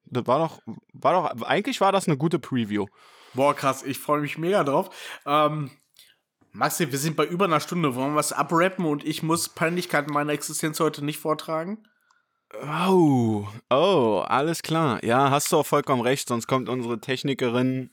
Das 0.05 0.27
war 0.27 0.39
doch, 0.39 0.61
war 0.93 1.13
doch, 1.13 1.41
eigentlich 1.43 1.81
war 1.81 1.91
das 1.91 2.07
eine 2.07 2.17
gute 2.17 2.39
Preview. 2.39 2.85
Boah, 3.33 3.55
krass, 3.55 3.83
ich 3.83 3.99
freue 3.99 4.21
mich 4.21 4.37
mega 4.37 4.63
drauf. 4.63 4.89
Ähm, 5.25 5.71
Maxi, 6.51 6.89
wir 6.91 6.99
sind 6.99 7.17
bei 7.17 7.25
über 7.25 7.45
einer 7.45 7.59
Stunde. 7.59 7.95
Wollen 7.95 8.11
wir 8.13 8.17
was 8.17 8.31
abrappen 8.31 8.85
und 8.85 9.03
ich 9.03 9.23
muss 9.23 9.49
Peinlichkeiten 9.49 10.13
meiner 10.13 10.31
Existenz 10.31 10.79
heute 10.79 11.03
nicht 11.03 11.19
vortragen? 11.19 11.83
Oh, 12.87 13.45
oh, 13.69 14.23
alles 14.25 14.61
klar. 14.61 15.03
Ja, 15.03 15.31
hast 15.31 15.51
du 15.51 15.57
auch 15.57 15.65
vollkommen 15.65 16.01
recht, 16.01 16.29
sonst 16.29 16.47
kommt 16.47 16.69
unsere 16.69 17.01
Technikerin 17.01 17.89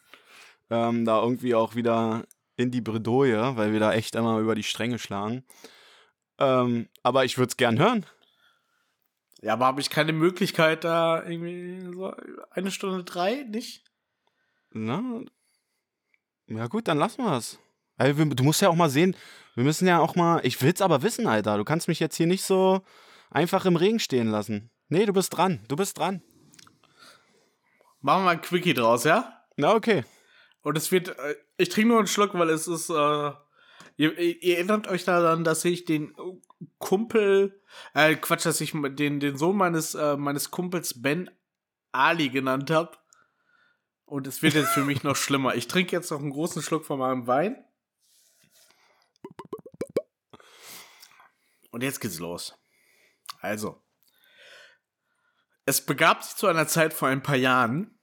ähm, 0.70 1.04
da 1.04 1.20
irgendwie 1.20 1.54
auch 1.54 1.74
wieder 1.74 2.24
in 2.56 2.70
die 2.70 2.80
Bredouille, 2.80 3.56
weil 3.56 3.72
wir 3.72 3.80
da 3.80 3.92
echt 3.92 4.14
immer 4.14 4.38
über 4.38 4.54
die 4.54 4.62
Stränge 4.62 4.98
schlagen. 4.98 5.44
Ähm, 6.42 6.88
aber 7.04 7.24
ich 7.24 7.38
würde 7.38 7.50
es 7.50 7.56
gern 7.56 7.78
hören. 7.78 8.04
Ja, 9.42 9.52
aber 9.52 9.66
habe 9.66 9.80
ich 9.80 9.90
keine 9.90 10.12
Möglichkeit, 10.12 10.82
da 10.82 11.22
irgendwie 11.22 11.94
so 11.94 12.12
eine 12.50 12.72
Stunde 12.72 13.04
drei, 13.04 13.44
nicht? 13.44 13.84
Na? 14.70 15.20
Ja 16.48 16.66
gut, 16.66 16.88
dann 16.88 16.98
lassen 16.98 17.24
wir 17.24 17.36
es. 17.36 17.60
Du 17.98 18.42
musst 18.42 18.60
ja 18.60 18.68
auch 18.68 18.74
mal 18.74 18.90
sehen, 18.90 19.16
wir 19.54 19.62
müssen 19.62 19.86
ja 19.86 20.00
auch 20.00 20.16
mal, 20.16 20.40
ich 20.44 20.60
will's 20.62 20.80
aber 20.80 21.02
wissen, 21.02 21.28
Alter. 21.28 21.56
Du 21.58 21.64
kannst 21.64 21.86
mich 21.86 22.00
jetzt 22.00 22.16
hier 22.16 22.26
nicht 22.26 22.42
so 22.42 22.82
einfach 23.30 23.64
im 23.64 23.76
Regen 23.76 24.00
stehen 24.00 24.28
lassen. 24.28 24.70
Nee, 24.88 25.06
du 25.06 25.12
bist 25.12 25.36
dran, 25.36 25.60
du 25.68 25.76
bist 25.76 25.98
dran. 25.98 26.22
Machen 28.00 28.24
wir 28.24 28.30
ein 28.30 28.40
Quickie 28.40 28.74
draus, 28.74 29.04
ja? 29.04 29.44
Na 29.56 29.74
okay. 29.74 30.04
Und 30.62 30.76
es 30.76 30.90
wird, 30.90 31.16
äh, 31.16 31.36
ich 31.56 31.68
trinke 31.68 31.90
nur 31.90 31.98
einen 31.98 32.08
Schluck, 32.08 32.34
weil 32.34 32.50
es 32.50 32.66
ist, 32.66 32.90
äh, 32.90 33.32
ihr, 33.96 34.18
ihr 34.18 34.56
erinnert 34.56 34.88
euch 34.88 35.04
daran, 35.04 35.44
dass 35.44 35.64
ich 35.64 35.84
den 35.84 36.14
Kumpel, 36.78 37.60
äh, 37.94 38.14
Quatsch, 38.16 38.46
dass 38.46 38.60
ich 38.60 38.72
den, 38.72 39.20
den 39.20 39.36
Sohn 39.36 39.56
meines, 39.56 39.94
äh, 39.94 40.16
meines 40.16 40.50
Kumpels 40.50 41.02
Ben 41.02 41.30
Ali 41.92 42.28
genannt 42.28 42.70
habe. 42.70 42.96
Und 44.04 44.26
es 44.26 44.42
wird 44.42 44.54
jetzt 44.54 44.72
für 44.72 44.84
mich 44.84 45.02
noch 45.02 45.16
schlimmer. 45.16 45.54
Ich 45.54 45.68
trinke 45.68 45.96
jetzt 45.96 46.10
noch 46.10 46.20
einen 46.20 46.30
großen 46.30 46.62
Schluck 46.62 46.84
von 46.84 46.98
meinem 46.98 47.26
Wein. 47.26 47.64
Und 51.70 51.82
jetzt 51.82 52.00
geht's 52.00 52.18
los. 52.18 52.54
Also. 53.40 53.82
Es 55.64 55.84
begab 55.84 56.22
sich 56.22 56.36
zu 56.36 56.46
einer 56.46 56.66
Zeit 56.66 56.92
vor 56.92 57.08
ein 57.08 57.22
paar 57.22 57.36
Jahren, 57.36 57.98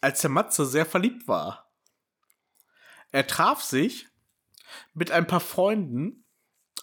als 0.00 0.20
der 0.20 0.30
Matze 0.30 0.64
sehr 0.64 0.86
verliebt 0.86 1.28
war. 1.28 1.70
Er 3.10 3.26
traf 3.26 3.62
sich 3.62 4.07
mit 4.98 5.10
ein 5.10 5.26
paar 5.26 5.40
Freunden 5.40 6.24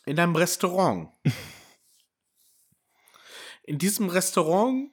in 0.06 0.20
einem 0.20 0.36
Restaurant. 0.36 1.10
In 3.68 3.80
diesem 3.80 4.10
Restaurant 4.10 4.92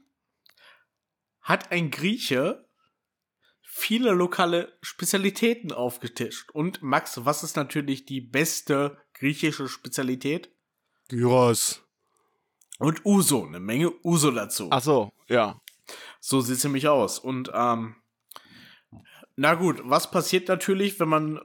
hat 1.42 1.70
ein 1.72 1.90
Grieche 1.90 2.66
viele 3.60 4.12
lokale 4.12 4.78
Spezialitäten 4.80 5.72
aufgetischt. 5.72 6.50
Und 6.52 6.82
Max, 6.82 7.26
was 7.26 7.42
ist 7.42 7.54
natürlich 7.54 8.06
die 8.06 8.22
beste 8.22 8.96
griechische 9.12 9.68
Spezialität? 9.68 10.50
Gyros. 11.08 11.82
Und 12.78 13.04
Uso, 13.04 13.46
eine 13.46 13.60
Menge 13.60 13.92
Uso 14.02 14.30
dazu. 14.30 14.68
Ach 14.70 14.82
so, 14.82 15.12
ja. 15.28 15.60
So 16.20 16.40
sieht 16.40 16.56
es 16.56 16.64
nämlich 16.64 16.88
aus. 16.88 17.18
Und 17.18 17.50
ähm, 17.52 17.96
na 19.36 19.54
gut, 19.54 19.82
was 19.84 20.10
passiert 20.10 20.48
natürlich, 20.48 20.98
wenn 20.98 21.08
man 21.08 21.40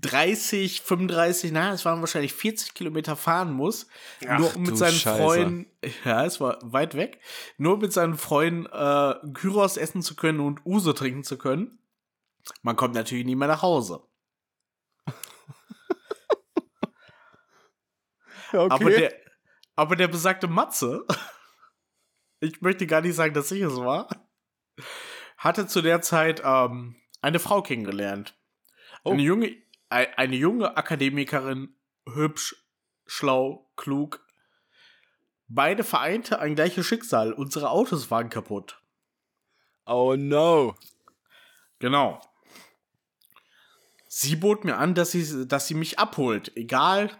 30, 0.00 0.80
35, 0.82 1.52
na, 1.52 1.72
es 1.72 1.84
waren 1.84 2.00
wahrscheinlich 2.00 2.32
40 2.32 2.74
Kilometer 2.74 3.16
fahren 3.16 3.52
muss, 3.52 3.86
Ach, 4.26 4.38
nur 4.38 4.56
um 4.56 4.62
mit 4.62 4.76
seinen 4.76 4.94
Scheiße. 4.94 5.22
Freunden, 5.22 5.66
ja, 6.04 6.24
es 6.24 6.40
war 6.40 6.58
weit 6.62 6.94
weg, 6.94 7.20
nur 7.58 7.78
mit 7.78 7.92
seinen 7.92 8.16
Freunden 8.16 8.66
äh, 8.66 9.14
Gyros 9.32 9.76
essen 9.76 10.02
zu 10.02 10.16
können 10.16 10.40
und 10.40 10.64
Uso 10.64 10.92
trinken 10.92 11.24
zu 11.24 11.36
können. 11.38 11.78
Man 12.62 12.76
kommt 12.76 12.94
natürlich 12.94 13.26
nie 13.26 13.36
mehr 13.36 13.48
nach 13.48 13.62
Hause. 13.62 14.02
okay. 18.52 18.68
Aber, 18.70 18.90
der, 18.90 19.12
aber 19.76 19.96
der 19.96 20.08
besagte 20.08 20.48
Matze, 20.48 21.06
ich 22.40 22.62
möchte 22.62 22.86
gar 22.86 23.02
nicht 23.02 23.16
sagen, 23.16 23.34
dass 23.34 23.50
ich 23.52 23.62
es 23.62 23.76
war, 23.76 24.08
hatte 25.36 25.66
zu 25.66 25.82
der 25.82 26.00
Zeit 26.00 26.40
ähm, 26.44 26.96
eine 27.20 27.38
Frau 27.38 27.62
kennengelernt. 27.62 28.34
Oh. 29.04 29.12
Eine, 29.12 29.22
junge, 29.22 29.56
eine 29.90 30.36
junge 30.36 30.76
Akademikerin, 30.76 31.74
hübsch, 32.06 32.56
schlau, 33.06 33.70
klug. 33.76 34.24
Beide 35.48 35.82
vereinte 35.82 36.38
ein 36.38 36.54
gleiches 36.54 36.86
Schicksal. 36.86 37.32
Unsere 37.32 37.70
Autos 37.70 38.10
waren 38.10 38.30
kaputt. 38.30 38.80
oh 39.86 40.14
no. 40.16 40.76
Genau. 41.80 42.20
Sie 44.06 44.36
bot 44.36 44.64
mir 44.64 44.76
an, 44.76 44.94
dass 44.94 45.12
sie, 45.12 45.46
dass 45.46 45.66
sie 45.66 45.74
mich 45.74 45.98
abholt. 45.98 46.56
Egal, 46.56 47.10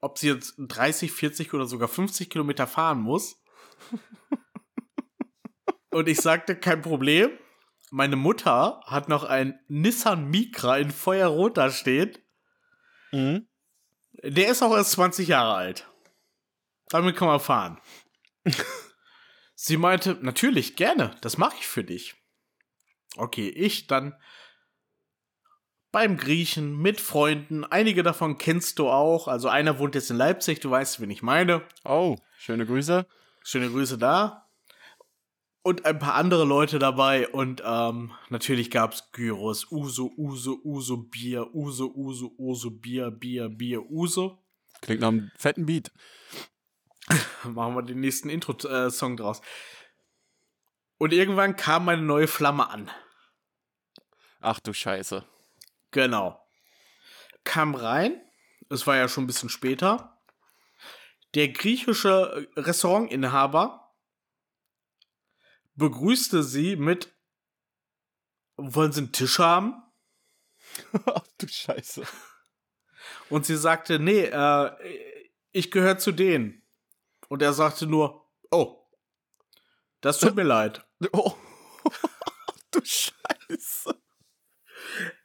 ob 0.00 0.18
sie 0.18 0.28
jetzt 0.28 0.54
30, 0.58 1.12
40 1.12 1.54
oder 1.54 1.66
sogar 1.66 1.88
50 1.88 2.30
Kilometer 2.30 2.66
fahren 2.66 3.00
muss. 3.00 3.42
Und 5.90 6.08
ich 6.08 6.20
sagte, 6.20 6.56
kein 6.56 6.82
Problem. 6.82 7.30
Meine 7.90 8.16
Mutter 8.16 8.80
hat 8.86 9.08
noch 9.08 9.24
ein 9.24 9.58
Nissan 9.66 10.30
Micra 10.30 10.78
in 10.78 10.90
Feuerrot 10.90 11.56
da 11.56 11.70
stehen. 11.70 12.16
Mhm. 13.10 13.48
Der 14.22 14.48
ist 14.48 14.62
auch 14.62 14.74
erst 14.74 14.92
20 14.92 15.28
Jahre 15.28 15.54
alt. 15.54 15.88
Damit 16.88 17.16
kann 17.16 17.28
man 17.28 17.40
fahren. 17.40 17.80
Sie 19.54 19.76
meinte, 19.76 20.18
natürlich, 20.22 20.76
gerne, 20.76 21.16
das 21.20 21.36
mache 21.36 21.56
ich 21.58 21.66
für 21.66 21.84
dich. 21.84 22.14
Okay, 23.16 23.48
ich 23.48 23.88
dann 23.88 24.14
beim 25.92 26.16
Griechen 26.16 26.76
mit 26.78 27.00
Freunden. 27.00 27.64
Einige 27.64 28.02
davon 28.02 28.38
kennst 28.38 28.78
du 28.78 28.88
auch. 28.88 29.26
Also 29.26 29.48
einer 29.48 29.78
wohnt 29.78 29.94
jetzt 29.94 30.10
in 30.10 30.16
Leipzig, 30.16 30.60
du 30.60 30.70
weißt, 30.70 31.00
wen 31.00 31.10
ich 31.10 31.22
meine. 31.22 31.62
Oh, 31.84 32.16
schöne 32.38 32.66
Grüße. 32.66 33.06
Schöne 33.42 33.68
Grüße 33.68 33.98
da. 33.98 34.49
Und 35.62 35.84
ein 35.84 35.98
paar 35.98 36.14
andere 36.14 36.44
Leute 36.44 36.78
dabei. 36.78 37.28
Und 37.28 37.62
ähm, 37.64 38.12
natürlich 38.30 38.70
gab 38.70 38.94
es 38.94 39.12
Gyros, 39.12 39.70
Uso, 39.70 40.10
Uso, 40.16 40.58
Uso, 40.64 40.96
Bier, 40.96 41.54
Uso, 41.54 41.92
Uso, 41.94 42.32
Uso, 42.38 42.70
Bier, 42.70 43.10
Bier, 43.10 43.48
Bier, 43.48 43.82
Uso. 43.90 44.42
Klingt 44.80 45.02
nach 45.02 45.08
einem 45.08 45.30
fetten 45.36 45.66
Beat. 45.66 45.92
Machen 47.44 47.74
wir 47.74 47.82
den 47.82 48.00
nächsten 48.00 48.30
Intro-Song 48.30 49.16
draus. 49.16 49.42
Und 50.96 51.12
irgendwann 51.12 51.56
kam 51.56 51.86
meine 51.86 52.02
neue 52.02 52.26
Flamme 52.26 52.68
an. 52.68 52.90
Ach 54.40 54.60
du 54.60 54.72
Scheiße. 54.72 55.24
Genau. 55.90 56.42
Kam 57.44 57.74
rein. 57.74 58.20
Es 58.70 58.86
war 58.86 58.96
ja 58.96 59.08
schon 59.08 59.24
ein 59.24 59.26
bisschen 59.26 59.48
später. 59.48 60.18
Der 61.34 61.48
griechische 61.48 62.48
äh, 62.56 62.60
Restaurantinhaber 62.60 63.89
begrüßte 65.80 66.44
sie 66.44 66.76
mit 66.76 67.12
Wollen 68.56 68.92
Sie 68.92 69.00
einen 69.00 69.12
Tisch 69.12 69.38
haben? 69.38 69.82
Ach 71.06 71.26
du 71.38 71.48
Scheiße. 71.48 72.02
Und 73.30 73.46
sie 73.46 73.56
sagte, 73.56 73.98
nee, 73.98 74.24
äh, 74.24 74.70
ich 75.52 75.70
gehöre 75.70 75.98
zu 75.98 76.12
denen. 76.12 76.62
Und 77.28 77.42
er 77.42 77.54
sagte 77.54 77.86
nur, 77.86 78.30
oh, 78.50 78.86
das 80.00 80.20
tut 80.20 80.36
mir 80.36 80.44
leid. 80.44 80.86
Oh. 81.12 81.34
du 82.72 82.80
Scheiße. 82.84 83.98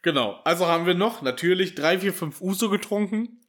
Genau. 0.00 0.40
Also 0.44 0.66
haben 0.66 0.86
wir 0.86 0.94
noch 0.94 1.20
natürlich 1.20 1.74
drei, 1.74 1.98
vier, 1.98 2.14
fünf 2.14 2.40
Uso 2.40 2.70
getrunken. 2.70 3.46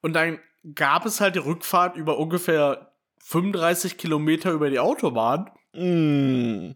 Und 0.00 0.12
dann 0.12 0.38
gab 0.76 1.06
es 1.06 1.20
halt 1.20 1.34
die 1.34 1.40
Rückfahrt 1.40 1.96
über 1.96 2.18
ungefähr 2.18 2.94
35 3.24 3.98
Kilometer 3.98 4.52
über 4.52 4.70
die 4.70 4.78
Autobahn. 4.78 5.50
Mm. 5.72 6.72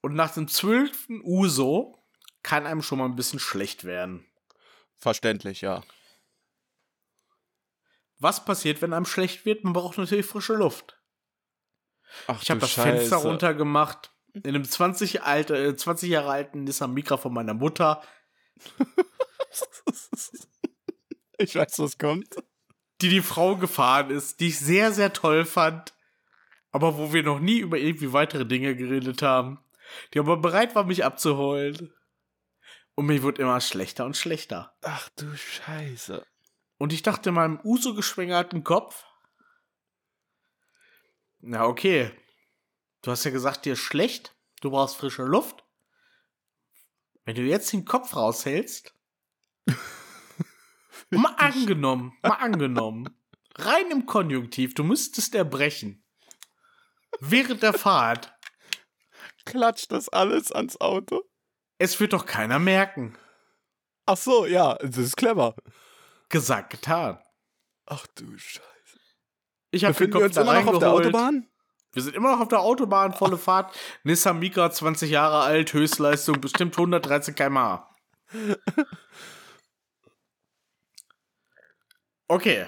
Und 0.00 0.14
nach 0.14 0.32
dem 0.34 0.48
zwölften 0.48 1.20
Uso 1.22 2.04
kann 2.42 2.66
einem 2.66 2.82
schon 2.82 2.98
mal 2.98 3.04
ein 3.06 3.16
bisschen 3.16 3.38
schlecht 3.38 3.84
werden. 3.84 4.26
Verständlich, 4.96 5.60
ja. 5.60 5.82
Was 8.18 8.44
passiert, 8.44 8.82
wenn 8.82 8.92
einem 8.92 9.04
schlecht 9.06 9.44
wird? 9.46 9.64
Man 9.64 9.72
braucht 9.72 9.98
natürlich 9.98 10.26
frische 10.26 10.54
Luft. 10.54 11.00
Ach 12.26 12.40
Ich 12.42 12.50
habe 12.50 12.60
das 12.60 12.72
Fenster 12.72 13.16
Scheiße. 13.16 13.28
runtergemacht. 13.28 14.12
In 14.34 14.46
einem 14.54 14.64
20, 14.64 15.22
alte, 15.22 15.56
äh, 15.56 15.76
20 15.76 16.08
Jahre 16.08 16.30
alten 16.30 16.64
Nissan 16.64 16.92
Micra 16.94 17.16
von 17.16 17.32
meiner 17.34 17.54
Mutter, 17.54 18.02
Ich 21.38 21.54
weiß, 21.54 21.78
was 21.80 21.98
kommt. 21.98 22.36
die 23.00 23.08
die 23.08 23.22
Frau 23.22 23.56
gefahren 23.56 24.10
ist, 24.10 24.40
die 24.40 24.48
ich 24.48 24.58
sehr, 24.60 24.92
sehr 24.92 25.12
toll 25.12 25.44
fand, 25.44 25.92
aber 26.72 26.96
wo 26.96 27.12
wir 27.12 27.22
noch 27.22 27.38
nie 27.38 27.58
über 27.58 27.78
irgendwie 27.78 28.12
weitere 28.12 28.46
Dinge 28.46 28.74
geredet 28.74 29.22
haben, 29.22 29.60
die 30.12 30.18
aber 30.18 30.38
bereit 30.38 30.74
war, 30.74 30.84
mich 30.84 31.04
abzuholen. 31.04 31.92
Und 32.94 33.06
mir 33.06 33.22
wurde 33.22 33.42
immer 33.42 33.60
schlechter 33.60 34.04
und 34.04 34.16
schlechter. 34.16 34.74
Ach 34.82 35.08
du 35.10 35.34
Scheiße. 35.36 36.26
Und 36.78 36.92
ich 36.92 37.02
dachte 37.02 37.28
in 37.28 37.36
meinem 37.36 37.60
Uso 37.62 37.94
geschwängerten 37.94 38.64
Kopf, 38.64 39.04
na 41.40 41.66
okay, 41.66 42.10
du 43.02 43.10
hast 43.10 43.24
ja 43.24 43.30
gesagt, 43.30 43.64
dir 43.64 43.74
ist 43.74 43.80
schlecht, 43.80 44.34
du 44.60 44.70
brauchst 44.70 44.96
frische 44.96 45.22
Luft. 45.22 45.64
Wenn 47.24 47.36
du 47.36 47.42
jetzt 47.42 47.72
den 47.72 47.84
Kopf 47.84 48.16
raushältst, 48.16 48.94
mal 51.10 51.34
angenommen, 51.36 52.16
mal 52.22 52.36
angenommen, 52.36 53.16
rein 53.56 53.90
im 53.90 54.06
Konjunktiv, 54.06 54.74
du 54.74 54.84
müsstest 54.84 55.34
erbrechen. 55.34 56.01
Während 57.20 57.62
der 57.62 57.72
Fahrt. 57.72 58.32
Klatscht 59.44 59.92
das 59.92 60.08
alles 60.08 60.52
ans 60.52 60.80
Auto? 60.80 61.22
Es 61.78 61.98
wird 61.98 62.12
doch 62.12 62.26
keiner 62.26 62.58
merken. 62.58 63.16
Ach 64.06 64.16
so, 64.16 64.46
ja, 64.46 64.74
das 64.76 64.98
ist 64.98 65.16
clever. 65.16 65.54
Gesagt, 66.28 66.70
getan. 66.70 67.18
Ach 67.86 68.06
du 68.14 68.38
Scheiße. 68.38 68.62
Ich 69.70 69.84
habe 69.84 69.94
den 69.94 70.10
Befinden 70.10 70.18
wir 70.18 70.26
uns 70.26 70.36
immer 70.36 70.62
noch 70.62 70.74
auf 70.74 70.78
der. 70.78 70.90
Autobahn? 70.92 71.48
Wir 71.92 72.02
sind 72.02 72.16
immer 72.16 72.32
noch 72.32 72.40
auf 72.40 72.48
der 72.48 72.60
Autobahn, 72.60 73.12
volle 73.12 73.36
Fahrt. 73.36 73.76
Nissan 74.02 74.38
Micra, 74.38 74.70
20 74.70 75.10
Jahre 75.10 75.40
alt, 75.40 75.72
Höchstleistung 75.72 76.40
bestimmt 76.40 76.74
113 76.76 77.34
km/h. 77.34 77.88
Okay. 82.28 82.66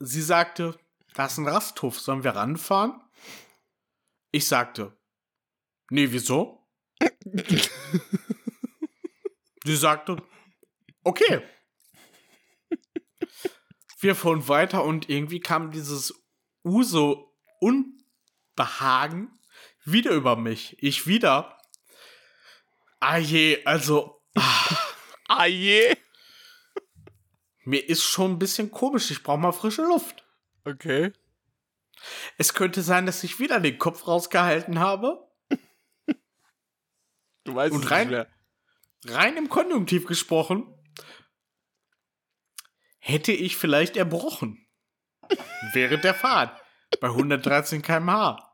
Sie 0.00 0.22
sagte, 0.22 0.76
da 1.14 1.26
ist 1.26 1.38
ein 1.38 1.46
Rasthof, 1.46 2.00
sollen 2.00 2.24
wir 2.24 2.32
ranfahren? 2.32 3.00
Ich 4.30 4.46
sagte, 4.46 4.98
nee, 5.90 6.08
wieso? 6.10 6.66
Die 9.64 9.76
sagte, 9.76 10.16
okay. 11.04 11.42
Wir 14.00 14.14
fuhren 14.14 14.46
weiter 14.48 14.84
und 14.84 15.08
irgendwie 15.08 15.40
kam 15.40 15.70
dieses 15.70 16.14
Uso 16.64 17.34
Unbehagen 17.60 19.38
wieder 19.84 20.12
über 20.12 20.36
mich. 20.36 20.76
Ich 20.82 21.06
wieder. 21.06 21.58
Ah 23.00 23.16
je, 23.18 23.64
also 23.64 24.18
Ah 25.28 25.46
je. 25.46 25.94
mir 27.64 27.86
ist 27.86 28.02
schon 28.02 28.32
ein 28.32 28.38
bisschen 28.38 28.70
komisch. 28.70 29.10
Ich 29.10 29.22
brauche 29.22 29.38
mal 29.38 29.52
frische 29.52 29.82
Luft. 29.82 30.24
Okay. 30.64 31.12
Es 32.36 32.54
könnte 32.54 32.82
sein, 32.82 33.06
dass 33.06 33.24
ich 33.24 33.38
wieder 33.38 33.60
den 33.60 33.78
Kopf 33.78 34.06
rausgehalten 34.06 34.78
habe. 34.78 35.28
Du 37.44 37.54
weißt 37.54 37.74
Und 37.74 37.90
rein- 37.90 38.08
nicht 38.08 38.16
mehr. 38.16 38.28
Rein 39.06 39.36
im 39.36 39.48
Konjunktiv 39.48 40.06
gesprochen, 40.06 40.66
hätte 42.98 43.32
ich 43.32 43.56
vielleicht 43.56 43.96
erbrochen. 43.96 44.66
Während 45.72 46.04
der 46.04 46.14
Fahrt. 46.14 46.60
Bei 47.00 47.08
113 47.08 47.82
km/h. 47.82 48.44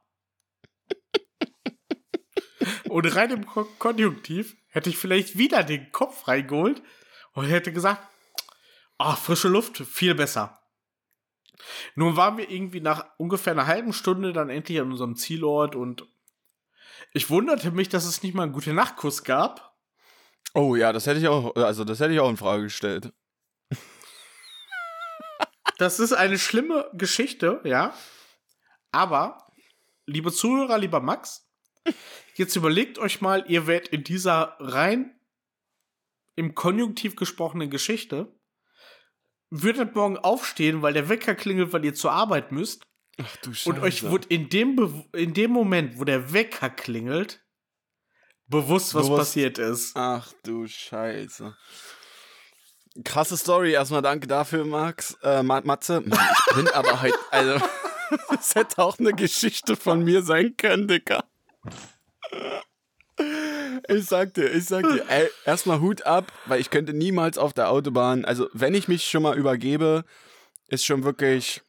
Und 2.89 3.07
rein 3.17 3.31
im 3.31 3.47
Ko 3.47 3.65
Konjunktiv 3.79 4.57
hätte 4.69 4.91
ich 4.91 4.97
vielleicht 4.99 5.39
wieder 5.39 5.63
den 5.65 5.91
Kopf 5.93 6.29
reingeholt 6.29 6.83
und 7.33 7.47
hätte 7.47 7.73
gesagt, 7.73 8.07
ach, 8.99 9.19
frische 9.19 9.49
Luft, 9.49 9.79
viel 9.79 10.15
besser. 10.15 10.61
Nun 11.95 12.17
waren 12.17 12.37
wir 12.37 12.51
irgendwie 12.51 12.81
nach 12.81 13.07
ungefähr 13.17 13.53
einer 13.53 13.67
halben 13.67 13.93
Stunde 13.93 14.33
dann 14.33 14.51
endlich 14.51 14.81
an 14.81 14.91
unserem 14.91 15.17
Zielort 15.17 15.77
und 15.77 16.07
ich 17.13 17.31
wunderte 17.31 17.71
mich, 17.71 17.89
dass 17.89 18.05
es 18.05 18.23
nicht 18.23 18.35
mal 18.35 18.45
einen 18.45 18.53
gute 18.53 18.73
Nachtkuss 18.73 19.25
gab. 19.25 19.77
Oh 20.55 20.77
ja, 20.77 20.93
das 20.93 21.07
hätte 21.07 21.21
ich 21.21 21.29
auch, 21.29 21.55
also 21.57 21.85
das 21.85 22.01
hätte 22.01 22.13
ich 22.13 22.21
auch 22.21 22.31
in 22.31 22.37
Frage 22.37 22.65
gestellt. 22.65 23.13
Das 25.79 25.99
ist 25.99 26.13
eine 26.13 26.39
schlimme 26.39 26.89
Geschichte, 26.93 27.61
ja. 27.65 27.95
Aber, 28.93 29.47
liebe 30.07 30.33
Zuhörer, 30.33 30.79
lieber 30.79 31.01
Max, 31.01 31.51
jetzt 32.37 32.55
überlegt 32.55 32.99
euch 32.99 33.21
mal, 33.21 33.45
ihr 33.49 33.67
werdet 33.67 33.89
in 33.89 34.05
dieser 34.05 34.57
rein 34.61 35.19
im 36.37 36.55
Konjunktiv 36.55 37.17
gesprochenen 37.17 37.71
Geschichte, 37.71 38.34
würdet 39.63 39.95
morgen 39.95 40.17
aufstehen, 40.19 40.83
weil 40.83 40.93
der 40.93 41.09
Wecker 41.09 41.35
klingelt, 41.35 41.73
weil 41.73 41.85
ihr 41.85 41.95
zur 41.95 42.13
Arbeit 42.13 42.53
müsst. 42.53 42.83
Ach 43.23 43.37
du 43.37 43.53
Und 43.71 43.79
euch 43.81 44.03
wird 44.03 44.27
in 44.27 44.49
dem, 44.49 44.75
Be 44.77 45.05
in 45.13 45.35
dem 45.35 45.51
Moment, 45.53 45.99
wo 45.99 46.05
der 46.05 46.33
Wecker 46.33 46.69
klingelt, 46.71 47.45
bewusst, 48.49 48.95
was 48.95 49.05
Bewusst. 49.07 49.19
passiert 49.21 49.59
ist. 49.59 49.93
Ach 49.97 50.33
du 50.43 50.67
Scheiße. 50.67 51.57
Krasse 53.05 53.37
Story, 53.37 53.73
erstmal 53.73 54.03
danke 54.03 54.27
dafür, 54.27 54.65
Max. 54.65 55.17
Äh, 55.23 55.43
Ma- 55.43 55.61
Matze. 55.63 56.01
Mann, 56.01 56.19
ich 56.51 56.55
bin 56.57 56.69
aber 56.69 57.03
heute, 57.03 57.19
also, 57.31 57.65
das 58.31 58.55
hätte 58.55 58.79
auch 58.83 58.99
eine 58.99 59.13
Geschichte 59.13 59.77
von 59.77 60.03
mir 60.05 60.23
sein 60.23 60.57
können, 60.57 60.87
Dicker. 60.89 61.25
Ich 63.89 64.07
sag 64.07 64.35
dir, 64.35 64.51
ich 64.51 64.65
sag 64.65 64.83
dir, 64.83 65.05
ey, 65.09 65.29
erstmal 65.45 65.81
Hut 65.81 66.07
ab, 66.07 66.33
weil 66.47 66.61
ich 66.61 66.71
könnte 66.71 66.95
niemals 66.95 67.37
auf 67.37 67.53
der 67.53 67.71
Autobahn, 67.71 68.25
also 68.25 68.49
wenn 68.53 68.75
ich 68.75 68.89
mich 68.89 69.07
schon 69.09 69.23
mal 69.23 69.37
übergebe, 69.37 70.05
ist 70.69 70.87
schon 70.87 71.05
wirklich 71.05 71.63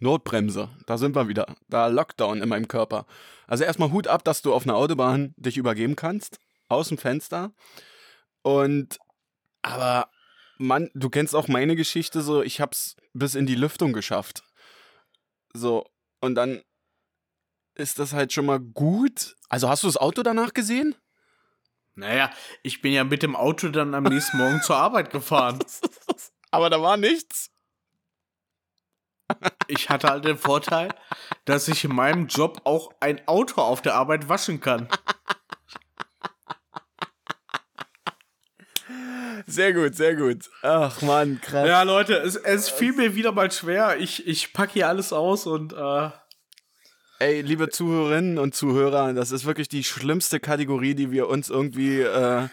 Notbremse. 0.00 0.70
Da 0.86 0.96
sind 0.96 1.14
wir 1.14 1.28
wieder. 1.28 1.56
Da 1.68 1.88
Lockdown 1.88 2.42
in 2.42 2.48
meinem 2.48 2.68
Körper. 2.68 3.06
Also 3.46 3.64
erstmal 3.64 3.90
Hut 3.90 4.06
ab, 4.06 4.24
dass 4.24 4.42
du 4.42 4.54
auf 4.54 4.64
einer 4.64 4.76
Autobahn 4.76 5.34
dich 5.36 5.56
übergeben 5.56 5.96
kannst. 5.96 6.38
Aus 6.68 6.88
dem 6.88 6.98
Fenster. 6.98 7.52
Und, 8.42 8.98
aber, 9.62 10.10
Mann, 10.58 10.90
du 10.94 11.10
kennst 11.10 11.34
auch 11.34 11.48
meine 11.48 11.76
Geschichte 11.76 12.20
so, 12.20 12.42
ich 12.42 12.60
hab's 12.60 12.96
bis 13.12 13.34
in 13.34 13.46
die 13.46 13.54
Lüftung 13.54 13.92
geschafft. 13.92 14.42
So, 15.52 15.86
und 16.20 16.34
dann 16.34 16.62
ist 17.78 17.98
das 17.98 18.12
halt 18.12 18.32
schon 18.32 18.46
mal 18.46 18.60
gut. 18.60 19.36
Also 19.48 19.68
hast 19.68 19.82
du 19.82 19.86
das 19.86 19.96
Auto 19.96 20.22
danach 20.22 20.52
gesehen? 20.52 20.94
Naja, 21.94 22.30
ich 22.62 22.80
bin 22.80 22.92
ja 22.92 23.04
mit 23.04 23.22
dem 23.22 23.34
Auto 23.34 23.68
dann 23.68 23.94
am 23.94 24.04
nächsten 24.04 24.36
Morgen 24.36 24.60
zur 24.62 24.76
Arbeit 24.76 25.10
gefahren. 25.10 25.58
Aber 26.50 26.70
da 26.70 26.80
war 26.80 26.96
nichts. 26.96 27.50
Ich 29.66 29.90
hatte 29.90 30.08
halt 30.08 30.24
den 30.24 30.38
Vorteil, 30.38 30.88
dass 31.44 31.68
ich 31.68 31.84
in 31.84 31.94
meinem 31.94 32.28
Job 32.28 32.62
auch 32.64 32.90
ein 33.00 33.26
Auto 33.28 33.60
auf 33.60 33.82
der 33.82 33.94
Arbeit 33.94 34.28
waschen 34.28 34.60
kann. 34.60 34.88
Sehr 39.46 39.72
gut, 39.72 39.94
sehr 39.94 40.14
gut. 40.14 40.50
Ach 40.62 41.00
Mann, 41.02 41.40
krass. 41.40 41.66
Ja, 41.66 41.82
Leute, 41.82 42.16
es, 42.18 42.36
es 42.36 42.68
fiel 42.68 42.92
mir 42.92 43.14
wieder 43.14 43.32
mal 43.32 43.50
schwer. 43.50 43.98
Ich, 43.98 44.26
ich 44.26 44.52
packe 44.52 44.74
hier 44.74 44.88
alles 44.88 45.12
aus 45.12 45.46
und 45.46 45.72
äh, 45.72 46.10
Ey, 47.20 47.40
liebe 47.40 47.68
Zuhörerinnen 47.68 48.38
und 48.38 48.54
Zuhörer, 48.54 49.12
das 49.12 49.32
ist 49.32 49.44
wirklich 49.44 49.68
die 49.68 49.82
schlimmste 49.82 50.38
Kategorie, 50.38 50.94
die 50.94 51.10
wir 51.10 51.28
uns 51.28 51.50
irgendwie 51.50 52.00
äh, 52.00 52.48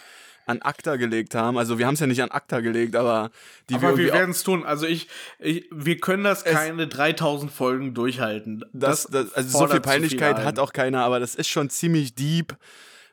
an 0.48 0.62
ACTA 0.62 0.96
gelegt 0.96 1.36
haben. 1.36 1.58
Also 1.58 1.78
wir 1.78 1.86
haben 1.86 1.94
es 1.94 2.00
ja 2.00 2.08
nicht 2.08 2.24
an 2.24 2.32
ACTA 2.32 2.62
gelegt, 2.62 2.96
aber 2.96 3.30
die 3.70 3.74
wir 3.74 3.78
aber 3.78 3.98
wir 3.98 4.06
irgendwie 4.06 4.18
werden 4.18 4.32
es 4.32 4.44
tun. 4.44 4.66
Also 4.66 4.88
ich, 4.88 5.08
ich, 5.38 5.68
wir 5.72 5.98
können 6.00 6.24
das 6.24 6.44
keine 6.44 6.88
3000 6.88 7.52
Folgen 7.52 7.94
durchhalten. 7.94 8.66
das, 8.74 9.04
das, 9.06 9.34
also 9.34 9.60
so 9.60 9.68
viel 9.68 9.82
Peinlichkeit 9.82 10.38
ein. 10.38 10.46
hat 10.46 10.58
auch 10.58 10.74
keiner, 10.74 11.04
aber 11.04 11.20
das 11.20 11.36
ist 11.36 11.50
schon 11.50 11.70
ziemlich 11.70 12.16
deep. 12.16 12.58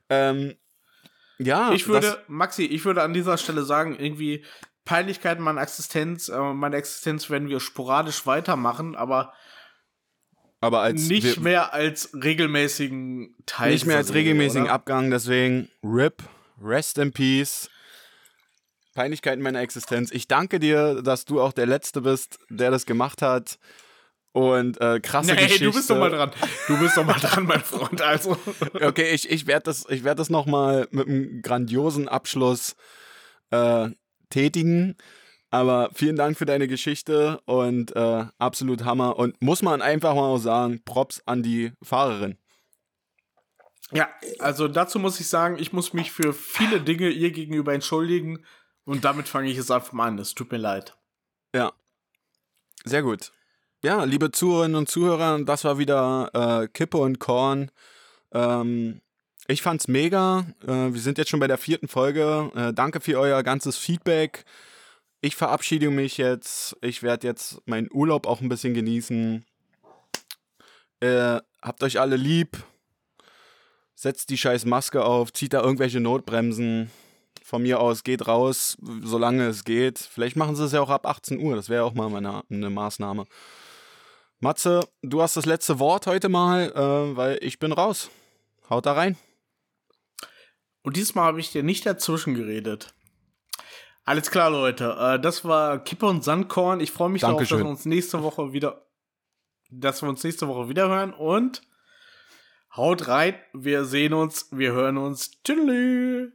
Ähm, 0.09 0.55
ja, 1.39 1.73
Ich 1.73 1.87
würde, 1.87 2.07
das, 2.07 2.19
Maxi, 2.29 2.65
ich 2.65 2.85
würde 2.87 3.03
an 3.03 3.13
dieser 3.13 3.37
Stelle 3.37 3.65
sagen, 3.65 3.97
irgendwie 3.99 4.45
Peinlichkeit 4.85 5.39
meiner 5.39 5.61
Existenz, 5.61 6.29
äh, 6.29 6.39
meine 6.39 6.77
Existenz 6.77 7.29
werden 7.29 7.49
wir 7.49 7.61
sporadisch 7.61 8.27
weitermachen, 8.27 8.97
aber 8.97 9.33
aber 10.63 10.81
als 10.81 11.09
nicht 11.09 11.41
mehr 11.41 11.75
als 11.75 12.11
regelmäßigen 12.15 13.35
Teil. 13.47 13.73
nicht 13.73 13.85
mehr 13.85 13.97
als 13.99 14.15
regelmäßigen 14.15 14.65
oder? 14.65 14.73
Abgang, 14.73 15.11
deswegen 15.11 15.69
RIP, 15.85 16.23
Rest 16.63 16.99
in 16.99 17.13
Peace. 17.13 17.69
Peinlichkeiten 18.95 19.43
meiner 19.43 19.61
Existenz. 19.61 20.11
Ich 20.13 20.29
danke 20.29 20.61
dir, 20.61 21.03
dass 21.03 21.25
du 21.25 21.41
auch 21.41 21.53
der 21.53 21.67
Letzte 21.67 22.03
bist, 22.03 22.39
der 22.51 22.71
das 22.71 22.87
gemacht 22.87 23.23
hat. 23.23 23.59
Und 24.33 24.81
äh, 24.81 25.01
krasse 25.01 25.33
Nee, 25.35 25.43
Geschichte. 25.43 25.65
du 25.65 25.73
bist 25.73 25.91
doch 25.91 25.99
mal 25.99 26.11
dran. 26.11 26.31
Du 26.69 26.79
bist 26.79 26.97
doch 26.97 27.05
mal 27.05 27.19
dran, 27.19 27.45
mein 27.45 27.61
Freund. 27.61 28.01
Also. 28.01 28.37
Okay, 28.81 29.13
ich, 29.13 29.31
ich 29.31 29.47
werde 29.47 29.65
das, 29.65 29.85
ich 29.89 30.05
werd 30.05 30.19
das 30.19 30.31
nochmal 30.31 30.89
mit 30.91 31.07
einem 31.09 31.43
grandiosen 31.43 32.09
Abschluss 32.09 32.77
äh, 33.51 33.89
tätigen. 34.31 34.97
Aber 35.53 35.91
vielen 35.93 36.17
Dank 36.17 36.39
für 36.39 36.47
deine 36.47 36.67
Geschichte 36.67 37.39
und 37.45 37.95
äh, 37.95 38.25
absolut 38.39 38.85
Hammer. 38.85 39.19
Und 39.19 39.41
muss 39.43 39.61
man 39.61 39.83
einfach 39.83 40.15
mal 40.15 40.23
auch 40.23 40.39
sagen, 40.39 40.83
Props 40.83 41.23
an 41.27 41.43
die 41.43 41.73
Fahrerin. 41.83 42.39
Ja, 43.93 44.09
also 44.39 44.67
dazu 44.67 44.99
muss 44.99 45.21
ich 45.21 45.29
sagen, 45.29 45.59
ich 45.59 45.75
muss 45.75 45.93
mich 45.93 46.11
für 46.11 46.33
viele 46.33 46.81
Dinge 46.81 47.11
ihr 47.11 47.33
gegenüber 47.33 47.75
entschuldigen. 47.75 48.47
Und 48.87 49.05
damit 49.05 49.29
fange 49.29 49.51
ich 49.51 49.59
es 49.59 49.71
einfach 49.71 49.93
mal 49.93 50.09
an. 50.09 50.19
Es 50.19 50.35
tut 50.35 50.51
mir 50.51 50.57
leid. 50.57 50.97
Ja, 51.55 51.75
sehr 52.85 53.03
gut. 53.03 53.31
Ja, 53.83 54.05
liebe 54.05 54.33
Zuhörerinnen 54.33 54.77
und 54.77 54.89
Zuhörer, 54.89 55.39
das 55.45 55.65
war 55.65 55.77
wieder 55.77 56.31
äh, 56.33 56.69
Kippe 56.69 56.97
und 56.97 57.19
Korn. 57.19 57.71
Ähm, 58.33 59.03
ich 59.49 59.61
fand's 59.61 59.87
mega. 59.87 60.47
Äh, 60.63 60.95
wir 60.95 61.01
sind 61.01 61.19
jetzt 61.19 61.29
schon 61.29 61.41
bei 61.41 61.47
der 61.47 61.59
vierten 61.59 61.89
Folge. 61.89 62.51
Äh, 62.55 62.73
danke 62.73 63.03
für 63.03 63.19
euer 63.19 63.43
ganzes 63.43 63.77
Feedback. 63.77 64.47
Ich 65.25 65.37
verabschiede 65.37 65.89
mich 65.91 66.19
jetzt. 66.19 66.77
Ich 66.81 67.05
werde 67.05 67.29
jetzt 67.29 67.63
meinen 67.65 67.89
Urlaub 67.93 68.27
auch 68.27 68.41
ein 68.41 68.49
bisschen 68.49 68.75
genießen. 68.75 69.45
Äh, 70.99 71.41
habt 71.63 71.85
euch 71.85 72.01
alle 72.01 72.17
lieb. 72.17 72.57
Setzt 73.95 74.31
die 74.31 74.37
scheiß 74.37 74.65
Maske 74.65 75.05
auf. 75.05 75.33
Zieht 75.33 75.53
da 75.53 75.63
irgendwelche 75.63 76.01
Notbremsen. 76.01 76.91
Von 77.45 77.63
mir 77.63 77.79
aus 77.79 78.03
geht 78.03 78.27
raus, 78.27 78.77
solange 79.03 79.47
es 79.47 79.63
geht. 79.63 80.01
Vielleicht 80.01 80.35
machen 80.35 80.57
sie 80.57 80.65
es 80.65 80.73
ja 80.73 80.81
auch 80.81 80.91
ab 80.91 81.07
18 81.07 81.39
Uhr. 81.39 81.55
Das 81.55 81.69
wäre 81.69 81.85
auch 81.85 81.95
mal 81.95 82.13
eine, 82.13 82.43
eine 82.51 82.71
Maßnahme. 82.71 83.25
Matze, 84.41 84.81
du 85.03 85.23
hast 85.23 85.37
das 85.37 85.47
letzte 85.47 85.79
Wort 85.79 86.09
heute 86.09 86.31
mal, 86.31 86.73
äh, 86.73 87.17
weil 87.17 87.39
ich 87.43 87.61
bin 87.61 87.71
raus. 87.71 88.11
Haut 88.69 88.87
da 88.87 88.95
rein. 88.95 89.17
Und 90.83 90.97
diesmal 90.97 91.27
habe 91.27 91.39
ich 91.39 91.53
dir 91.53 91.63
nicht 91.63 91.87
dazwischen 91.87 92.35
geredet. 92.35 92.93
Alles 94.05 94.31
klar, 94.31 94.51
Leute. 94.51 94.97
Äh, 94.99 95.21
das 95.21 95.45
war 95.45 95.79
Kippe 95.79 96.07
und 96.07 96.25
Sandkorn. 96.25 96.81
Ich 96.81 96.91
freue 96.91 97.09
mich 97.09 97.23
darauf, 97.23 97.41
dass 97.41 97.49
Dankeschön. 97.49 97.67
wir 97.67 97.71
uns 97.71 97.85
nächste 97.85 98.23
Woche 98.23 98.53
wieder, 98.53 98.87
dass 99.71 100.03
wir 100.03 100.09
uns 100.09 100.25
nächste 100.25 100.49
Woche 100.49 100.69
wieder 100.69 100.89
hören 100.89 101.13
und 101.15 101.63
haut 102.77 103.09
rein. 103.09 103.35
Wir 103.53 103.85
sehen 103.85 104.13
uns, 104.13 104.49
wir 104.51 104.73
hören 104.73 104.97
uns. 104.97 105.31
Tschüss. 105.45 106.33